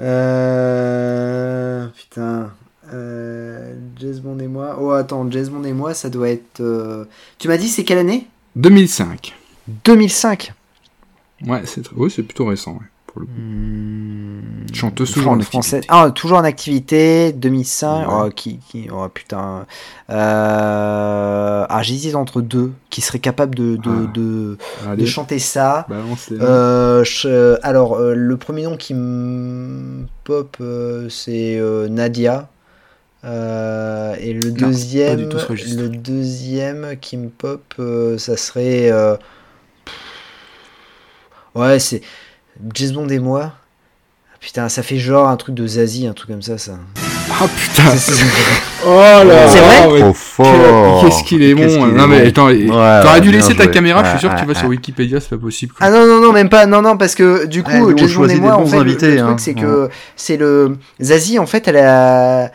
[0.00, 1.86] Euh...
[1.96, 2.50] Putain.
[2.92, 3.74] Euh...
[4.00, 4.76] James Bond et moi.
[4.80, 6.60] Oh, attends, James Bond et moi, ça doit être.
[6.60, 7.04] euh,
[7.38, 8.26] Tu m'as dit, c'est quelle année?
[8.56, 9.34] 2005.
[9.84, 10.52] 2005.
[11.46, 13.32] Ouais, c'est, oui, c'est plutôt récent, ouais, pour le coup.
[13.38, 14.66] Hmm.
[14.74, 15.74] Chanteuse toujours en française.
[15.84, 15.86] activité.
[16.06, 17.98] Ah, toujours en activité, 2005.
[18.08, 18.14] Ouais.
[18.26, 18.88] Oh, qui, qui...
[18.92, 19.66] oh putain.
[20.10, 21.64] Euh...
[21.68, 24.96] Ah, j'hésite entre deux qui seraient capables de, de, Ah.
[24.96, 25.86] de, chanter ça.
[25.88, 31.88] balance les- Euh, je- alors, euh, le premier nom qui me pop, euh, c'est euh,
[31.88, 32.48] Nadia.
[33.24, 38.90] Euh, et le deuxième, le deuxième qui me pop, euh, ça serait.
[38.90, 39.16] euh,
[41.54, 42.02] Ouais, c'est
[42.74, 43.52] James Bond et moi.
[44.32, 46.72] Ah, Putain, ça fait genre un truc de Zazie, un truc comme ça, ça.
[47.30, 48.12] Ah putain C'est-
[48.86, 52.06] Oh là C'est vrai là, ouais, Trop fort Qu'est-ce qu'il est bon qu'il Non est
[52.08, 52.28] mais bon.
[52.28, 53.72] attends, Ouais, t'aurais dû laisser ta joué.
[53.72, 54.68] caméra, je suis Ouais, sûr que tu vas sur.
[54.68, 55.72] Wikipédia, c'est pas possible.
[55.80, 56.66] Ah non, non, non, même pas.
[56.66, 58.66] Non, non, parce que du coup, Ouais, nous, on James Bond choisit et moi, en
[58.66, 59.36] fait, invités, le, truc, hein.
[59.38, 60.76] c'est que c'est le.
[61.00, 62.50] Zazie, en fait, elle a.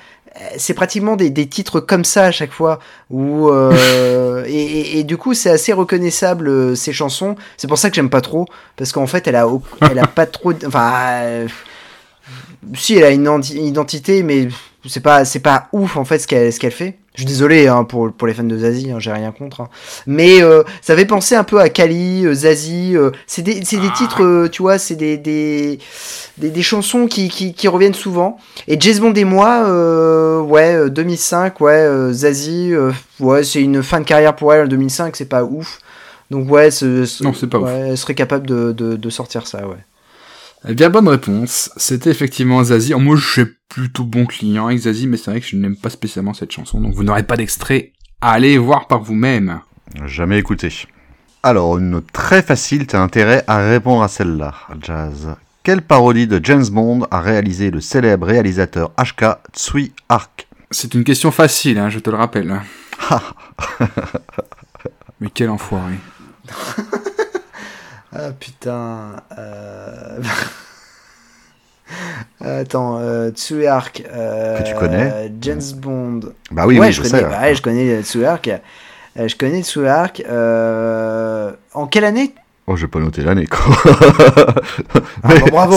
[0.57, 2.79] C'est pratiquement des, des titres comme ça à chaque fois.
[3.09, 7.35] Où, euh, et, et- et du coup, c'est assez reconnaissable, euh, ces chansons.
[7.57, 8.45] C'est pour ça que j'aime pas trop.
[8.77, 9.47] Parce qu'en fait, elle a,
[9.91, 10.53] elle a pas trop.
[10.65, 10.91] Enfin.
[11.23, 11.47] euh,
[12.75, 14.47] si, elle a une identité, mais
[14.87, 16.97] c'est pas, c'est pas ouf en fait ce qu'elle, ce qu'elle fait.
[17.15, 19.59] Je suis désolé hein, pour, pour les fans de Zazie, hein, j'ai rien contre.
[19.61, 19.69] hein.
[20.07, 22.95] Mais euh, ça fait penser un peu à Kali, euh, Zazie.
[22.95, 25.79] euh, c'est des, c'est des titres, euh, tu vois, c'est des, des,
[26.37, 28.37] des, des chansons qui, qui, qui reviennent souvent.
[28.69, 33.61] Et James Bond et moi, euh, ouais, euh, 2005, ouais, euh, Zazie, euh, ouais, c'est
[33.61, 35.79] une fin de carrière pour elle en 2005, c'est pas ouf.
[36.31, 37.65] Donc ouais, ce- ce- Non, c'est pas ouf.
[37.65, 39.75] ouais, elle serait capable de, de, de sortir ça, ouais.
[40.67, 41.71] Eh bien, bonne réponse.
[41.77, 42.93] C'était effectivement Zazie.
[42.95, 45.89] Moi, je suis plutôt bon client avec Zazie, mais c'est vrai que je n'aime pas
[45.89, 47.93] spécialement cette chanson, donc vous n'aurez pas d'extrait.
[48.21, 49.61] Allez voir par vous-même.
[50.05, 50.69] Jamais écouté.
[51.43, 55.35] Alors, une très facile, t'as intérêt à répondre à celle-là, Jazz.
[55.63, 60.47] Quelle parodie de James Bond a réalisé le célèbre réalisateur HK Tsui Hark?
[60.71, 62.61] C'est une question facile, hein, je te le rappelle.
[63.09, 63.21] Ah.
[65.21, 65.93] mais quel enfoiré.
[68.15, 69.17] Ah putain.
[69.37, 70.19] Euh...
[72.41, 74.03] Attends, euh, Tsuehark.
[74.13, 76.19] Euh, Que tu connais James Bond.
[76.51, 77.29] Bah oui, ouais, oui, je, je, connais, sais.
[77.29, 78.47] bah ouais, je connais Tsuehark.
[79.17, 80.23] Euh, je connais Tsuehark.
[80.29, 81.51] Euh...
[81.73, 82.33] En quelle année?
[82.67, 83.75] Oh, j'ai pas noté l'année, quoi.
[85.23, 85.75] Ah, bah, bravo,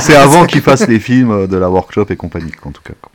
[0.00, 2.94] c'est- avant qu'ils fassent les films euh, de la workshop et compagnie, en tout cas.
[3.02, 3.10] quoi.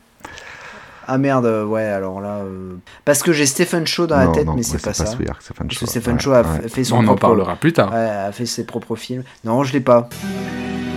[1.11, 2.37] Ah merde, euh, ouais, alors là.
[2.43, 5.05] euh, Parce que j'ai Stephen Shaw dans la Non, tête, non, mais c'est pas ça.
[5.05, 5.85] Hark, Stephen Parce que.
[5.87, 6.69] Stephen Ouais, Shaw a ouais.
[6.69, 7.91] fait son On en parlera plus tard.
[7.91, 9.23] Ouais, a fait ses propres films.
[9.43, 10.07] Non, je l'ai pas.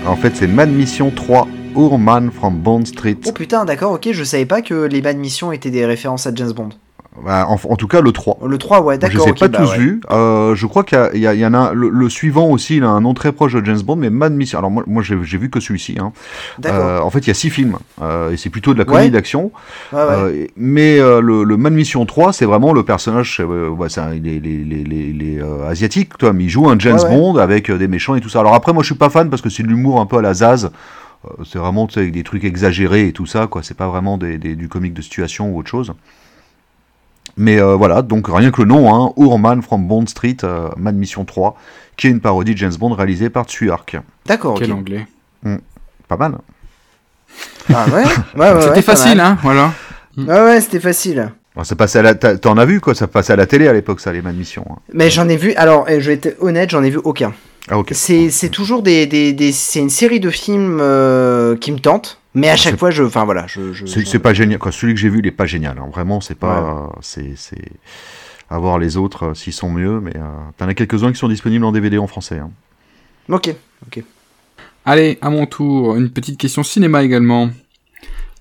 [0.07, 3.17] En fait, c'est Mad Mission 3, Ourman from Bond Street.
[3.27, 6.35] Oh putain, d'accord, ok, je savais pas que les Bad Missions étaient des références à
[6.35, 6.69] James Bond.
[7.23, 8.39] Bah, en, en tout cas, le 3.
[8.47, 9.27] Le 3, ouais, Je d'accord.
[9.27, 9.79] les ai ok, pas bah tous ouais.
[9.79, 10.01] vus.
[10.11, 12.79] Euh, je crois qu'il y, en a le, le suivant aussi.
[12.79, 14.59] Il a un nom très proche de James Bond, mais Mad Mission.
[14.59, 15.97] Alors moi, moi j'ai vu que celui-ci.
[16.01, 16.13] Hein.
[16.59, 16.81] D'accord.
[16.81, 19.05] Euh, en fait, il y a six films euh, et c'est plutôt de la comédie
[19.07, 19.11] Ouais.
[19.11, 19.53] d'action.
[19.93, 20.51] ouais.
[20.57, 23.41] Mais le, le Mad Mission 3, c'est vraiment le personnage.
[23.41, 26.45] un- il est, il est- il est- il est- il est, euh, asiatique, toi, mais
[26.45, 26.99] il joue un James.
[27.09, 28.41] Bond avec des méchants et tout ça.
[28.41, 30.23] Alors après, moi, je suis pas fan parce que c'est de l'humour un peu à
[30.23, 30.71] la Zaz.
[31.45, 33.63] C'est vraiment avec des trucs exagérés et tout ça, quoi.
[33.63, 35.93] C'est pas vraiment des, des- du comique de situation ou autre chose.
[37.37, 40.95] Mais euh, voilà, donc rien que le nom, hein, Ourman from Bond Street, euh, Mad
[40.95, 41.57] Mission 3,
[41.97, 43.97] qui est une parodie de James Bond réalisée par Tsui Hark.
[44.27, 44.57] D'accord.
[44.59, 45.07] Quel anglais.
[46.09, 46.35] Pas mal.
[47.73, 48.05] Ah ouais,
[48.37, 49.73] ouais, C'était facile, hein, voilà.
[50.19, 51.33] Ouais, ouais, c'était facile.
[51.57, 53.69] Bon, ça passait à la, t'as- t'en as vu quoi Ça passait à la télé
[53.69, 54.67] à l'époque, ça, les Mad Mission.
[54.71, 54.77] hein.
[54.93, 57.33] Mais j'en ai vu, alors, eh, je vais être honnête, j'en ai vu aucun.
[57.73, 57.91] Ah, ok.
[57.93, 62.19] C'est c'est toujours des, des, des- c'est une série de films euh, qui me tentent,
[62.35, 64.59] mais à chaque C'est- fois je, enfin voilà, je, je- C'est pas génial.
[64.59, 64.73] Quoi.
[64.73, 65.79] Celui que j'ai vu, il est pas génial.
[65.79, 65.89] hein.
[65.91, 66.93] Vraiment, c'est pas.
[67.01, 67.33] C'est.
[67.37, 67.73] c'est-
[68.51, 70.21] À voir les autres euh, s'ils sont mieux, mais euh,
[70.59, 72.39] t'en as quelques-uns qui sont disponibles en DVD en français.
[72.39, 72.51] hein.
[73.87, 74.03] Ok.
[74.85, 77.49] Allez, à mon tour, une petite question cinéma également.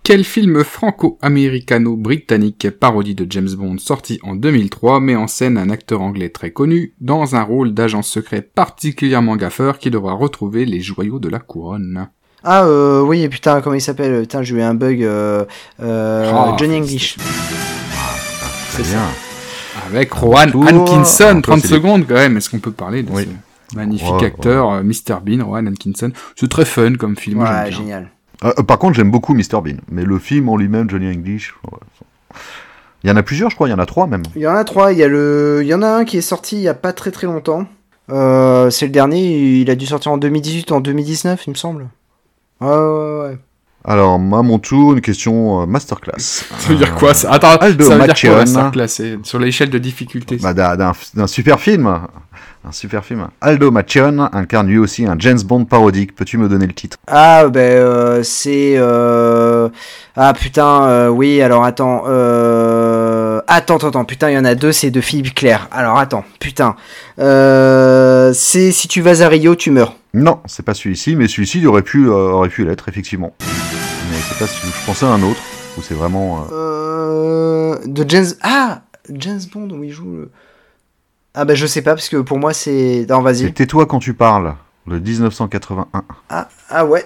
[0.03, 6.01] Quel film franco-américano-britannique parodie de James Bond sorti en 2003 met en scène un acteur
[6.01, 11.19] anglais très connu dans un rôle d'agent secret particulièrement gaffeur qui devra retrouver les joyaux
[11.19, 12.07] de la couronne?
[12.43, 14.21] Ah euh, oui, putain, comment il s'appelle?
[14.21, 15.03] Putain, j'ai eu un bug.
[15.03, 15.45] euh,
[15.81, 17.17] euh, Ah, Johnny English.
[18.71, 19.03] C'est bien.
[19.87, 20.65] Avec Rowan Tour.
[20.67, 23.27] Atkinson, Ah, toi, 30 c'est des- secondes quand même, est-ce qu'on peut parler de Oui.
[23.71, 26.11] ce magnifique Ouais, acteur, euh, Mr Bean, Rowan Atkinson?
[26.35, 27.77] C'est très fun comme film, Ouais, bien.
[27.77, 28.09] génial.
[28.43, 31.53] Euh, euh, par contre, j'aime beaucoup Mr Bean, mais le film en lui-même, Johnny English.
[31.71, 31.77] ouais,
[33.03, 33.67] Il y en a plusieurs, je crois.
[33.67, 34.23] Il y en a trois même.
[34.35, 34.91] Il y en a trois.
[34.91, 36.73] Il y a le, il y en a un qui est sorti il y a
[36.73, 37.65] pas très très longtemps.
[38.09, 39.59] Euh, c'est le dernier.
[39.61, 41.87] Il a dû sortir en 2018 ou en 2019, il me semble.
[42.59, 43.37] Ouais, ouais, ouais.
[43.83, 46.13] Alors, à mon tour, une question euh, masterclass.
[46.19, 47.31] Ça veut dire quoi ça?
[47.31, 50.37] Attends, Aldo ça veut dire quoi masterclass C'est Sur l'échelle de difficulté?
[50.37, 51.99] Bah, d'un super film.
[52.63, 53.27] Un super film.
[53.41, 56.13] Aldo Machon incarne lui aussi un James Bond parodique.
[56.15, 56.97] Peux-tu me donner le titre?
[57.07, 58.75] Ah, ben, euh, c'est.
[58.77, 59.67] euh,
[60.15, 62.03] Ah, putain, euh, oui, alors attends.
[63.47, 65.67] Attends, attends, attends, putain, il y en a deux, c'est de Philippe Claire.
[65.71, 66.75] Alors attends, putain.
[67.17, 69.95] C'est Si tu vas à Rio, tu meurs.
[70.13, 73.33] Non, c'est pas celui-ci, mais celui-ci aurait pu, aurait pu l'être, effectivement.
[73.39, 75.39] Mais c'est pas celui Je pensais à un autre,
[75.77, 76.45] où c'est vraiment...
[77.87, 78.27] De James.
[78.43, 80.11] Ah James Bond, où il joue.
[80.11, 80.31] le-
[81.33, 83.05] Ah, bah, je sais pas, parce que pour moi, c'est.
[83.09, 83.53] Non, vas-y.
[83.53, 84.55] Tais-toi quand tu parles,
[84.87, 86.03] le 1981.
[86.29, 87.05] Ah, ah ouais.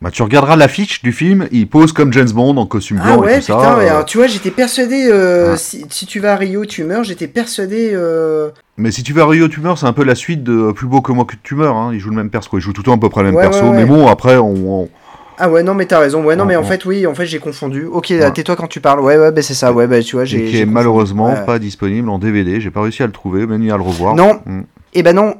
[0.00, 3.22] Bah, tu regarderas l'affiche du film, il pose comme James Bond en costume Ah blanc
[3.22, 3.76] ouais, et tout putain, ça.
[3.78, 5.06] mais euh, alors, tu vois, j'étais persuadé.
[5.08, 5.56] euh, Ah.
[5.56, 7.04] si, si tu vas à Rio, tu meurs.
[7.04, 7.92] J'étais persuadé.
[7.94, 8.50] Euh...
[8.76, 10.72] Mais si tu vas à Rio, tu meurs, c'est un peu la suite de euh,
[10.72, 11.76] Plus beau que moi que tu meurs.
[11.76, 11.90] Hein.
[11.94, 12.50] Il joue le même perso.
[12.54, 13.62] Il joue tout le temps à peu près le même Ouais, perso.
[13.62, 13.76] ouais, ouais.
[13.76, 14.88] Mais bon, après, on, on-
[15.38, 16.22] Ah ouais, non, mais t'as raison.
[16.24, 17.86] Ouais, non, mais en fait, oui, en fait, j'ai confondu.
[17.86, 18.30] Ok, Ouais.
[18.32, 19.00] tais-toi quand tu parles.
[19.00, 19.72] Ouais, ouais, bah c'est ça.
[19.72, 20.46] Ouais, bah tu vois, j'ai.
[20.46, 21.44] et qui est malheureusement Ouais.
[21.44, 22.60] pas disponible en DVD.
[22.60, 24.14] J'ai pas réussi à le trouver, même ni à le revoir.
[24.14, 24.40] Non.
[24.44, 24.60] Mm.
[24.94, 25.34] Eh ben non.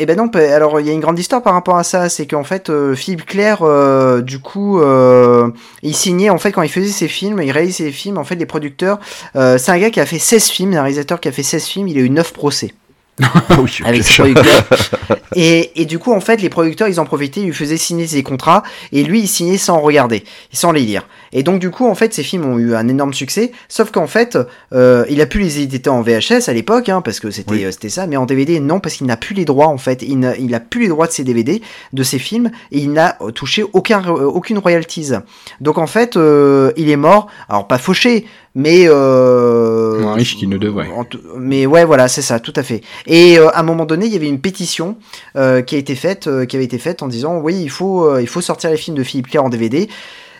[0.00, 2.26] Eh ben non, alors il y a une grande histoire par rapport à ça, c'est
[2.26, 5.50] qu'en fait euh, Philippe Claire, euh, du coup, euh,
[5.84, 8.34] il signait en fait quand il faisait ses films, il réalisait ses films, en fait
[8.34, 8.98] les producteurs,
[9.34, 11.86] c'est un gars qui a fait 16 films, un réalisateur qui a fait 16 films,
[11.86, 12.72] il a eu 9 procès
[13.20, 13.26] oui,
[13.58, 13.82] ok.
[13.84, 14.64] avec ses producteurs.
[15.36, 18.06] et, et du coup en fait les producteurs ils en profitaient, ils lui faisaient signer
[18.06, 18.62] ses contrats
[18.92, 21.06] et lui il signait sans regarder, sans les lire.
[21.34, 24.06] Et donc du coup en fait ces films ont eu un énorme succès, sauf qu'en
[24.06, 24.38] fait
[24.72, 27.64] euh, il a pu les éditer en VHS à l'époque, hein, parce que c'était Oui.
[27.64, 30.02] euh, c'était ça, mais en DVD non, parce qu'il n'a plus les droits en fait.
[30.02, 31.60] Il n'a il a plus les droits de ses DVD,
[31.92, 35.10] de ses films, et il n'a euh, touché aucun euh, aucune royalties.
[35.60, 38.24] Donc en fait euh, il est mort, alors pas fauché,
[38.54, 40.88] mais euh, Moins riche qu'il ne devrait.
[41.36, 42.82] Mais ouais, voilà, c'est ça, tout à fait.
[43.06, 44.96] Et euh, à un moment donné, il y avait une pétition
[45.36, 48.04] euh, qui a été faite, euh, qui avait été faite en disant oui, il faut,
[48.08, 49.88] euh, il faut sortir les films de Philippe Claire en DVD.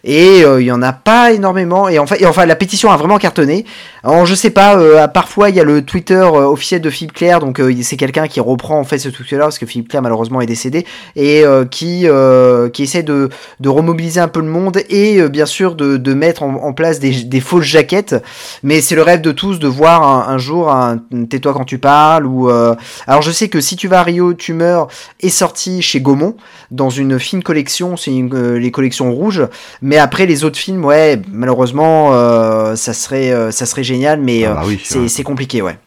[0.05, 1.89] Et euh, il y en a pas énormément.
[1.89, 3.64] Et enfin, et enfin, la pétition a vraiment cartonné.
[4.02, 4.76] Alors, je sais pas.
[4.76, 7.97] euh, parfois, il y a le Twitter euh, officiel de Philippe Claire, donc euh, c'est
[7.97, 10.86] quelqu'un qui reprend en fait ce Twitter-là parce que Philippe Claire malheureusement est décédé
[11.16, 15.28] et euh, qui euh, qui essaie de de remobiliser un peu le monde et euh,
[15.28, 18.16] bien sûr de de mettre en, place des, des fausses jaquettes.
[18.62, 20.98] Mais c'est le rêve de tous de voir un, jour un
[21.31, 22.74] tais-toi quand tu parles ou euh,
[23.06, 24.89] alors je sais que si tu vas à Rio, tu meurs
[25.20, 26.36] est sorti chez Gaumont
[26.70, 29.47] dans une fine collection, c'est euh, les collections rouges.
[29.81, 34.45] Mais après les autres films, ouais, malheureusement, euh, ça serait euh, ça serait génial, mais
[34.45, 35.23] Ah euh, bah oui, c'est ouais.
[35.25, 35.79] compliqué, ouais.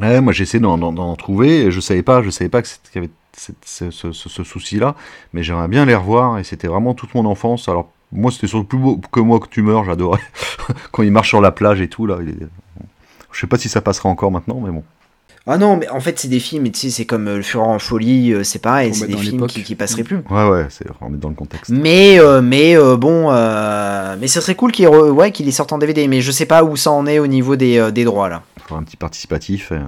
[0.00, 3.10] Ouais, moi j'essaie d'en, trouver et je savais pas, je savais pas qu'il y avait
[3.32, 4.94] cette- ce, ce- ce- ce souci-là,
[5.32, 7.68] mais j'aimerais bien les revoir et c'était vraiment toute mon enfance.
[7.68, 10.20] Alors moi c'était sur le plus beau que moi que tu meurs, j'adorais
[10.92, 12.18] quand il marche sur la plage et tout là.
[12.22, 12.46] il est-
[13.32, 14.82] Je sais pas si ça passera encore maintenant, mais bon.
[15.48, 17.68] Ah non, mais en fait c'est des films, tu sais, c'est comme euh, Le Fureur
[17.68, 20.16] en folie, euh, c'est pareil, c'est des films qui, qui passeraient plus.
[20.28, 21.70] Ouais ouais, c'est remettre dans le contexte.
[21.70, 25.72] Mais euh, mais euh, bon, euh, mais ce serait cool qu'il ouais qu'il les sorte
[25.72, 28.02] en DVD, mais je sais pas où ça en est au niveau des, euh, des
[28.04, 28.42] droits là.
[28.66, 29.78] Faire un petit participatif euh,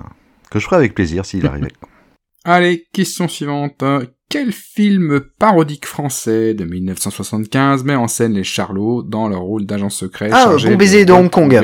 [0.50, 1.72] que je ferai avec plaisir s'il arrivait.
[2.44, 3.82] Allez, question suivante.
[4.30, 9.88] Quel film parodique français de 1975 met en scène les Charlots dans leur rôle d'agent
[9.90, 11.58] secret Ah, chargé Bon baiser de Hong Kong.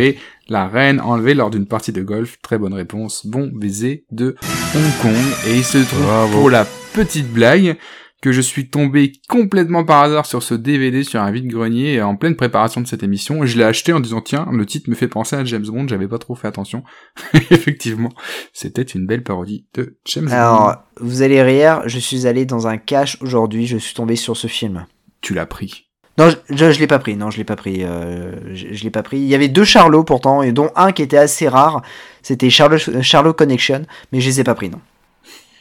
[0.48, 2.36] La reine enlevée lors d'une partie de golf.
[2.42, 3.26] Très bonne réponse.
[3.26, 4.36] Bon baiser de
[4.74, 5.16] Hong Kong.
[5.46, 6.38] Et il se trouve Bravo.
[6.38, 7.78] pour la petite blague
[8.20, 12.36] que je suis tombé complètement par hasard sur ce DVD sur un vide-grenier en pleine
[12.36, 13.42] préparation de cette émission.
[13.42, 15.88] Et je l'ai acheté en disant tiens, le titre me fait penser à James Bond.
[15.88, 16.84] J'avais pas trop fait attention.
[17.50, 18.12] Effectivement,
[18.52, 20.32] c'était une belle parodie de James Bond.
[20.32, 24.36] Alors vous allez rire, je suis allé dans un cache aujourd'hui, je suis tombé sur
[24.36, 24.86] ce film.
[25.22, 25.88] Tu l'as pris.
[26.16, 27.16] Non, je, je, je l'ai pas pris.
[27.16, 27.82] Non, je l'ai pas pris.
[27.84, 29.18] euh, je, je l'ai pas pris.
[29.18, 31.82] Il y avait deux Charlots pourtant, et dont un qui était assez rare.
[32.22, 34.70] C'était Charlot, Charlot Connection, mais je les ai pas pris.
[34.70, 34.80] Non.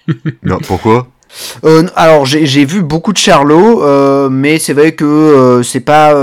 [0.43, 1.07] Non, pourquoi?
[1.65, 6.14] Euh, alors j'ai vu beaucoup de Charlot, euh, mais c'est vrai que euh, c'est pas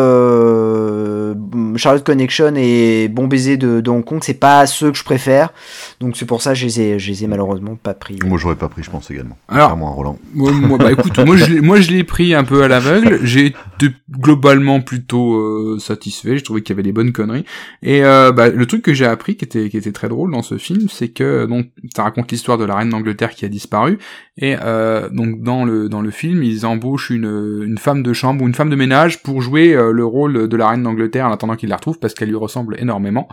[1.80, 5.52] Charlotte Connection et Bon baiser de, de Hong Kong, c'est pas ceux que je préfère.
[6.00, 8.18] Donc c'est pour ça que je les ai, je les ai malheureusement pas pris.
[8.24, 9.36] Moi, j'aurais pas pris, je pense également.
[9.48, 10.18] Alors- Roland.
[10.34, 13.18] Moi, moi, bah écoute, moi je, l'ai- moi je l'ai pris un peu à l'aveugle.
[13.24, 16.36] J'ai été globalement plutôt euh, satisfait.
[16.36, 17.44] J'ai trouvé qu'il y avait des bonnes conneries.
[17.82, 20.42] Et euh, bah, le truc que j'ai appris, qui était qui était très drôle dans
[20.42, 23.98] ce film, c'est que donc ça raconte l'histoire de la reine d'Angleterre qui a disparu.
[24.36, 28.42] Et euh, donc dans le dans le film, ils embauchent une une femme de chambre
[28.44, 31.32] ou une femme de ménage pour jouer euh, le rôle de la reine d'Angleterre en
[31.32, 33.28] attendant qu'ils la retrouvent parce qu'elle lui ressemble énormément.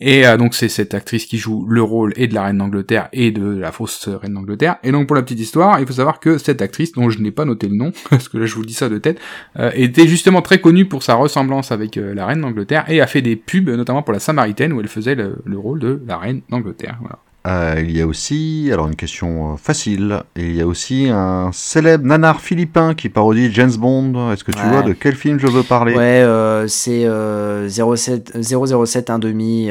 [0.00, 3.08] Et euh, donc c'est cette actrice qui joue le rôle et de la reine d'Angleterre
[3.12, 4.76] et de la fausse reine d'Angleterre.
[4.82, 7.30] Et donc pour la petite histoire, il faut savoir que cette actrice, dont je n'ai
[7.30, 9.20] pas noté le nom, parce que là je vous dis ça de tête,
[9.58, 13.06] euh, était justement très connue pour sa ressemblance avec euh, la reine d'Angleterre et a
[13.06, 16.18] fait des pubs, notamment pour la Samaritaine, où elle faisait le, le rôle de la
[16.18, 16.98] reine d'Angleterre.
[17.46, 21.50] Euh, il y a aussi, alors une question euh, facile, il y a aussi un
[21.52, 24.32] célèbre nanar philippin qui parodie James Bond.
[24.32, 24.68] Est-ce que tu Ouais.
[24.70, 25.92] vois de quel film je veux parler?
[25.94, 29.68] Ouais, euh, c'est euh, 07, 007 1 demi,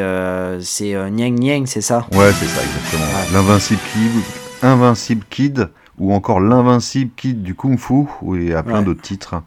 [0.61, 2.06] c'est Nyang Nyang, c'est ça?
[2.11, 3.06] Ouais, c'est ça, exactement.
[3.06, 3.34] Ouais.
[3.34, 4.11] L'Invincible Kid,
[4.61, 8.85] Invincible Kid, ou encore L'Invincible Kid du Kung Fu, où il y a plein Ouais.
[8.85, 9.42] d'autres titres,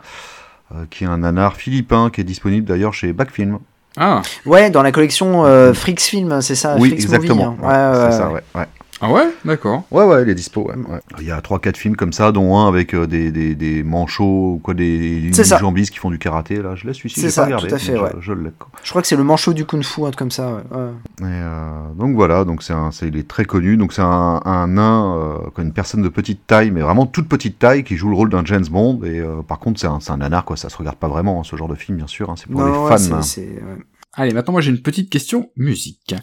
[0.90, 3.60] qui est un nanar philippin qui est disponible d'ailleurs chez Backfilm.
[3.96, 7.52] Ah, Ouais, dans la collection euh, Frix Film, c'est ça oui, Frix exactement.
[7.52, 7.92] Movie, hein.
[7.94, 8.66] Ouais, Ouais, ça, ouais.
[9.02, 9.84] Ah ouais, d'accord.
[9.90, 10.62] Ouais, ouais, il est dispo.
[10.62, 11.00] Ouais, ouais.
[11.20, 14.54] Il y a 3-4 films comme ça, dont un avec euh, des, des, des manchots
[14.54, 16.62] ou quoi, des, des jambistes qui font du karaté.
[16.62, 17.68] Là, je laisse celui-ci, C'est ça, pas regardé.
[17.68, 18.20] tout à fait, je-.
[18.20, 18.50] Je, l'ai.
[18.88, 20.48] crois que c'est le manchot du Kung Fu, un truc comme ça.
[20.50, 20.76] Ouais.
[20.78, 20.90] ouais.
[21.20, 23.76] Et, euh, donc voilà, donc c'est un, c'est, il est très connu.
[23.76, 27.58] Donc c'est un, un nain, euh, une personne de petite taille, mais vraiment toute petite
[27.58, 29.00] taille, qui joue le rôle d'un James Bond.
[29.04, 30.56] Et euh, par contre, c'est un, c'est un nanar, quoi.
[30.56, 32.30] Ça se regarde pas vraiment, hein, ce genre de film, bien sûr.
[32.30, 33.16] hein, c'est pour Non, les fans.
[33.16, 33.20] hein.
[34.18, 36.14] Allez, maintenant moi j'ai une petite question musique.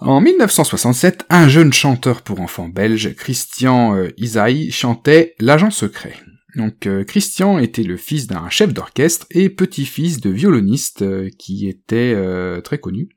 [0.00, 6.14] En 1967, un jeune chanteur pour enfants belge, Christian euh, Isaïe, chantait L'agent secret.
[6.56, 11.68] Donc euh, Christian était le fils d'un chef d'orchestre et petit-fils de violoniste euh, qui
[11.68, 13.08] était euh, très connu.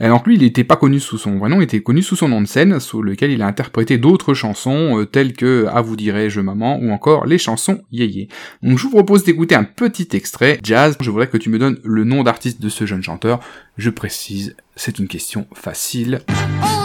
[0.00, 2.16] Et donc lui, il n'était pas connu sous son vrai nom, il était connu sous
[2.16, 5.80] son nom de scène, sous lequel il a interprété d'autres chansons euh, telles que À
[5.80, 8.28] vous dirai-je maman ou encore les chansons Yéyé.
[8.62, 10.96] Donc je vous propose d'écouter un petit extrait jazz.
[11.00, 13.40] Je voudrais que tu me donnes le nom d'artiste de ce jeune chanteur.
[13.78, 16.20] Je précise, c'est une question facile.
[16.28, 16.83] On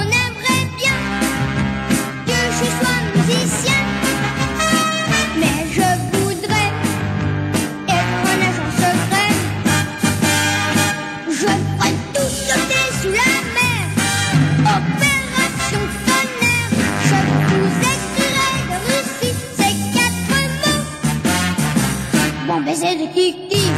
[23.10, 23.70] Bon baiser de Kiki,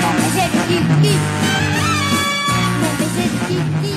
[0.00, 1.14] bon baiser de Kiki,
[2.80, 3.94] bon baiser de Kiki.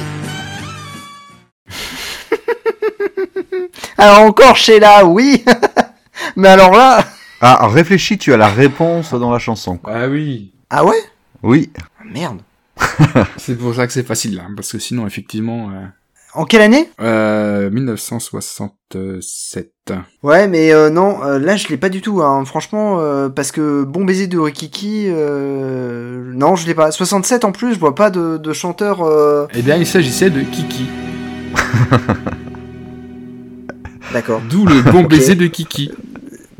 [3.98, 5.44] Alors encore Sheila, oui
[6.36, 7.06] Mais alors là...
[7.40, 9.78] Ah, réfléchis, tu as la réponse dans la chanson.
[9.78, 9.94] quoi.
[9.96, 10.52] Ah oui.
[10.72, 10.98] Ah ouais?
[11.44, 11.72] Oui.
[11.80, 12.42] Ah, Merde.
[13.38, 15.70] C'est pour ça que c'est facile là, parce que sinon effectivement...
[15.70, 15.86] Euh,
[16.38, 16.88] En quelle année?
[17.02, 19.64] Euh, 1967.
[20.22, 22.46] Ouais, mais euh, non, euh, là je l'ai pas du tout, hein.
[22.46, 26.92] franchement, euh, parce que Bon baiser de Rikiki, euh, non, je l'ai pas.
[26.92, 29.02] 67 en plus, je vois pas de, de chanteur.
[29.02, 30.86] euh, Eh bien, il s'agissait de Kiki.
[34.14, 35.92] D'accord, D'où le bon baiser de Kiki.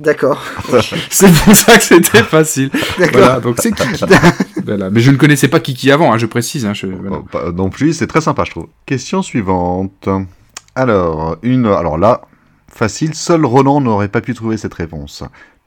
[0.08, 0.42] D'accord,
[1.10, 2.70] C'est pour ça que c'était facile.
[2.98, 3.20] d'accord.
[3.22, 4.04] Voilà, donc c'est Kiki.
[4.66, 4.90] voilà.
[4.90, 6.66] Mais je ne connaissais pas Kiki avant, hein, je précise.
[6.66, 6.88] Hein, je...
[6.88, 7.18] voilà.
[7.20, 8.68] Oh, pas non plus, c'est très sympa, je trouve.
[8.86, 10.10] Question suivante.
[10.76, 12.22] Alors, une, alors là,
[12.72, 15.24] facile, seul Roland n'aurait pas pu trouver cette réponse.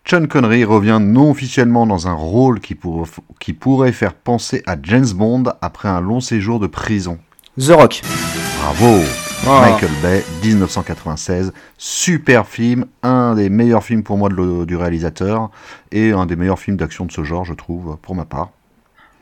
[0.09, 3.07] Sean Connery revient non officiellement dans un rôle qui, pour-
[3.39, 7.19] qui pourrait faire penser à James Bond après un long séjour de prison.
[7.59, 8.01] The Rock.
[8.62, 9.01] Bravo
[9.47, 9.70] Ah.
[9.70, 15.51] Michael Bay, 1996, super film, un des meilleurs films pour moi de le- du réalisateur,
[15.93, 18.51] et un des meilleurs films d'action de ce genre, je trouve, pour ma part.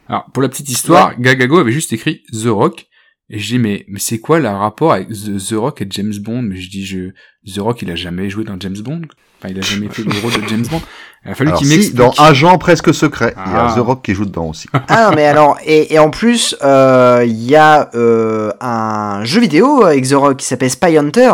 [0.08, 2.88] Alors, pour la petite histoire, Gagago avait juste écrit The Rock.
[3.31, 6.42] Et je dis, mais, mais c'est quoi le rapport avec The, Rock et James Bond?
[6.42, 7.10] Mais je dis, je,
[7.52, 9.02] The Rock, il a jamais joué dans James Bond.
[9.39, 10.81] Enfin, il a jamais fait le rôle de James Bond.
[11.26, 11.97] Il a fallu qu'il si, m'explique.
[11.97, 13.74] dans Agent presque secret, il y a Ah.
[13.76, 14.68] The Rock qui joue dedans aussi.
[14.89, 19.40] Ah non, mais alors, et, et en plus, euh, il y a euh, un jeu
[19.42, 21.32] vidéo avec The Rock qui s'appelle Spy Hunter.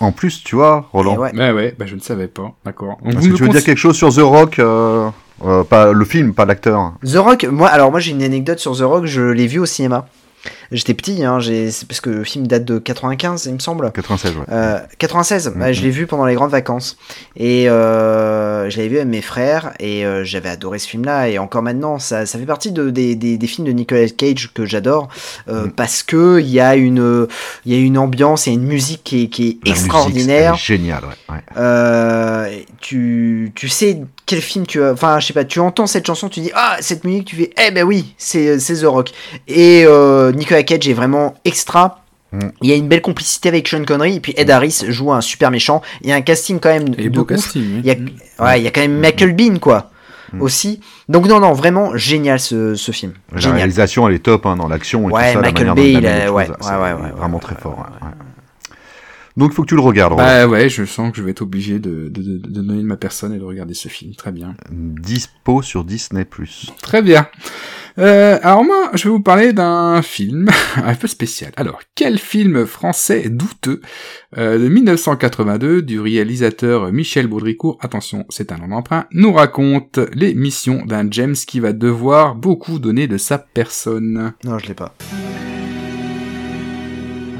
[0.00, 1.32] En plus, tu vois, Roland, Et ouais.
[1.34, 2.54] Ouais, ouais, bah, je ne savais pas.
[2.64, 2.98] D'accord.
[3.02, 5.10] Que me tu veux dire quelque chose sur The Rock euh,
[5.44, 6.94] euh, Pas le film, pas l'acteur.
[7.04, 9.66] The Rock, moi, alors moi j'ai une anecdote sur The Rock, je l'ai vu au
[9.66, 10.06] cinéma.
[10.70, 11.38] J'étais petit, hein,
[11.88, 13.90] parce que le film date de 95, il me semble.
[13.90, 14.42] 96, ouais.
[14.52, 16.98] Euh, 96, bah, je l'ai vu pendant les grandes vacances.
[17.36, 21.28] Et euh, je l'avais vu avec mes frères et euh, j'avais adoré ce film-là.
[21.30, 24.50] Et encore maintenant, ça, ça fait partie de, des, des, des films de Nicolas Cage
[24.52, 25.08] que j'adore
[25.46, 25.70] Mhm.
[25.72, 27.26] parce que il y a une
[27.64, 30.54] il y a une ambiance et une musique qui est, qui est extraordinaire.
[30.56, 31.34] génial, ouais.
[31.56, 32.66] ouais.
[32.80, 34.92] Tu, tu sais quel film tu as.
[34.92, 37.50] Enfin, je sais pas, tu entends cette chanson, tu dis Ah, cette musique, tu fais
[37.66, 39.10] Eh ben oui, c'est c'est The Rock.
[39.46, 39.84] Et
[40.34, 42.00] Nicolas Cage est vraiment extra.
[42.32, 42.38] Mm.
[42.62, 44.16] Il y a une belle complicité avec Sean Connery.
[44.16, 45.80] Et puis Ed Harris joue un super méchant.
[46.02, 47.28] Il y a un casting quand même Et de beau ouf.
[47.28, 47.62] casting.
[47.78, 47.80] hein.
[47.82, 49.90] Il y a, ouais, il y a quand même Michael Bean, quoi.
[50.34, 50.42] Mm.
[50.42, 50.80] Aussi.
[51.08, 53.12] Donc, non, non, vraiment génial ce, ce film.
[53.32, 53.56] La Génial.
[53.56, 55.40] réalisation, elle est top hein, dans l'action et Ouais, tout ça.
[55.40, 57.86] Michael la Bay, il a- ouais, ouais, ouais, ouais, vraiment ouais, très ouais, fort.
[59.38, 60.12] Donc, il faut que tu le regardes.
[60.12, 60.26] Roland.
[60.26, 62.86] Bah ouais, je sens que je vais être obligé de, de, de, de donner de
[62.86, 64.14] ma personne et de regarder ce film.
[64.14, 64.54] Très bien.
[64.70, 66.26] Dispo sur Disney+.
[66.82, 67.28] Très bien.
[67.98, 71.52] Euh, alors moi, je vais vous parler d'un film un peu spécial.
[71.56, 73.80] Alors, quel film français douteux
[74.36, 80.34] euh, de 1982 du réalisateur Michel Baudricourt, attention, c'est un nom d'emprunt, nous raconte les
[80.34, 84.32] missions d'un James qui va devoir beaucoup donner de sa personne.
[84.44, 84.94] Non, je l'ai pas.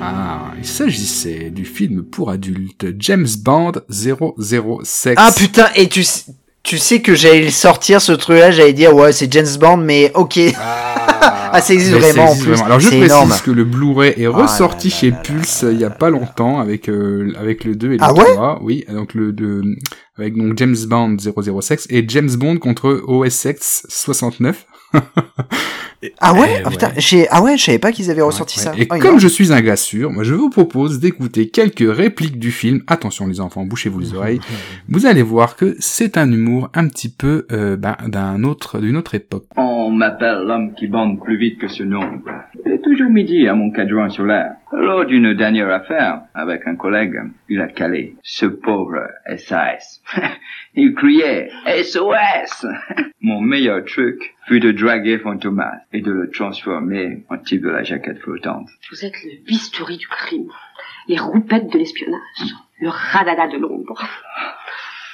[0.00, 5.14] Ah, il s'agissait du film pour adultes James Bond 007.
[5.16, 8.94] Ah putain, et tu, sais- tu sais que j'allais le sortir ce truc-là, j'allais dire
[8.94, 10.38] Ouais, c'est James Bond, mais ok.
[10.56, 12.60] Ah, ça existe vraiment, en existe plus.
[12.62, 13.32] Alors je précise énorme.
[13.44, 15.84] que le Blu-ray est Ah ressorti là là chez là là Pulse là il y
[15.84, 18.58] a pas longtemps avec euh, avec le 2 et le Ah ouais 3.
[18.62, 19.62] Oui, donc le de
[20.16, 24.66] avec donc James Bond 006 et James Bond contre OSX 69.
[26.20, 26.92] Ah ouais, Eh Ah putain, ouais.
[26.98, 28.70] j'ai- ah ouais, je savais pas qu'ils avaient ressorti Ouais, ça.
[28.72, 28.82] ouais.
[28.82, 32.38] Et Ah, comme je suis un gars sûr, moi je vous propose d'écouter quelques répliques
[32.38, 32.82] du film.
[32.86, 34.38] Attention les enfants, bouchez-vous les oreilles.
[34.88, 38.96] Vous allez voir que c'est un humour un petit peu euh, ben, d'un autre d'une
[38.96, 39.46] autre époque.
[39.56, 42.20] On m'appelle l'homme qui bande plus vite que ce nombre.
[42.64, 44.52] Il est toujours midi à mon cadran solaire.
[44.72, 47.16] Lors d'une dernière affaire avec un collègue,
[47.48, 49.00] il a calé ce pauvre
[49.36, 50.00] SAS.
[50.78, 51.50] il criait
[51.82, 52.66] SOS.
[53.20, 57.82] Mon meilleur truc fut de draguer Fantomas et de le transformer en type de la
[57.82, 58.68] jaquette flottante.
[58.90, 60.50] Vous êtes le bistouri du crime,
[61.08, 64.00] les roupettes de l'espionnage, le radada de l'ombre.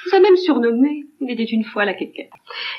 [0.04, 2.30] Vous a même surnommé, il était une fois la quéquette.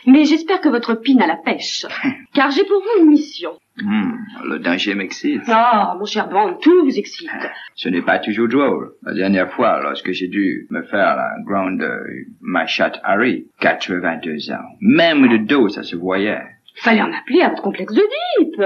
[0.05, 1.85] Mais j'espère que votre pine à la pêche,
[2.33, 3.51] car j'ai pour vous une mission.
[3.77, 4.13] Hmm,
[4.45, 5.41] le danger m'excite.
[5.47, 7.29] Ah, mon cher Bond, tout vous excite.
[7.75, 8.93] Ce n'est pas toujours drôle.
[9.03, 11.99] La dernière fois, lorsque j'ai dû me faire la grande euh,
[12.41, 14.63] machette Harry, 82 ans.
[14.79, 16.41] Même de dos, ça se voyait.
[16.75, 18.61] Fallait en appeler à votre complexe de Deep.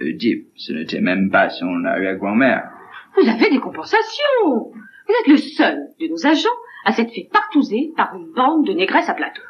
[0.00, 2.68] Oedipe, ce n'était même pas son arrière-grand-mère.
[3.16, 4.44] Vous avez des compensations.
[4.44, 6.48] Vous êtes le seul de nos agents
[6.84, 9.42] à s'être fait partouzer par une bande de négresses à plateau.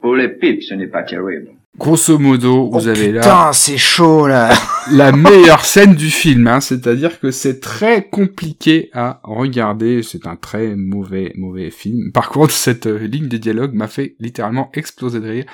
[0.00, 1.48] Pour les pipes, ce n'est pas terrible.
[1.76, 4.52] Grosso modo, vous Oh, avez là Putain, c'est chaud là.
[4.92, 10.36] la meilleure scène du film, hein, c'est-à-dire que c'est très compliqué à regarder, c'est un
[10.36, 12.12] très mauvais, mauvais film.
[12.12, 15.46] Par contre, cette euh, ligne de dialogue m'a fait littéralement exploser de rire,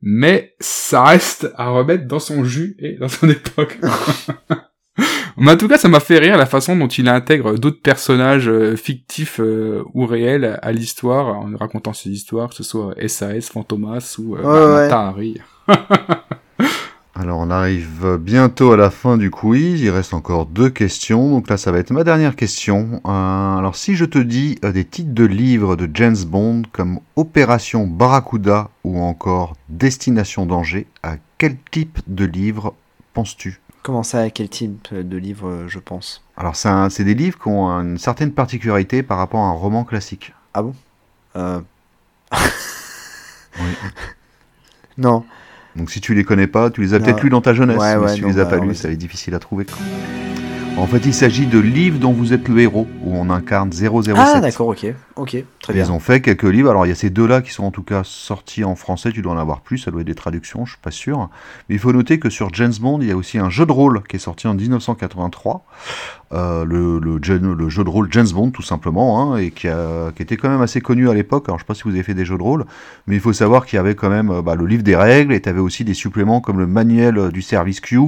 [0.00, 3.78] mais ça reste à remettre dans son jus et dans son époque.
[5.36, 8.48] Mais en tout cas, ça m'a fait rire la façon dont il intègre d'autres personnages
[8.48, 13.48] euh, fictifs euh, ou réels à l'histoire, en racontant ses histoires, que ce soit SAS,
[13.48, 15.34] Fantomas ou euh, Ouais, bah, ouais.
[17.16, 21.48] Alors on arrive bientôt à la fin du quiz, il reste encore deux questions, donc
[21.48, 23.00] là ça va être ma dernière question.
[23.06, 26.98] Euh, alors si je te dis euh, des titres de livres de James Bond comme
[27.14, 32.74] Opération Barracuda ou encore Destination Danger, à quel type de livre
[33.12, 33.60] penses-tu?
[33.84, 37.48] Comment ça, à quel type de livre euh, je pense Alors c'est des livres qui
[37.48, 40.32] ont une certaine particularité par rapport à un roman classique.
[40.54, 40.74] Ah bon?
[41.36, 41.60] Euh...
[42.32, 42.40] Oui.
[44.96, 45.24] Non.
[45.74, 47.96] Donc si tu les connais pas, tu les as peut-être lus dans ta jeunesse, Ouais,
[47.96, 49.40] mais ouais, si tu non, les as bah, pas lus, ça va être difficile à
[49.40, 49.66] trouver.
[50.76, 54.14] En fait, il s'agit de livres dont vous êtes le héros, où on incarne 007.
[54.16, 54.86] Ah d'accord, ok,
[55.16, 55.84] ok, très bien.
[55.84, 56.68] Ils ont fait quelques livres.
[56.68, 59.10] Alors, il y a ces deux-là qui sont en tout cas sortis en français.
[59.12, 59.78] Tu dois en avoir plus.
[59.78, 61.30] Ça doit être des traductions, je suis pas sûr.
[61.68, 63.72] Mais il faut noter que sur James Bond, il y a aussi un jeu de
[63.72, 65.64] rôle qui est sorti en 1983.
[66.32, 69.68] Euh, le, le, Jan- le jeu de rôle James Bond, tout simplement, hein, et qui,
[69.68, 71.44] a- qui était quand même assez connu à l'époque.
[71.46, 72.64] Alors, je sais pas si vous avez fait des jeux de rôle,
[73.06, 75.40] mais il faut savoir qu'il y avait quand même bah, le livre des règles, et
[75.40, 78.00] tu avais aussi des suppléments comme le manuel du service Q,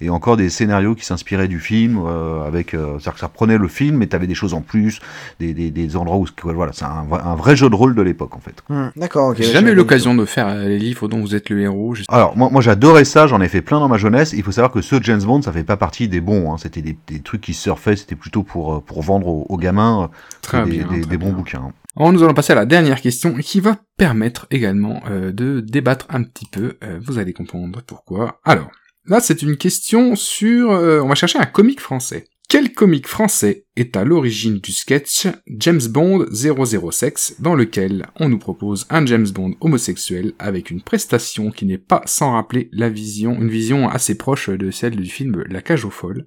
[0.00, 1.98] et encore des scénarios qui s'inspiraient du film,
[2.46, 5.00] avec, euh, c'est-à-dire que ça reprenait le film, mais tu avais des choses en plus,
[5.40, 8.02] des, des, des endroits où, voilà, c'est un, vrai- un vrai jeu de rôle de
[8.02, 8.62] l'époque, en fait.
[8.68, 9.36] Hmm, D'accord, ok.
[9.38, 11.94] J'ai jamais eu l'occasion de faire euh, les livres dont vous êtes le héros.
[11.94, 14.32] je- Alors, moi, moi j'adorais ça, j'en ai fait plein dans ma jeunesse.
[14.32, 16.52] Il faut savoir que ce James Bond, ça fait pas partie des bons.
[16.52, 16.56] hein.
[16.58, 20.04] C'était des, des trucs qui surfaient, c'était plutôt pour, euh, pour vendre aux, aux gamins
[20.04, 20.06] euh,
[20.42, 21.34] Très des, bien, des- très des bons bien.
[21.36, 21.72] bouquins.
[21.94, 26.06] Alors nous allons passer à la dernière question qui va permettre également euh, de débattre
[26.08, 26.78] un petit peu.
[26.82, 28.40] Euh, vous allez comprendre pourquoi.
[28.44, 28.70] Alors,
[29.06, 30.70] Là, c'est une question sur...
[30.70, 32.28] euh, on va chercher un comique français.
[32.48, 38.38] Quel comique français est à l'origine du sketch James Bond 006 dans lequel on nous
[38.38, 43.34] propose un James Bond homosexuel avec une prestation qui n'est pas sans rappeler la vision,
[43.34, 46.26] une vision assez proche de celle du film La cage aux folles.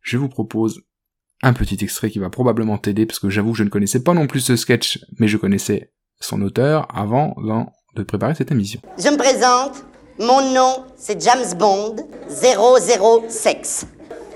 [0.00, 0.80] Je vous propose
[1.42, 4.26] un petit extrait qui va probablement t'aider parce que j'avoue je ne connaissais pas non
[4.26, 7.36] plus ce sketch mais je connaissais son auteur avant
[7.94, 8.80] de préparer cette émission.
[8.98, 9.84] Je me présente,
[10.18, 11.96] mon nom c'est James Bond
[12.28, 13.86] 006.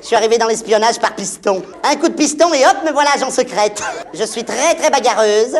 [0.00, 1.62] Je suis arrivé dans l'espionnage par piston.
[1.82, 3.82] Un coup de piston et hop, me voilà agent secrète.
[4.14, 5.56] Je suis très très bagarreuse,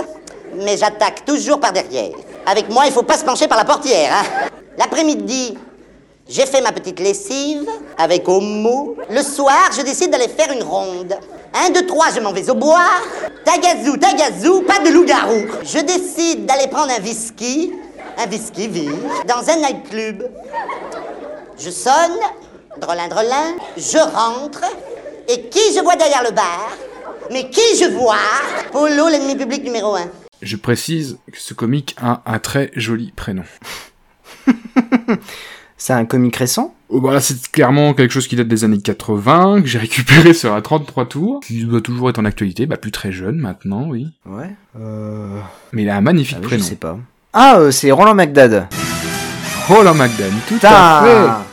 [0.54, 2.14] mais j'attaque toujours par derrière.
[2.46, 4.12] Avec moi, il faut pas se pencher par la portière.
[4.14, 4.48] Hein.
[4.78, 5.58] L'après-midi,
[6.28, 7.66] j'ai fait ma petite lessive
[7.98, 8.96] avec Homo.
[9.10, 11.14] Le soir, je décide d'aller faire une ronde.
[11.52, 12.86] Un, deux, trois, je m'en vais au bois.
[13.44, 15.46] Tagazou, tagazou, pas de loup-garou.
[15.64, 17.72] Je décide d'aller prendre un whisky,
[18.18, 18.92] un whisky vif,
[19.28, 20.24] dans un nightclub.
[21.58, 22.18] Je sonne,
[22.80, 24.64] drelin, drelin, je rentre,
[25.28, 26.70] et qui je vois derrière le bar?
[27.30, 28.16] Mais qui je vois?
[28.72, 30.08] Polo, l'ennemi public numéro un.
[30.42, 33.44] Je précise que ce comique a un très joli prénom.
[35.76, 36.74] C'est un comique récent?
[36.90, 40.34] Oh, bah là, c'est clairement quelque chose qui date des années 80, que j'ai récupéré
[40.34, 43.88] sur la 33 tours, qui doit toujours être en actualité, bah plus très jeune maintenant,
[43.88, 44.08] oui.
[44.26, 44.50] Ouais.
[44.78, 45.40] Euh...
[45.72, 46.62] Mais il a un magnifique Ah oui, prénom.
[46.62, 46.98] Je sais pas.
[47.32, 48.66] Ah, euh, c'est Roland McDad.
[49.68, 51.49] Roland McDan, tout à fait.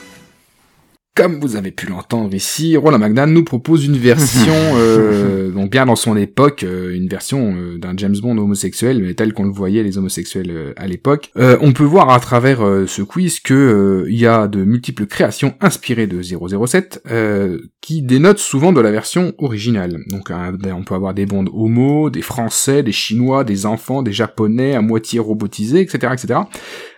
[1.18, 5.88] Comme vous avez pu l'entendre ici, Roland McDan nous propose une version, euh, donc bien
[5.88, 9.52] dans son époque, euh, une version euh, d'un James Bond homosexuel, mais tel qu'on le
[9.52, 11.32] voyait les homosexuels à l'époque.
[11.38, 15.08] Euh, on peut voir à travers ce quiz que euh, il y a de multiples
[15.08, 19.98] créations inspirées de 007 euh, qui dénotent souvent de la version originale.
[20.12, 24.14] Donc un- on peut avoir des Bonds homo, des Français, des Chinois, des enfants, des
[24.14, 26.40] Japonais à moitié robotisés, etc., etc.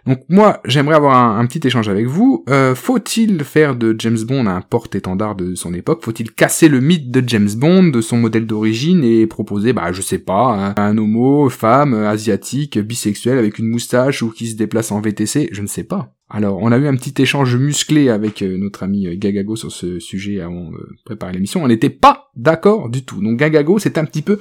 [0.06, 2.44] Donc moi, j'aimerais avoir un, petit échange avec vous.
[2.50, 6.04] Euh, Faut-il faire de James Bond un porte-étendard de son époque?
[6.04, 10.02] Faut-il casser le mythe de James Bond, de son modèle d'origine, et proposer, bah je
[10.02, 14.92] sais pas, un, un homo, femme, asiatique, bisexuel, avec une moustache ou qui se déplace
[14.92, 16.14] en VTC Je ne sais pas.
[16.32, 19.72] Alors, on a eu un petit échange musclé avec euh, notre ami euh, Gagago sur
[19.72, 21.64] ce sujet avant de préparer l'émission.
[21.64, 23.20] On n'était pas d'accord du tout.
[23.22, 24.40] Donc Gagago, c'est un petit peu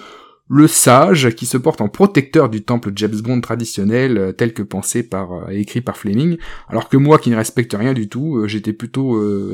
[0.49, 4.63] le sage qui se porte en protecteur du temple James Bond traditionnel euh, tel que
[4.63, 6.39] pensé par euh, écrit par Fleming.
[6.69, 8.99] Alors que moi qui ne respecte rien du tout euh, j'étais plutôt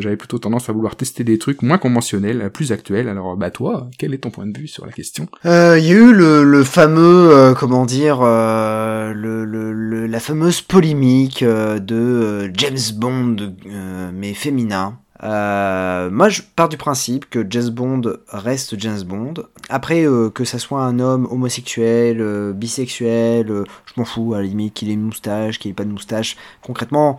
[0.00, 3.08] j'avais plutôt tendance à vouloir tester des trucs moins conventionnels plus actuels.
[3.08, 5.26] Alors bah toi quel est ton point de vue sur la question?
[5.44, 13.36] Il y a eu le, fameux, comment dire, le, la fameuse polémique de James Bond,
[14.12, 14.98] mais féminin.
[15.24, 19.34] Euh, moi, je pars du principe que James Bond reste James Bond.
[19.70, 23.46] Après, euh, que ça soit un homme homosexuel, euh, bisexuel,
[23.86, 26.36] je m'en fous, à la limite qu'il ait une moustache, qu'il ait pas de moustache.
[26.62, 27.18] Concrètement,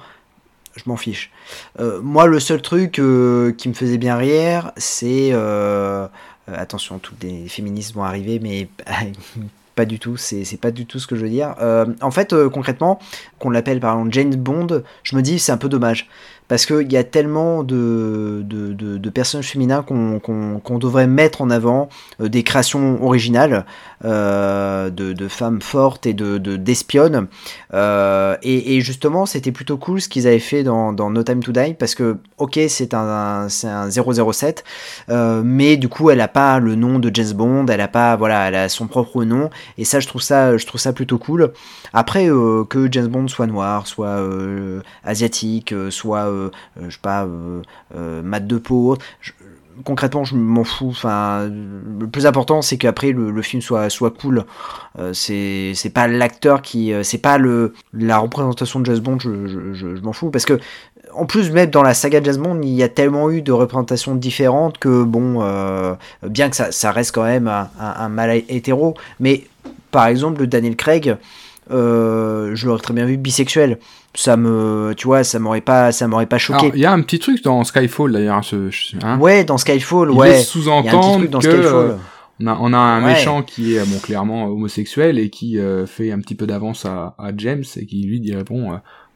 [0.75, 1.31] je m'en fiche.
[1.79, 5.33] Moi, le seul truc qui me faisait bien rire, c'est...
[6.47, 8.67] attention, toutes les féministes vont arriver, mais
[9.75, 11.55] pas du tout, c'est pas du tout ce que je veux dire.
[12.01, 12.99] En fait, concrètement,
[13.39, 16.09] qu'on l'appelle par exemple Jane Bond, je me dis c'est un peu dommage.
[16.47, 21.89] Parce qu'il y a tellement de, de, de, personnages féminins qu'on devrait mettre en avant,
[22.21, 23.65] euh, des créations originales,
[24.03, 27.27] euh, de, femmes fortes et de de- d'espionnes.
[27.73, 31.51] Euh, et, et justement, c'était plutôt cool ce qu'ils avaient fait dans, No Time to
[31.51, 32.99] Die, parce que, ok, c'est un,
[33.45, 34.63] un- c'est un 007,
[35.09, 38.15] euh, mais du coup, elle a pas le nom de James Bond, elle a pas,
[38.15, 41.17] voilà, elle a son propre nom, et ça, je trouve ça, je trouve ça plutôt
[41.17, 41.53] cool.
[41.93, 42.27] Après,
[42.69, 44.19] que James Bond soit noir, soit
[45.03, 46.29] asiatique, soit,
[46.81, 47.61] je sais pas, euh,
[47.95, 48.97] euh, mat de peau,
[49.83, 50.89] concrètement, je m'en fous.
[50.89, 54.45] Enfin, le plus important, c'est qu'après le, film soit soit cool.
[54.99, 59.19] Euh, c'est pas l'acteur qui, euh, c'est pas le la représentation de James Bond.
[59.19, 60.59] Je, m'en fous parce que
[61.13, 64.15] en plus, même dans la saga James Bond, il y a tellement eu de représentations
[64.15, 69.45] différentes que bon, euh, bien que ça, reste quand même un, mal hétéro, mais
[69.91, 71.15] par exemple, le Daniel Craig, euh,
[71.69, 73.79] je l'aurais très bien vu bisexuel.
[74.13, 76.71] Ça me, tu vois, ça m'aurait pas, ça m'aurait pas choqué.
[76.73, 78.69] Il y a un petit truc dans Skyfall d'ailleurs ce
[79.03, 80.39] hein, ouais, dans Skyfall, il ouais.
[80.39, 81.65] sous-entendre que Skyfall.
[81.65, 81.95] euh,
[82.39, 83.13] on a, on a un Ouais.
[83.13, 87.15] méchant qui est bon clairement homosexuel et qui euh, fait un petit peu d'avance à,
[87.17, 88.43] à James et qui lui dit euh,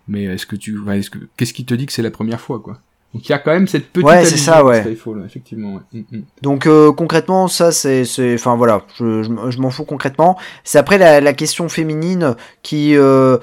[0.08, 2.42] mais est-ce que tu ouais, est-ce que qu'est-ce qui te dit que c'est la première
[2.42, 2.80] fois quoi?
[3.13, 4.83] Donc il y a quand même cette petite Ouais, c'est ça, ouais.
[4.83, 5.81] Skyfall effectivement ouais.
[5.93, 6.23] Mm, mm.
[6.43, 8.03] Donc euh, concrètement, ça c'est,
[8.35, 10.38] enfin voilà, je, je, m'en fous concrètement.
[10.63, 13.38] C'est après la, la question féminine qui, euh,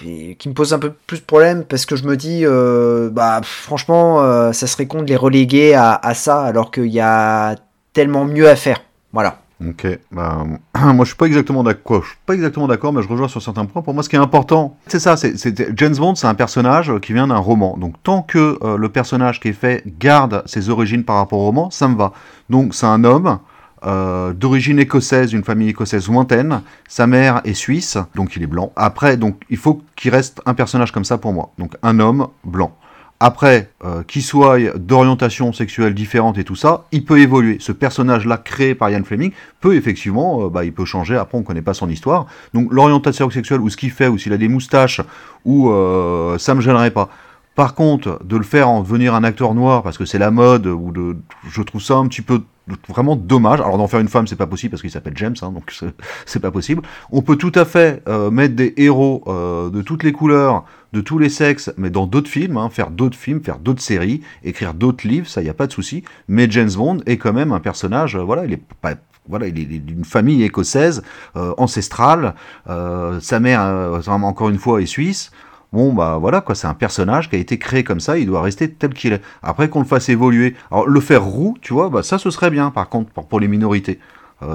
[0.00, 3.40] qui me pose un peu plus de problème parce que je me dis, euh, bah
[3.42, 7.56] franchement, ça serait con de les reléguer à, à ça alors qu'il y a
[7.94, 8.82] tellement mieux à faire.
[9.14, 9.38] Voilà.
[9.64, 10.44] Ok, bah,
[10.74, 12.04] moi je suis pas exactement d'accord.
[12.26, 13.80] Pas exactement d'accord, mais je rejoins sur certains points.
[13.80, 15.16] Pour moi, ce qui est important, c'est ça.
[15.16, 15.34] C'est
[15.78, 17.76] James Bond, c'est un personnage qui vient d'un roman.
[17.78, 21.46] Donc tant que euh, le personnage qui est fait garde ses origines par rapport au
[21.46, 22.12] roman, ça me va.
[22.50, 23.38] Donc c'est un homme.
[23.84, 26.62] euh, d'origine écossaise, d'une famille écossaise lointaine.
[26.88, 28.72] Sa mère est suisse, donc il est blanc.
[28.74, 31.52] Après, donc il faut qu'il reste un personnage comme ça pour moi.
[31.58, 32.76] Donc un homme blanc.
[33.18, 37.56] Après, euh, qu'il soit d'orientation sexuelle différente et tout ça, il peut évoluer.
[37.60, 41.16] Ce personnage-là, créé par Ian Fleming, peut effectivement, euh, bah, il peut changer.
[41.16, 42.26] Après, on connaît pas son histoire.
[42.52, 45.00] Donc, l'orientation sexuelle ou ce qu'il fait, ou s'il a des moustaches,
[45.46, 47.08] ou euh, ça me gênerait pas.
[47.54, 50.66] Par contre, de le faire en devenir un acteur noir parce que c'est la mode,
[50.66, 51.16] ou de,
[51.48, 52.42] je trouve ça un petit peu
[52.86, 53.62] vraiment dommage.
[53.62, 55.72] Alors d'en faire une femme, c'est pas possible parce qu'il s'appelle James, hein, donc
[56.26, 56.82] c'est- pas possible.
[57.10, 60.64] On peut tout à fait euh, mettre des héros de toutes les couleurs,
[60.96, 64.22] de tous les sexes, mais dans d'autres films, hein, faire d'autres films, faire d'autres séries,
[64.42, 66.02] écrire d'autres livres, ça y a pas de souci.
[66.26, 68.94] Mais James Bond est quand même un personnage, euh, voilà, il est pas
[69.28, 71.02] voilà, il est d'une famille écossaise,
[71.34, 72.36] euh, ancestrale.
[72.70, 73.60] Euh, sa mère,
[74.08, 75.32] encore une fois, est suisse.
[75.72, 78.40] Bon, bah voilà, quoi, c'est un personnage qui a été créé comme ça, il doit
[78.40, 79.22] rester tel qu'il est.
[79.42, 82.50] Après qu'on le fasse évoluer, alors le faire roux, tu vois, bah ça ce serait
[82.50, 83.98] bien, par contre, pour, pour les minorités.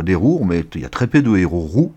[0.03, 1.91] Des roux, mais il y a très peu de héros roux.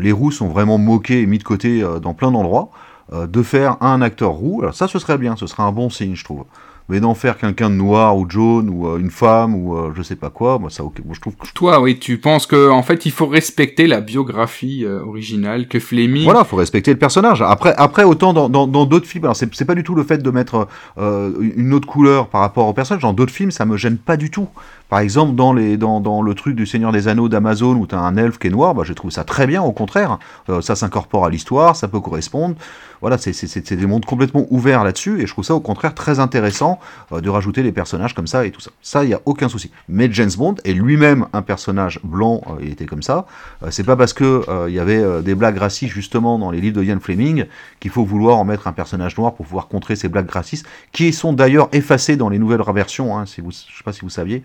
[0.00, 2.70] Les roux sont vraiment moqués et mis de côté dans plein d'endroits.
[3.12, 5.88] Euh, de faire un acteur roux, alors ça ce serait bien, ce serait un bon
[5.88, 6.44] signe, je trouve.
[6.90, 9.92] Mais d'en faire quelqu'un de noir ou de jaune ou euh, une femme ou euh,
[9.94, 12.46] je sais pas quoi, moi ça ok, moi, je trouve que Toi, oui, tu penses
[12.46, 16.24] que en fait, il faut respecter la biographie euh, originale que Fleming.
[16.24, 17.42] Voilà, faut respecter le personnage.
[17.42, 20.02] Après, après autant dans dans dans d'autres films, alors c'est c'est pas du tout le
[20.02, 20.66] fait de mettre
[20.98, 23.02] une autre couleur par rapport au personnage.
[23.02, 24.48] Dans d'autres films, ça me gêne pas du tout.
[24.88, 27.98] Par exemple, dans les dans dans le truc du Seigneur des Anneaux d'Amazon où t'as
[27.98, 29.62] un elfe qui est noir, bah je trouve ça très bien.
[29.62, 30.18] Au contraire,
[30.48, 32.54] Euh, ça s'incorpore à l'histoire, ça peut correspondre.
[33.00, 36.80] Voilà, c'est des mondes complètement ouverts là-dessus et je trouve ça au contraire très intéressant
[37.12, 38.70] euh, de rajouter des personnages comme ça et tout ça.
[38.82, 39.70] Ça, il y a aucun souci.
[39.88, 42.40] Mais James Bond est lui-même un personnage blanc.
[42.48, 43.26] euh, il était comme ça.
[43.62, 46.76] Euh, c'est pas parce que il y avait des blagues racistes justement dans les livres
[46.76, 47.44] de Ian Fleming
[47.80, 51.12] qu'il faut vouloir en mettre un personnage noir pour pouvoir contrer ces blagues racistes, qui
[51.12, 53.16] sont d'ailleurs effacées dans les nouvelles versions.
[53.16, 54.42] Hein, si vous, je sais pas si vous saviez.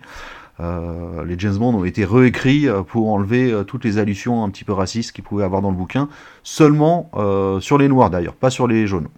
[0.60, 4.50] Euh, les James Bond ont été réécrits euh, pour enlever euh, toutes les allusions un
[4.50, 6.08] petit peu racistes qu'il pouvait avoir dans le bouquin,
[6.44, 9.08] seulement euh, sur les noirs d'ailleurs, pas sur les jaunes.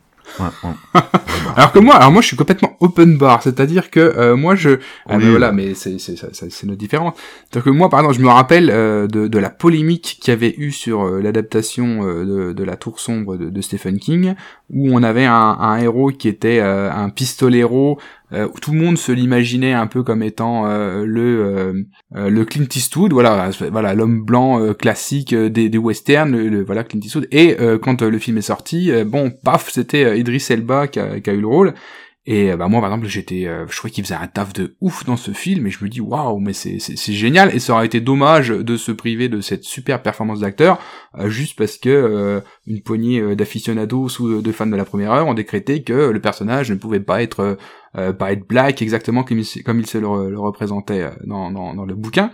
[0.40, 1.00] Ouais, ouais.
[1.56, 4.81] Alors que moi, alors moi, je suis complètement open bar, c'est-à-dire que euh, moi, je,
[5.08, 7.15] ah, mais voilà, mais c'est c'est c'est notre différence.
[7.16, 10.36] C'est-à-dire que moi, par exemple, je me rappelle euh, de, de la polémique qu'il y
[10.36, 14.34] avait eu sur euh, l'adaptation de, de la Tour sombre de, de Stephen King,
[14.70, 17.98] où on avait un, un héros qui était euh, un pistolero.
[18.32, 21.84] Euh, tout le monde se l'imaginait un peu comme étant euh, le
[22.16, 27.00] euh, le Clint Eastwood, voilà, voilà l'homme blanc classique des, des westerns, le, voilà Clint
[27.00, 27.28] Eastwood.
[27.30, 31.32] Et quand le film est sorti, bon, paf, c'était Idris Elba qui a, qui a
[31.32, 31.74] eu le rôle.
[32.28, 34.74] Et euh, bah moi par exemple j'étais, euh, je trouvais qu'il faisait un taf de
[34.80, 37.72] ouf dans ce film et je me dis waouh mais c'est c'est génial et ça
[37.74, 40.80] aurait été dommage de se priver de cette super performance d'acteur
[41.18, 45.12] euh, juste parce que euh, une poignée euh, d'aficionados ou de fans de la première
[45.12, 47.56] heure ont décrété que le personnage ne pouvait pas être
[48.18, 49.60] pas être black exactement comme il, se-
[49.98, 52.30] le, le représentait dans, dans le bouquin.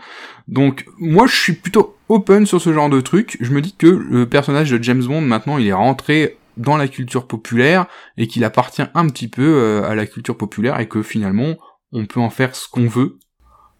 [0.49, 3.37] Donc moi je suis plutôt open sur ce genre de truc.
[3.41, 6.89] Je me dis que le personnage de James Bond maintenant il est rentré dans la
[6.89, 11.03] culture populaire et qu'il appartient un petit peu euh, à la culture populaire et que
[11.03, 11.57] finalement
[11.93, 13.19] on peut en faire ce qu'on veut.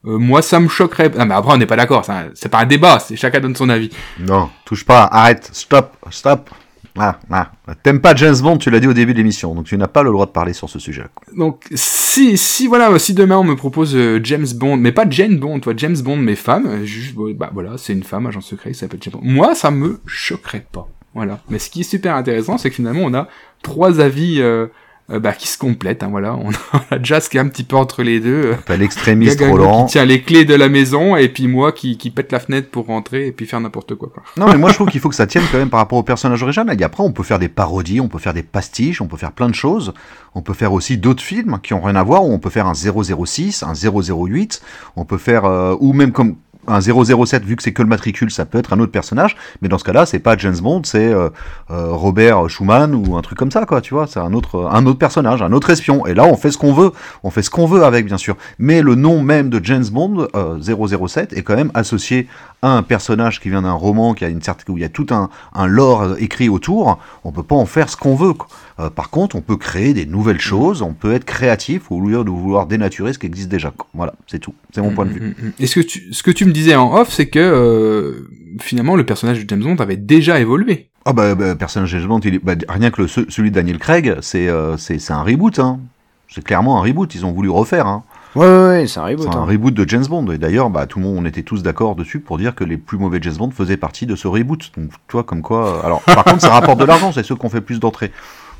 [0.05, 1.11] Euh, moi ça me choquerait.
[1.17, 3.69] Ah mais après on n'est pas d'accord, c'est pas un débat, c'est chacun donne son
[3.69, 3.91] avis.
[4.19, 6.51] Non, touche pas, arrête, stop, stop.
[6.99, 7.51] Ah, ah.
[7.83, 10.03] T'aimes pas James Bond, tu l'as dit au début de l'émission, donc tu n'as pas
[10.03, 11.05] le droit de parler sur ce sujet.
[11.35, 15.39] Donc si si voilà si demain on me propose euh, James Bond mais pas Jane
[15.39, 18.79] Bond toi James Bond mais femme juste bah voilà c'est une femme agent secret qui
[18.79, 22.59] s'appelle James Bond moi ça me choquerait pas voilà mais ce qui est super intéressant
[22.59, 23.29] c'est que finalement on a
[23.63, 24.67] trois avis euh,
[25.11, 26.51] euh, bah, qui se complètent hein, voilà on
[26.91, 29.87] a Jazz qui est un petit peu entre les deux euh, Pas l'extrémiste Roland.
[29.87, 32.71] qui tient les clés de la maison et puis moi qui, qui pète la fenêtre
[32.71, 34.23] pour rentrer et puis faire n'importe quoi, quoi.
[34.37, 36.03] Non, mais moi je trouve qu'il faut que ça tienne quand même par rapport au
[36.05, 36.81] personnage original.
[36.81, 39.33] Et après, on peut faire des parodies, on peut faire des pastiches, on peut faire
[39.33, 39.93] plein de choses.
[40.35, 42.67] On peut faire aussi d'autres films qui ont rien à voir, où on peut faire
[42.67, 44.63] un 006, un 008,
[44.97, 48.31] on peut faire, euh, ou même comme un 007, vu que c'est que le matricule,
[48.31, 51.13] ça peut être un autre personnage, mais dans ce cas-là, c'est pas James Bond, c'est
[51.13, 51.29] euh,
[51.71, 54.87] euh, Robert Schumann ou un truc comme ça, quoi, tu vois, c'est un autre, un
[54.87, 56.07] autre personnage, un autre espion.
[56.07, 56.93] Et là, on fait ce qu'on veut,
[57.23, 58.37] on fait ce qu'on veut avec, bien sûr.
[58.59, 62.29] Mais le nom même de James Bond, euh, 007, est quand même associé
[62.63, 64.89] à un personnage qui vient d'un roman, qui a une certaine, où il y a
[64.89, 66.99] tout un, un lore euh, écrit autour.
[67.25, 68.35] On peut pas en faire ce qu'on veut.
[68.35, 68.47] quoi.
[68.83, 72.25] Euh, par contre, on peut créer des nouvelles choses, on peut être créatif au lieu
[72.25, 73.73] de vouloir dénaturer ce qui existe déjà.
[73.95, 74.55] Voilà, c'est tout.
[74.75, 75.21] C'est mon point de vue.
[75.21, 75.53] Mm, mm.
[75.61, 78.29] Et ce que tu, ce que tu me disais en off, c'est que euh,
[78.61, 80.89] finalement le personnage de James Bond avait déjà évolué.
[81.05, 83.79] Ah bah, bah personnage de James Bond, il bah, rien que le, celui de Daniel
[83.79, 84.77] Craig, c'est euh,
[85.09, 85.59] un reboot.
[85.59, 85.81] Hein.
[86.29, 87.15] C'est clairement un reboot.
[87.15, 87.87] Ils ont voulu refaire.
[87.87, 88.05] Hein.
[88.35, 89.29] Ouais, ouais, ouais, c'est un reboot.
[89.29, 89.45] C'est un hein.
[89.45, 90.31] reboot de James Bond.
[90.33, 92.79] Et d'ailleurs, bah, tout le monde, on était tous d'accord dessus pour dire que les
[92.79, 94.73] plus mauvais James Bond faisaient partie de ce reboot.
[94.77, 95.67] Donc, toi, comme quoi.
[95.67, 98.11] euh, Alors, par contre, ça rapporte de l'argent, c'est ceux qui ont fait plus d'entrées.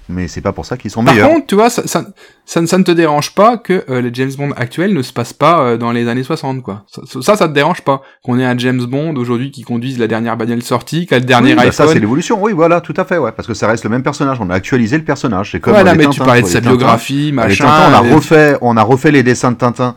[0.09, 1.29] Mais c'est pas pour ça qu'ils sont Par meilleurs.
[1.31, 2.05] contre, tu vois, ça, ça,
[2.45, 5.13] ça, ne- ça ne te dérange pas que euh, les James Bond actuels ne se
[5.13, 6.85] passent pas euh, dans les années 60, quoi.
[7.21, 10.37] Ça, ça, te dérange pas qu'on ait un James Bond aujourd'hui qui conduise la dernière
[10.37, 11.87] bagnole sortie, qui a le dernier Oui, bah, iPhone.
[11.87, 12.43] ça, c'est l'évolution.
[12.43, 13.33] Oui, voilà, tout à fait, ouais.
[13.33, 14.39] Parce que ça reste le même personnage.
[14.41, 15.53] On a actualisé le personnage.
[15.53, 18.77] C'est comme Voilà, mais tu parlais de sa biographie, machin, Tintins, on a refait, on
[18.77, 19.95] a refait les dessins de Tintin.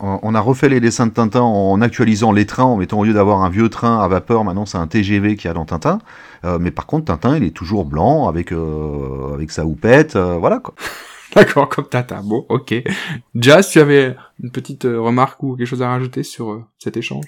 [0.00, 3.12] On a refait les dessins de Tintin en actualisant les trains, en mettant au lieu
[3.12, 5.98] d'avoir un vieux train à vapeur, maintenant c'est un TGV qui a dans Tintin.
[6.44, 10.36] Euh, mais par contre, Tintin, il est toujours blanc avec euh, avec sa houppette, euh,
[10.38, 10.74] voilà quoi.
[11.34, 12.20] D'accord, comme Tata.
[12.24, 12.74] Bon, ok.
[13.34, 16.96] Jazz, tu avais une petite euh, remarque ou quelque chose à rajouter sur euh, cet
[16.96, 17.24] échange?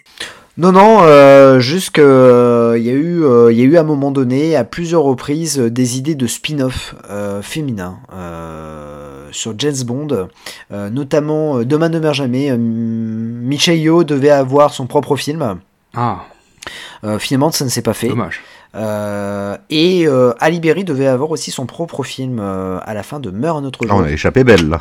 [0.59, 3.76] Non, non, euh, juste que euh, il y a eu, euh, il y a eu
[3.76, 9.01] à un moment donné, à plusieurs reprises, euh, des idées de spin-off euh, féminins euh,
[9.33, 10.28] sur James Bond,
[10.73, 12.51] euh, notamment euh, Demain ne meurt jamais.
[12.51, 15.57] Euh, Michel Yeoh devait avoir son propre film.
[15.94, 16.20] Ah.
[17.05, 18.09] Euh, finalement, ça ne s'est pas fait.
[18.09, 18.41] Dommage.
[18.75, 23.20] Euh, et euh, Ali Berry devait avoir aussi son propre film euh, à la fin
[23.20, 23.99] de Meurt un autre Ah, jour.
[23.99, 24.81] on a échappé belle là.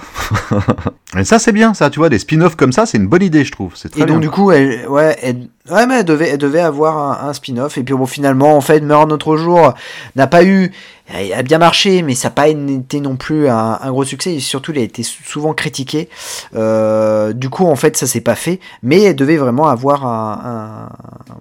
[1.17, 3.43] Et ça c'est bien, ça, tu vois, des spin-offs comme ça, c'est une bonne idée,
[3.43, 3.73] je trouve.
[3.75, 4.29] C'est très Et donc bien.
[4.29, 7.77] du coup, elle, ouais, elle, ouais, mais elle devait, elle devait avoir un, un spin-off.
[7.77, 9.73] Et puis bon, finalement, en fait, Meurt un autre jour
[10.15, 10.71] n'a pas eu,
[11.13, 14.35] elle a bien marché, mais ça n'a pas été non plus un, un gros succès.
[14.35, 16.09] Et surtout, il a été sou- souvent critiqué.
[16.55, 18.59] Euh, du coup, en fait, ça s'est pas fait.
[18.83, 20.39] Mais elle devait vraiment avoir un.
[20.43, 21.35] un,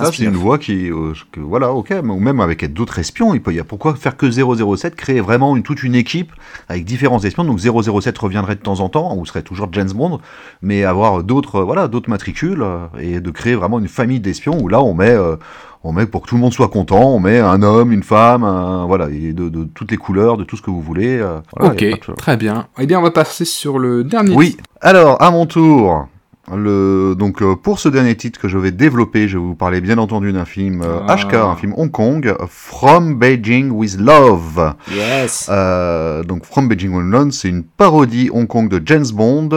[0.00, 3.34] un Ça, c'est une voie qui, euh, que, voilà, ok, ou même avec d'autres espions,
[3.34, 6.32] il peut y a pourquoi faire que 007, créer vraiment une, toute une équipe
[6.68, 10.20] avec différents espions, donc 007 reviendrait de temps en temps, ou serait toujours James Bond,
[10.62, 14.68] mais avoir d'autres, voilà, d'autres matricules, euh, et de créer vraiment une famille d'espions, où
[14.68, 15.36] là, on met, euh,
[15.86, 18.44] on met, pour que tout le monde soit content, on met un homme, une femme,
[18.44, 21.18] un- voilà, et de, de toutes les couleurs, de tout ce que vous voulez.
[21.18, 22.66] euh, voilà, ok, de- très bien.
[22.78, 24.34] Eh bien, on va passer sur le dernier.
[24.34, 24.56] oui.
[24.80, 26.06] Alors, à mon tour.
[26.54, 29.80] Le, donc euh, pour ce dernier titre que je vais développer, je vais vous parler
[29.80, 31.16] bien entendu d'un film euh, Ah.
[31.16, 34.74] HK, un film Hong Kong, From Beijing with Love.
[34.94, 35.48] Yes.
[35.50, 39.48] Euh, donc From Beijing with Love, c'est une parodie Hong Kong de James Bond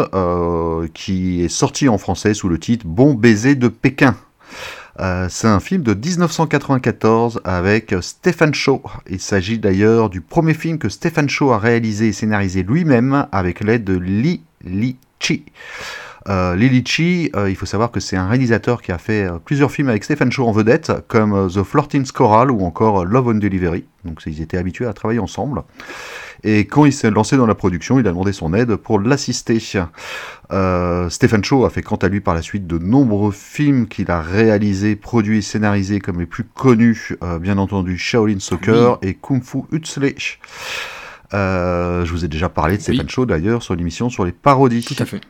[0.95, 4.15] qui est sorti en français sous le titre Bon baiser de Pékin.
[4.99, 8.81] Euh, c'est un film de 1994 avec Stephen Chow.
[9.09, 13.61] Il s'agit d'ailleurs du premier film que Stephen Chow a réalisé et scénarisé lui-même avec
[13.61, 15.45] l'aide de Li Li Chi.
[16.29, 19.23] Euh, Li Li Chi, euh, il faut savoir que c'est un réalisateur qui a fait
[19.23, 23.03] euh, plusieurs films avec Stephen Chow en vedette, comme euh, The Flirting's Choral ou encore
[23.05, 23.85] Love on Delivery.
[24.05, 25.63] Donc ils étaient habitués à travailler ensemble.
[26.43, 29.59] Et quand il s'est lancé dans la production, il a demandé son aide pour l'assister.
[30.51, 34.09] Euh, Stephen Chow a fait quant à lui par la suite de nombreux films qu'il
[34.09, 39.15] a réalisés, produits et scénarisés, comme les plus connus, euh, bien entendu Shaolin Soccer et
[39.15, 39.59] Kung Fu.
[41.31, 44.83] Euh, je vous ai déjà parlé de Stephen Chow d'ailleurs sur l'émission sur les parodies.
[44.83, 45.21] Tout à fait.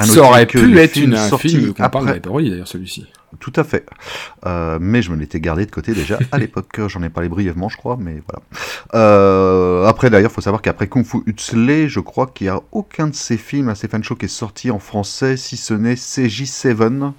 [0.00, 3.06] Ça aurait pu être une, un film qu'on parle de après- parodie d'ailleurs, celui-ci.
[3.38, 3.86] tout à fait.
[4.46, 6.80] Euh, mais je me l'étais gardé de côté déjà à l'époque.
[6.88, 8.42] J'en ai parlé brièvement, je crois, mais voilà.
[8.94, 13.08] Euh, après, d'ailleurs, faut savoir qu'après Kung Fu Huxley, je crois qu'il n'y a aucun
[13.08, 17.12] de ces films à Stephen Chow qui est sorti en français, si ce n'est CJ7.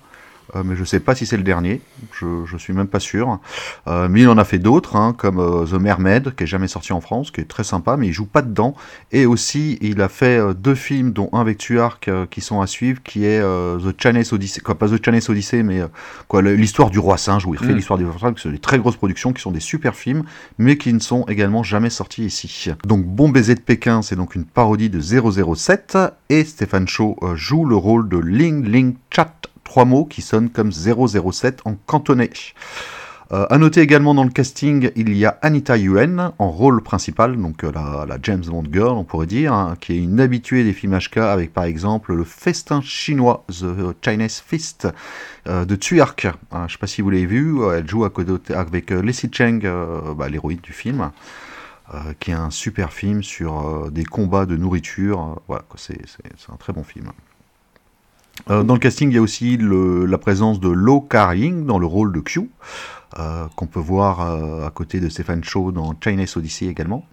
[0.55, 3.39] Euh, mais je sais pas si c'est le dernier, je, je suis même pas sûr.
[3.87, 6.67] Euh, mais il en a fait d'autres, hein, comme euh, The Mermaid, qui est jamais
[6.67, 8.75] sorti en France, qui est très sympa, mais il joue pas dedans.
[9.11, 13.01] Et aussi, il a fait deux films, dont un avec Tuark, qui sont à suivre,
[13.03, 15.81] qui est The Chinese Odyssey, quoi, pas The Chinese Odyssey, mais
[16.27, 17.77] quoi, l'histoire du roi singe, où il refait Mm.
[17.77, 20.23] l'histoire du roi singe, sont des très grosses productions, qui sont des super films,
[20.57, 22.69] mais qui ne sont également jamais sortis ici.
[22.85, 25.97] Donc, Bon baiser de Pékin, c'est donc une parodie de 007,
[26.29, 29.33] et Stéphane euh, joue le rôle de Ling Ling Chat,
[29.65, 32.29] trois mots qui sonnent comme 007 en cantonais.
[33.31, 37.35] Euh, à noter également dans le casting, il y a Anita Yuen en rôle principal,
[37.35, 40.73] donc euh, la, James Bond girl, on pourrait dire, hein, qui est une habituée des
[40.73, 44.87] films HK avec par exemple le festin chinois, The Chinese Feast
[45.47, 46.25] euh, de Tuark.
[46.25, 49.61] Hein, je ne sais pas si vous l'avez vu, euh, elle joue avec Leslie Cheng,
[50.15, 51.09] bah, l'héroïne du film.
[52.19, 55.41] qui est un super film sur des combats de nourriture.
[55.47, 55.97] voilà, c'est
[56.51, 57.11] un très bon film.
[58.49, 61.85] Euh, dans le casting, il y a aussi la présence de Lo Kar-ying dans le
[61.85, 62.49] rôle de Q,
[63.17, 67.05] euh, qu'on peut voir euh, à côté de Stephen Chow dans Chinese Odyssey également.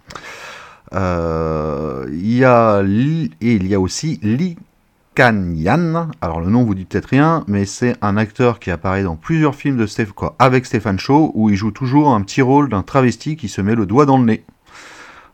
[0.91, 4.57] Il y a et il y a aussi Lee
[5.15, 6.11] Kan Yan.
[6.21, 9.55] Alors le nom vous dit peut-être rien, mais c'est un acteur qui apparaît dans plusieurs
[9.55, 9.87] films de
[10.37, 13.73] avec Stephen Chow, où il joue toujours un petit rôle d'un travesti qui se met
[13.73, 14.43] le doigt dans le nez.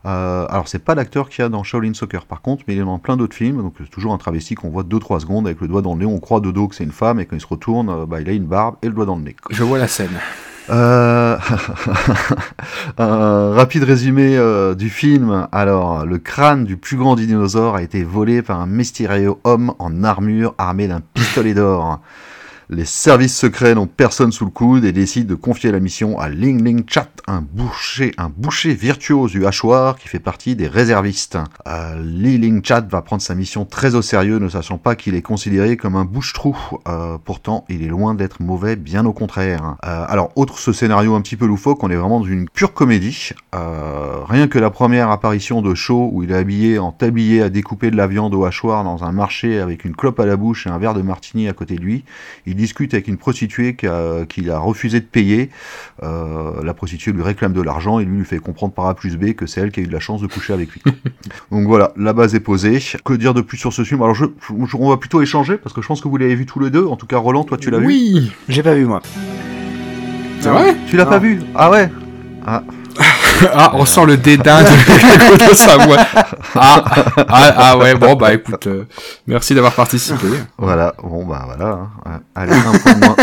[0.06, 2.80] Euh, alors c'est pas l'acteur qu'il y a dans Shaolin Soccer par contre, mais il
[2.80, 5.60] est dans plein d'autres films, donc c'est toujours un travesti qu'on voit 2-3 secondes avec
[5.60, 7.36] le doigt dans le nez, on croit de dos que c'est une femme, et quand
[7.36, 9.36] il se retourne, euh, bah, il a une barbe et le doigt dans le nez.
[9.40, 9.54] quoi.
[9.54, 10.18] Je vois la scène.
[10.70, 11.36] Euh,
[12.98, 15.48] un rapide résumé euh, du film.
[15.52, 20.04] Alors, le crâne du plus grand dinosaure a été volé par un mystérieux homme en
[20.04, 22.00] armure armé d'un pistolet d'or.
[22.72, 26.28] Les services secrets n'ont personne sous le coude et décident de confier la mission à
[26.28, 31.36] Ling Ling Chat, un boucher, un boucher virtuose du hachoir qui fait partie des réservistes.
[31.66, 35.16] Euh, Li Ling Chat va prendre sa mission très au sérieux, ne sachant pas qu'il
[35.16, 36.56] est considéré comme un bouche-trou.
[36.86, 39.74] Euh, pourtant, il est loin d'être mauvais, bien au contraire.
[39.84, 42.72] Euh, alors, autre ce scénario un petit peu loufoque, on est vraiment dans une pure
[42.72, 43.30] comédie.
[43.52, 47.90] Rien que la première apparition de Shaw où il est habillé en tablier à découper
[47.90, 50.70] de la viande au hachoir dans un marché avec une clope à la bouche et
[50.70, 52.04] un verre de martini à côté de lui.
[52.46, 55.50] Il discute avec une prostituée qui a- qu'il a, refusé de payer.
[56.02, 59.16] Euh, la prostituée lui réclame de l'argent et lui lui fait comprendre par A plus
[59.16, 60.82] B que c'est elle qui a eu de la chance de coucher avec lui.
[61.50, 62.78] Donc voilà, la base est posée.
[63.04, 64.02] Que dire de plus sur ce film?
[64.02, 66.46] Alors je, je- on va plutôt échanger parce que je pense que vous l'avez vu
[66.46, 66.84] tous les deux.
[66.86, 67.86] En tout cas, Roland, toi tu l'as vu?
[67.86, 69.00] Oui J'ai pas vu moi.
[70.40, 70.76] C'est vrai?
[70.88, 71.40] Tu l'as pas vu?
[71.54, 71.90] Ah ouais?
[72.46, 72.62] Ah.
[73.52, 75.96] Ah, on sent le dédain de, de sa voix.
[76.54, 76.84] Ah,
[77.28, 78.84] ah, ah ouais, bon, bah écoute, euh,
[79.26, 80.26] merci d'avoir participé.
[80.58, 81.78] Voilà, bon bah voilà.
[82.06, 82.20] hein.
[82.34, 83.16] Allez, un point de moins.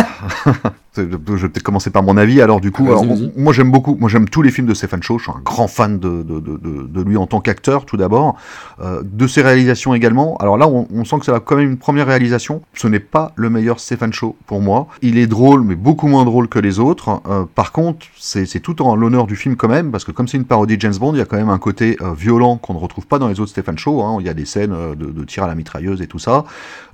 [0.98, 2.42] Je vais peut-être commencer par mon avis.
[2.42, 5.18] Alors du coup, alors, moi j'aime beaucoup, moi j'aime tous les films de Stephen Chow.
[5.18, 7.98] Je suis un grand fan de, de, de, de, de lui en tant qu'acteur, tout
[7.98, 8.36] d'abord,
[8.82, 10.38] euh, de ses réalisations également.
[10.38, 12.62] Alors là, on, on sent que c'est quand même une première réalisation.
[12.74, 14.88] Ce n'est pas le meilleur Stephen Chow pour moi.
[15.02, 17.22] Il est drôle, mais beaucoup moins drôle que les autres.
[17.28, 20.38] Euh, par contre, c'est tout en l'honneur du film quand même, parce que comme c'est
[20.38, 22.74] une parodie de James Bond, il y a quand même un côté euh, violent qu'on
[22.74, 24.02] ne retrouve pas dans les autres Stephen Chow.
[24.02, 24.18] Hein.
[24.20, 26.46] Il y a des scènes de, tir à la mitrailleuse et tout ça.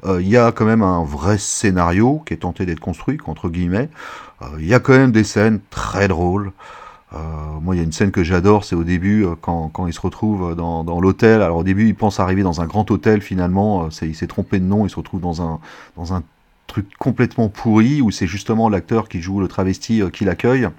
[0.05, 3.89] Il y a quand même un vrai scénario qui est tenté d'être construit, entre guillemets.
[4.41, 6.51] Euh, il y a quand même des scènes très drôles.
[7.13, 7.17] Euh,
[7.61, 9.93] moi, il y a une scène que j'adore, c'est au début, euh, quand, quand il
[9.93, 11.41] se retrouve dans, dans l'hôtel.
[11.41, 14.65] Alors au début, il pense arriver dans un grand hôtel, finalement, il s'est trompé de
[14.65, 15.59] nom, il se retrouve dans un,
[15.95, 16.23] dans un
[16.65, 20.69] truc complètement pourri, où c'est justement l'acteur qui joue le travesti qui l'accueille.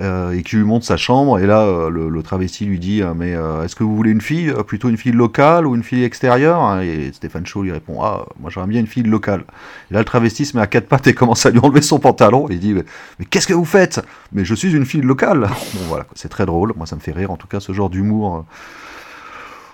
[0.00, 1.38] Euh, et qui lui montre sa chambre.
[1.38, 3.32] Et là, euh, le, le travesti lui dit euh, Mais
[3.64, 6.80] est-ce que vous voulez une fille Plutôt une fille locale ou une fille extérieure?
[6.80, 9.44] Et Stéphane Shaw lui répond Ah, moi j'aimerais bien une fille locale.
[9.90, 11.98] Et là, le travesti se met à quatre pattes et commence à lui enlever son
[11.98, 12.48] pantalon.
[12.48, 12.84] Et il dit Mais,
[13.18, 14.00] mais qu'est-ce que vous faites?
[14.32, 15.48] Mais je suis une fille locale.
[15.74, 16.72] Bon, voilà, c'est très drôle.
[16.76, 18.44] Moi, ça me fait rire, en tout cas, ce genre d'humour.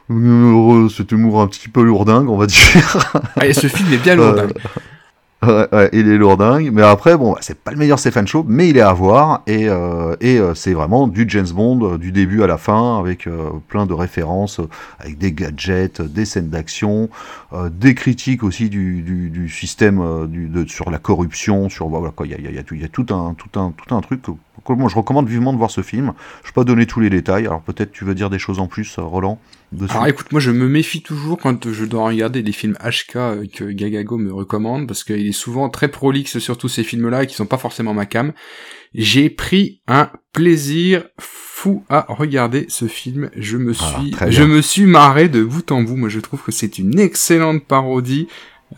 [0.09, 3.13] cet humour un petit peu lourdingue, on va dire.
[3.37, 4.53] Ah, et ce film est bien lourdingue.
[5.43, 8.81] Il est lourdingue, mais après, bon, c'est pas le meilleur Stephen Shaw, mais il est
[8.83, 12.57] à voir, et, euh, euh, c'est vraiment du James Bond, euh, du début à la
[12.57, 13.29] fin, avec
[13.69, 14.61] plein de références,
[14.99, 17.11] avec des gadgets, des scènes d'action,
[17.71, 23.07] des critiques aussi du, système du, sur la corruption, sur voilà il y a, tout-
[23.11, 24.23] un, tout un, tout un truc.
[24.23, 24.33] que-
[24.73, 26.13] moi, je recommande vivement de voir ce film.
[26.43, 28.67] Je vais pas donner tous les détails, alors peut-être tu veux dire des choses en
[28.67, 29.39] plus, Roland?
[29.77, 29.93] Dessus.
[29.93, 33.47] Alors écoute, moi je me méfie toujours quand je dois regarder des films HK euh,
[33.53, 37.27] que Gagago me recommande, parce qu'il est souvent très prolixe sur tous ces films-là et
[37.27, 38.33] qui sont pas forcément ma cam.
[38.95, 43.31] J'ai pris un plaisir fou à regarder ce film.
[43.37, 45.97] Je me Ah, suis, je me suis marré de bout en bout.
[45.97, 48.29] Moi je trouve que c'est une excellente parodie,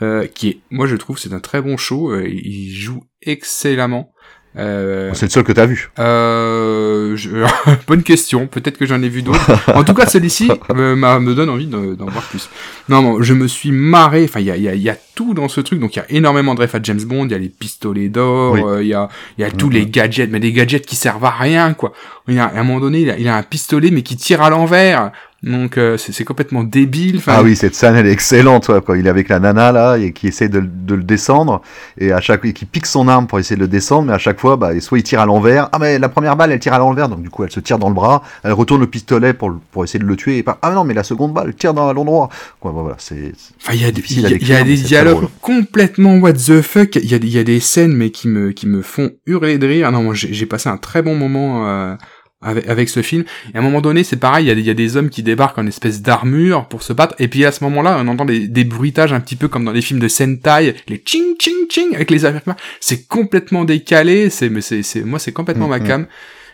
[0.03, 2.13] euh, qui est, moi je trouve c'est un très bon show.
[2.13, 4.13] euh, il joue excellemment.
[4.57, 5.91] Euh, C'est le seul que t'as vu.
[5.99, 7.29] euh, je-
[7.87, 8.47] bonne question.
[8.47, 9.51] Peut-être que j'en ai vu d'autres.
[9.75, 12.49] En tout cas, celui-ci me, donne envie de- d'en voir plus.
[12.89, 14.25] Non, non, je me suis marré.
[14.25, 15.79] Enfin, il y a, y, a, y a tout dans ce truc.
[15.81, 17.27] Donc, il y a énormément de refs à James Bond.
[17.27, 18.53] Il y a les pistolets d'or.
[18.55, 18.63] Oui.
[18.65, 19.73] euh, Il y a, y a tous Mhm.
[19.75, 21.93] les gadgets, mais des gadgets qui servent à rien, quoi.
[22.27, 24.17] Il y a, à un moment donné, il a, il a un pistolet, mais qui
[24.17, 25.13] tire à l'envers.
[25.45, 27.19] Donc, euh, c'est complètement débile.
[27.19, 29.71] Enfin, Ah oui, cette scène, elle est excellente, ouais, quand il est avec la nana,
[29.71, 31.63] là, et qui essaie de, de le descendre,
[31.97, 34.19] et à chaque et qui pique son arme pour essayer de le descendre, mais à
[34.19, 36.73] chaque fois, bah, soit il tire à l'envers, ah, mais la première balle, elle tire
[36.73, 39.33] à l'envers, donc du coup, elle se tire dans le bras, elle retourne le pistolet
[39.33, 41.55] pour, pour essayer de le tuer, et pas, ah non, mais la seconde balle, elle
[41.55, 42.31] tire dans l'endroit.
[42.59, 45.29] Quoi, bah, voilà, c'est, Enfin, il y a, des- il y y a des dialogues
[45.41, 46.97] complètement what the fuck.
[46.97, 49.59] Il y a, il y a des scènes, mais qui me, qui me font hurler
[49.59, 49.93] de rire.
[49.93, 51.95] Non, moi, j'ai j'ai passé un très bon moment euh,
[52.41, 53.25] avec, avec ce film.
[53.53, 54.47] Et à un moment donné, c'est pareil.
[54.47, 57.15] Il y, a y a des hommes qui débarquent en espèce d'armure pour se battre.
[57.19, 59.73] Et puis à ce moment-là, on entend des, des bruitages un petit peu comme dans
[59.73, 62.57] les films de Sentai, les ching ching ching avec les Américains.
[62.81, 64.31] C'est complètement décalé.
[64.31, 65.87] C'est, mais c'est, c'est, moi, c'est complètement ma Mhm.
[65.87, 66.07] cam.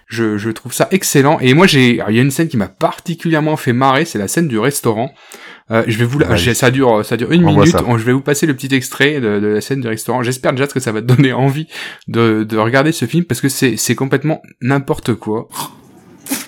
[0.06, 1.38] Je, je trouve ça excellent.
[1.40, 4.04] Et moi, j'ai, il y a une scène qui m'a particulièrement fait marrer.
[4.04, 5.14] C'est la scène du restaurant.
[5.70, 7.75] Euh, je vais vous la, ça dure, ça dure une minute.
[7.86, 10.23] On- Je vais vous passer le petit extrait de, de la scène du restaurant.
[10.23, 11.68] J'espère déjà que ça va te donner envie
[12.07, 15.49] de, de regarder ce film parce que c'est, c'est complètement n'importe quoi.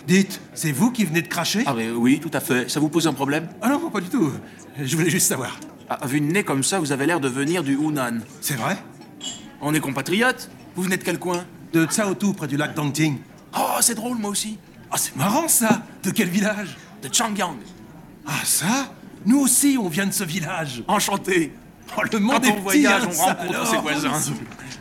[0.07, 1.63] Dites, c'est vous qui venez de cracher?
[1.67, 2.71] Ah mais oui, tout à fait.
[2.71, 3.49] Ça vous pose un problème?
[3.63, 4.31] Ah non, pas du tout.
[4.83, 5.59] Je voulais juste savoir.
[5.89, 8.19] ah, Vu le nez comme ça, vous avez l'air de venir du Hunan.
[8.43, 8.77] C'est vrai?
[9.63, 10.51] On est compatriotes?
[10.77, 11.45] Vous venez de quel coin?
[11.73, 13.17] De Tsaotou, près du lac Dangting.
[13.59, 14.59] Oh, c'est drôle, moi aussi.
[14.91, 16.77] Ah, c'est marrant ça De quel village?
[17.03, 17.57] De Changyang.
[18.27, 18.93] Ah, ça?
[19.27, 20.83] Nous aussi, on vient de ce village.
[20.89, 21.53] Enchanté.
[21.97, 23.67] Oh, le monde Quand est on petit, voyage, hein, on rencontre alors.
[23.67, 24.13] ses voisins.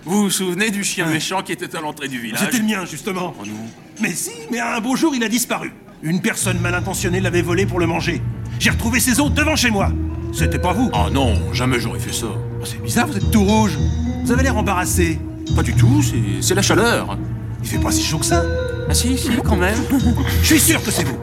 [0.05, 2.85] Vous vous souvenez du chien méchant qui était à l'entrée du village C'était le mien,
[2.85, 3.33] justement.
[3.39, 3.53] Oh non.
[4.01, 5.73] Mais si, mais un beau jour, il a disparu.
[6.03, 8.21] Une personne mal intentionnée l'avait volé pour le manger.
[8.59, 9.89] J'ai retrouvé ses os devant chez moi.
[10.33, 10.89] C'était pas vous.
[10.93, 12.27] Oh non, jamais j'aurais fait ça.
[12.27, 13.77] Oh, c'est bizarre, vous êtes tout rouge.
[14.23, 15.19] Vous avez l'air embarrassé.
[15.55, 17.17] Pas du tout, c'est- c'est la chaleur.
[17.63, 18.43] Il fait pas si chaud que ça.
[18.89, 19.77] Ah si, si, quand même.
[20.41, 21.17] Je suis sûr que c'est vous.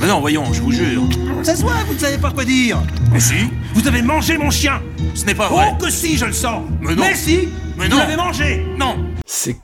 [0.00, 1.02] Mais non, voyons, je vous jure.
[1.42, 2.78] Ça se voit, vous ne savez pas quoi dire.
[3.12, 3.34] Mais si,
[3.74, 4.82] Vous avez mangé mon chien.
[5.14, 5.68] ce n'est pas vrai.
[5.72, 6.62] Oh que si, je le sens.
[6.80, 7.04] Mais non.
[7.14, 7.98] si, Mais vous non.
[7.98, 8.64] l'avez mangé.
[8.78, 8.96] Non.
[9.26, 9.56] C'est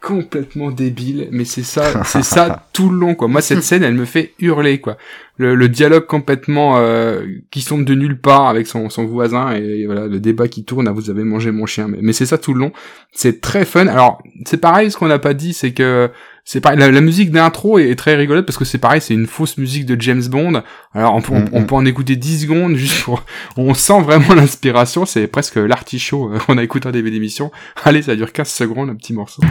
[0.00, 3.28] complètement débile, mais c'est ça, c'est ça tout le long, quoi.
[3.28, 4.96] Moi, cette scène, elle me fait hurler, quoi.
[5.36, 9.86] Le, le dialogue complètement euh, qui tombe de nulle part avec son, son voisin et,
[9.86, 10.88] voilà le débat qui tourne.
[10.88, 12.72] Ah, vous avez mangé mon chien, mais, mais c'est ça tout le long.
[13.12, 13.86] C'est très fun.
[13.86, 14.90] Alors, c'est pareil.
[14.90, 16.10] Ce qu'on n'a pas dit, c'est que
[16.44, 16.78] c'est pareil.
[16.78, 19.00] La, la musique d'intro est, est très rigolote parce que c'est pareil.
[19.00, 20.62] C'est une fausse musique de James Bond.
[20.94, 23.24] Alors, on, peut- on, on peut en écouter 10 secondes juste pour.
[23.56, 25.04] On sent vraiment l'inspiration.
[25.06, 27.50] C'est presque l'artichaut euh, qu'on a écouté en début d'émission.
[27.84, 29.42] Allez, ça dure 15 secondes, un petit morceau.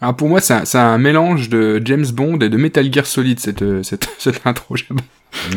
[0.00, 3.62] Alors pour moi, c'est un, mélange de James Bond et de Metal Gear Solid cette
[3.62, 4.76] euh, cette, cette intro.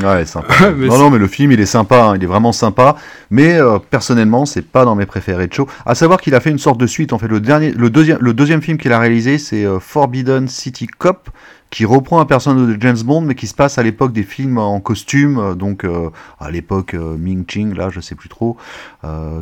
[0.03, 0.53] Ouais, sympa.
[0.71, 2.95] Non, non, mais le film, il est sympa, hein, il est vraiment sympa.
[3.31, 5.67] Mais euh, personnellement, c'est pas dans mes préférés de show.
[5.85, 7.13] À savoir qu'il a fait une sorte de suite.
[7.13, 10.47] En fait, le dernier, le deuxième, le deuxième film qu'il a réalisé, c'est euh, Forbidden
[10.47, 11.29] City Cop,
[11.71, 14.57] qui reprend un personnage de James Bond, mais qui se passe à l'époque des films
[14.57, 16.09] en costume, euh, donc euh,
[16.39, 18.57] à l'époque Ming Ching, là, je sais plus trop,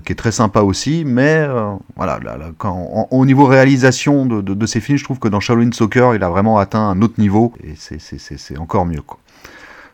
[0.06, 1.04] qui est très sympa aussi.
[1.06, 1.48] Mais
[1.96, 5.20] voilà, là, là, quand, en- au niveau réalisation de, de, de ces films, je trouve
[5.20, 8.38] que dans Shaolin Soccer, il a vraiment atteint un autre niveau, et c'est- c'est c'est-
[8.38, 9.20] c'est encore mieux, quoi.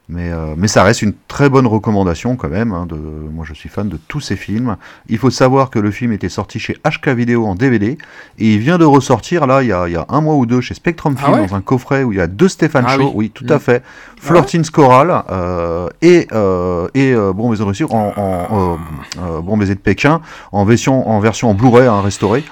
[0.09, 2.73] Mais, euh, mais ça reste une très bonne recommandation quand même.
[2.73, 4.75] hein, de, moi, je suis fan de tous ces films.
[5.07, 7.97] Il faut savoir que le film était sorti chez HK Vidéo en DVD
[8.37, 10.45] et il vient de ressortir là il y a, il y a un mois ou
[10.45, 12.83] deux chez Spectrum Ah Film ouais dans un coffret où il y a deux Stéphane
[12.85, 13.03] Ah Shaw.
[13.05, 13.11] oui.
[13.15, 13.51] Oui, tout Mm.
[13.53, 13.83] à fait.
[14.19, 19.75] Flortine Scoral euh, et euh, et euh, Bon Baiser de Russie en, en Bon Baiser
[19.75, 20.19] de Pékin
[20.51, 22.43] en version en version en Blu-ray hein, restaurée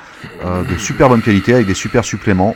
[0.43, 2.55] de super bonne qualité avec des super suppléments.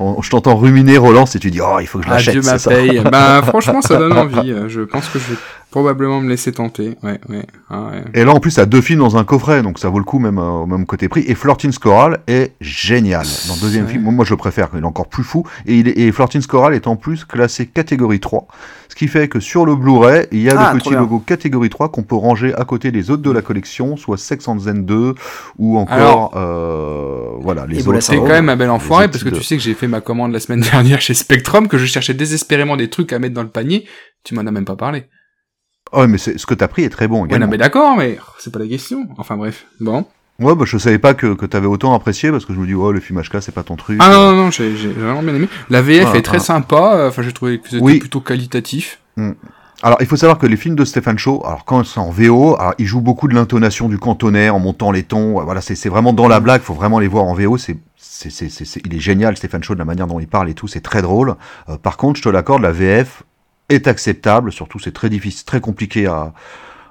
[0.00, 2.36] On- je t'entends ruminer Roland si tu dis oh il faut que je l'achète.
[2.36, 3.00] Adieu ma paye.
[3.10, 4.52] bah franchement, ça donne envie.
[4.52, 5.38] Euh, Je pense que je vais
[5.72, 6.96] probablement me laisser tenter.
[7.02, 7.44] Ouais, ouais.
[7.68, 8.04] Ah, ouais.
[8.14, 10.04] Et là, en plus, ça a deux films dans un coffret, donc ça vaut le
[10.04, 11.24] coup même euh, au même côté prix.
[11.26, 13.26] Et Flortine Scoral est génial.
[13.48, 15.44] Dans le deuxième film, moi, je le préfère, il est encore plus fou.
[15.66, 18.46] Et, il est, et Scoral est en plus classé catégorie 3.
[18.90, 21.18] Ce qui fait que sur le Blu-ray, il y a Ah, le trop petit logo
[21.20, 24.58] catégorie 3 qu'on peut ranger à côté des autres de la collection, soit Sex and
[24.58, 25.14] Zen 2
[25.58, 28.00] ou encore, euh, voilà, les autres.
[28.00, 30.32] C'est quand même un bel enfoiré parce que tu sais que j'ai fait ma commande
[30.32, 33.48] la semaine dernière chez Spectrum, que je cherchais désespérément des trucs à mettre dans le
[33.48, 33.86] panier.
[34.24, 35.06] Tu m'en as même pas parlé.
[35.92, 37.46] Oh, mais ce que t'as pris est très bon Ouais, également.
[37.46, 39.06] non, mais d'accord, mais c'est pas la question.
[39.18, 39.66] Enfin bref.
[39.80, 40.06] Bon.
[40.40, 42.74] Ouais, bah, je savais pas que, que t'avais autant apprécié parce que je me dis,
[42.74, 43.98] oh, le film HK, c'est pas ton truc.
[44.00, 45.48] Ah non, non, non, j'ai vraiment bien aimé.
[45.68, 46.44] La VF Voilà, est très voilà.
[46.44, 46.94] sympa.
[46.96, 47.98] euh, Enfin, j'ai trouvé que c'était Oui.
[47.98, 48.98] plutôt qualitatif.
[49.16, 49.32] Mm.
[49.84, 52.56] Alors, il faut savoir que les films de Stéphane Shaw, alors quand c'est en VO,
[52.58, 55.40] alors, il joue beaucoup de l'intonation du cantonais en montant les tons.
[55.40, 56.44] euh, Voilà, c'est vraiment dans la Mm.
[56.44, 56.62] blague.
[56.62, 57.58] Faut vraiment les voir en VO.
[57.58, 60.28] C'est c'est- c'est- c'est- c'est- il est génial, Stéphane Shaw, de la manière dont il
[60.28, 60.68] parle et tout.
[60.68, 61.34] C'est très drôle.
[61.68, 63.24] Euh, par contre, je te l'accorde, la VF
[63.72, 64.52] est acceptable.
[64.52, 66.32] Surtout, c'est très difficile, très compliqué à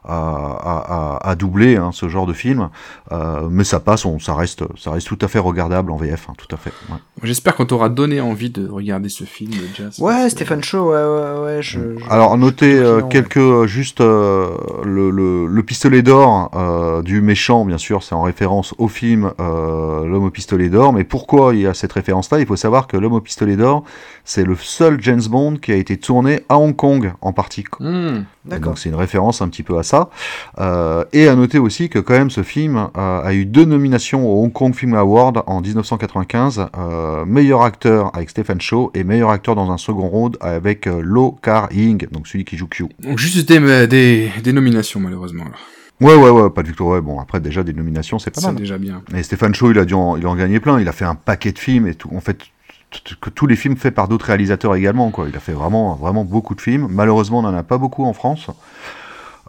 [0.03, 2.69] à, à, à- à doubler hein, ce genre de film,
[3.11, 6.27] Euh, mais ça passe, on, ça reste, ça reste tout à fait regardable en VF,
[6.30, 6.71] hein, tout à fait.
[6.89, 6.97] ouais.
[7.23, 9.99] J'espère qu'on t'aura donné envie de regarder ce film, Jazz.
[9.99, 11.61] Ouais, Stéphane Shaw, ouais, ouais, ouais.
[11.61, 13.09] Je, je- Alors notez euh, client, ouais.
[13.09, 14.47] quelques euh, juste euh,
[14.83, 19.31] le, le, le pistolet d'or euh, du méchant bien sûr c'est en référence au film
[19.39, 22.55] euh, l'homme au pistolet d'or mais pourquoi il y a cette référence là il faut
[22.55, 23.83] savoir que l'homme au pistolet d'or
[24.23, 28.23] c'est le seul James Bond qui a été tourné à Hong Kong en partie Hmm.
[28.45, 28.69] D'accord.
[28.71, 30.10] donc c'est une référence un petit peu à ça
[30.60, 34.28] Euh, et à noter aussi que quand même ce film euh, a eu deux nominations
[34.28, 39.30] au Hong Kong Film Award en 1995 euh, meilleur acteur avec Stephen Shaw et meilleur
[39.30, 43.18] acteur dans un second round avec Lo Kar Ying donc celui qui joue Q Donc
[43.20, 45.44] juste des, des, des nominations malheureusement.
[45.44, 45.60] alors.
[46.02, 46.84] Ouais, ouais, ouais, pas tout.
[46.84, 48.56] Ouais, bon, après, déjà, des nominations, c'est pas C'est mal.
[48.56, 49.03] déjà bien.
[49.16, 50.80] Et Stéphane Shaw, il a dû en, il a en gagné plein.
[50.80, 52.10] Il a fait un paquet de films et tout.
[52.16, 52.40] En fait,
[53.22, 55.28] que tous les films faits par d'autres réalisateurs également, quoi.
[55.30, 56.88] Il a fait vraiment, vraiment beaucoup de films.
[56.90, 58.48] Malheureusement, on n'en a pas beaucoup en France.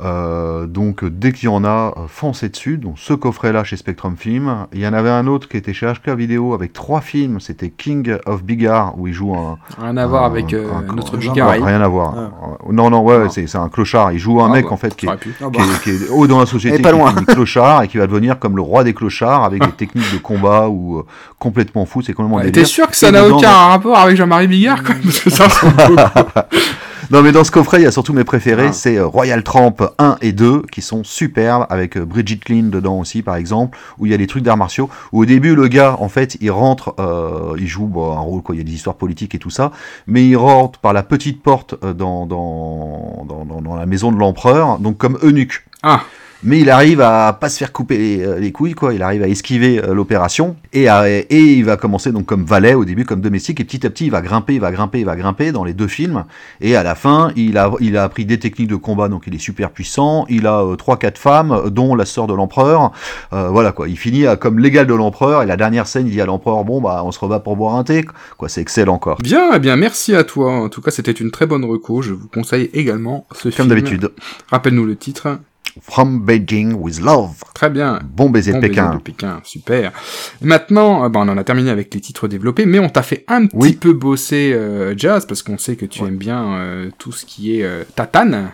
[0.01, 2.79] Euh, donc, dès qu'il y en a, euh, foncez dessus.
[2.79, 4.67] Donc, ce coffret-là chez Spectrum Film.
[4.73, 7.41] Il y en avait un autre qui était chez HK Vidéo avec trois films.
[7.41, 11.17] C'était King of Bigard, où il joue un, Rien à voir avec euh, un- notre
[11.19, 11.51] Bigard.
[11.51, 12.15] rien à voir.
[12.17, 12.29] Euh,
[12.73, 14.13] Non, non, ouais, c'est c'est un clochard.
[14.13, 15.11] Il joue un Ah, mec bah, en fait qui est.
[15.11, 15.49] Ah qui bah.
[15.63, 17.11] est- qui est haut dans la société, Et pas qui loin.
[17.13, 20.19] finit clochard et qui va devenir comme le roi des clochards avec des techniques de
[20.19, 21.03] combat ou euh,
[21.39, 22.01] complètement fou.
[22.03, 22.63] C'est complètement Ouais, délire.
[22.63, 25.47] T'es sûr que ça n'a aucun rapport avec Jean-Marie Bigard même Parce que ça.
[27.13, 28.69] Non, mais dans ce coffret, il y a surtout mes préférés.
[28.69, 28.73] Ah.
[28.73, 32.99] C'est euh, Royal Tramp 1 et 2 qui sont superbes avec euh, Bridget Clean dedans
[32.99, 34.89] aussi, par exemple, où il y a des trucs d'arts martiaux.
[35.13, 38.55] Où au début, le gars, en fait, il rentre, euh, il joue un rôle, quoi.
[38.55, 39.73] Il y a des histoires politiques et tout ça,
[40.07, 44.11] mais il rentre par la petite porte euh, dans, dans, dans, dans, dans la maison
[44.11, 45.67] de l'empereur, donc comme eunuque.
[45.83, 46.01] Ah.
[46.45, 48.93] Mais il arrive à pas se faire couper les, euh, les couilles, quoi.
[48.95, 52.75] Il arrive à esquiver euh, l'opération et, à- et il va commencer donc comme valet
[52.75, 55.05] au début, comme domestique, et petit à petit il va grimper, il va grimper, il
[55.07, 56.25] va grimper dans les deux films.
[56.61, 59.35] Et à la fin, il a, il a appris des techniques de combat, donc il
[59.37, 60.27] est super puissant.
[60.29, 62.91] Il a euh, trois, quatre femmes, euh, dont la sœur de l'empereur.
[63.33, 63.89] Euh, voilà quoi.
[63.89, 65.43] Il finit à- comme l'égal de l'empereur.
[65.45, 67.77] Et la dernière scène, il dit à l'empereur bon bah on se rebat pour boire
[67.77, 68.05] un thé.
[68.37, 69.19] Quoi, c'est excellent encore.
[69.23, 70.51] Bien, eh bien, merci à toi.
[70.53, 72.03] En tout cas, c'était une très bonne reco.
[72.03, 73.55] Je vous conseille également ce film.
[73.57, 74.11] Comme d'habitude.
[74.51, 75.39] Rappelle-nous le titre.
[75.81, 77.43] From Beijing with Love.
[77.55, 77.99] Très bien.
[78.05, 78.95] Bon baiser de Pékin.
[78.95, 79.93] de Pékin, super.
[80.41, 83.25] Maintenant, euh, bah, on en a terminé avec les titres développés, mais on t'a fait
[83.29, 83.73] un petit Oui.
[83.73, 87.59] peu bosser euh, Jazz, parce qu'on sait que tu aimes bien euh, tout ce qui
[87.59, 88.51] est euh, tatane.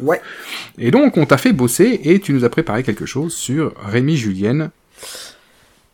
[0.00, 0.20] Ouais.
[0.78, 4.16] Et donc, on t'a fait bosser, et tu nous as préparé quelque chose sur Rémi
[4.16, 4.70] Julienne.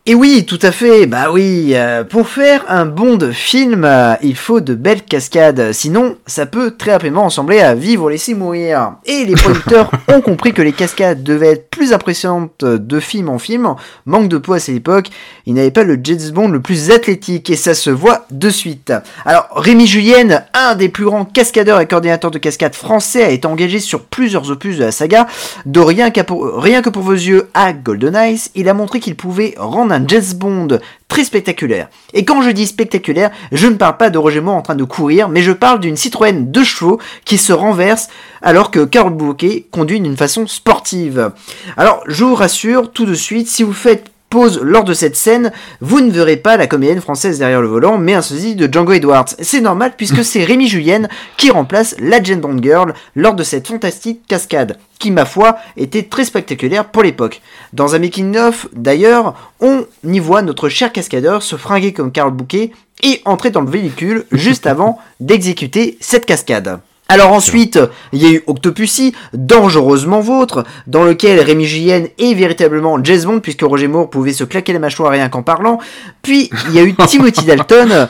[0.09, 1.07] Et oui, tout à fait.
[1.07, 5.73] Bah oui, euh, pour faire un bon de film, euh, il faut de belles cascades.
[5.73, 8.93] Sinon, ça peut très rapidement ressembler à Vivre laisser mourir.
[9.05, 13.41] Et les producteurs ont compris que les cascades devaient être plus impressionnantes de film en
[13.41, 13.75] film.
[14.05, 15.09] Manque de peau à cette époque,
[15.45, 18.93] ils n'avaient pas le James Bond le plus athlétique et ça se voit de suite.
[19.25, 23.49] Alors, Rémi Julienne, un des plus grands cascadeurs et coordinateurs de cascades français, a été
[23.49, 25.27] engagé sur plusieurs opus de la saga.
[25.65, 29.17] De rien, pour, rien que pour vos yeux à Golden Eyes, il a montré qu'il
[29.17, 31.89] pouvait rendre un Bond très spectaculaire.
[32.13, 34.85] Et quand je dis spectaculaire, je ne parle pas de Roger Moore en train de
[34.85, 38.09] courir, mais je parle d'une Citroën de chevaux qui se renverse
[38.43, 41.33] alors que Carol Bouquet conduit d'une façon sportive.
[41.77, 45.53] Alors, je vous rassure tout de suite, si vous faites pause lors de cette scène,
[45.81, 48.93] vous ne verrez pas la comédienne française derrière le volant, mais un sosie de Django
[48.93, 49.27] Edwards.
[49.41, 53.69] C'est normal puisque c'est Rémi Julienne qui remplace la Jane Bond Girl lors de cette
[53.69, 57.43] fantastique cascade, qui ma foi était très spectaculaire pour l'époque.
[57.73, 62.73] Dans un making-of d'ailleurs, on y voit notre cher cascadeur se fringuer comme Carl Bouquet
[63.03, 66.81] et entrer dans le véhicule juste avant d'exécuter cette cascade.
[67.09, 67.79] Alors ensuite,
[68.13, 73.41] il y a eu Octopussy, Dangereusement Vôtre, dans lequel Rémi Julienne est véritablement James Bond,
[73.41, 75.79] puisque Roger Moore pouvait se claquer la mâchoire rien qu'en parlant.
[76.23, 78.09] Puis, il y a eu Timothy Dalton...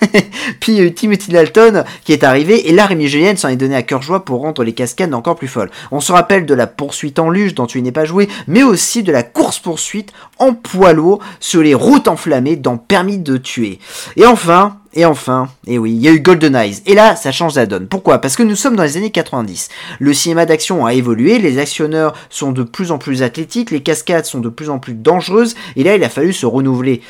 [0.60, 3.48] Puis il y a eu Timothy Dalton qui est arrivé et là Rémi Julienne s'en
[3.48, 5.70] est donné à cœur joie pour rendre les cascades encore plus folles.
[5.90, 9.02] On se rappelle de la poursuite en luge dont tu n'es pas joué, mais aussi
[9.02, 13.80] de la course poursuite en poids lourd sur les routes enflammées dans Permis de tuer.
[14.16, 16.82] Et enfin, et enfin, et oui, il y a eu Golden Eyes.
[16.86, 17.86] Et là, ça change la donne.
[17.88, 18.20] Pourquoi?
[18.20, 19.68] Parce que nous sommes dans les années 90.
[19.98, 24.24] Le cinéma d'action a évolué, les actionneurs sont de plus en plus athlétiques, les cascades
[24.24, 27.02] sont de plus en plus dangereuses, et là, il a fallu se renouveler.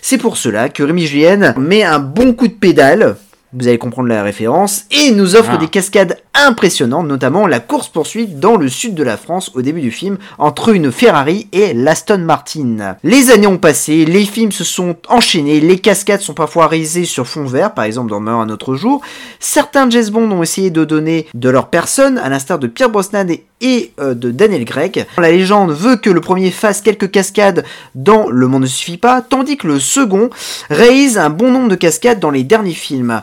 [0.00, 3.16] C'est pour cela que Rémi Julienne met un bon coup de pédale,
[3.56, 5.56] vous allez comprendre la référence, et nous offre Ah.
[5.56, 9.90] des cascades impressionnantes, notamment la course-poursuite dans le sud de la France au début du
[9.90, 12.96] film, entre une Ferrari et l'Aston Martin.
[13.02, 17.26] Les années ont passé, les films se sont enchaînés, les cascades sont parfois réalisées sur
[17.26, 19.00] fond vert, par exemple dans Meurt un autre jour.
[19.40, 23.28] Certains James Bond ont essayé de donner de leur personne, à l'instar de Pierre Brosnan
[23.30, 25.06] et et euh, de Daniel Craig.
[25.16, 29.22] La légende veut que le premier fasse quelques cascades dans Le Monde ne suffit pas,
[29.22, 30.28] tandis que le second
[30.68, 33.22] réalise un bon nombre de cascades dans les derniers films.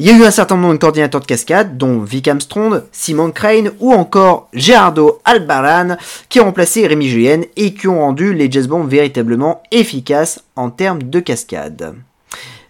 [0.00, 3.30] Il y a eu un certain nombre de coordinateurs de cascades, dont Vic Armstrong, Simon
[3.30, 5.96] Crane ou encore Gerardo Albaran,
[6.28, 10.70] qui ont remplacé Rémi Julienne et qui ont rendu les James Bond véritablement efficaces en
[10.70, 11.94] termes de cascades.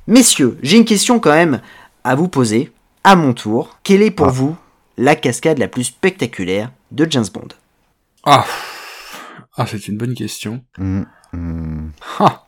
[0.06, 1.62] Messieurs, j'ai une question quand même
[2.04, 2.70] à vous poser,
[3.04, 3.78] à mon tour.
[3.82, 4.54] Quelle est pour vous
[4.98, 7.48] la cascade la plus spectaculaire de James Bond
[8.24, 8.44] Ah,
[9.56, 10.62] ah c'est une bonne question.
[10.78, 11.90] Hum, hum.
[12.20, 12.44] Ah.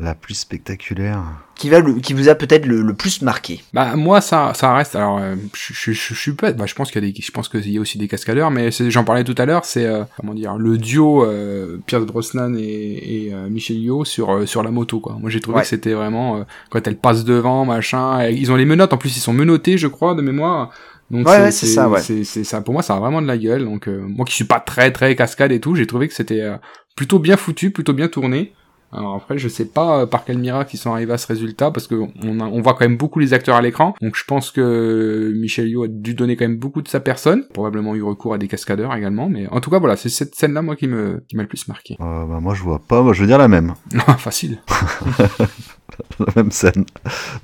[0.00, 1.22] La plus spectaculaire.
[1.56, 4.72] qui, va le- qui vous a peut-être le, le plus marqué Bah moi ça ça
[4.74, 7.12] reste alors euh, je je je, je suis pas bah je pense qu'il y a
[7.12, 9.44] des je pense qu'il y a aussi des cascadeurs mais c'est- j'en parlais tout à
[9.44, 14.06] l'heure c'est euh, comment dire le duo euh, Pierce Brosnan et, et euh, Michel Yeoh
[14.06, 15.16] sur euh, sur la moto quoi.
[15.20, 15.62] Moi j'ai trouvé Ouais.
[15.62, 18.98] que c'était vraiment euh, quand elle passe devant machin et ils ont les menottes en
[18.98, 20.70] plus ils sont menottés je crois de mémoire.
[21.10, 22.00] Donc Ouais, ouais, c'est ça, ouais.
[22.00, 24.32] c'est c'est ça pour moi ça a vraiment de la gueule donc euh, moi qui
[24.34, 26.56] suis pas très très cascade et tout, j'ai trouvé que c'était euh,
[26.96, 28.52] plutôt bien foutu, plutôt bien tourné.
[28.92, 31.70] Alors après, je sais pas euh, par quel miracle ils sont arrivés à ce résultat,
[31.70, 31.94] parce que
[32.24, 35.32] on, a- on voit quand même beaucoup les acteurs à l'écran, donc je pense que
[35.36, 38.38] Michel Yeoh a dû donner quand même beaucoup de sa personne, probablement eu recours à
[38.38, 41.36] des cascadeurs également, mais en tout cas voilà, c'est cette scène-là moi qui me qui
[41.36, 41.96] m'a le plus marqué.
[42.00, 43.74] Euh, bah, moi je vois pas, moi je veux dire la même.
[44.18, 44.58] Facile.
[46.18, 46.84] la même scène.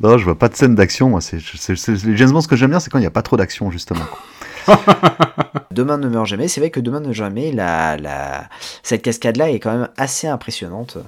[0.00, 1.10] Non, je vois pas de scène d'action.
[1.10, 3.06] Moi, c'est, c'est- c'est- les James Bond, ce que j'aime bien, c'est quand il n'y
[3.06, 4.04] a pas trop d'action, justement.
[5.70, 6.48] Demain ne meurt jamais.
[6.48, 8.44] C'est vrai que Demain ne meurt jamais, la, la...
[8.82, 10.98] cette cascade-là est quand même assez impressionnante.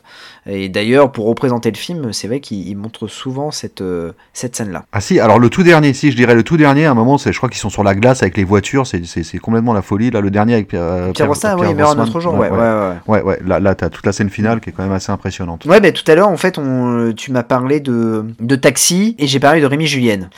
[0.46, 4.56] Et d'ailleurs, pour représenter le film, c'est vrai qu'il il montre souvent cette, euh, cette
[4.56, 4.84] scène-là.
[4.92, 7.16] Ah si, alors le tout dernier, si je dirais le tout dernier, à un moment,
[7.18, 10.10] je crois qu'ils sont sur la glace avec les voitures, c'est, complètement la folie.
[10.10, 12.58] Là, le dernier avec euh, Pierre Brosnan, oui, il meurt un autre jour, ouais, ouais,
[12.58, 12.94] ouais.
[13.06, 15.64] Ouais, ouais, là, là t'as toute la scène finale qui est quand même assez impressionnante.
[15.64, 19.26] Ouais, mais tout à l'heure, en fait, on, tu m'as parlé de, de Taxi et
[19.26, 20.28] j'ai parlé de Rémi Julienne.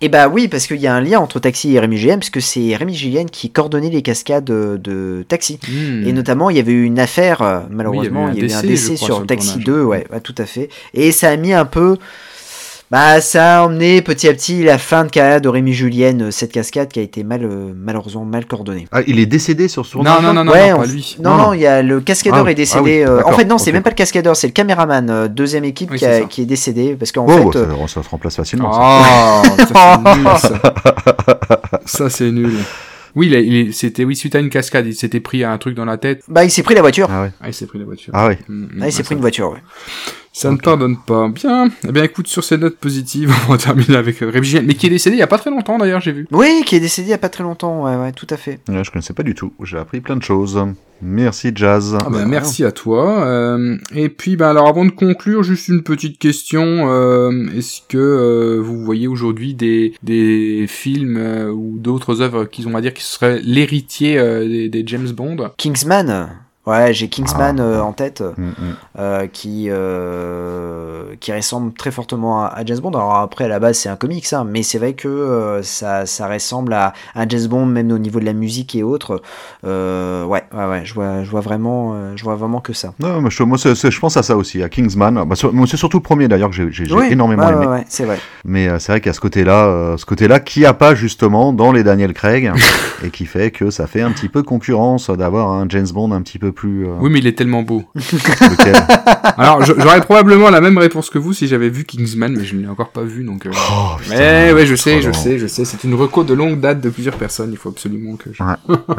[0.00, 2.30] Et bah oui, parce qu'il y a un lien entre Taxi et Rémi Julienne, parce
[2.30, 5.58] que c'est Rémi Julienne qui coordonnait les cascades de, de Taxi.
[5.68, 6.06] Hmm.
[6.06, 8.58] Et notamment, il y avait eu une affaire, euh, malheureusement, Oui, il y a eu
[8.58, 9.64] un décès sur, Taxi tournage.
[9.64, 10.68] 2, ouais, ouais, tout à fait.
[10.94, 11.96] Et ça a mis un peu.
[12.90, 16.30] Bah, ça a emmené petit à petit la fin de carrière de Rémi Julienne, euh,
[16.30, 18.88] cette cascade qui a été mal, euh, malheureusement mal coordonnée.
[18.92, 20.86] Ah, il est décédé sur ce Non, tournage non, non, non, Ouais, non, on- pas
[20.86, 21.16] lui.
[21.22, 21.52] Non, Non, non, non.
[21.52, 22.78] il y a le cascadeur Ah, est décédé.
[22.80, 25.28] ah oui, euh, en fait, non, c'est même pas le cascadeur, c'est le caméraman, euh,
[25.28, 26.96] deuxième équipe Oui, qui, a- qui est décédé.
[26.98, 27.58] Parce qu'en Oh, fait.
[27.60, 28.72] bah, ça, ça se remplace facilement.
[28.72, 29.42] ça.
[29.44, 30.60] Oh, ça c'est nul, ça.
[31.84, 32.52] Ça, c'est nul.
[33.14, 35.56] Oui, il, a- il est- c'était oui suite à une cascade, il s'était pris un
[35.58, 36.22] truc dans la tête.
[36.28, 37.08] Bah, il s'est pris la voiture.
[37.10, 37.32] Ah ouais.
[37.40, 38.12] Ah, il s'est pris la voiture.
[38.14, 38.38] Ah ouais.
[38.48, 39.58] Mm, mm, Ah, il s'est ouais, pris ça- une voiture, ouais.
[40.38, 41.28] Ça ne pardonne pas.
[41.28, 41.68] Bien.
[41.82, 44.86] Eh bien, écoute, sur ces notes positives, on va terminer avec euh, Rémi mais qui
[44.86, 46.28] est décédé il y a pas très longtemps d'ailleurs, j'ai vu.
[46.30, 48.60] Oui, qui est décédé il y a pas très longtemps, ouais, ouais, tout à fait.
[48.68, 49.52] Ouais, je connaissais pas du tout.
[49.64, 50.64] J'ai appris plein de choses.
[51.02, 51.98] Merci Jazz.
[52.00, 53.24] Ah ben, merci à toi.
[53.26, 56.88] Euh, et puis, ben, alors avant de conclure, juste une petite question.
[56.88, 62.64] Euh, Est-ce que euh, vous voyez aujourd'hui des, des films euh, ou d'autres œuvres qui,
[62.64, 65.50] on va dire, qui seraient l'héritier euh, des, des James Bond?
[65.56, 66.28] Kingsman
[66.68, 68.52] Ouais, j'ai Kingsman euh, en tête, Mm, mm.
[68.98, 72.90] euh, qui, euh, qui ressemble très fortement à, à James Bond.
[72.90, 76.06] Alors après, à la base, c'est un comics, hein, mais c'est vrai que euh, ça,
[76.06, 79.22] ça ressemble à, à James Bond, même au niveau de la musique et autres.
[79.64, 82.92] Euh, ouais, ouais, ouais, je vois, je vois vraiment, euh, je vois vraiment que ça.
[82.98, 85.24] Non, moi, je, moi, c'est- c'est- je pense à ça aussi, à Kingsman.
[85.26, 87.66] Bah, sur- c'est surtout le premier d'ailleurs que j'ai, j'ai- j'ai Oui, énormément aimé.
[87.66, 88.18] ouais, ouais, c'est vrai.
[88.44, 91.72] Mais euh, c'est vrai qu'à ce côté-là, euh, ce côté-là, qui a pas justement dans
[91.72, 92.52] les Daniel Craig,
[93.04, 96.22] et qui fait que ça fait un petit peu concurrence d'avoir un James Bond un
[96.22, 96.86] petit peu plus.
[96.86, 97.84] euh, Oui, mais il est tellement beau.
[97.94, 98.74] lequel
[99.38, 102.62] Alors, j'aurais probablement la même réponse que vous si j'avais vu Kingsman, mais je ne
[102.62, 103.46] l'ai encore pas vu, donc.
[103.46, 105.14] euh, Oh, putain, mais ouais, je sais, je long.
[105.14, 105.64] sais, je sais.
[105.64, 107.50] C'est une reco de longue date de plusieurs personnes.
[107.52, 108.30] Il faut absolument que.
[108.32, 108.42] Je...
[108.42, 108.54] Ouais.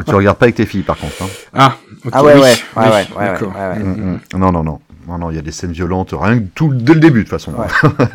[0.06, 1.14] tu regardes pas avec tes filles, par contre.
[1.22, 1.26] Hein.
[1.54, 3.52] Ah, ok, Ah ouais, oui, ouais, oui, ouais, ouais, ouais, d'accord.
[3.54, 3.78] ouais, ouais.
[3.84, 4.38] Mm, mm.
[4.38, 4.78] Non, non, non.
[5.10, 7.24] Non, non, il y a des scènes violentes, rien que tout, dès le début, de
[7.24, 7.52] toute façon.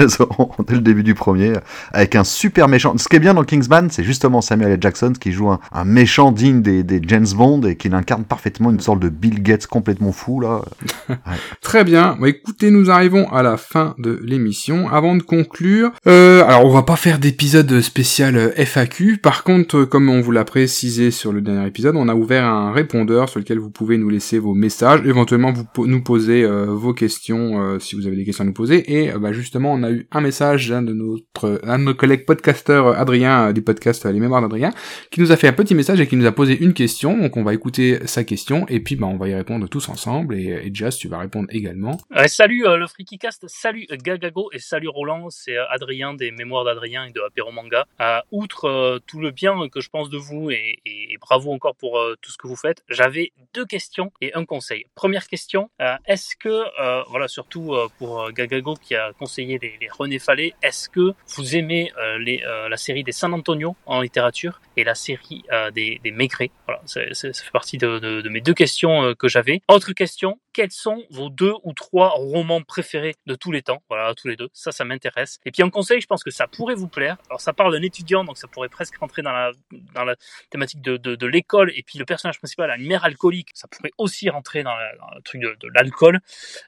[0.07, 1.51] Sont dès le début du premier,
[1.91, 2.98] avec un super méchant.
[2.98, 4.77] Ce qui est bien dans Kingsman, c'est justement Samuel L.
[4.82, 8.72] Jackson qui joue un, un méchant digne des, des James Bond et qui incarne parfaitement
[8.72, 10.61] une sorte de Bill Gates complètement fou, là.
[11.61, 12.17] Très bien.
[12.19, 14.88] Bah, écoutez, nous arrivons à la fin de l'émission.
[14.90, 19.17] Avant de conclure, euh, alors on va pas faire d'épisode spécial euh, FAQ.
[19.17, 22.45] Par contre, euh, comme on vous l'a précisé sur le dernier épisode, on a ouvert
[22.45, 26.43] un répondeur sur lequel vous pouvez nous laisser vos messages, éventuellement vous po- nous poser
[26.43, 28.91] euh, vos questions euh, si vous avez des questions à nous poser.
[28.91, 31.93] Et euh, bah, justement, on a eu un message d'un de notre, un de nos
[31.93, 34.72] collègues podcasteurs, euh, Adrien, du podcast Les Mémoires d'Adrien,
[35.11, 37.17] qui nous a fait un petit message et qui nous a posé une question.
[37.17, 40.35] Donc on va écouter sa question et puis bah, on va y répondre tous ensemble.
[40.35, 41.97] Et, Jazz, tu vas répondre également.
[42.27, 47.22] Salut le Freakycast, salut Gagago et salut Roland, c'est Adrien des Mémoires d'Adrien et de
[47.22, 47.85] Apéro Manga.
[48.31, 50.80] Outre tout le bien que je pense de vous et,
[51.22, 54.85] bravo encore pour tout ce que vous faites, j'avais deux questions et un conseil.
[54.95, 55.69] Première question,
[56.05, 60.19] est-ce que, euh, voilà, surtout euh, pour euh, Gagago qui a conseillé les, les René
[60.19, 64.61] Fallet, est-ce que vous aimez euh, les, euh, la série des San Antonio en littérature
[64.77, 66.51] et la série des, des Maigret?
[66.67, 69.61] Voilà, c'est- ça fait partie de, de- de mes deux questions que j'avais.
[69.69, 73.84] Autre question, quels sont vos deux ou trois romans préférés de tous les temps?
[73.90, 74.48] Voilà, tous les deux.
[74.53, 75.38] Ça, ça m'intéresse.
[75.45, 77.17] Et puis un conseil, je pense que ça pourrait vous plaire.
[77.30, 79.51] Alors ça parle d'un étudiant, donc ça pourrait presque rentrer dans la,
[79.93, 80.16] dans la
[80.50, 81.74] thématique de, de, l'école.
[81.75, 83.50] Et puis le personnage principal a une mère alcoolique.
[83.53, 86.22] Ça pourrait aussi rentrer dans, la- le truc de, de l'alcool.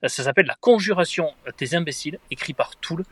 [0.04, 3.06] Euh, Ça s'appelle La Conjuration des imbéciles, écrit par Toul.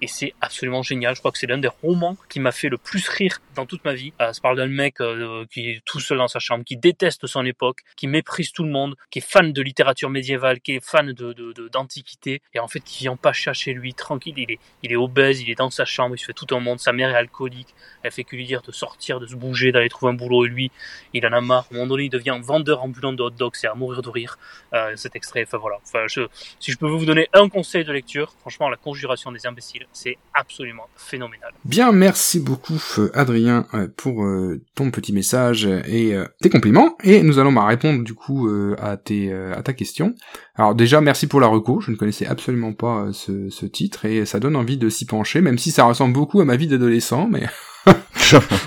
[0.00, 1.14] Et c'est absolument génial.
[1.14, 3.84] Je crois que c'est l'un des romans qui m'a fait le plus rire dans toute
[3.84, 4.12] ma vie.
[4.20, 7.26] Euh, ça parle d'un mec euh, qui est tout seul dans sa chambre, qui déteste
[7.26, 10.84] son époque, qui méprise tout le monde, qui est fan de littérature médiévale, qui est
[10.84, 11.32] fan de
[11.72, 14.34] d'antiquité, et en fait qui vient pas chez lui, tranquille.
[14.36, 16.60] Il est, il est obèse, il est dans sa chambre, il se fait tout un
[16.60, 16.78] monde.
[16.78, 17.74] Sa mère est alcoolique.
[18.02, 20.46] Elle fait que lui dire de sortir, de se bouger, d'aller trouver un boulot.
[20.46, 20.70] Et lui,
[21.12, 21.66] il en a marre.
[21.70, 23.54] À un moment donné, il devient vendeur ambulant de hot dogs.
[23.54, 24.38] C'est à mourir de rire.
[24.74, 25.44] Euh, cet extrait.
[25.44, 25.78] Enfin voilà.
[25.82, 26.22] Enfin, je,
[26.60, 30.16] si je peux vous donner un conseil de lecture, franchement, La Conjuration des imbéciles, c'est
[30.34, 31.50] absolument phénoménal.
[31.64, 36.96] Bien, merci beaucoup euh, Adrien euh, pour euh, ton petit message et tes compliments.
[37.02, 38.48] Et nous allons bah, répondre du coup
[38.80, 40.14] à, tes, à ta question.
[40.56, 41.80] Alors déjà, merci pour la reco.
[41.80, 45.40] Je ne connaissais absolument pas ce, ce titre et ça donne envie de s'y pencher,
[45.40, 47.42] même si ça ressemble beaucoup à ma vie d'adolescent, mais...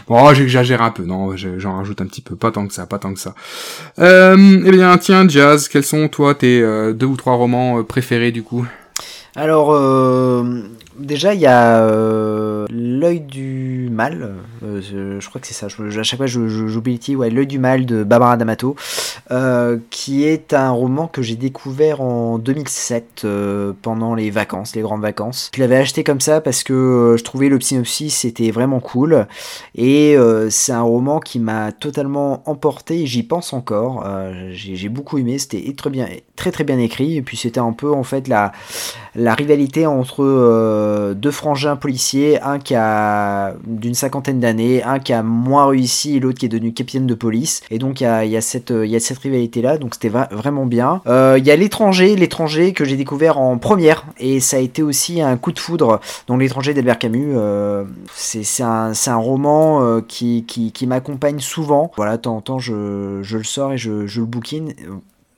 [0.07, 2.85] bon, j'exagère un peu, non, je- j'en rajoute un petit peu, pas tant que ça,
[2.87, 3.35] pas tant que ça.
[3.99, 7.83] Euh, eh bien, tiens, Jazz, quels sont toi tes euh, deux ou trois romans euh,
[7.83, 8.65] préférés du coup?
[9.35, 10.63] Alors, euh,
[11.01, 16.03] déjà, il y a euh, L'œil du mal, euh, je, crois que c'est ça, à
[16.03, 18.75] chaque fois j'oublie le ouais, L'œil du mal de Barbara D'Amato,
[19.31, 24.81] euh, qui est un roman que j'ai découvert en 2007 euh, pendant les vacances, les
[24.81, 25.51] grandes vacances.
[25.53, 29.27] Je l'avais acheté comme ça parce que je trouvais le synopsis était vraiment cool.
[29.75, 30.15] Et
[30.49, 34.05] c'est un roman qui m'a totalement emporté j'y pense encore.
[34.51, 37.17] J'ai j'ai beaucoup aimé, c'était très bien, très très bien écrit.
[37.17, 38.51] Et puis c'était un peu en fait la
[39.15, 40.23] la rivalité entre
[40.91, 46.17] euh, deux frangins policiers, un qui a d'une cinquantaine d'années, un qui a moins réussi
[46.17, 47.61] et l'autre qui est devenu capitaine de police.
[47.69, 50.65] Et donc il y a, cette, y a cette rivalité là, donc c'était vra- vraiment
[50.65, 51.01] bien.
[51.07, 54.83] Euh, Il y a l'étranger, l'étranger que j'ai découvert en première et ça a été
[54.83, 55.99] aussi un coup de foudre.
[56.27, 57.83] Donc l'étranger d'Albert Camus, euh,
[58.15, 61.91] c'est c'est un, c'est un roman euh, qui, qui, qui m'accompagne souvent.
[61.97, 64.73] Voilà, de temps en temps je, je le sors et je, je le bouquine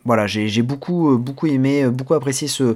[0.05, 2.75] voilà, j'ai beaucoup euh, beaucoup aimé, euh, beaucoup apprécié ce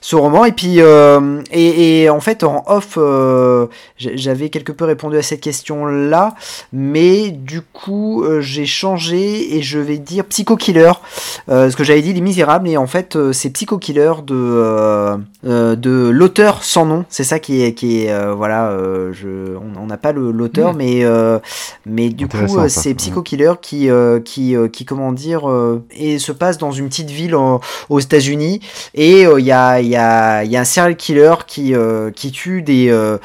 [0.00, 0.44] ce roman.
[0.44, 5.22] Et puis euh, et, et en fait en off euh, j'avais quelque peu répondu à
[5.22, 6.34] cette question là,
[6.72, 10.92] mais du coup euh, j'ai changé et je vais dire Psycho Killer,
[11.48, 12.68] ce que j'avais dit Les Misérables.
[12.68, 17.72] Et en fait c'est Psycho Killer de de l'auteur sans nom, c'est ça qui est
[17.72, 18.76] qui est voilà,
[19.12, 20.76] je on n'a pas l'auteur Mm.
[20.76, 21.04] mais
[21.84, 22.36] mais du coup
[22.68, 23.88] c'est Psycho Killer qui
[24.24, 25.48] qui qui comment dire
[25.92, 28.60] et se passe dans une petite ville en- aux États-Unis.
[28.94, 32.88] Et euh, il y a y a un serial killer qui euh, qui tue des
[32.90, 33.18] euh,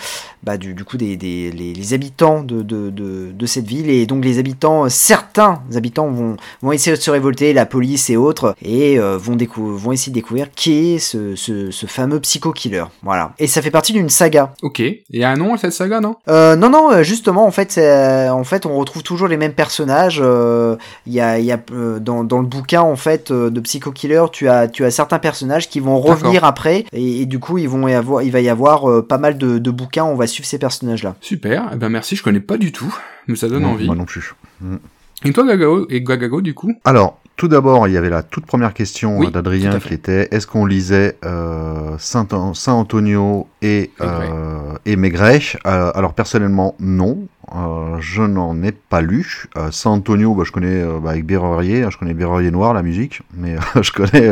[0.43, 3.89] bah, du, du coup des, des les, les habitants de, de, de, de cette ville.
[3.89, 8.17] Et donc les habitants certains habitants vont vont essayer de se révolter la police et
[8.17, 12.51] autres et euh, vont vont essayer de découvrir qui est ce, ce, ce fameux psycho
[12.51, 13.33] killer voilà.
[13.39, 14.53] Et ça fait partie d'une saga.
[14.61, 14.79] Ok.
[14.79, 16.15] Il y a un nom à cette saga, non?
[16.27, 19.53] Euh, non, non, euh, justement, en fait, euh, en fait, on retrouve toujours les mêmes
[19.53, 20.19] personnages.
[20.23, 21.59] euh, Il y a, y a
[21.99, 25.69] dans, dans le bouquin en fait de Psycho Killer, tu as, tu as certains personnages
[25.69, 28.49] qui vont revenir après, et, et du coup, ils vont y avoir, il va y
[28.49, 30.05] avoir pas mal de, de bouquins.
[30.05, 31.15] On va suivre ces personnages-là.
[31.21, 31.69] Super.
[31.73, 32.93] Eh ben merci, je connais pas du tout,
[33.27, 33.85] mais ça donne Non, envie.
[33.85, 34.33] Moi non plus.
[34.61, 34.77] Mm.
[35.23, 36.73] Et toi, Gagago, et Gagago, du coup?
[36.83, 40.27] Alors, tout d'abord, il y avait la toute première question Oui, euh, d'Adrien qui était
[40.31, 45.41] est-ce qu'on lisait euh, Saint, Saint Antonio et, euh, et Maigret?
[45.67, 47.27] Euh, Alors, personnellement, non.
[47.55, 49.45] Euh, je n'en ai pas lu.
[49.57, 52.73] Euh, Saint Antonio, bah, je connais euh, bah, avec Bérorier, hein, je connais Bérorier Noir,
[52.73, 54.29] la musique, mais euh, je connais.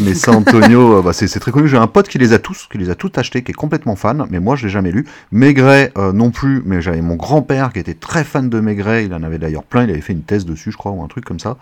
[0.00, 1.68] mais Saint Antonio, bah, c'est très connu.
[1.68, 3.96] J'ai un pote qui les a tous, qui les a tous achetés, qui est complètement
[3.96, 5.06] fan, mais moi je l'ai jamais lu.
[5.30, 9.06] Maigret non plus, mais j'avais mon grand-père qui était très fan de Maigret.
[9.06, 9.84] Il en avait d'ailleurs plein.
[9.84, 11.56] Il avait fait une thèse dessus, je crois, ou un truc comme ça.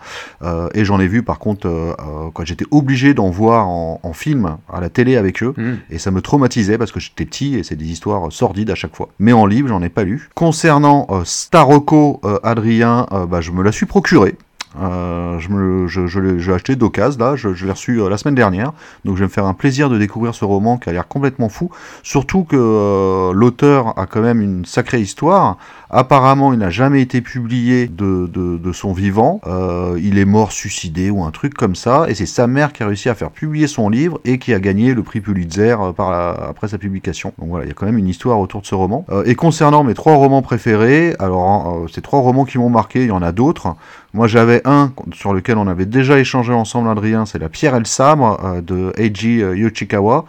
[0.73, 1.95] Et j'en ai vu par contre
[2.33, 5.73] quand j'étais obligé d'en voir en, en film à la télé avec eux Mm.
[5.89, 8.95] et ça me traumatisait parce que j'étais petit et c'est des histoires sordides à chaque
[8.95, 9.09] fois.
[9.19, 10.29] Mais en livre, j'en ai pas lu.
[10.35, 14.35] Concernant euh, Staroko, euh, Adrien, euh, bah, je me la suis procuré.
[14.79, 18.09] Euh, je me, je, je l'ai j'ai acheté d'occasion là, je, je l'ai reçu euh,
[18.09, 18.71] la semaine dernière,
[19.03, 21.49] donc je vais me faire un plaisir de découvrir ce roman qui a l'air complètement
[21.49, 21.69] fou.
[22.03, 25.57] Surtout que euh, l'auteur a quand même une sacrée histoire.
[25.89, 29.41] Apparemment, il n'a jamais été publié de, de, de son vivant.
[29.45, 32.83] Euh, il est mort suicidé ou un truc comme ça, et c'est sa mère qui
[32.83, 36.11] a réussi à faire publier son livre et qui a gagné le prix Pulitzer par
[36.11, 37.33] la- après sa publication.
[37.39, 39.05] Donc voilà, il y a quand même une histoire autour de ce roman.
[39.25, 43.07] Et concernant mes trois romans préférés, alors euh, ces trois romans qui m'ont marqué, il
[43.07, 43.75] y en a d'autres.
[44.13, 47.79] Moi, j'avais un sur lequel on avait déjà échangé ensemble, Adrien, c'est La Pierre et
[47.79, 50.25] le Sabre euh, de Eiji euh, Yoshikawa.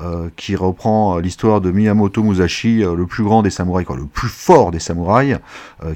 [0.00, 3.96] Euh, qui reprend euh, l'histoire de Miyamoto Musashi, euh, le plus grand des samouraïs, quoi,
[3.96, 5.38] le plus fort des samouraïs,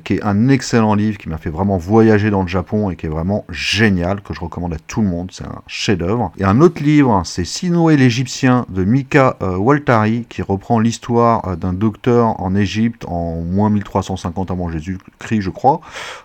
[0.05, 3.07] qui est un excellent livre qui m'a fait vraiment voyager dans le Japon et qui
[3.07, 6.31] est vraiment génial, que je recommande à tout le monde, c'est un chef-d'œuvre.
[6.39, 12.41] Et un autre livre, c'est Sinoé l'Égyptien de Mika Waltari, qui reprend l'histoire d'un docteur
[12.41, 15.81] en Égypte en moins 1350 avant Jésus-Christ, je crois,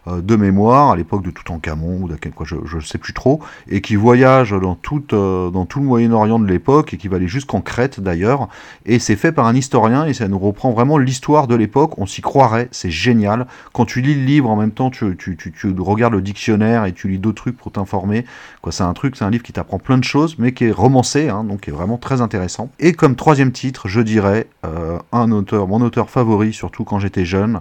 [0.07, 3.81] de mémoire, à l'époque de Toutankhamon ou de quoi, je, je sais plus trop, et
[3.81, 7.61] qui voyage dans tout, dans tout le Moyen-Orient de l'époque et qui va aller jusqu'en
[7.99, 8.47] D'ailleurs.
[8.85, 11.97] Et c'est fait par un historien et ça nous reprend vraiment l'histoire de l'époque.
[11.97, 13.45] On s'y croirait, c'est génial.
[13.73, 16.93] Quand tu lis le livre en même temps, tu, tu, tu, regardes le dictionnaire et
[16.93, 18.25] tu lis d'autres trucs pour t'informer.
[18.61, 20.71] Quoi, c'est un truc, c'est un livre qui t'apprend plein de choses, mais qui est
[20.71, 22.69] romancé, hein, donc qui est vraiment très intéressant.
[22.79, 27.25] Et comme troisième titre, je dirais euh, un auteur, mon auteur favori, surtout quand j'étais
[27.25, 27.59] jeune,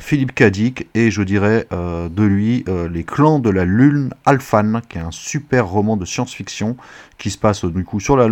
[0.00, 4.82] Philippe Cadic, et je dirais euh, de lui euh, Les clans de la lune Alphane,
[4.88, 6.76] qui est un super roman de science-fiction
[7.18, 8.28] qui se passe euh, du coup sur la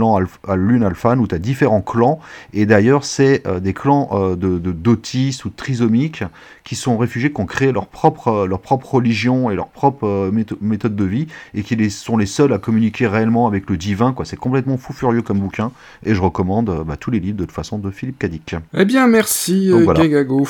[0.56, 2.20] lune Alphane, où tu as différents clans,
[2.52, 6.24] et d'ailleurs c'est euh, des clans euh, de, d'autistes ou de trisomiques
[6.64, 10.06] qui sont réfugiés, qui ont créé leur propre, euh, leur propre religion et leur propre
[10.06, 13.68] euh, métho- méthode de vie, et qui les, sont les seuls à communiquer réellement avec
[13.70, 14.12] le divin.
[14.12, 14.24] Quoi.
[14.24, 15.70] C'est complètement fou furieux comme bouquin,
[16.04, 18.54] et je recommande euh, bah, tous les livres de toute façon de Philippe Cadic.
[18.76, 20.00] Eh bien, merci, euh, voilà.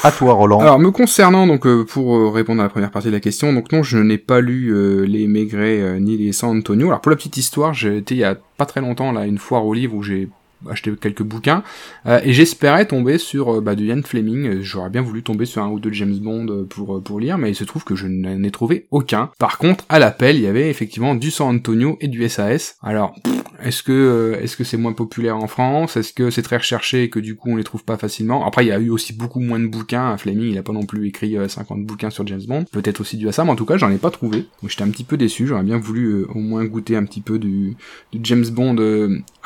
[0.05, 0.61] À toi Roland.
[0.61, 3.73] Alors, concernant, donc, euh, pour euh, répondre à la première partie de la question, donc
[3.73, 6.89] non, je n'ai pas lu euh, les Maigret ni les San Antonio.
[6.89, 9.39] Alors, pour la petite histoire, j'ai été il y a pas très longtemps, là, une
[9.39, 10.29] foire au livre où j'ai
[10.69, 11.63] acheté quelques bouquins
[12.07, 14.61] euh, et j'espérais tomber sur euh, bah, du Ian Fleming.
[14.61, 17.51] J'aurais bien voulu tomber sur un ou deux James Bond euh, pour pour lire, mais
[17.51, 19.31] il se trouve que je n'en ai trouvé aucun.
[19.39, 22.77] Par contre, à l'appel, il y avait effectivement du San Antonio et du SAS.
[22.83, 23.15] Alors,
[23.63, 25.97] est-ce que est-ce que c'est moins populaire en France?
[25.97, 28.47] Est-ce que c'est très recherché et que du coup on les trouve pas facilement?
[28.47, 30.17] Après, il y a eu aussi beaucoup moins de bouquins.
[30.17, 32.65] Fleming, il a pas non plus écrit 50 bouquins sur James Bond.
[32.73, 34.47] Peut-être aussi du à ça, mais en tout cas, j'en ai pas trouvé.
[34.67, 35.47] J'étais un petit peu déçu.
[35.47, 37.77] J'aurais bien voulu au moins goûter un petit peu du,
[38.13, 38.77] du James Bond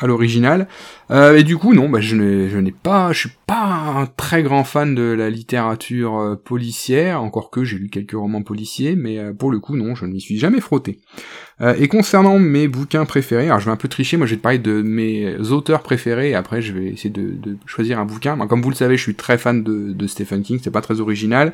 [0.03, 0.67] à l'original.
[1.11, 4.65] Euh, et du coup, non, bah, je n'ai, pas, je suis pas un très grand
[4.65, 9.33] fan de la littérature euh, policière, encore que j'ai lu quelques romans policiers, mais euh,
[9.33, 10.99] pour le coup, non, je ne m'y suis jamais frotté.
[11.61, 14.41] Et concernant mes bouquins préférés, alors je vais un peu tricher, moi je vais te
[14.41, 18.35] parler de mes auteurs préférés, et après je vais essayer de, de choisir un bouquin.
[18.47, 20.99] comme vous le savez, je suis très fan de, de Stephen King, c'est pas très
[20.99, 21.53] original.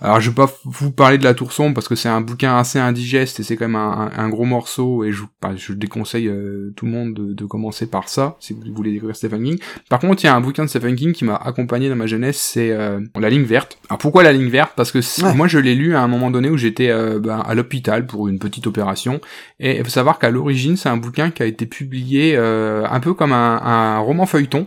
[0.00, 2.56] Alors je vais pas vous parler de la Tour sombre parce que c'est un bouquin
[2.58, 6.30] assez indigeste et c'est quand même un, un, gros morceau et je, bah, je déconseille
[6.76, 9.58] tout le monde de, de, commencer par ça si vous voulez découvrir Stephen King.
[9.88, 12.06] Par contre, il y a un bouquin de Stephen King qui m'a accompagné dans ma
[12.06, 13.78] jeunesse, c'est euh, La ligne verte.
[13.88, 14.72] Alors pourquoi La ligne verte?
[14.76, 14.98] Parce que
[15.34, 18.28] moi je l'ai lu à un moment donné où j'étais euh, bah, à l'hôpital pour
[18.28, 19.20] une petite opération
[19.60, 23.00] et il faut savoir qu'à l'origine c'est un bouquin qui a été publié euh, un
[23.00, 24.66] peu comme un, un roman feuilleton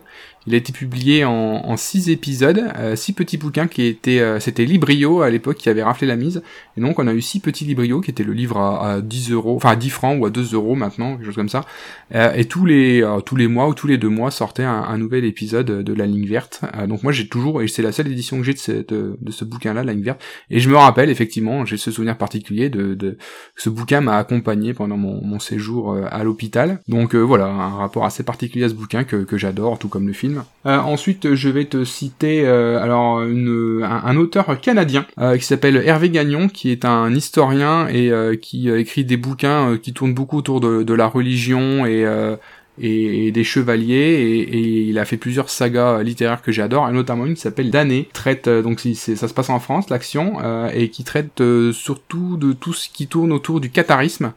[0.49, 4.39] il a été publié en, en six épisodes, euh, six petits bouquins qui étaient, euh,
[4.39, 6.41] c'était Librio à l'époque qui avait raflé la mise.
[6.75, 9.31] Et donc on a eu six petits Librio qui étaient le livre à, à 10
[9.31, 11.65] euros, enfin à 10 francs ou à 2 euros maintenant, quelque chose comme ça.
[12.15, 14.81] Euh, et tous les euh, tous les mois ou tous les deux mois sortait un,
[14.81, 16.61] un nouvel épisode de la ligne verte.
[16.75, 19.31] Euh, donc moi j'ai toujours, et c'est la seule édition que j'ai de, cette, de
[19.31, 20.21] ce bouquin-là, la ligne verte.
[20.49, 23.17] Et je me rappelle effectivement, j'ai ce souvenir particulier de, de
[23.55, 26.79] ce bouquin m'a accompagné pendant mon, mon séjour à l'hôpital.
[26.87, 30.13] Donc voilà, un rapport assez particulier à ce bouquin que, que j'adore, tout comme le
[30.13, 30.38] film.
[30.65, 36.09] Euh, ensuite, je vais te citer euh, alors un, auteur canadien euh, qui s'appelle Hervé
[36.09, 38.11] Gagnon, qui est un historien et
[38.41, 44.47] qui écrit des bouquins qui tournent beaucoup autour de, la religion et des chevaliers.
[44.51, 48.09] Et, il a fait plusieurs sagas littéraires que j'adore et notamment une qui s'appelle Damné
[48.13, 50.37] traite donc ça se passe en France l'action
[50.73, 54.33] et qui traite surtout de tout ce qui tourne autour du catharisme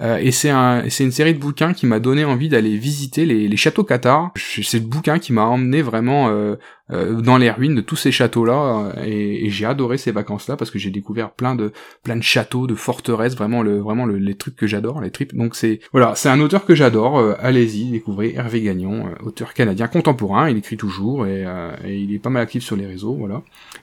[0.00, 3.26] euh, et c'est un, c'est une série de bouquins qui m'a donné envie d'aller visiter
[3.26, 4.32] les, les châteaux cathares.
[4.36, 6.56] C'est le bouquin qui m'a emmené vraiment euh,
[6.92, 10.70] euh, dans les ruines de tous ces châteaux-là, et, et j'ai adoré ces vacances-là parce
[10.70, 14.34] que j'ai découvert plein de plein de châteaux, de forteresses, vraiment le vraiment le, les
[14.34, 15.34] trucs que j'adore, les tripes.
[15.36, 17.22] Donc c'est voilà, c'est un auteur que j'adore.
[17.40, 20.48] allez-y, découvrez Hervé Gagnon, auteur canadien contemporain.
[20.50, 21.44] Il écrit toujours et,
[21.84, 23.42] et, il est pas mal actif sur les réseaux, voilà.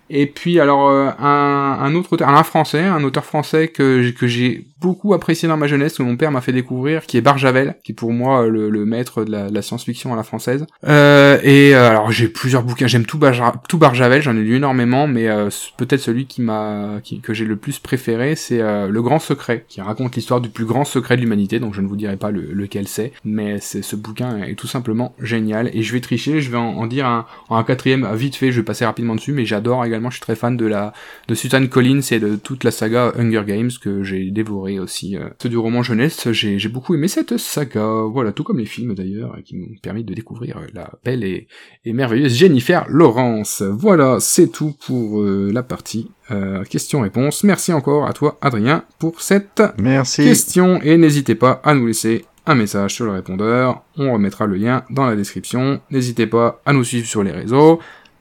[0.09, 4.65] Et puis alors un, un autre auteur, un français, un auteur français que que j'ai
[4.79, 7.93] beaucoup apprécié dans ma jeunesse, que mon père m'a fait découvrir, qui est Barjavel, qui
[7.93, 10.65] est pour moi le, le maître de la, la science-fiction à la française.
[10.87, 14.55] Euh, et euh, alors j'ai plusieurs bouquins, j'aime tout, Bar tout Barjavel, j'en ai lu
[14.55, 19.01] énormément, mais euh, peut-être celui qui m'a, que j'ai le plus préféré, c'est euh, Le
[19.03, 21.59] Grand Secret, qui raconte l'histoire du plus grand secret de l'humanité.
[21.59, 25.13] Donc je ne vous dirai pas le, lequel c'est, mais ce bouquin est tout simplement
[25.21, 25.69] génial.
[25.73, 28.85] Et je vais tricher, je vais en, dire un, quatrième vite fait, je vais passer
[28.85, 30.93] rapidement dessus, mais j'adore également, je suis très fan de la
[31.27, 35.17] de Susan Collins et de toute la saga Hunger Games que j'ai dévoré aussi.
[35.17, 39.37] Euh, du roman jeunesse, j'ai beaucoup aimé cette saga, voilà, tout comme les films d'ailleurs,
[39.45, 41.47] qui m'ont permis de découvrir la belle et,
[41.85, 43.61] merveilleuse Jennifer Lawrence.
[43.61, 47.43] Voilà, c'est tout pour euh, la partie euh, question-réponse.
[47.43, 50.23] Merci encore à toi, Adrien, pour cette Merci.
[50.23, 54.55] question, et n'hésitez pas à nous laisser un message sur le répondeur, on remettra le
[54.55, 57.79] lien dans la description, n'hésitez pas à nous suivre sur les réseaux,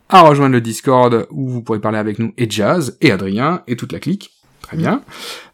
[0.08, 3.76] à rejoindre le Discord où vous pourrez parler avec nous et Jazz, et Adrien, et
[3.76, 4.32] toute la clique.
[4.62, 5.02] Très bien.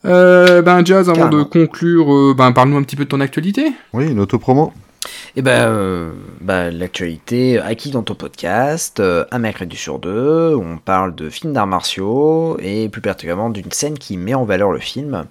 [0.07, 3.73] Euh, ben Jazz, avant de conclure, euh, ben parle-nous un petit peu de ton actualité.
[3.93, 4.73] Oui, une autopromo.
[5.35, 6.13] Eh ben, euh,
[6.43, 11.55] bah, l'actualité acquis dans ton podcast, euh, un mercredi sur deux, on parle de films
[11.55, 15.25] d'arts martiaux et plus particulièrement d'une scène qui met en valeur le film,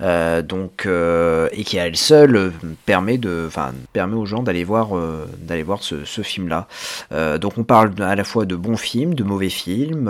[0.00, 2.52] euh, donc euh, et qui à elle seule
[2.86, 3.48] permet de,
[3.92, 6.68] permet aux gens d'aller voir, euh, d'aller voir ce, film-là.
[7.10, 10.08] Euh, donc on parle à la fois de bons films, de mauvais films.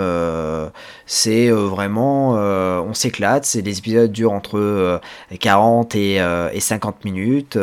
[1.07, 3.47] c'est vraiment, on s'éclate.
[3.47, 5.01] C'est des épisodes durent entre
[5.41, 6.17] 40 et,
[6.53, 7.59] et 50 minutes.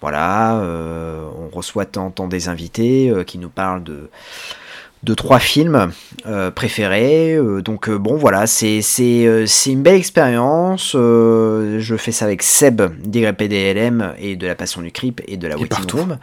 [0.00, 4.10] Voilà, euh, on reçoit tant, des invités euh, qui nous parlent de,
[5.04, 5.92] de trois films
[6.26, 7.34] euh, préférés.
[7.34, 10.92] Euh, donc euh, bon voilà, c'est c'est c'est une belle expérience.
[10.94, 15.56] je fais ça avec Seb d'YPDLM et de la Passion du Crip et de la
[15.56, 16.18] Waiting Room.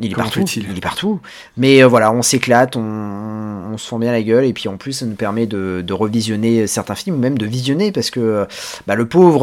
[0.00, 0.44] il est partout.
[0.56, 1.20] Il est partout.
[1.56, 4.92] Mais voilà, on s'éclate, on, on, se fend bien la gueule et puis en plus
[4.92, 8.46] ça nous permet de, de revisionner certains films ou même de visionner parce que
[8.86, 9.40] bah, le pauvre,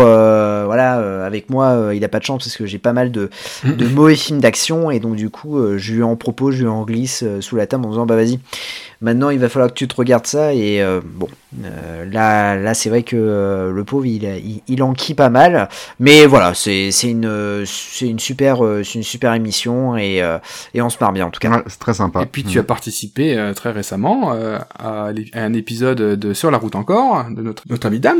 [0.65, 3.29] voilà, avec moi, il a pas de chance parce que j'ai pas mal de,
[3.63, 6.83] de mauvais films d'action et donc du coup je lui en propose, je lui en
[6.83, 8.39] glisse euh, sous la table en disant bah vas-y,
[9.01, 11.27] maintenant il va falloir que tu te regardes ça et euh, bon,
[11.63, 15.69] euh, là là c'est vrai que euh, le pauvre il, il, il enquille pas mal,
[15.99, 20.39] mais voilà c'est c'est une c'est une super c'est une super émission et euh,
[20.73, 21.49] et on se marre bien en tout cas.
[21.49, 22.23] Ouais, c'est très sympa.
[22.23, 26.51] Et puis tu as participé euh, très récemment euh, à, à un épisode de Sur
[26.51, 28.19] la route encore de notre notre ami Dams.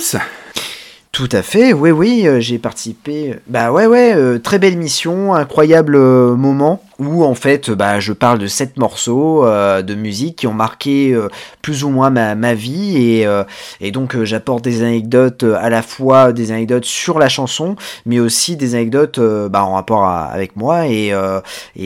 [1.17, 3.33] Tout à fait, oui, oui, euh, j'ai participé.
[3.47, 8.13] Bah ouais, ouais, euh, très belle mission, incroyable euh, moment où en fait, bah, je
[8.13, 11.27] parle de sept morceaux euh, de musique qui ont marqué euh,
[11.61, 13.43] plus ou moins ma, vie et, euh,
[13.91, 18.19] donc euh, j'apporte des anecdotes euh, à la fois des anecdotes sur la chanson, mais
[18.19, 21.39] aussi des anecdotes euh, bah, en rapport avec moi et, euh,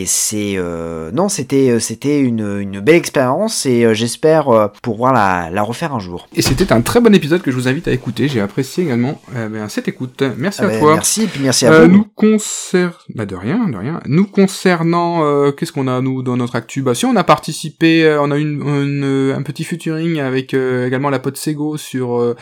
[0.05, 5.93] c'est euh, non, c'était c'était une, belle expérience et euh, j'espère euh, pouvoir la refaire
[5.93, 6.27] un jour.
[6.35, 8.27] Et c'était un très bon épisode que je vous invite à écouter.
[8.27, 10.23] J'ai apprécié également euh, ben, cette écoute.
[10.37, 10.93] Merci Ah à ben, toi.
[10.95, 11.91] merci, et puis merci à Euh, vous.
[11.91, 13.99] Nous concernant, bah de rien, de rien.
[14.05, 16.81] Nous concernant, euh, qu'est-ce qu'on a nous dans notre actu?
[16.81, 20.19] Bah si on a participé, euh, on a eu une, une, euh, un petit featuring
[20.19, 22.35] avec euh, également la pote Sego sur euh,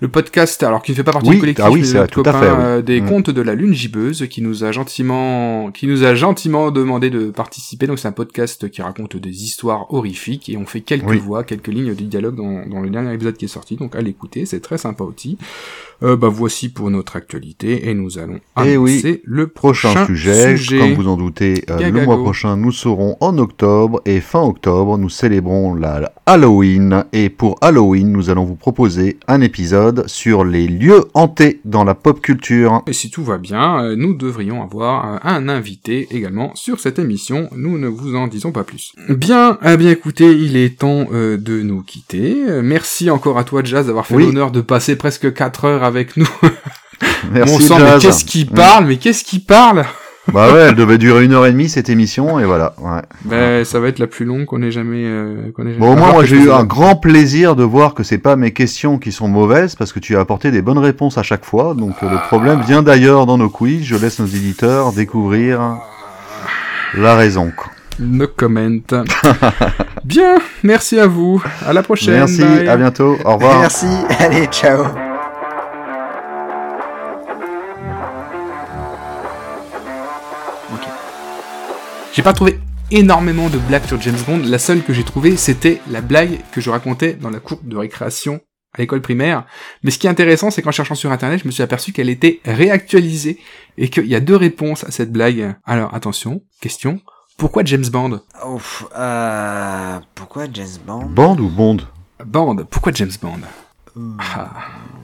[0.00, 2.32] le podcast, alors qui ne fait pas partie Oui, du collectif, ah oui, à copain
[2.40, 2.82] fait, oui.
[2.84, 3.08] des Mm.
[3.08, 7.30] contes de la lune gibbeuse, qui nous a gentiment, qui nous a gentiment demandé de
[7.30, 7.86] participer.
[7.86, 11.68] Donc c'est un podcast qui raconte des histoires horrifiques et on fait quelques voix, quelques
[11.68, 13.76] lignes de dialogue dans, dans le dernier épisode qui est sorti.
[13.76, 15.38] Donc à l'écouter, c'est très sympa aussi.
[16.02, 20.06] Euh, bah voici pour notre actualité et nous allons Et oui, annoncer le prochain, prochain,
[20.06, 20.78] sujet, sujet.
[20.78, 24.96] comme vous en doutez, euh, le mois prochain, nous serons en octobre et fin octobre,
[24.96, 30.68] nous célébrons la Halloween et pour Halloween, nous allons vous proposer un épisode sur les
[30.68, 32.82] lieux hantés dans la pop culture.
[32.86, 36.98] Et si tout va bien, euh, nous devrions avoir euh, un invité également sur cette
[36.98, 37.48] émission.
[37.56, 38.92] Nous ne vous en disons pas plus.
[39.08, 42.36] Bien, eh bien écoutez, il est temps euh, de nous quitter.
[42.62, 44.26] Merci encore à toi, Jazz, d'avoir fait Oui.
[44.26, 46.28] l'honneur de passer presque 4 heures avec nous.
[47.32, 48.84] Merci sang, mais qu'est-ce qui parle?
[48.84, 49.86] Mais qu'est-ce qui parle?
[50.32, 52.74] Bah ouais, elle devait durer une heure et demie cette émission et voilà.
[52.78, 53.00] Ouais.
[53.24, 55.04] Ben, ça va être la plus longue qu'on ait jamais.
[55.04, 57.94] euh, qu'on ait jamais Bon, au moins, moi, j'ai eu un grand plaisir de voir
[57.94, 60.78] que c'est pas mes questions qui sont mauvaises parce que tu as apporté des bonnes
[60.78, 61.74] réponses à chaque fois.
[61.74, 63.84] Donc, euh, le problème vient d'ailleurs dans nos quiz.
[63.84, 65.78] Je laisse nos éditeurs découvrir
[66.94, 67.52] la raison.
[67.98, 68.78] No comment.
[70.04, 71.42] Bien, merci à vous.
[71.66, 72.14] À la prochaine.
[72.14, 72.68] Merci, bye.
[72.68, 73.16] à bientôt.
[73.24, 73.60] Au revoir.
[73.60, 73.86] Merci,
[74.20, 75.07] allez, ciao.
[82.18, 82.58] J'ai pas trouvé
[82.90, 84.42] énormément de blagues sur James Bond.
[84.44, 87.76] La seule que j'ai trouvée, c'était la blague que je racontais dans la cour de
[87.76, 88.40] récréation
[88.74, 89.46] à l'école primaire.
[89.84, 92.08] Mais ce qui est intéressant, c'est qu'en cherchant sur internet, je me suis aperçu qu'elle
[92.08, 93.38] était réactualisée
[93.76, 95.54] et qu'il y a deux réponses à cette blague.
[95.64, 97.00] Alors, attention, question.
[97.36, 101.76] Pourquoi James Bond Ouf, euh, pourquoi James Bond Band ou Bond?
[102.26, 102.66] Bond.
[102.68, 103.42] Pourquoi James Bond?
[104.18, 104.50] Ah,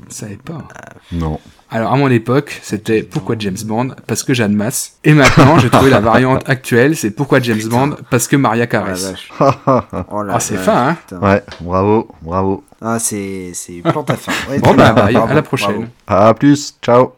[0.08, 0.66] je savais pas.
[1.12, 1.38] Non.
[1.74, 3.96] Alors à mon époque, c'était pourquoi James Bond?
[4.06, 4.92] Parce que Jeanne Masse.
[5.02, 7.96] Et maintenant, j'ai trouvé la variante actuelle, c'est pourquoi James Bond?
[8.10, 8.94] Parce que Maria Carey.
[9.40, 11.18] Oh la ah, c'est vache, fin, hein putain.
[11.18, 12.62] Ouais, bravo, bravo.
[12.80, 14.30] Ah, c'est c'est plante à fin.
[14.48, 15.88] Ouais, Bon bah, bravo, à la prochaine.
[16.06, 16.28] bravo.
[16.28, 17.12] À plus, ciao.